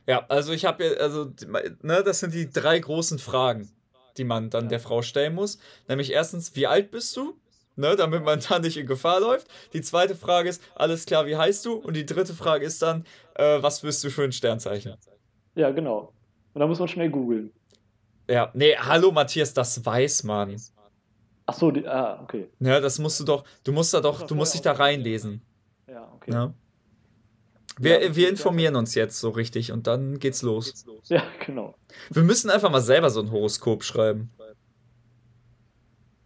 Ja, 0.08 0.26
also 0.28 0.54
ich 0.54 0.66
habe 0.66 0.84
ja, 0.86 0.92
also, 0.94 1.26
die- 1.26 1.46
ne, 1.46 2.04
das 2.04 2.20
sind 2.20 2.34
die 2.34 2.50
drei 2.50 2.80
großen 2.80 3.20
Fragen, 3.20 3.70
die 4.18 4.24
man 4.24 4.50
dann 4.50 4.64
Ja. 4.66 4.70
der 4.70 4.80
Frau 4.80 5.02
stellen 5.04 5.36
muss. 5.36 5.60
Nämlich 5.88 6.12
erstens, 6.12 6.56
wie 6.56 6.66
alt 6.66 6.90
bist 6.92 7.16
du? 7.16 7.38
Ne, 7.76 7.96
damit 7.96 8.24
man 8.24 8.40
da 8.50 8.58
nicht 8.58 8.76
in 8.78 8.88
Gefahr 8.88 9.20
läuft. 9.20 9.48
Die 9.74 9.82
zweite 9.82 10.16
Frage 10.16 10.50
ist, 10.50 10.64
alles 10.74 11.06
klar, 11.06 11.28
wie 11.28 11.36
heißt 11.38 11.64
du? 11.64 11.74
Und 11.74 11.96
die 11.96 12.08
dritte 12.08 12.34
Frage 12.34 12.66
ist 12.66 12.82
dann, 12.82 13.06
äh, 13.36 13.62
was 13.62 13.82
bist 13.82 14.04
du 14.04 14.10
für 14.10 14.24
ein 14.24 14.32
Sternzeichen? 14.32 14.96
Ja, 15.54 15.70
genau. 15.70 16.12
Und 16.56 16.60
da 16.62 16.66
muss 16.66 16.80
man 16.80 16.88
schnell 16.88 17.12
googeln. 17.12 17.52
Ja, 18.28 18.50
nee, 18.56 18.76
hallo 18.76 19.12
Matthias, 19.12 19.54
das 19.54 19.86
weiß 19.86 20.24
man. 20.24 20.60
Ach 21.46 21.54
so, 21.54 21.70
die, 21.70 21.88
ah, 21.88 22.20
okay. 22.24 22.50
Ja, 22.60 22.80
das 22.80 22.98
musst 22.98 23.20
du 23.20 23.24
doch, 23.26 23.44
du 23.64 23.72
musst 23.72 23.94
da 23.94 24.02
doch, 24.02 24.24
du 24.26 24.34
musst 24.36 24.54
dich 24.56 24.62
da 24.62 24.72
reinlesen. 24.72 25.42
Ja, 25.98 26.08
okay. 26.14 26.32
Ja. 26.32 26.54
Wir, 27.80 28.16
wir 28.16 28.30
informieren 28.30 28.76
uns 28.76 28.94
jetzt 28.94 29.20
so 29.20 29.30
richtig 29.30 29.72
und 29.72 29.88
dann 29.88 30.20
geht's 30.20 30.44
los. 30.44 30.86
Ja, 31.06 31.24
genau. 31.44 31.74
Wir 32.12 32.22
müssen 32.22 32.52
einfach 32.52 32.70
mal 32.70 32.82
selber 32.82 33.10
so 33.10 33.20
ein 33.20 33.32
Horoskop 33.32 33.84
schreiben. 33.84 34.30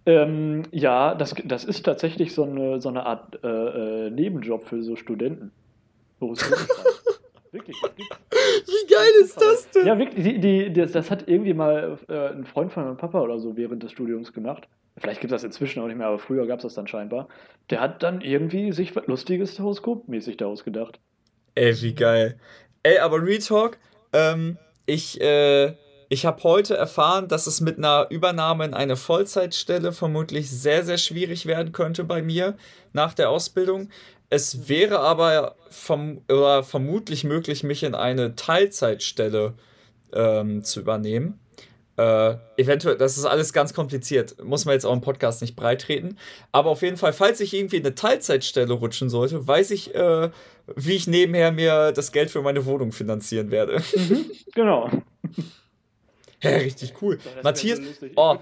Ähm, 0.05 0.63
ja, 0.71 1.15
das, 1.15 1.35
das 1.45 1.63
ist 1.63 1.83
tatsächlich 1.83 2.33
so 2.33 2.43
eine, 2.43 2.81
so 2.81 2.89
eine 2.89 3.05
Art 3.05 3.39
äh, 3.43 4.07
äh, 4.07 4.09
Nebenjob 4.09 4.65
für 4.65 4.83
so 4.83 4.97
Studenten. 4.97 5.51
Schreiben. 6.19 6.67
Wirklich, 7.51 7.77
das 7.81 7.95
gibt's. 7.95 8.17
Wie 8.67 8.93
geil 8.93 9.11
ist 9.21 9.39
das 9.39 9.69
denn? 9.71 9.85
Ja, 9.87 9.97
wirklich, 9.97 10.23
die, 10.23 10.39
die, 10.39 10.73
das, 10.73 10.93
das 10.93 11.11
hat 11.11 11.27
irgendwie 11.27 11.53
mal 11.53 11.97
äh, 12.07 12.29
ein 12.29 12.45
Freund 12.45 12.71
von 12.71 12.85
meinem 12.85 12.97
Papa 12.97 13.19
oder 13.21 13.39
so 13.39 13.57
während 13.57 13.83
des 13.83 13.91
Studiums 13.91 14.31
gemacht. 14.31 14.69
Vielleicht 15.01 15.19
gibt 15.19 15.33
es 15.33 15.41
das 15.41 15.43
inzwischen 15.43 15.81
auch 15.81 15.87
nicht 15.87 15.97
mehr, 15.97 16.07
aber 16.07 16.19
früher 16.19 16.45
gab 16.45 16.59
es 16.59 16.63
das 16.63 16.75
dann 16.75 16.87
scheinbar. 16.87 17.27
Der 17.71 17.81
hat 17.81 18.03
dann 18.03 18.21
irgendwie 18.21 18.71
sich 18.71 18.95
was 18.95 19.07
Lustiges 19.07 19.59
horoskopmäßig 19.59 20.37
daraus 20.37 20.63
gedacht. 20.63 20.99
Ey, 21.55 21.81
wie 21.81 21.95
geil. 21.95 22.39
Ey, 22.83 22.99
aber 22.99 23.21
Real 23.23 23.39
Talk, 23.39 23.79
ähm, 24.13 24.59
ich, 24.85 25.19
äh, 25.19 25.73
ich 26.09 26.25
habe 26.25 26.43
heute 26.43 26.77
erfahren, 26.77 27.27
dass 27.27 27.47
es 27.47 27.61
mit 27.61 27.79
einer 27.79 28.07
Übernahme 28.11 28.63
in 28.63 28.73
eine 28.75 28.95
Vollzeitstelle 28.95 29.91
vermutlich 29.91 30.51
sehr, 30.51 30.83
sehr 30.83 30.99
schwierig 30.99 31.47
werden 31.47 31.71
könnte 31.71 32.03
bei 32.03 32.21
mir 32.21 32.55
nach 32.93 33.15
der 33.15 33.31
Ausbildung. 33.31 33.89
Es 34.29 34.69
wäre 34.69 34.99
aber 34.99 35.55
verm 35.69 36.21
vermutlich 36.27 37.23
möglich, 37.23 37.63
mich 37.63 37.83
in 37.83 37.95
eine 37.95 38.35
Teilzeitstelle 38.35 39.55
ähm, 40.13 40.63
zu 40.63 40.79
übernehmen. 40.79 41.40
Äh, 42.01 42.37
eventuell, 42.57 42.97
das 42.97 43.17
ist 43.17 43.25
alles 43.25 43.53
ganz 43.53 43.73
kompliziert. 43.73 44.43
Muss 44.43 44.65
man 44.65 44.73
jetzt 44.73 44.85
auch 44.85 44.93
im 44.93 45.01
Podcast 45.01 45.41
nicht 45.41 45.55
breitreten. 45.55 46.17
Aber 46.51 46.71
auf 46.71 46.81
jeden 46.81 46.97
Fall, 46.97 47.13
falls 47.13 47.39
ich 47.39 47.53
irgendwie 47.53 47.77
in 47.77 47.85
eine 47.85 47.93
Teilzeitstelle 47.93 48.73
rutschen 48.73 49.09
sollte, 49.09 49.47
weiß 49.47 49.69
ich, 49.71 49.93
äh, 49.93 50.29
wie 50.75 50.93
ich 50.93 51.05
nebenher 51.05 51.51
mir 51.51 51.91
das 51.91 52.11
Geld 52.11 52.31
für 52.31 52.41
meine 52.41 52.65
Wohnung 52.65 52.91
finanzieren 52.91 53.51
werde. 53.51 53.81
Genau. 54.53 54.89
Ja, 56.41 56.49
richtig 56.49 56.95
cool. 57.01 57.19
Das 57.23 57.43
Matthias, 57.43 57.79
so 57.79 58.07
oh, 58.17 58.35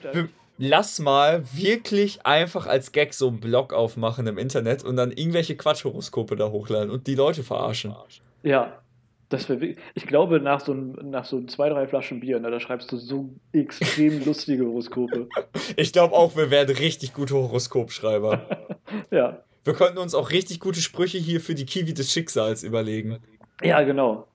lass 0.58 0.98
mal 0.98 1.44
wirklich 1.54 2.26
einfach 2.26 2.66
als 2.66 2.92
Gag 2.92 3.14
so 3.14 3.28
einen 3.28 3.40
Blog 3.40 3.74
aufmachen 3.74 4.26
im 4.26 4.40
Internet 4.40 4.84
und 4.84 4.96
dann 4.96 5.12
irgendwelche 5.12 5.56
Quatschhoroskope 5.56 6.36
da 6.36 6.50
hochladen 6.50 6.90
und 6.90 7.06
die 7.06 7.14
Leute 7.14 7.44
verarschen. 7.44 7.94
Ja, 8.42 8.82
das 9.30 9.48
wäre 9.50 9.76
Ich 9.94 10.06
glaube, 10.08 10.40
nach 10.40 10.60
so, 10.60 10.74
nach 10.74 11.26
so 11.26 11.42
zwei, 11.46 11.70
drei 11.70 11.88
Flaschen 11.88 12.20
Bier, 12.20 12.40
ne, 12.40 12.50
da 12.52 12.60
schreibst 12.60 12.92
du 12.92 12.98
so 12.98 13.30
extrem 13.54 14.24
lustige 14.26 14.66
Horoskope. 14.66 15.28
Ich 15.76 15.94
glaube 15.94 16.14
auch, 16.16 16.36
wir 16.36 16.50
werden 16.52 16.76
richtig 16.76 17.14
gute 17.14 17.36
Horoskopschreiber. 17.36 18.48
Ja. 19.12 19.44
Wir 19.64 19.74
könnten 19.74 20.00
uns 20.00 20.16
auch 20.16 20.32
richtig 20.32 20.60
gute 20.60 20.82
Sprüche 20.82 21.20
hier 21.20 21.42
für 21.42 21.54
die 21.54 21.66
Kiwi 21.66 21.94
des 21.94 22.12
Schicksals 22.12 22.64
überlegen. 22.64 23.20
Ja, 23.62 23.82
genau. 23.84 24.28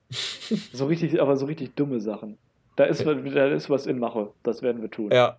So 0.71 0.85
richtig, 0.85 1.21
aber 1.21 1.35
so 1.35 1.45
richtig 1.45 1.75
dumme 1.75 1.99
Sachen. 1.99 2.37
Da 2.77 2.85
ist, 2.85 3.05
was- 3.05 3.17
da 3.33 3.47
ist 3.47 3.69
was 3.69 3.85
in 3.85 3.99
Mache. 3.99 4.31
Das 4.43 4.61
werden 4.61 4.81
wir 4.81 4.89
tun. 4.91 5.11
Ja. 5.11 5.37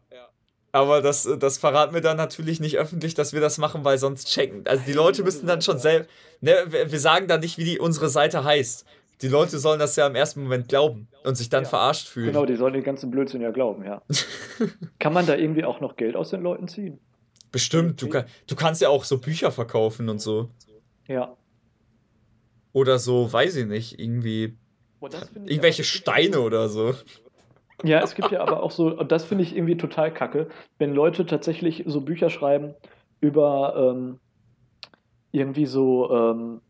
Aber 0.73 1.01
das, 1.01 1.27
das 1.39 1.57
verraten 1.57 1.95
wir 1.95 2.03
dann 2.03 2.19
natürlich 2.19 2.61
nicht 2.61 2.77
öffentlich, 2.77 3.15
dass 3.15 3.33
wir 3.33 3.41
das 3.41 3.57
machen, 3.57 3.85
weil 3.85 3.97
sonst 3.97 4.27
checken. 4.27 4.67
Also 4.67 4.83
die 4.87 4.93
Leute 4.93 5.23
müssen 5.23 5.47
dann 5.47 5.63
schon 5.63 5.79
selbst. 5.79 6.11
Ne, 6.43 6.55
wir 6.69 6.93
wir 6.93 7.01
sagen 7.01 7.29
dann 7.29 7.41
nicht, 7.41 7.57
wie 7.57 7.65
die, 7.65 7.79
unsere 7.79 8.11
Seite 8.11 8.45
heißt. 8.45 8.85
Die 9.23 9.29
Leute 9.29 9.59
sollen 9.59 9.79
das 9.79 9.97
ja 9.97 10.07
im 10.07 10.15
ersten 10.15 10.43
Moment 10.43 10.69
glauben 10.69 11.09
und 11.25 11.37
sich 11.37 11.49
dann 11.49 11.65
Ja. 11.65 11.71
verarscht 11.71 12.07
fühlen. 12.09 12.27
Genau, 12.27 12.45
die 12.45 12.57
sollen 12.57 12.75
den 12.75 12.83
ganzen 12.85 13.11
Blödsinn 13.11 13.41
ja 13.41 13.51
glauben, 13.51 13.85
ja. 13.85 14.03
Kann 14.99 15.13
man 15.13 15.27
da 15.27 15.35
irgendwie 15.37 15.65
auch 15.65 15.81
noch 15.81 15.97
Geld 15.97 16.17
aus 16.17 16.31
den 16.31 16.43
Leuten 16.43 16.69
ziehen? 16.69 16.99
Bestimmt, 17.51 18.03
du, 18.03 18.09
kann, 18.09 18.27
du 18.47 18.55
kannst 18.57 18.83
ja 18.83 18.89
auch 18.91 19.05
so 19.05 19.19
Bücher 19.19 19.51
verkaufen 19.51 20.09
und 20.11 20.21
so. 20.21 20.51
Ja. 21.09 21.35
Oder 22.73 22.99
so, 22.99 23.33
weiß 23.33 23.57
ich 23.57 23.67
nicht, 23.67 23.99
irgendwie 23.99 24.59
Boah, 25.01 25.09
das 25.09 25.29
finde 25.31 25.49
ich 25.49 25.53
irgendwelche 25.55 25.85
Steine 25.85 26.41
oder 26.41 26.69
so. 26.69 26.95
Ja, 27.85 28.01
es 28.03 28.15
gibt 28.15 28.31
ja 28.31 28.41
aber 28.41 28.63
auch 28.63 28.71
so, 28.71 28.89
und 28.99 29.13
das 29.13 29.25
finde 29.25 29.45
ich 29.45 29.55
irgendwie 29.57 29.77
total 29.77 30.13
kacke, 30.13 30.49
wenn 30.79 30.93
Leute 30.95 31.25
tatsächlich 31.25 31.85
so 31.87 32.01
Bücher 32.03 32.29
schreiben 32.29 32.75
über 33.21 33.93
ähm, 33.95 34.19
irgendwie 35.33 35.67
so, 35.67 36.11
ähm, 36.11 36.61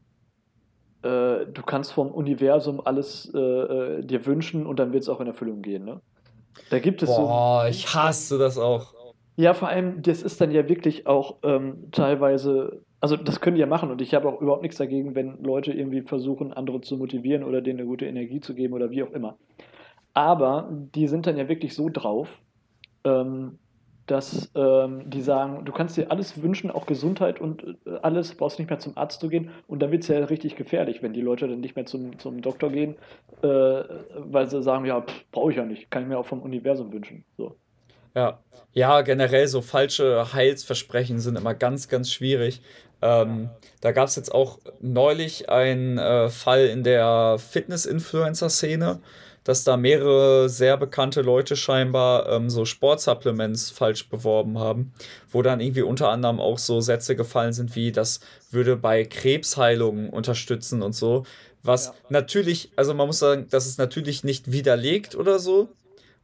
äh, 1.07 1.47
du 1.47 1.62
kannst 1.62 1.93
vom 1.93 2.11
Universum 2.11 2.81
alles 2.85 3.31
äh, 3.35 3.39
äh, 3.39 4.05
dir 4.05 4.27
wünschen 4.27 4.66
und 4.66 4.78
dann 4.78 4.93
wird 4.93 5.05
es 5.05 5.09
auch 5.09 5.20
in 5.20 5.27
Erfüllung 5.27 5.62
gehen, 5.62 5.85
ne? 5.85 6.01
Da 6.70 6.78
gibt 6.78 7.03
es 7.03 7.09
Boah, 7.15 7.62
so. 7.65 7.70
ich 7.70 7.95
hasse 7.95 8.39
das 8.39 8.59
auch. 8.59 8.95
Ja, 9.37 9.53
vor 9.53 9.69
allem, 9.69 10.03
das 10.03 10.23
ist 10.23 10.41
dann 10.41 10.51
ja 10.51 10.69
wirklich 10.69 11.07
auch 11.07 11.37
ähm, 11.43 11.89
teilweise, 11.93 12.81
also 13.01 13.16
das 13.16 13.41
können 13.41 13.57
die 13.57 13.61
ja 13.61 13.66
machen 13.66 13.91
und 13.91 14.01
ich 14.01 14.15
habe 14.15 14.28
auch 14.28 14.41
überhaupt 14.41 14.62
nichts 14.62 14.78
dagegen, 14.78 15.15
wenn 15.15 15.43
Leute 15.43 15.73
irgendwie 15.73 16.01
versuchen, 16.01 16.53
andere 16.53 16.81
zu 16.81 16.97
motivieren 16.97 17.45
oder 17.45 17.61
denen 17.61 17.81
eine 17.81 17.89
gute 17.89 18.07
Energie 18.07 18.41
zu 18.41 18.55
geben 18.55 18.73
oder 18.73 18.91
wie 18.91 19.03
auch 19.03 19.12
immer. 19.12 19.37
Aber 20.15 20.70
die 20.73 21.07
sind 21.07 21.27
dann 21.27 21.37
ja 21.37 21.49
wirklich 21.49 21.74
so 21.74 21.91
drauf, 21.91 22.41
ähm, 23.05 23.59
dass 24.07 24.51
ähm, 24.55 25.09
die 25.11 25.20
sagen, 25.20 25.65
du 25.65 25.73
kannst 25.73 25.97
dir 25.97 26.11
alles 26.11 26.43
wünschen, 26.43 26.70
auch 26.70 26.87
Gesundheit 26.87 27.41
und 27.41 27.77
äh, 27.87 27.99
alles, 28.03 28.35
brauchst 28.35 28.59
nicht 28.59 28.70
mehr 28.70 28.78
zum 28.78 28.97
Arzt 28.97 29.20
zu 29.20 29.28
gehen. 29.28 29.51
Und 29.66 29.81
dann 29.81 29.91
wird 29.91 30.03
es 30.03 30.09
ja 30.09 30.24
richtig 30.24 30.57
gefährlich, 30.57 31.03
wenn 31.03 31.12
die 31.12 31.20
Leute 31.20 31.49
dann 31.49 31.61
nicht 31.61 31.77
mehr 31.77 31.87
zum, 31.87 32.19
zum 32.19 32.41
Doktor 32.41 32.70
gehen, 32.70 32.97
äh, 33.43 33.47
weil 33.47 34.49
sie 34.49 34.62
sagen, 34.62 34.85
ja, 34.85 35.05
brauche 35.33 35.51
ich 35.51 35.57
ja 35.57 35.65
nicht, 35.65 35.91
kann 35.91 36.03
ich 36.03 36.09
mir 36.09 36.19
auch 36.19 36.27
vom 36.27 36.43
Universum 36.43 36.93
wünschen. 36.93 37.24
So. 37.37 37.57
Ja. 38.15 38.41
Ja, 38.73 39.03
generell 39.03 39.47
so 39.47 39.62
falsche 39.62 40.33
Heilsversprechen 40.33 41.19
sind 41.19 41.37
immer 41.37 41.55
ganz, 41.55 41.89
ganz 41.89 42.12
schwierig. 42.12 42.62
Ähm, 43.03 43.51
da 43.81 43.93
gab 43.93 44.09
es 44.09 44.16
jetzt 44.16 44.35
auch 44.35 44.59
neulich 44.81 45.51
einen 45.51 45.99
äh, 45.99 46.28
Fall 46.28 46.66
in 46.66 46.83
der 46.83 47.37
Fitness-Influencer-Szene, 47.39 49.01
dass 49.47 49.62
da 49.62 49.77
mehrere 49.77 50.48
sehr 50.48 50.77
bekannte 50.77 51.23
Leute 51.23 51.55
scheinbar 51.55 52.28
ähm, 52.28 52.51
so 52.51 52.64
Sportsupplements 52.64 53.70
falsch 53.70 54.09
beworben 54.09 54.59
haben, 54.59 54.93
wo 55.31 55.40
dann 55.40 55.60
irgendwie 55.60 55.82
unter 55.82 56.09
anderem 56.09 56.40
auch 56.40 56.59
so 56.59 56.81
Sätze 56.81 57.14
gefallen 57.14 57.52
sind 57.52 57.77
wie, 57.77 57.93
das 57.93 58.18
würde 58.51 58.77
bei 58.77 59.05
Krebsheilungen 59.05 60.10
unterstützen 60.10 60.82
und 60.82 60.97
so. 60.97 61.24
Was 61.62 61.86
Ja. 61.86 61.94
natürlich, 62.09 62.73
also 62.74 62.93
man 62.93 63.06
muss 63.06 63.20
sagen, 63.20 63.47
das 63.48 63.66
ist 63.66 63.78
natürlich 63.78 64.24
nicht 64.24 64.51
widerlegt 64.51 65.14
oder 65.14 65.39
so. 65.39 65.68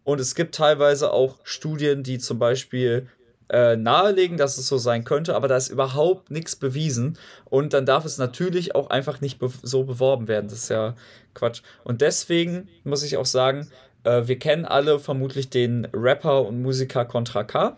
Und 0.02 0.18
es 0.20 0.34
gibt 0.34 0.56
teilweise 0.56 1.12
auch 1.12 1.36
Studien, 1.44 2.02
die 2.02 2.18
zum 2.18 2.40
Beispiel 2.40 3.06
äh, 3.52 3.76
nahelegen, 3.76 4.38
dass 4.38 4.56
es 4.56 4.66
so 4.66 4.78
sein 4.78 5.04
könnte, 5.04 5.36
aber 5.36 5.46
da 5.46 5.56
ist 5.58 5.68
überhaupt 5.68 6.30
nichts 6.30 6.56
bewiesen. 6.56 7.18
Und 7.44 7.74
dann 7.74 7.84
darf 7.84 8.06
es 8.06 8.16
natürlich 8.16 8.74
auch 8.74 8.88
einfach 8.88 9.20
nicht 9.20 9.38
be 9.38 9.50
so 9.62 9.84
beworben 9.84 10.26
werden. 10.26 10.48
Das 10.48 10.60
ist 10.60 10.68
ja 10.70 10.94
Quatsch. 11.34 11.62
Und 11.84 12.00
deswegen 12.00 12.68
muss 12.82 13.02
ich 13.02 13.18
auch 13.18 13.26
sagen, 13.26 13.68
äh, 14.04 14.22
wir 14.26 14.38
kennen 14.38 14.64
alle 14.64 14.98
vermutlich 14.98 15.50
den 15.50 15.86
Rapper 15.92 16.46
und 16.46 16.62
Musiker 16.62 17.04
Contra 17.04 17.44
K. 17.44 17.76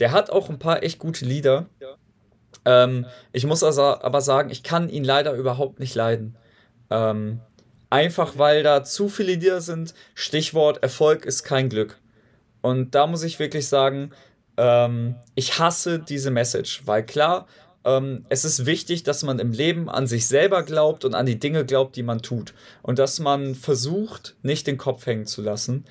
Der 0.00 0.10
hat 0.10 0.30
auch 0.30 0.48
ein 0.48 0.58
paar 0.58 0.82
echt 0.82 0.98
gute 0.98 1.24
Lieder. 1.24 1.66
Ähm, 2.64 3.06
ich 3.32 3.46
muss 3.46 3.62
also 3.62 3.82
aber 3.82 4.20
sagen, 4.20 4.50
ich 4.50 4.64
kann 4.64 4.88
ihn 4.88 5.04
leider 5.04 5.32
überhaupt 5.34 5.78
nicht 5.78 5.94
leiden. 5.94 6.36
Ähm, 6.90 7.40
einfach 7.88 8.36
weil 8.36 8.64
da 8.64 8.82
zu 8.82 9.08
viele 9.08 9.34
Lieder 9.34 9.60
sind. 9.60 9.94
Stichwort 10.14 10.82
Erfolg 10.82 11.24
ist 11.24 11.44
kein 11.44 11.68
Glück. 11.68 11.98
Und 12.60 12.94
da 12.96 13.06
muss 13.06 13.22
ich 13.22 13.38
wirklich 13.38 13.68
sagen, 13.68 14.10
ähm, 14.58 15.14
ich 15.34 15.58
hasse 15.58 15.98
diese 16.00 16.30
Message, 16.30 16.82
weil 16.84 17.06
klar, 17.06 17.46
ähm, 17.84 18.26
es 18.28 18.44
ist 18.44 18.66
wichtig, 18.66 19.04
dass 19.04 19.22
man 19.22 19.38
im 19.38 19.52
Leben 19.52 19.88
an 19.88 20.06
sich 20.06 20.26
selber 20.26 20.62
glaubt 20.64 21.04
und 21.04 21.14
an 21.14 21.26
die 21.26 21.38
Dinge 21.38 21.64
glaubt, 21.64 21.96
die 21.96 22.02
man 22.02 22.20
tut. 22.20 22.52
Und 22.82 22.98
dass 22.98 23.20
man 23.20 23.54
versucht, 23.54 24.36
nicht 24.42 24.66
den 24.66 24.76
Kopf 24.76 25.06
hängen 25.06 25.26
zu 25.26 25.42
lassen. 25.42 25.84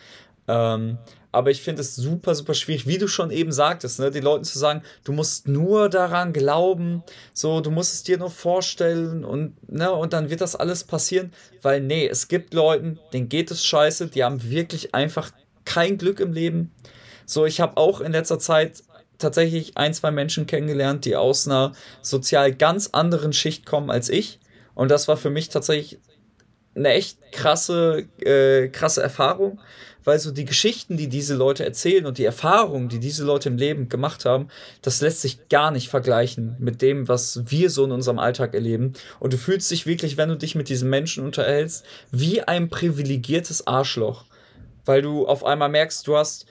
Ähm, 0.48 0.98
aber 1.31 1.52
ich 1.52 1.61
finde 1.61 1.81
es 1.81 1.95
super, 1.95 2.35
super 2.35 2.53
schwierig, 2.53 2.88
wie 2.88 2.98
du 2.98 3.07
schon 3.07 3.31
eben 3.31 3.52
sagtest, 3.52 3.99
ne, 3.99 4.11
den 4.11 4.23
Leuten 4.23 4.44
zu 4.44 4.57
sagen, 4.57 4.81
du 5.03 5.11
musst 5.11 5.48
nur 5.48 5.89
daran 5.89 6.34
glauben, 6.34 7.03
so, 7.34 7.61
du 7.61 7.69
musst 7.69 7.94
es 7.94 8.03
dir 8.03 8.18
nur 8.18 8.31
vorstellen 8.31 9.23
und, 9.23 9.53
ne, 9.72 9.91
und 9.91 10.14
dann 10.14 10.30
wird 10.30 10.41
das 10.41 10.56
alles 10.56 10.84
passieren, 10.84 11.31
weil, 11.61 11.81
nee, 11.81 12.07
es 12.07 12.27
gibt 12.27 12.53
Leuten, 12.53 12.99
denen 13.14 13.30
geht 13.30 13.52
es 13.52 13.65
scheiße, 13.65 14.07
die 14.07 14.23
haben 14.23 14.49
wirklich 14.49 14.95
einfach 14.95 15.31
kein 15.64 15.98
Glück 15.98 16.19
im 16.22 16.34
Leben. 16.34 16.72
So, 17.28 17.45
ich 17.45 17.60
habe 17.60 17.76
auch 17.76 17.99
in 17.99 18.14
letzter 18.14 18.40
Zeit 18.40 18.84
tatsächlich 19.18 19.78
ein, 19.78 19.94
zwei 19.94 20.12
Menschen 20.12 20.48
kennengelernt, 20.48 21.04
die 21.04 21.16
aus 21.16 21.45
einer 21.45 21.74
sozial 22.02 22.54
ganz 22.54 22.90
anderen 22.94 23.34
Schicht 23.34 23.66
kommen 23.66 23.91
als 23.91 24.10
ich. 24.10 24.40
Und 24.74 24.90
das 24.90 25.08
war 25.08 25.18
für 25.18 25.30
mich 25.30 25.49
tatsächlich 25.49 25.99
eine 26.74 26.90
echt 26.90 27.20
krasse, 27.34 28.06
äh, 28.22 28.70
krasse 28.70 29.02
Erfahrung, 29.02 29.60
weil 30.04 30.20
so 30.20 30.32
die 30.32 30.45
Geschichten, 30.45 30.95
die 30.95 31.10
diese 31.10 31.36
Leute 31.36 31.66
erzählen 31.66 32.06
und 32.06 32.18
die 32.18 32.24
Erfahrungen, 32.24 32.88
die 32.88 32.99
diese 32.99 33.26
Leute 33.26 33.49
im 33.49 33.58
Leben 33.58 33.90
gemacht 33.90 34.24
haben, 34.24 34.48
das 34.82 35.02
lässt 35.02 35.22
sich 35.22 35.49
gar 35.49 35.72
nicht 35.72 35.90
vergleichen 35.90 36.56
mit 36.60 36.82
dem, 36.82 37.10
was 37.10 37.41
wir 37.48 37.70
so 37.70 37.84
in 37.84 37.91
unserem 37.91 38.20
Alltag 38.20 38.54
erleben. 38.54 38.94
Und 39.20 39.34
du 39.34 39.38
fühlst 39.38 39.70
dich 39.70 39.86
wirklich, 39.86 40.16
wenn 40.16 40.30
du 40.30 40.38
dich 40.38 40.56
mit 40.56 40.70
diesen 40.70 40.90
Menschen 40.90 41.26
unterhältst, 41.26 41.86
wie 42.12 42.41
ein 42.41 42.70
privilegiertes 42.70 43.68
Arschloch, 43.68 44.24
weil 44.86 45.02
du 45.02 45.28
auf 45.28 45.44
einmal 45.44 45.70
merkst, 45.70 46.08
du 46.08 46.16
hast 46.16 46.45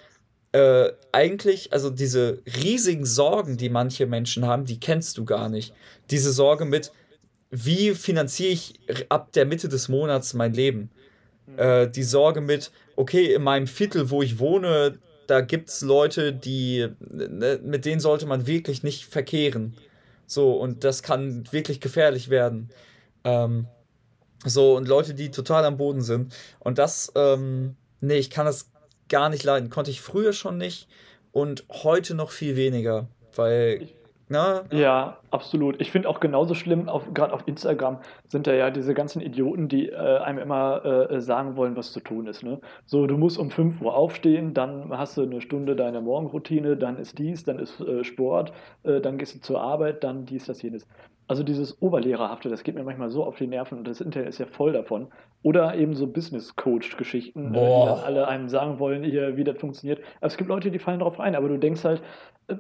äh, 0.56 0.92
eigentlich, 1.12 1.74
also 1.74 1.90
diese 1.90 2.42
riesigen 2.62 3.04
Sorgen, 3.04 3.58
die 3.58 3.68
manche 3.68 4.06
Menschen 4.06 4.46
haben, 4.46 4.64
die 4.64 4.80
kennst 4.80 5.18
du 5.18 5.26
gar 5.26 5.50
nicht. 5.50 5.74
Diese 6.10 6.32
Sorge 6.32 6.64
mit, 6.64 6.92
wie 7.50 7.94
finanziere 7.94 8.52
ich 8.52 8.80
ab 9.10 9.32
der 9.32 9.44
Mitte 9.44 9.68
des 9.68 9.90
Monats 9.90 10.32
mein 10.32 10.54
Leben? 10.54 10.90
Mhm. 11.46 11.58
Äh, 11.58 11.90
die 11.90 12.02
Sorge 12.02 12.40
mit, 12.40 12.70
okay, 12.96 13.34
in 13.34 13.42
meinem 13.42 13.66
Viertel, 13.66 14.08
wo 14.08 14.22
ich 14.22 14.38
wohne, 14.38 14.98
da 15.26 15.42
gibt 15.42 15.68
es 15.68 15.82
Leute, 15.82 16.32
die, 16.32 16.88
ne, 17.00 17.60
mit 17.62 17.84
denen 17.84 18.00
sollte 18.00 18.24
man 18.24 18.46
wirklich 18.46 18.82
nicht 18.82 19.04
verkehren. 19.04 19.76
So, 20.26 20.52
und 20.54 20.84
das 20.84 21.02
kann 21.02 21.52
wirklich 21.52 21.80
gefährlich 21.82 22.30
werden. 22.30 22.70
Ähm, 23.24 23.66
so, 24.42 24.74
und 24.74 24.88
Leute, 24.88 25.12
die 25.12 25.30
total 25.30 25.66
am 25.66 25.76
Boden 25.76 26.00
sind. 26.00 26.34
Und 26.60 26.78
das, 26.78 27.12
ähm, 27.14 27.76
nee, 28.00 28.16
ich 28.16 28.30
kann 28.30 28.46
das 28.46 28.70
gar 29.08 29.28
nicht 29.28 29.44
leiden. 29.44 29.70
Konnte 29.70 29.90
ich 29.90 30.00
früher 30.00 30.32
schon 30.32 30.58
nicht 30.58 30.88
und 31.32 31.64
heute 31.70 32.14
noch 32.14 32.30
viel 32.30 32.56
weniger. 32.56 33.08
Weil 33.34 33.88
na? 34.28 34.64
Ja, 34.72 35.18
absolut. 35.30 35.80
Ich 35.80 35.92
finde 35.92 36.08
auch 36.08 36.18
genauso 36.18 36.54
schlimm, 36.54 36.90
gerade 37.14 37.32
auf 37.32 37.46
Instagram 37.46 37.98
sind 38.26 38.48
da 38.48 38.54
ja 38.54 38.70
diese 38.70 38.92
ganzen 38.92 39.22
Idioten, 39.22 39.68
die 39.68 39.88
äh, 39.88 39.94
einem 39.94 40.38
immer 40.38 40.84
äh, 40.84 41.20
sagen 41.20 41.54
wollen, 41.54 41.76
was 41.76 41.92
zu 41.92 42.00
tun 42.00 42.26
ist. 42.26 42.42
Ne? 42.42 42.60
So, 42.86 43.06
du 43.06 43.16
musst 43.16 43.38
um 43.38 43.50
5 43.50 43.80
Uhr 43.80 43.94
aufstehen, 43.94 44.52
dann 44.52 44.90
hast 44.90 45.16
du 45.16 45.22
eine 45.22 45.40
Stunde 45.40 45.76
deine 45.76 46.00
Morgenroutine, 46.00 46.76
dann 46.76 46.96
ist 46.96 47.18
dies, 47.18 47.44
dann 47.44 47.60
ist 47.60 47.80
äh, 47.80 48.02
Sport, 48.02 48.52
äh, 48.82 49.00
dann 49.00 49.16
gehst 49.16 49.36
du 49.36 49.40
zur 49.40 49.60
Arbeit, 49.60 50.02
dann 50.02 50.26
dies, 50.26 50.46
das, 50.46 50.60
jenes. 50.60 50.88
Also 51.28 51.42
dieses 51.42 51.82
Oberlehrerhafte, 51.82 52.48
das 52.48 52.62
geht 52.62 52.76
mir 52.76 52.84
manchmal 52.84 53.10
so 53.10 53.24
auf 53.24 53.36
die 53.36 53.48
Nerven 53.48 53.78
und 53.78 53.88
das 53.88 54.00
Internet 54.00 54.28
ist 54.28 54.38
ja 54.38 54.46
voll 54.46 54.72
davon. 54.72 55.08
Oder 55.42 55.74
eben 55.74 55.94
so 55.94 56.06
Business-Coach-Geschichten, 56.06 57.54
äh, 57.54 57.58
die 57.58 57.86
dann 57.86 57.98
alle 58.04 58.28
einem 58.28 58.48
sagen 58.48 58.78
wollen, 58.78 59.02
hier, 59.02 59.36
wie 59.36 59.44
das 59.44 59.58
funktioniert. 59.58 60.00
Aber 60.18 60.28
es 60.28 60.36
gibt 60.36 60.48
Leute, 60.48 60.70
die 60.70 60.78
fallen 60.78 61.00
darauf 61.00 61.18
ein, 61.18 61.34
aber 61.34 61.48
du 61.48 61.58
denkst 61.58 61.84
halt, 61.84 62.02
äh, 62.46 62.54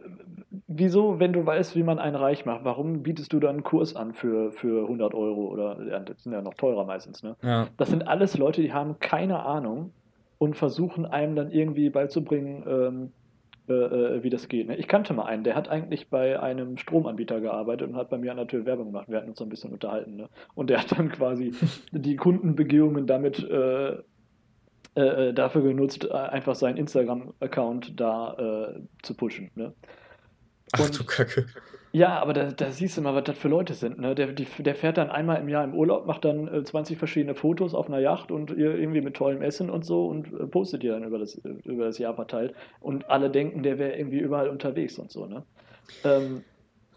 wieso, 0.66 1.20
wenn 1.20 1.32
du 1.32 1.46
weißt, 1.46 1.76
wie 1.76 1.84
man 1.84 1.98
einen 1.98 2.16
reich 2.16 2.44
macht, 2.44 2.64
warum 2.64 3.02
bietest 3.02 3.32
du 3.32 3.38
dann 3.38 3.56
einen 3.56 3.62
Kurs 3.62 3.94
an 3.94 4.12
für, 4.12 4.50
für 4.50 4.82
100 4.82 5.14
Euro 5.14 5.46
oder 5.46 5.76
das 6.00 6.24
sind 6.24 6.32
ja 6.32 6.42
noch 6.42 6.54
teurer 6.54 6.84
meistens, 6.84 7.22
ne? 7.22 7.36
Ja. 7.42 7.68
Das 7.76 7.88
sind 7.88 8.08
alles 8.08 8.36
Leute, 8.36 8.62
die 8.62 8.72
haben 8.72 8.98
keine 8.98 9.44
Ahnung 9.44 9.92
und 10.38 10.56
versuchen 10.56 11.06
einem 11.06 11.36
dann 11.36 11.50
irgendwie 11.50 11.90
beizubringen, 11.90 12.64
ähm, 12.68 13.12
äh, 13.68 13.72
äh, 13.72 14.22
wie 14.22 14.30
das 14.30 14.48
geht. 14.48 14.68
Ne? 14.68 14.76
Ich 14.76 14.88
kannte 14.88 15.12
mal 15.12 15.24
einen, 15.24 15.44
der 15.44 15.54
hat 15.54 15.68
eigentlich 15.68 16.08
bei 16.08 16.40
einem 16.40 16.76
Stromanbieter 16.76 17.40
gearbeitet 17.40 17.88
und 17.88 17.96
hat 17.96 18.10
bei 18.10 18.18
mir 18.18 18.30
an 18.30 18.36
der 18.36 18.46
Tür 18.46 18.64
Werbung 18.64 18.86
gemacht. 18.86 19.08
Wir 19.08 19.18
hatten 19.18 19.30
uns 19.30 19.38
so 19.38 19.44
ein 19.44 19.48
bisschen 19.48 19.72
unterhalten. 19.72 20.16
Ne? 20.16 20.28
Und 20.54 20.70
der 20.70 20.80
hat 20.80 20.96
dann 20.96 21.10
quasi 21.10 21.52
die 21.92 22.16
Kundenbegehungen 22.16 23.06
damit 23.06 23.42
äh, 23.42 23.94
äh, 23.94 23.98
äh 25.28 25.32
dafür 25.32 25.62
genutzt, 25.62 26.10
einfach 26.10 26.54
seinen 26.54 26.76
Instagram-Account 26.76 27.98
da 28.00 28.74
äh, 28.74 28.80
zu 29.02 29.14
pushen. 29.14 29.50
Ne? 29.54 29.72
Ach 30.72 30.90
du 30.90 31.04
Kacke. 31.04 31.46
Ja, 31.96 32.20
aber 32.20 32.34
da, 32.34 32.52
da 32.52 32.70
siehst 32.72 32.98
du 32.98 33.00
mal, 33.00 33.14
was 33.14 33.24
das 33.24 33.38
für 33.38 33.48
Leute 33.48 33.72
sind. 33.72 33.98
Ne? 33.98 34.14
Der, 34.14 34.26
die, 34.26 34.44
der 34.58 34.74
fährt 34.74 34.98
dann 34.98 35.08
einmal 35.08 35.40
im 35.40 35.48
Jahr 35.48 35.64
im 35.64 35.72
Urlaub, 35.72 36.04
macht 36.04 36.26
dann 36.26 36.46
äh, 36.46 36.62
20 36.62 36.98
verschiedene 36.98 37.34
Fotos 37.34 37.72
auf 37.72 37.88
einer 37.88 38.00
Yacht 38.00 38.30
und 38.30 38.50
irgendwie 38.50 39.00
mit 39.00 39.14
tollem 39.14 39.40
Essen 39.40 39.70
und 39.70 39.82
so 39.86 40.06
und 40.06 40.26
äh, 40.26 40.46
postet 40.46 40.82
die 40.82 40.88
dann 40.88 41.04
über 41.04 41.18
das, 41.18 41.36
über 41.64 41.86
das 41.86 41.96
Jahr 41.96 42.12
verteilt. 42.12 42.54
Und 42.80 43.08
alle 43.08 43.30
denken, 43.30 43.62
der 43.62 43.78
wäre 43.78 43.96
irgendwie 43.96 44.18
überall 44.18 44.50
unterwegs 44.50 44.98
und 44.98 45.10
so. 45.10 45.24
Ne? 45.24 45.42
Ähm, 46.04 46.44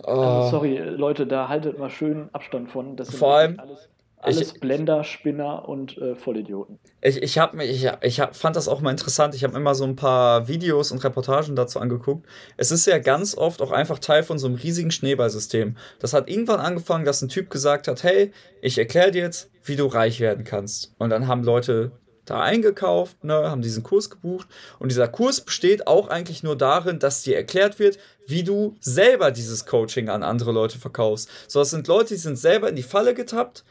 oh. 0.04 0.10
also 0.10 0.50
sorry, 0.50 0.80
Leute, 0.80 1.26
da 1.26 1.48
haltet 1.48 1.80
mal 1.80 1.90
schön 1.90 2.28
Abstand 2.34 2.68
von. 2.68 2.98
Das 2.98 3.08
sind 3.08 3.20
Vor 3.20 3.36
allem, 3.36 3.58
alles 3.58 3.88
alles 4.22 4.54
ich, 4.54 4.60
Blender, 4.60 5.04
Spinner 5.04 5.68
und 5.68 5.98
äh, 5.98 6.16
Vollidioten. 6.16 6.80
Ich, 7.02 7.22
ich, 7.22 7.38
hab, 7.38 7.60
ich, 7.60 7.90
ich 8.02 8.20
hab, 8.20 8.36
fand 8.36 8.56
das 8.56 8.68
auch 8.68 8.82
mal 8.82 8.92
interessant. 8.92 9.34
Ich 9.34 9.44
habe 9.44 9.56
immer 9.56 9.76
so 9.76 9.86
ein 9.86 9.96
paar 9.96 10.48
Videos 10.48 10.92
und 10.92 11.04
Reportagen 11.04 11.56
dazu 11.56 11.80
angeguckt. 11.80 12.28
Es 12.58 12.72
ist 12.72 12.86
ja 12.86 12.98
ganz 13.00 13.36
oft 13.38 13.62
auch 13.62 13.72
einfach 13.72 14.00
Teil 14.00 14.24
von 14.24 14.38
so 14.38 14.48
einem 14.48 14.58
riesigen 14.58 14.92
Schneeballsystem. 14.92 15.78
Das 16.00 16.14
hat 16.14 16.30
irgendwann 16.30 16.60
angefangen, 16.60 17.06
dass 17.06 17.22
ein 17.22 17.30
Typ 17.30 17.50
gesagt 17.50 17.88
hat: 17.88 18.04
Hey, 18.04 18.32
ich 18.62 18.78
erkläre 18.78 19.12
dir 19.12 19.24
jetzt, 19.24 19.50
wie 19.64 19.78
du 19.78 19.86
reich 19.86 20.20
werden 20.20 20.44
kannst. 20.44 20.94
Und 20.98 21.10
dann 21.12 21.28
haben 21.28 21.44
Leute 21.44 21.92
da 22.26 22.42
eingekauft, 22.42 23.24
ne, 23.24 23.50
haben 23.50 23.62
diesen 23.62 23.84
Kurs 23.84 24.10
gebucht. 24.10 24.48
Und 24.78 24.92
dieser 24.92 25.08
Kurs 25.08 25.42
besteht 25.42 25.88
auch 25.88 26.10
eigentlich 26.10 26.44
nur 26.44 26.56
darin, 26.58 27.00
dass 27.00 27.24
dir 27.24 27.36
erklärt 27.36 27.80
wird, 27.80 27.98
wie 28.28 28.44
du 28.44 28.76
selber 28.82 29.32
dieses 29.32 29.66
Coaching 29.66 30.10
an 30.10 30.24
andere 30.24 30.52
Leute 30.52 30.78
verkaufst. 30.78 31.30
So, 31.48 31.60
das 31.60 31.72
sind 31.72 31.88
Leute, 31.88 32.10
die 32.10 32.20
sind 32.20 32.38
selber 32.38 32.70
in 32.70 32.76
die 32.76 32.84
Falle 32.84 33.14
getappt 33.14 33.64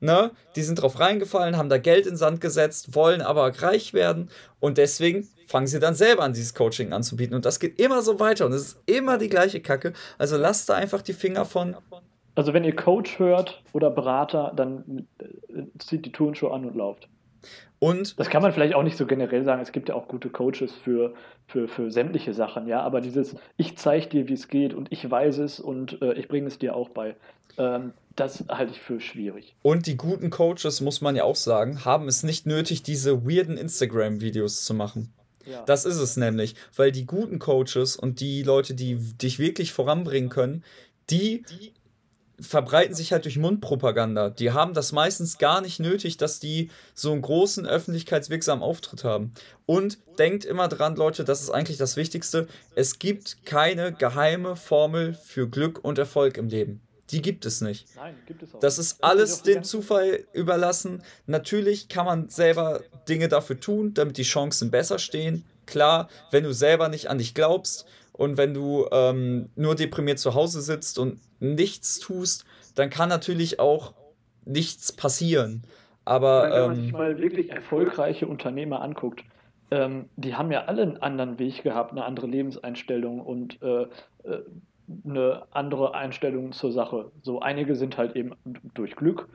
Ne? 0.00 0.30
Die 0.56 0.62
sind 0.62 0.82
drauf 0.82 1.00
reingefallen, 1.00 1.56
haben 1.56 1.68
da 1.68 1.78
Geld 1.78 2.06
in 2.06 2.16
Sand 2.16 2.40
gesetzt, 2.40 2.94
wollen 2.94 3.22
aber 3.22 3.62
reich 3.62 3.94
werden 3.94 4.28
und 4.60 4.78
deswegen 4.78 5.26
fangen 5.46 5.66
sie 5.66 5.80
dann 5.80 5.94
selber 5.94 6.22
an, 6.22 6.32
dieses 6.32 6.54
Coaching 6.54 6.92
anzubieten. 6.92 7.34
Und 7.34 7.44
das 7.44 7.60
geht 7.60 7.80
immer 7.80 8.02
so 8.02 8.20
weiter 8.20 8.46
und 8.46 8.52
es 8.52 8.62
ist 8.62 8.82
immer 8.86 9.16
die 9.16 9.28
gleiche 9.28 9.60
Kacke. 9.60 9.92
Also 10.18 10.36
lasst 10.36 10.68
da 10.68 10.74
einfach 10.74 11.02
die 11.02 11.12
Finger 11.12 11.44
von. 11.44 11.76
Also 12.34 12.52
wenn 12.52 12.64
ihr 12.64 12.76
Coach 12.76 13.18
hört 13.18 13.62
oder 13.72 13.90
Berater, 13.90 14.52
dann 14.54 15.06
äh, 15.18 15.62
zieht 15.78 16.04
die 16.04 16.12
Turnschuhe 16.12 16.52
an 16.52 16.66
und 16.66 16.76
lauft. 16.76 17.08
Und 17.78 18.18
das 18.18 18.30
kann 18.30 18.42
man 18.42 18.52
vielleicht 18.52 18.74
auch 18.74 18.82
nicht 18.82 18.96
so 18.96 19.06
generell 19.06 19.44
sagen. 19.44 19.60
Es 19.60 19.72
gibt 19.72 19.90
ja 19.90 19.94
auch 19.94 20.08
gute 20.08 20.30
Coaches 20.30 20.72
für, 20.72 21.14
für, 21.46 21.68
für 21.68 21.90
sämtliche 21.90 22.32
Sachen, 22.32 22.66
ja. 22.66 22.80
Aber 22.80 23.00
dieses, 23.00 23.36
ich 23.56 23.76
zeige 23.76 24.06
dir, 24.08 24.28
wie 24.28 24.32
es 24.32 24.48
geht 24.48 24.72
und 24.72 24.90
ich 24.90 25.08
weiß 25.10 25.38
es 25.38 25.60
und 25.60 26.00
äh, 26.00 26.14
ich 26.14 26.28
bringe 26.28 26.46
es 26.46 26.58
dir 26.58 26.74
auch 26.74 26.88
bei, 26.88 27.16
ähm, 27.58 27.92
das 28.14 28.44
halte 28.48 28.72
ich 28.72 28.80
für 28.80 28.98
schwierig. 29.00 29.54
Und 29.60 29.86
die 29.86 29.96
guten 29.96 30.30
Coaches, 30.30 30.80
muss 30.80 31.02
man 31.02 31.16
ja 31.16 31.24
auch 31.24 31.36
sagen, 31.36 31.84
haben 31.84 32.08
es 32.08 32.22
nicht 32.22 32.46
nötig, 32.46 32.82
diese 32.82 33.26
weirden 33.26 33.58
Instagram-Videos 33.58 34.64
zu 34.64 34.72
machen. 34.72 35.12
Ja. 35.44 35.62
Das 35.64 35.84
ist 35.84 35.98
es 35.98 36.16
nämlich, 36.16 36.54
weil 36.74 36.92
die 36.92 37.06
guten 37.06 37.38
Coaches 37.38 37.96
und 37.96 38.20
die 38.20 38.42
Leute, 38.42 38.74
die 38.74 38.96
dich 38.96 39.38
wirklich 39.38 39.72
voranbringen 39.72 40.30
können, 40.30 40.64
die 41.10 41.44
verbreiten 42.40 42.94
sich 42.94 43.12
halt 43.12 43.24
durch 43.24 43.38
Mundpropaganda. 43.38 44.30
Die 44.30 44.52
haben 44.52 44.74
das 44.74 44.92
meistens 44.92 45.38
gar 45.38 45.60
nicht 45.60 45.80
nötig, 45.80 46.16
dass 46.16 46.38
die 46.38 46.70
so 46.94 47.12
einen 47.12 47.22
großen 47.22 47.66
öffentlichkeitswirksamen 47.66 48.62
Auftritt 48.62 49.04
haben. 49.04 49.32
Und 49.64 49.98
denkt 50.18 50.44
immer 50.44 50.68
dran, 50.68 50.96
Leute, 50.96 51.24
das 51.24 51.42
ist 51.42 51.50
eigentlich 51.50 51.78
das 51.78 51.96
Wichtigste. 51.96 52.46
Es 52.74 52.98
gibt 52.98 53.44
keine 53.44 53.92
geheime 53.92 54.56
Formel 54.56 55.14
für 55.14 55.48
Glück 55.48 55.82
und 55.82 55.98
Erfolg 55.98 56.36
im 56.36 56.48
Leben. 56.48 56.80
Die 57.10 57.22
gibt 57.22 57.46
es 57.46 57.60
nicht. 57.60 57.86
Nein, 57.94 58.16
gibt 58.26 58.42
es 58.42 58.54
auch 58.54 58.60
Das 58.60 58.78
ist 58.78 59.02
alles 59.02 59.42
dem 59.42 59.62
Zufall 59.62 60.24
überlassen. 60.32 61.02
Natürlich 61.26 61.88
kann 61.88 62.04
man 62.04 62.28
selber 62.28 62.82
Dinge 63.08 63.28
dafür 63.28 63.60
tun, 63.60 63.94
damit 63.94 64.18
die 64.18 64.24
Chancen 64.24 64.70
besser 64.70 64.98
stehen. 64.98 65.44
Klar, 65.66 66.08
wenn 66.32 66.44
du 66.44 66.52
selber 66.52 66.88
nicht 66.88 67.08
an 67.08 67.18
dich 67.18 67.34
glaubst 67.34 67.86
und 68.16 68.38
wenn 68.38 68.54
du 68.54 68.86
ähm, 68.92 69.50
nur 69.56 69.74
deprimiert 69.74 70.18
zu 70.18 70.34
Hause 70.34 70.62
sitzt 70.62 70.98
und 70.98 71.20
nichts 71.38 71.98
tust, 71.98 72.46
dann 72.74 72.88
kann 72.88 73.08
natürlich 73.08 73.60
auch 73.60 73.94
nichts 74.44 74.92
passieren. 74.92 75.64
Aber 76.04 76.44
wenn 76.44 76.50
man 76.50 76.76
ähm, 76.76 76.82
sich 76.82 76.92
mal 76.92 77.18
wirklich 77.18 77.50
erfolgreiche 77.50 78.26
Unternehmer 78.26 78.80
anguckt, 78.80 79.22
ähm, 79.70 80.06
die 80.16 80.34
haben 80.34 80.50
ja 80.50 80.64
alle 80.64 80.82
einen 80.82 80.96
anderen 80.98 81.38
Weg 81.38 81.62
gehabt, 81.62 81.90
eine 81.92 82.04
andere 82.04 82.26
Lebenseinstellung 82.26 83.20
und 83.20 83.60
äh, 83.62 83.82
äh, 83.82 84.42
eine 85.04 85.42
andere 85.50 85.94
Einstellung 85.94 86.52
zur 86.52 86.72
Sache. 86.72 87.10
So 87.22 87.40
einige 87.40 87.74
sind 87.74 87.98
halt 87.98 88.14
eben 88.14 88.32
durch 88.72 88.94
Glück, 88.94 89.28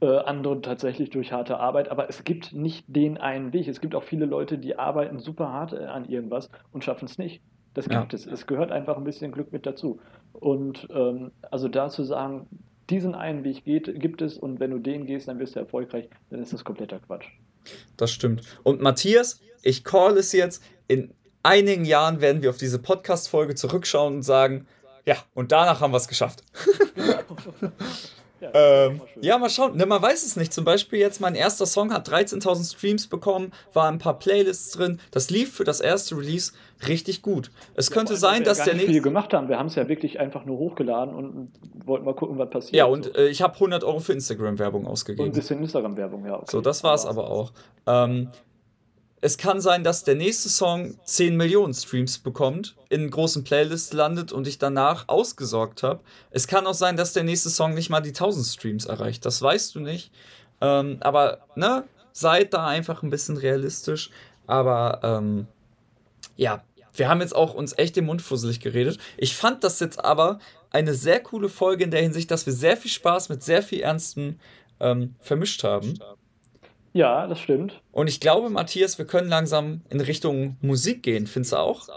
äh, 0.00 0.06
andere 0.06 0.60
tatsächlich 0.62 1.10
durch 1.10 1.30
harte 1.32 1.60
Arbeit, 1.60 1.90
aber 1.90 2.08
es 2.08 2.24
gibt 2.24 2.54
nicht 2.54 2.84
den 2.88 3.18
einen 3.18 3.52
Weg. 3.52 3.68
Es 3.68 3.80
gibt 3.80 3.94
auch 3.94 4.02
viele 4.02 4.24
Leute, 4.24 4.58
die 4.58 4.76
arbeiten 4.78 5.18
super 5.18 5.52
hart 5.52 5.74
an 5.74 6.06
irgendwas 6.06 6.50
und 6.72 6.82
schaffen 6.82 7.04
es 7.04 7.18
nicht. 7.18 7.42
Das 7.74 7.88
gibt 7.88 8.12
ja. 8.12 8.16
es. 8.16 8.26
Es 8.26 8.46
gehört 8.46 8.70
einfach 8.70 8.96
ein 8.96 9.04
bisschen 9.04 9.32
Glück 9.32 9.52
mit 9.52 9.66
dazu. 9.66 10.00
Und 10.32 10.88
ähm, 10.90 11.32
also 11.50 11.68
da 11.68 11.90
zu 11.90 12.04
sagen, 12.04 12.46
diesen 12.90 13.14
einen 13.14 13.44
Weg 13.44 13.64
geht, 13.64 14.00
gibt 14.00 14.22
es 14.22 14.38
und 14.38 14.60
wenn 14.60 14.70
du 14.70 14.78
den 14.78 15.06
gehst, 15.06 15.28
dann 15.28 15.38
wirst 15.38 15.56
du 15.56 15.60
erfolgreich, 15.60 16.08
dann 16.30 16.40
ist 16.40 16.52
das 16.52 16.64
kompletter 16.64 16.98
Quatsch. 17.00 17.26
Das 17.96 18.12
stimmt. 18.12 18.42
Und 18.62 18.80
Matthias, 18.80 19.40
ich 19.62 19.84
call 19.84 20.18
es 20.18 20.32
jetzt, 20.32 20.62
in 20.86 21.12
einigen 21.42 21.84
Jahren 21.84 22.20
werden 22.20 22.42
wir 22.42 22.50
auf 22.50 22.58
diese 22.58 22.78
Podcast-Folge 22.78 23.54
zurückschauen 23.54 24.16
und 24.16 24.22
sagen, 24.22 24.66
ja, 25.06 25.16
und 25.34 25.52
danach 25.52 25.80
haben 25.80 25.92
wir 25.92 25.98
es 25.98 26.08
geschafft. 26.08 26.42
ja, 28.40 28.50
ähm, 28.52 29.00
ja, 29.20 29.38
mal 29.38 29.48
schauen. 29.48 29.76
Ne, 29.76 29.86
man 29.86 30.02
weiß 30.02 30.24
es 30.24 30.36
nicht. 30.36 30.52
Zum 30.52 30.64
Beispiel 30.64 30.98
jetzt 30.98 31.20
mein 31.20 31.34
erster 31.34 31.66
Song 31.66 31.92
hat 31.92 32.08
13.000 32.08 32.76
Streams 32.76 33.06
bekommen, 33.06 33.52
war 33.72 33.88
ein 33.88 33.98
paar 33.98 34.18
Playlists 34.18 34.72
drin. 34.72 35.00
Das 35.10 35.30
lief 35.30 35.54
für 35.54 35.64
das 35.64 35.80
erste 35.80 36.16
Release 36.16 36.52
richtig 36.86 37.22
gut. 37.22 37.50
Es 37.74 37.88
ja, 37.88 37.94
könnte 37.94 38.16
sein, 38.16 38.44
dass 38.44 38.62
der 38.62 38.74
nicht 38.74 38.86
viel 38.86 39.00
gemacht 39.00 39.32
haben. 39.32 39.48
Wir 39.48 39.58
haben 39.58 39.66
es 39.66 39.76
ja 39.76 39.88
wirklich 39.88 40.20
einfach 40.20 40.44
nur 40.44 40.58
hochgeladen 40.58 41.14
und 41.14 41.52
wollten 41.84 42.04
mal 42.04 42.14
gucken, 42.14 42.38
was 42.38 42.50
passiert. 42.50 42.74
Ja, 42.74 42.84
und 42.86 43.04
so. 43.04 43.12
äh, 43.14 43.28
ich 43.28 43.40
habe 43.40 43.54
100 43.54 43.84
Euro 43.84 44.00
für 44.00 44.12
Instagram-Werbung 44.12 44.86
ausgegeben. 44.86 45.24
Und 45.24 45.34
ein 45.34 45.38
bisschen 45.38 45.60
Instagram-Werbung, 45.60 46.26
ja. 46.26 46.36
Okay. 46.36 46.46
So, 46.50 46.60
das 46.60 46.84
war 46.84 46.94
es 46.94 47.06
aber 47.06 47.30
auch. 47.30 47.52
Ähm, 47.86 48.30
es 49.20 49.38
kann 49.38 49.60
sein, 49.60 49.84
dass 49.84 50.04
der 50.04 50.16
nächste 50.16 50.48
Song 50.48 50.98
10 51.04 51.36
Millionen 51.36 51.72
Streams 51.72 52.18
bekommt, 52.18 52.76
in 52.90 53.10
großen 53.10 53.42
Playlists 53.42 53.92
landet 53.92 54.32
und 54.32 54.46
ich 54.46 54.58
danach 54.58 55.08
ausgesorgt 55.08 55.82
habe. 55.82 56.00
Es 56.30 56.46
kann 56.46 56.66
auch 56.66 56.74
sein, 56.74 56.96
dass 56.96 57.14
der 57.14 57.24
nächste 57.24 57.48
Song 57.48 57.74
nicht 57.74 57.88
mal 57.88 58.00
die 58.00 58.10
1000 58.10 58.46
Streams 58.46 58.84
erreicht. 58.84 59.24
Das 59.24 59.40
weißt 59.40 59.74
du 59.74 59.80
nicht. 59.80 60.10
Ähm, 60.60 60.98
aber, 61.00 61.38
ne, 61.54 61.84
seid 62.12 62.52
da 62.52 62.66
einfach 62.66 63.02
ein 63.02 63.10
bisschen 63.10 63.38
realistisch. 63.38 64.10
Aber, 64.46 65.00
ähm, 65.02 65.46
ja, 66.36 66.62
wir 66.92 67.08
haben 67.08 67.20
jetzt 67.20 67.34
auch 67.34 67.54
uns 67.54 67.76
echt 67.76 67.96
den 67.96 68.04
Mund 68.04 68.22
fusselig 68.22 68.60
geredet. 68.60 68.98
Ich 69.16 69.34
fand 69.36 69.64
das 69.64 69.80
jetzt 69.80 70.04
aber 70.04 70.38
eine 70.70 70.94
sehr 70.94 71.20
coole 71.20 71.48
Folge 71.48 71.84
in 71.84 71.90
der 71.90 72.02
Hinsicht, 72.02 72.30
dass 72.30 72.46
wir 72.46 72.52
sehr 72.52 72.76
viel 72.76 72.90
Spaß 72.90 73.28
mit 73.28 73.42
sehr 73.42 73.62
viel 73.62 73.80
Ernsten 73.80 74.38
ähm, 74.80 75.14
vermischt 75.20 75.64
haben. 75.64 75.98
Ja, 76.94 77.26
das 77.26 77.40
stimmt. 77.40 77.82
Und 77.90 78.08
ich 78.08 78.20
glaube, 78.20 78.50
Matthias, 78.50 78.98
wir 78.98 79.04
können 79.04 79.28
langsam 79.28 79.82
in 79.90 80.00
Richtung 80.00 80.56
Musik 80.62 81.02
gehen. 81.02 81.26
Findest 81.26 81.52
du 81.52 81.56
auch? 81.56 81.88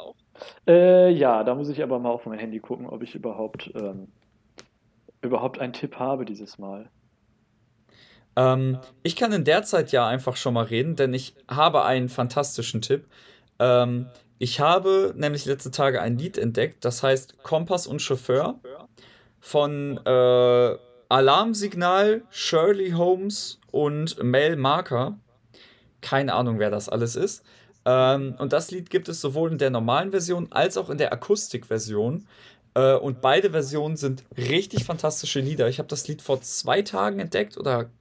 Äh, 0.67 1.11
ja, 1.11 1.43
da 1.43 1.53
muss 1.53 1.69
ich 1.69 1.83
aber 1.83 1.99
mal 1.99 2.09
auf 2.09 2.25
mein 2.25 2.39
Handy 2.39 2.59
gucken, 2.59 2.87
ob 2.87 3.03
ich 3.03 3.13
überhaupt, 3.13 3.71
ähm, 3.75 4.07
überhaupt 5.21 5.59
einen 5.59 5.73
Tipp 5.73 5.97
habe 5.97 6.25
dieses 6.25 6.57
Mal. 6.57 6.89
Ähm, 8.35 8.79
ich 9.03 9.15
kann 9.15 9.31
in 9.31 9.45
der 9.45 9.61
Zeit 9.61 9.91
ja 9.91 10.07
einfach 10.07 10.35
schon 10.35 10.55
mal 10.55 10.65
reden, 10.65 10.95
denn 10.95 11.13
ich 11.13 11.35
habe 11.47 11.85
einen 11.85 12.09
fantastischen 12.09 12.81
Tipp. 12.81 13.05
Ähm, 13.59 14.07
ich 14.39 14.59
habe 14.59 15.13
nämlich 15.15 15.45
letzte 15.45 15.69
Tage 15.69 16.01
ein 16.01 16.17
Lied 16.17 16.39
entdeckt, 16.39 16.83
das 16.85 17.03
heißt 17.03 17.43
Kompass 17.43 17.85
und 17.85 18.01
Chauffeur 18.01 18.59
von 19.39 19.99
äh, 20.05 20.75
Alarmsignal, 21.09 22.23
Shirley 22.31 22.91
Holmes 22.91 23.59
und 23.77 24.23
Mel 24.23 24.55
Marker. 24.55 25.19
Keine 26.01 26.33
Ahnung, 26.33 26.57
wer 26.57 26.71
das 26.71 26.89
alles 26.89 27.15
ist. 27.15 27.45
Ähm, 27.85 28.35
und 28.39 28.51
das 28.51 28.71
Lied 28.71 28.89
gibt 28.89 29.07
es 29.07 29.21
sowohl 29.21 29.51
in 29.51 29.59
der 29.59 29.69
normalen 29.69 30.09
Version 30.09 30.47
als 30.49 30.77
auch 30.77 30.89
in 30.89 30.97
der 30.97 31.13
Akustikversion. 31.13 32.25
Äh, 32.73 32.95
und 32.95 33.21
beide 33.21 33.51
Versionen 33.51 33.95
sind 33.95 34.23
richtig 34.35 34.83
fantastische 34.83 35.41
Lieder. 35.41 35.69
Ich 35.69 35.77
habe 35.77 35.87
das 35.87 36.07
Lied 36.07 36.23
vor 36.23 36.41
zwei 36.41 36.81
Tagen 36.81 37.19
entdeckt 37.19 37.55
oder 37.55 37.91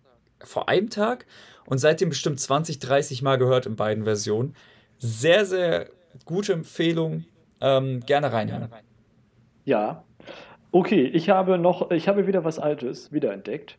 vor 0.43 0.71
einem 0.71 0.89
Tag 0.89 1.27
und 1.67 1.77
seitdem 1.77 2.09
bestimmt 2.09 2.41
20, 2.41 2.79
30 2.79 3.21
Mal 3.21 3.37
gehört 3.37 3.67
in 3.67 3.77
beiden 3.77 4.05
Versionen. 4.05 4.57
Sehr, 4.99 5.45
sehr 5.45 5.91
gute 6.25 6.55
Empfehlung. 6.55 7.27
Ähm, 7.61 8.01
gerne 8.01 8.33
reinhören. 8.33 8.71
Ja. 9.67 10.05
Okay, 10.73 11.05
ich 11.05 11.29
habe 11.29 11.59
noch, 11.59 11.91
ich 11.91 12.09
habe 12.09 12.27
wieder 12.27 12.45
was 12.45 12.59
Altes 12.59 13.13
wiederentdeckt. 13.13 13.77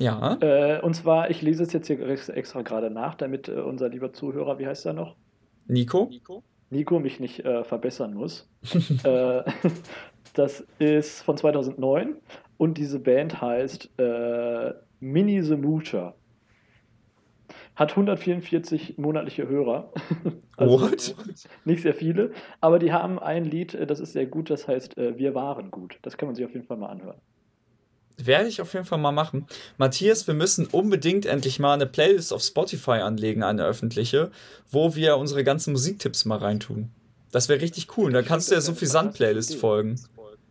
Ja. 0.00 0.38
Äh, 0.40 0.80
und 0.80 0.94
zwar, 0.94 1.30
ich 1.30 1.42
lese 1.42 1.62
es 1.62 1.72
jetzt 1.72 1.86
hier 1.86 2.00
extra 2.00 2.62
gerade 2.62 2.90
nach, 2.90 3.14
damit 3.14 3.48
äh, 3.48 3.52
unser 3.52 3.88
lieber 3.88 4.12
Zuhörer, 4.12 4.58
wie 4.58 4.66
heißt 4.66 4.86
er 4.86 4.92
noch? 4.94 5.16
Nico? 5.66 6.10
Nico 6.70 7.00
mich 7.00 7.20
nicht 7.20 7.44
äh, 7.44 7.64
verbessern 7.64 8.14
muss. 8.14 8.48
äh, 9.04 9.42
das 10.34 10.64
ist 10.78 11.22
von 11.22 11.36
2009 11.36 12.16
und 12.56 12.78
diese 12.78 12.98
Band 12.98 13.40
heißt 13.40 13.90
äh, 13.98 14.72
Mini 15.00 15.42
the 15.42 15.56
Moocher. 15.56 16.14
Hat 17.74 17.92
144 17.92 18.98
monatliche 18.98 19.48
Hörer. 19.48 19.92
also 20.56 20.80
What? 20.80 21.14
Nicht 21.64 21.82
sehr 21.82 21.94
viele. 21.94 22.32
Aber 22.60 22.78
die 22.78 22.92
haben 22.92 23.18
ein 23.18 23.44
Lied, 23.44 23.74
äh, 23.74 23.86
das 23.86 24.00
ist 24.00 24.12
sehr 24.12 24.26
gut, 24.26 24.50
das 24.50 24.68
heißt 24.68 24.98
äh, 24.98 25.18
Wir 25.18 25.34
waren 25.34 25.70
gut. 25.70 25.98
Das 26.02 26.16
kann 26.16 26.28
man 26.28 26.34
sich 26.34 26.44
auf 26.44 26.52
jeden 26.52 26.66
Fall 26.66 26.76
mal 26.76 26.88
anhören. 26.88 27.20
Werde 28.26 28.48
ich 28.48 28.60
auf 28.60 28.72
jeden 28.74 28.84
Fall 28.84 28.98
mal 28.98 29.12
machen. 29.12 29.46
Matthias, 29.78 30.26
wir 30.26 30.34
müssen 30.34 30.66
unbedingt 30.66 31.26
endlich 31.26 31.58
mal 31.58 31.74
eine 31.74 31.86
Playlist 31.86 32.32
auf 32.32 32.42
Spotify 32.42 33.00
anlegen, 33.02 33.42
eine 33.42 33.64
öffentliche, 33.64 34.30
wo 34.70 34.94
wir 34.94 35.16
unsere 35.16 35.44
ganzen 35.44 35.72
Musiktipps 35.72 36.24
mal 36.24 36.38
reintun. 36.38 36.90
Das 37.32 37.48
wäre 37.48 37.60
richtig 37.60 37.96
cool. 37.96 38.06
Und 38.06 38.14
dann 38.14 38.24
kannst 38.24 38.50
du 38.50 38.54
ja 38.54 38.60
so 38.60 38.74
viel 38.74 38.88
Sand-Playlist 38.88 39.56
folgen. 39.56 40.00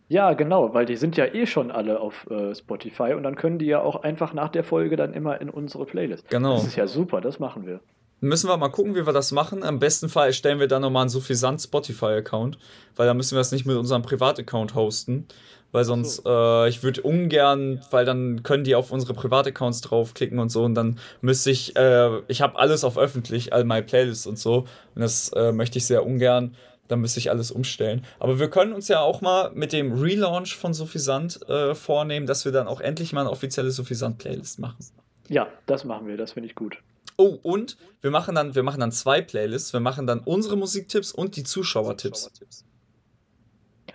Ja, 0.08 0.32
genau, 0.32 0.74
weil 0.74 0.86
die 0.86 0.96
sind 0.96 1.16
ja 1.16 1.26
eh 1.26 1.46
schon 1.46 1.70
alle 1.70 2.00
auf 2.00 2.28
äh, 2.30 2.52
Spotify 2.52 3.14
und 3.14 3.22
dann 3.22 3.36
können 3.36 3.60
die 3.60 3.66
ja 3.66 3.80
auch 3.80 4.02
einfach 4.02 4.32
nach 4.32 4.48
der 4.48 4.64
Folge 4.64 4.96
dann 4.96 5.14
immer 5.14 5.40
in 5.40 5.48
unsere 5.48 5.86
Playlist. 5.86 6.28
Genau. 6.30 6.54
Das 6.54 6.66
ist 6.66 6.74
ja 6.74 6.88
super, 6.88 7.20
das 7.20 7.38
machen 7.38 7.64
wir. 7.64 7.80
Müssen 8.20 8.48
wir 8.48 8.56
mal 8.56 8.68
gucken, 8.68 8.94
wie 8.94 9.06
wir 9.06 9.12
das 9.12 9.32
machen. 9.32 9.62
Am 9.62 9.78
besten 9.78 10.08
Fall 10.08 10.28
erstellen 10.28 10.60
wir 10.60 10.68
dann 10.68 10.82
nochmal 10.82 11.02
einen 11.02 11.10
Suffisant 11.10 11.60
Spotify-Account, 11.60 12.58
weil 12.96 13.06
dann 13.06 13.16
müssen 13.16 13.34
wir 13.34 13.40
das 13.40 13.52
nicht 13.52 13.64
mit 13.64 13.76
unserem 13.76 14.02
Privataccount 14.02 14.74
hosten. 14.74 15.26
Weil 15.72 15.84
sonst, 15.84 16.16
so. 16.16 16.28
äh, 16.28 16.68
ich 16.68 16.82
würde 16.82 17.02
ungern, 17.02 17.80
weil 17.90 18.04
dann 18.04 18.42
können 18.42 18.64
die 18.64 18.74
auf 18.74 18.90
unsere 18.90 19.14
Privataccounts 19.14 19.80
draufklicken 19.82 20.40
und 20.40 20.50
so 20.50 20.64
und 20.64 20.74
dann 20.74 20.98
müsste 21.20 21.52
ich, 21.52 21.76
äh, 21.76 22.18
ich 22.26 22.42
habe 22.42 22.58
alles 22.58 22.82
auf 22.82 22.98
öffentlich, 22.98 23.52
all 23.52 23.62
meine 23.62 23.86
Playlists 23.86 24.26
und 24.26 24.36
so 24.36 24.66
und 24.96 25.00
das 25.00 25.28
äh, 25.28 25.52
möchte 25.52 25.78
ich 25.78 25.86
sehr 25.86 26.04
ungern 26.04 26.56
dann 26.90 27.00
müsste 27.00 27.20
ich 27.20 27.30
alles 27.30 27.52
umstellen. 27.52 28.04
Aber 28.18 28.40
wir 28.40 28.50
können 28.50 28.72
uns 28.72 28.88
ja 28.88 29.00
auch 29.00 29.20
mal 29.20 29.52
mit 29.54 29.72
dem 29.72 29.92
Relaunch 29.92 30.56
von 30.56 30.74
Suffisant 30.74 31.48
äh, 31.48 31.74
vornehmen, 31.74 32.26
dass 32.26 32.44
wir 32.44 32.50
dann 32.50 32.66
auch 32.66 32.80
endlich 32.80 33.12
mal 33.12 33.20
eine 33.20 33.30
offizielle 33.30 33.70
Suffisant-Playlist 33.70 34.58
machen. 34.58 34.84
Ja, 35.28 35.46
das 35.66 35.84
machen 35.84 36.08
wir, 36.08 36.16
das 36.16 36.32
finde 36.32 36.48
ich 36.48 36.56
gut. 36.56 36.78
Oh, 37.20 37.38
und 37.42 37.76
wir 38.00 38.10
machen 38.10 38.34
dann, 38.34 38.54
wir 38.54 38.62
machen 38.62 38.80
dann 38.80 38.92
zwei 38.92 39.20
Playlists. 39.20 39.74
Wir 39.74 39.80
machen 39.80 40.06
dann 40.06 40.20
unsere 40.20 40.56
Musiktipps 40.56 41.12
und 41.12 41.36
die 41.36 41.42
Zuschauertipps. 41.42 42.30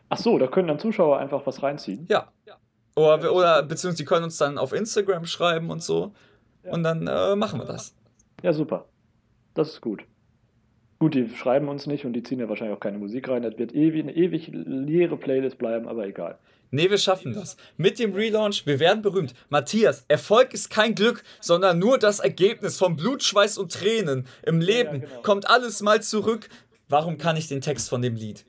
Ach 0.09 0.17
so, 0.19 0.37
da 0.37 0.45
können 0.45 0.67
dann 0.67 0.77
Zuschauer 0.77 1.17
einfach 1.17 1.43
was 1.47 1.63
reinziehen. 1.63 2.05
Ja. 2.07 2.31
Oder, 2.95 3.33
oder 3.33 3.63
beziehungsweise 3.63 3.97
die 3.97 4.05
können 4.05 4.25
uns 4.25 4.37
dann 4.37 4.59
auf 4.59 4.73
Instagram 4.73 5.25
schreiben 5.25 5.71
und 5.71 5.81
so. 5.81 6.13
Ja. 6.63 6.73
Und 6.73 6.83
dann 6.83 7.07
äh, 7.07 7.35
machen 7.35 7.59
wir 7.59 7.65
das. 7.65 7.95
Ja, 8.43 8.53
super. 8.53 8.85
Das 9.55 9.69
ist 9.69 9.81
gut. 9.81 10.05
Gut, 10.97 11.13
die 11.13 11.29
schreiben 11.29 11.67
uns 11.67 11.87
nicht 11.87 12.05
und 12.05 12.13
die 12.13 12.23
ziehen 12.23 12.39
ja 12.39 12.47
wahrscheinlich 12.47 12.75
auch 12.75 12.79
keine 12.79 12.97
Musik 12.97 13.27
rein. 13.27 13.43
Das 13.43 13.57
wird 13.57 13.75
ewig, 13.75 14.03
eine 14.03 14.15
ewig 14.15 14.49
leere 14.53 15.17
Playlist 15.17 15.57
bleiben, 15.57 15.87
aber 15.87 16.07
egal. 16.07 16.37
Nee, 16.71 16.89
wir 16.89 16.97
schaffen 16.97 17.33
das. 17.33 17.57
Mit 17.77 17.99
dem 17.99 18.13
Relaunch, 18.13 18.65
wir 18.65 18.79
werden 18.79 19.01
berühmt. 19.01 19.33
Matthias, 19.49 20.05
Erfolg 20.07 20.53
ist 20.53 20.69
kein 20.69 20.95
Glück, 20.95 21.23
sondern 21.39 21.79
nur 21.79 21.97
das 21.97 22.19
Ergebnis 22.19 22.77
von 22.77 22.95
Blut, 22.95 23.23
Schweiß 23.23 23.57
und 23.57 23.71
Tränen. 23.71 24.25
Im 24.43 24.59
Leben 24.61 25.01
ja, 25.01 25.07
genau. 25.07 25.21
kommt 25.21 25.49
alles 25.49 25.81
mal 25.81 26.01
zurück. 26.01 26.49
Warum 26.87 27.17
kann 27.17 27.37
ich 27.37 27.47
den 27.47 27.61
Text 27.61 27.89
von 27.89 28.01
dem 28.01 28.15
Lied? 28.15 28.45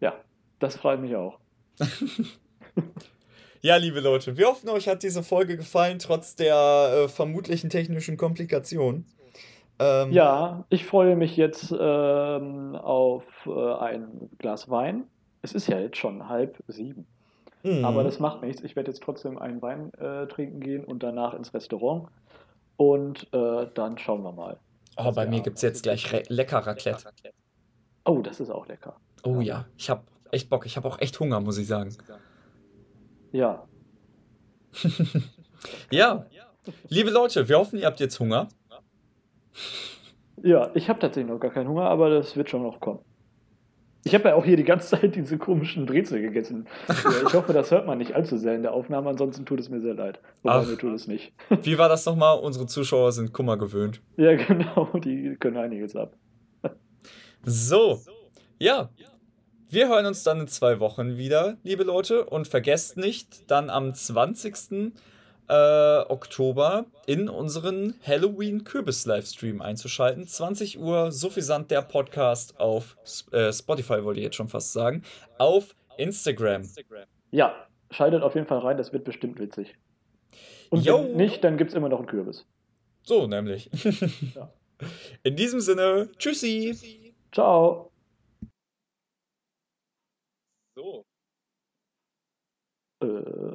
Ja, 0.00 0.14
das 0.58 0.76
freut 0.76 1.00
mich 1.00 1.16
auch. 1.16 1.38
ja, 3.62 3.76
liebe 3.76 4.00
Leute, 4.00 4.36
wir 4.36 4.46
hoffen, 4.46 4.68
euch 4.68 4.88
hat 4.88 5.02
diese 5.02 5.22
Folge 5.22 5.56
gefallen, 5.56 5.98
trotz 5.98 6.36
der 6.36 7.04
äh, 7.04 7.08
vermutlichen 7.08 7.70
technischen 7.70 8.16
Komplikationen. 8.16 9.06
Ähm, 9.78 10.12
ja, 10.12 10.64
ich 10.68 10.84
freue 10.84 11.16
mich 11.16 11.36
jetzt 11.36 11.74
ähm, 11.78 12.76
auf 12.76 13.46
äh, 13.46 13.74
ein 13.74 14.30
Glas 14.38 14.70
Wein. 14.70 15.04
Es 15.42 15.52
ist 15.52 15.66
ja 15.66 15.78
jetzt 15.78 15.96
schon 15.96 16.28
halb 16.28 16.58
sieben. 16.68 17.06
Mhm. 17.64 17.84
Aber 17.84 18.04
das 18.04 18.20
macht 18.20 18.42
nichts. 18.42 18.62
Ich 18.62 18.76
werde 18.76 18.90
jetzt 18.90 19.02
trotzdem 19.02 19.38
einen 19.38 19.60
Wein 19.62 19.92
äh, 19.94 20.26
trinken 20.26 20.60
gehen 20.60 20.84
und 20.84 21.02
danach 21.02 21.34
ins 21.34 21.52
Restaurant. 21.52 22.08
Und 22.76 23.26
äh, 23.32 23.66
dann 23.74 23.98
schauen 23.98 24.22
wir 24.22 24.32
mal. 24.32 24.58
Oh, 24.96 25.10
bei 25.12 25.26
mir 25.26 25.40
gibt 25.40 25.56
es 25.56 25.62
jetzt 25.62 25.82
gleich 25.82 26.28
lecker 26.28 26.58
Raclette. 26.58 27.08
Oh, 28.04 28.20
das 28.22 28.40
ist 28.40 28.50
auch 28.50 28.66
lecker. 28.68 28.96
Oh 29.24 29.40
ja, 29.40 29.66
ich 29.76 29.90
habe 29.90 30.02
echt 30.30 30.50
Bock. 30.50 30.66
Ich 30.66 30.76
habe 30.76 30.86
auch 30.86 31.00
echt 31.00 31.18
Hunger, 31.18 31.40
muss 31.40 31.58
ich 31.58 31.66
sagen. 31.66 31.96
Ja. 33.32 33.64
ja. 35.90 36.26
Liebe 36.88 37.10
Leute, 37.10 37.48
wir 37.48 37.58
hoffen, 37.58 37.78
ihr 37.78 37.86
habt 37.86 38.00
jetzt 38.00 38.18
Hunger. 38.20 38.48
Ja, 40.42 40.70
ich 40.74 40.88
habe 40.88 40.98
tatsächlich 40.98 41.30
noch 41.30 41.40
gar 41.40 41.50
keinen 41.50 41.68
Hunger, 41.68 41.84
aber 41.84 42.10
das 42.10 42.36
wird 42.36 42.50
schon 42.50 42.62
noch 42.62 42.80
kommen. 42.80 43.00
Ich 44.06 44.14
habe 44.14 44.28
ja 44.28 44.34
auch 44.34 44.44
hier 44.44 44.56
die 44.56 44.64
ganze 44.64 44.88
Zeit 44.88 45.14
diese 45.14 45.38
komischen 45.38 45.86
Brezel 45.86 46.20
gegessen. 46.20 46.66
ich 47.26 47.32
hoffe, 47.32 47.54
das 47.54 47.70
hört 47.70 47.86
man 47.86 47.98
nicht 47.98 48.14
allzu 48.14 48.36
sehr 48.36 48.54
in 48.54 48.62
der 48.62 48.74
Aufnahme, 48.74 49.08
ansonsten 49.08 49.46
tut 49.46 49.60
es 49.60 49.70
mir 49.70 49.80
sehr 49.80 49.94
leid. 49.94 50.20
Wobei 50.42 50.56
Ach, 50.56 50.66
mir 50.66 50.76
tut 50.76 50.92
es 50.92 51.06
nicht. 51.06 51.32
Wie 51.62 51.78
war 51.78 51.88
das 51.88 52.04
nochmal? 52.04 52.38
Unsere 52.38 52.66
Zuschauer 52.66 53.12
sind 53.12 53.32
Kummer 53.32 53.56
gewöhnt. 53.56 54.02
Ja, 54.16 54.34
genau, 54.36 54.90
die 54.98 55.36
können 55.40 55.56
einiges 55.56 55.96
ab. 55.96 56.16
So, 57.46 58.00
ja. 58.58 58.90
Wir 59.68 59.88
hören 59.88 60.06
uns 60.06 60.22
dann 60.22 60.40
in 60.40 60.48
zwei 60.48 60.80
Wochen 60.80 61.16
wieder, 61.16 61.56
liebe 61.62 61.82
Leute. 61.82 62.24
Und 62.24 62.46
vergesst 62.46 62.96
nicht, 62.96 63.50
dann 63.50 63.70
am 63.70 63.92
20 63.92 64.94
äh, 65.48 65.98
Oktober 66.08 66.86
in 67.06 67.28
unseren 67.28 67.94
Halloween-Kürbis-Livestream 68.06 69.60
einzuschalten. 69.60 70.26
20 70.26 70.78
Uhr, 70.78 71.12
suffisant 71.12 71.70
der 71.70 71.82
Podcast 71.82 72.58
auf 72.58 72.96
äh, 73.32 73.52
Spotify, 73.52 74.04
wollte 74.04 74.20
ich 74.20 74.24
jetzt 74.24 74.36
schon 74.36 74.48
fast 74.48 74.72
sagen, 74.72 75.02
auf 75.38 75.74
Instagram. 75.96 76.62
Ja, 77.30 77.54
schaltet 77.90 78.22
auf 78.22 78.34
jeden 78.34 78.46
Fall 78.46 78.58
rein, 78.58 78.76
das 78.76 78.92
wird 78.92 79.04
bestimmt 79.04 79.38
witzig. 79.38 79.74
Und 80.70 80.84
Yo. 80.84 81.04
wenn 81.04 81.16
nicht, 81.16 81.44
dann 81.44 81.56
gibt 81.56 81.70
es 81.70 81.76
immer 81.76 81.88
noch 81.88 81.98
einen 81.98 82.08
Kürbis. 82.08 82.46
So, 83.02 83.26
nämlich. 83.26 83.70
ja. 84.34 84.50
In 85.22 85.36
diesem 85.36 85.60
Sinne, 85.60 86.10
tschüssi. 86.18 87.14
Ciao. 87.32 87.92
So. 90.76 91.04
Äh. 93.02 93.53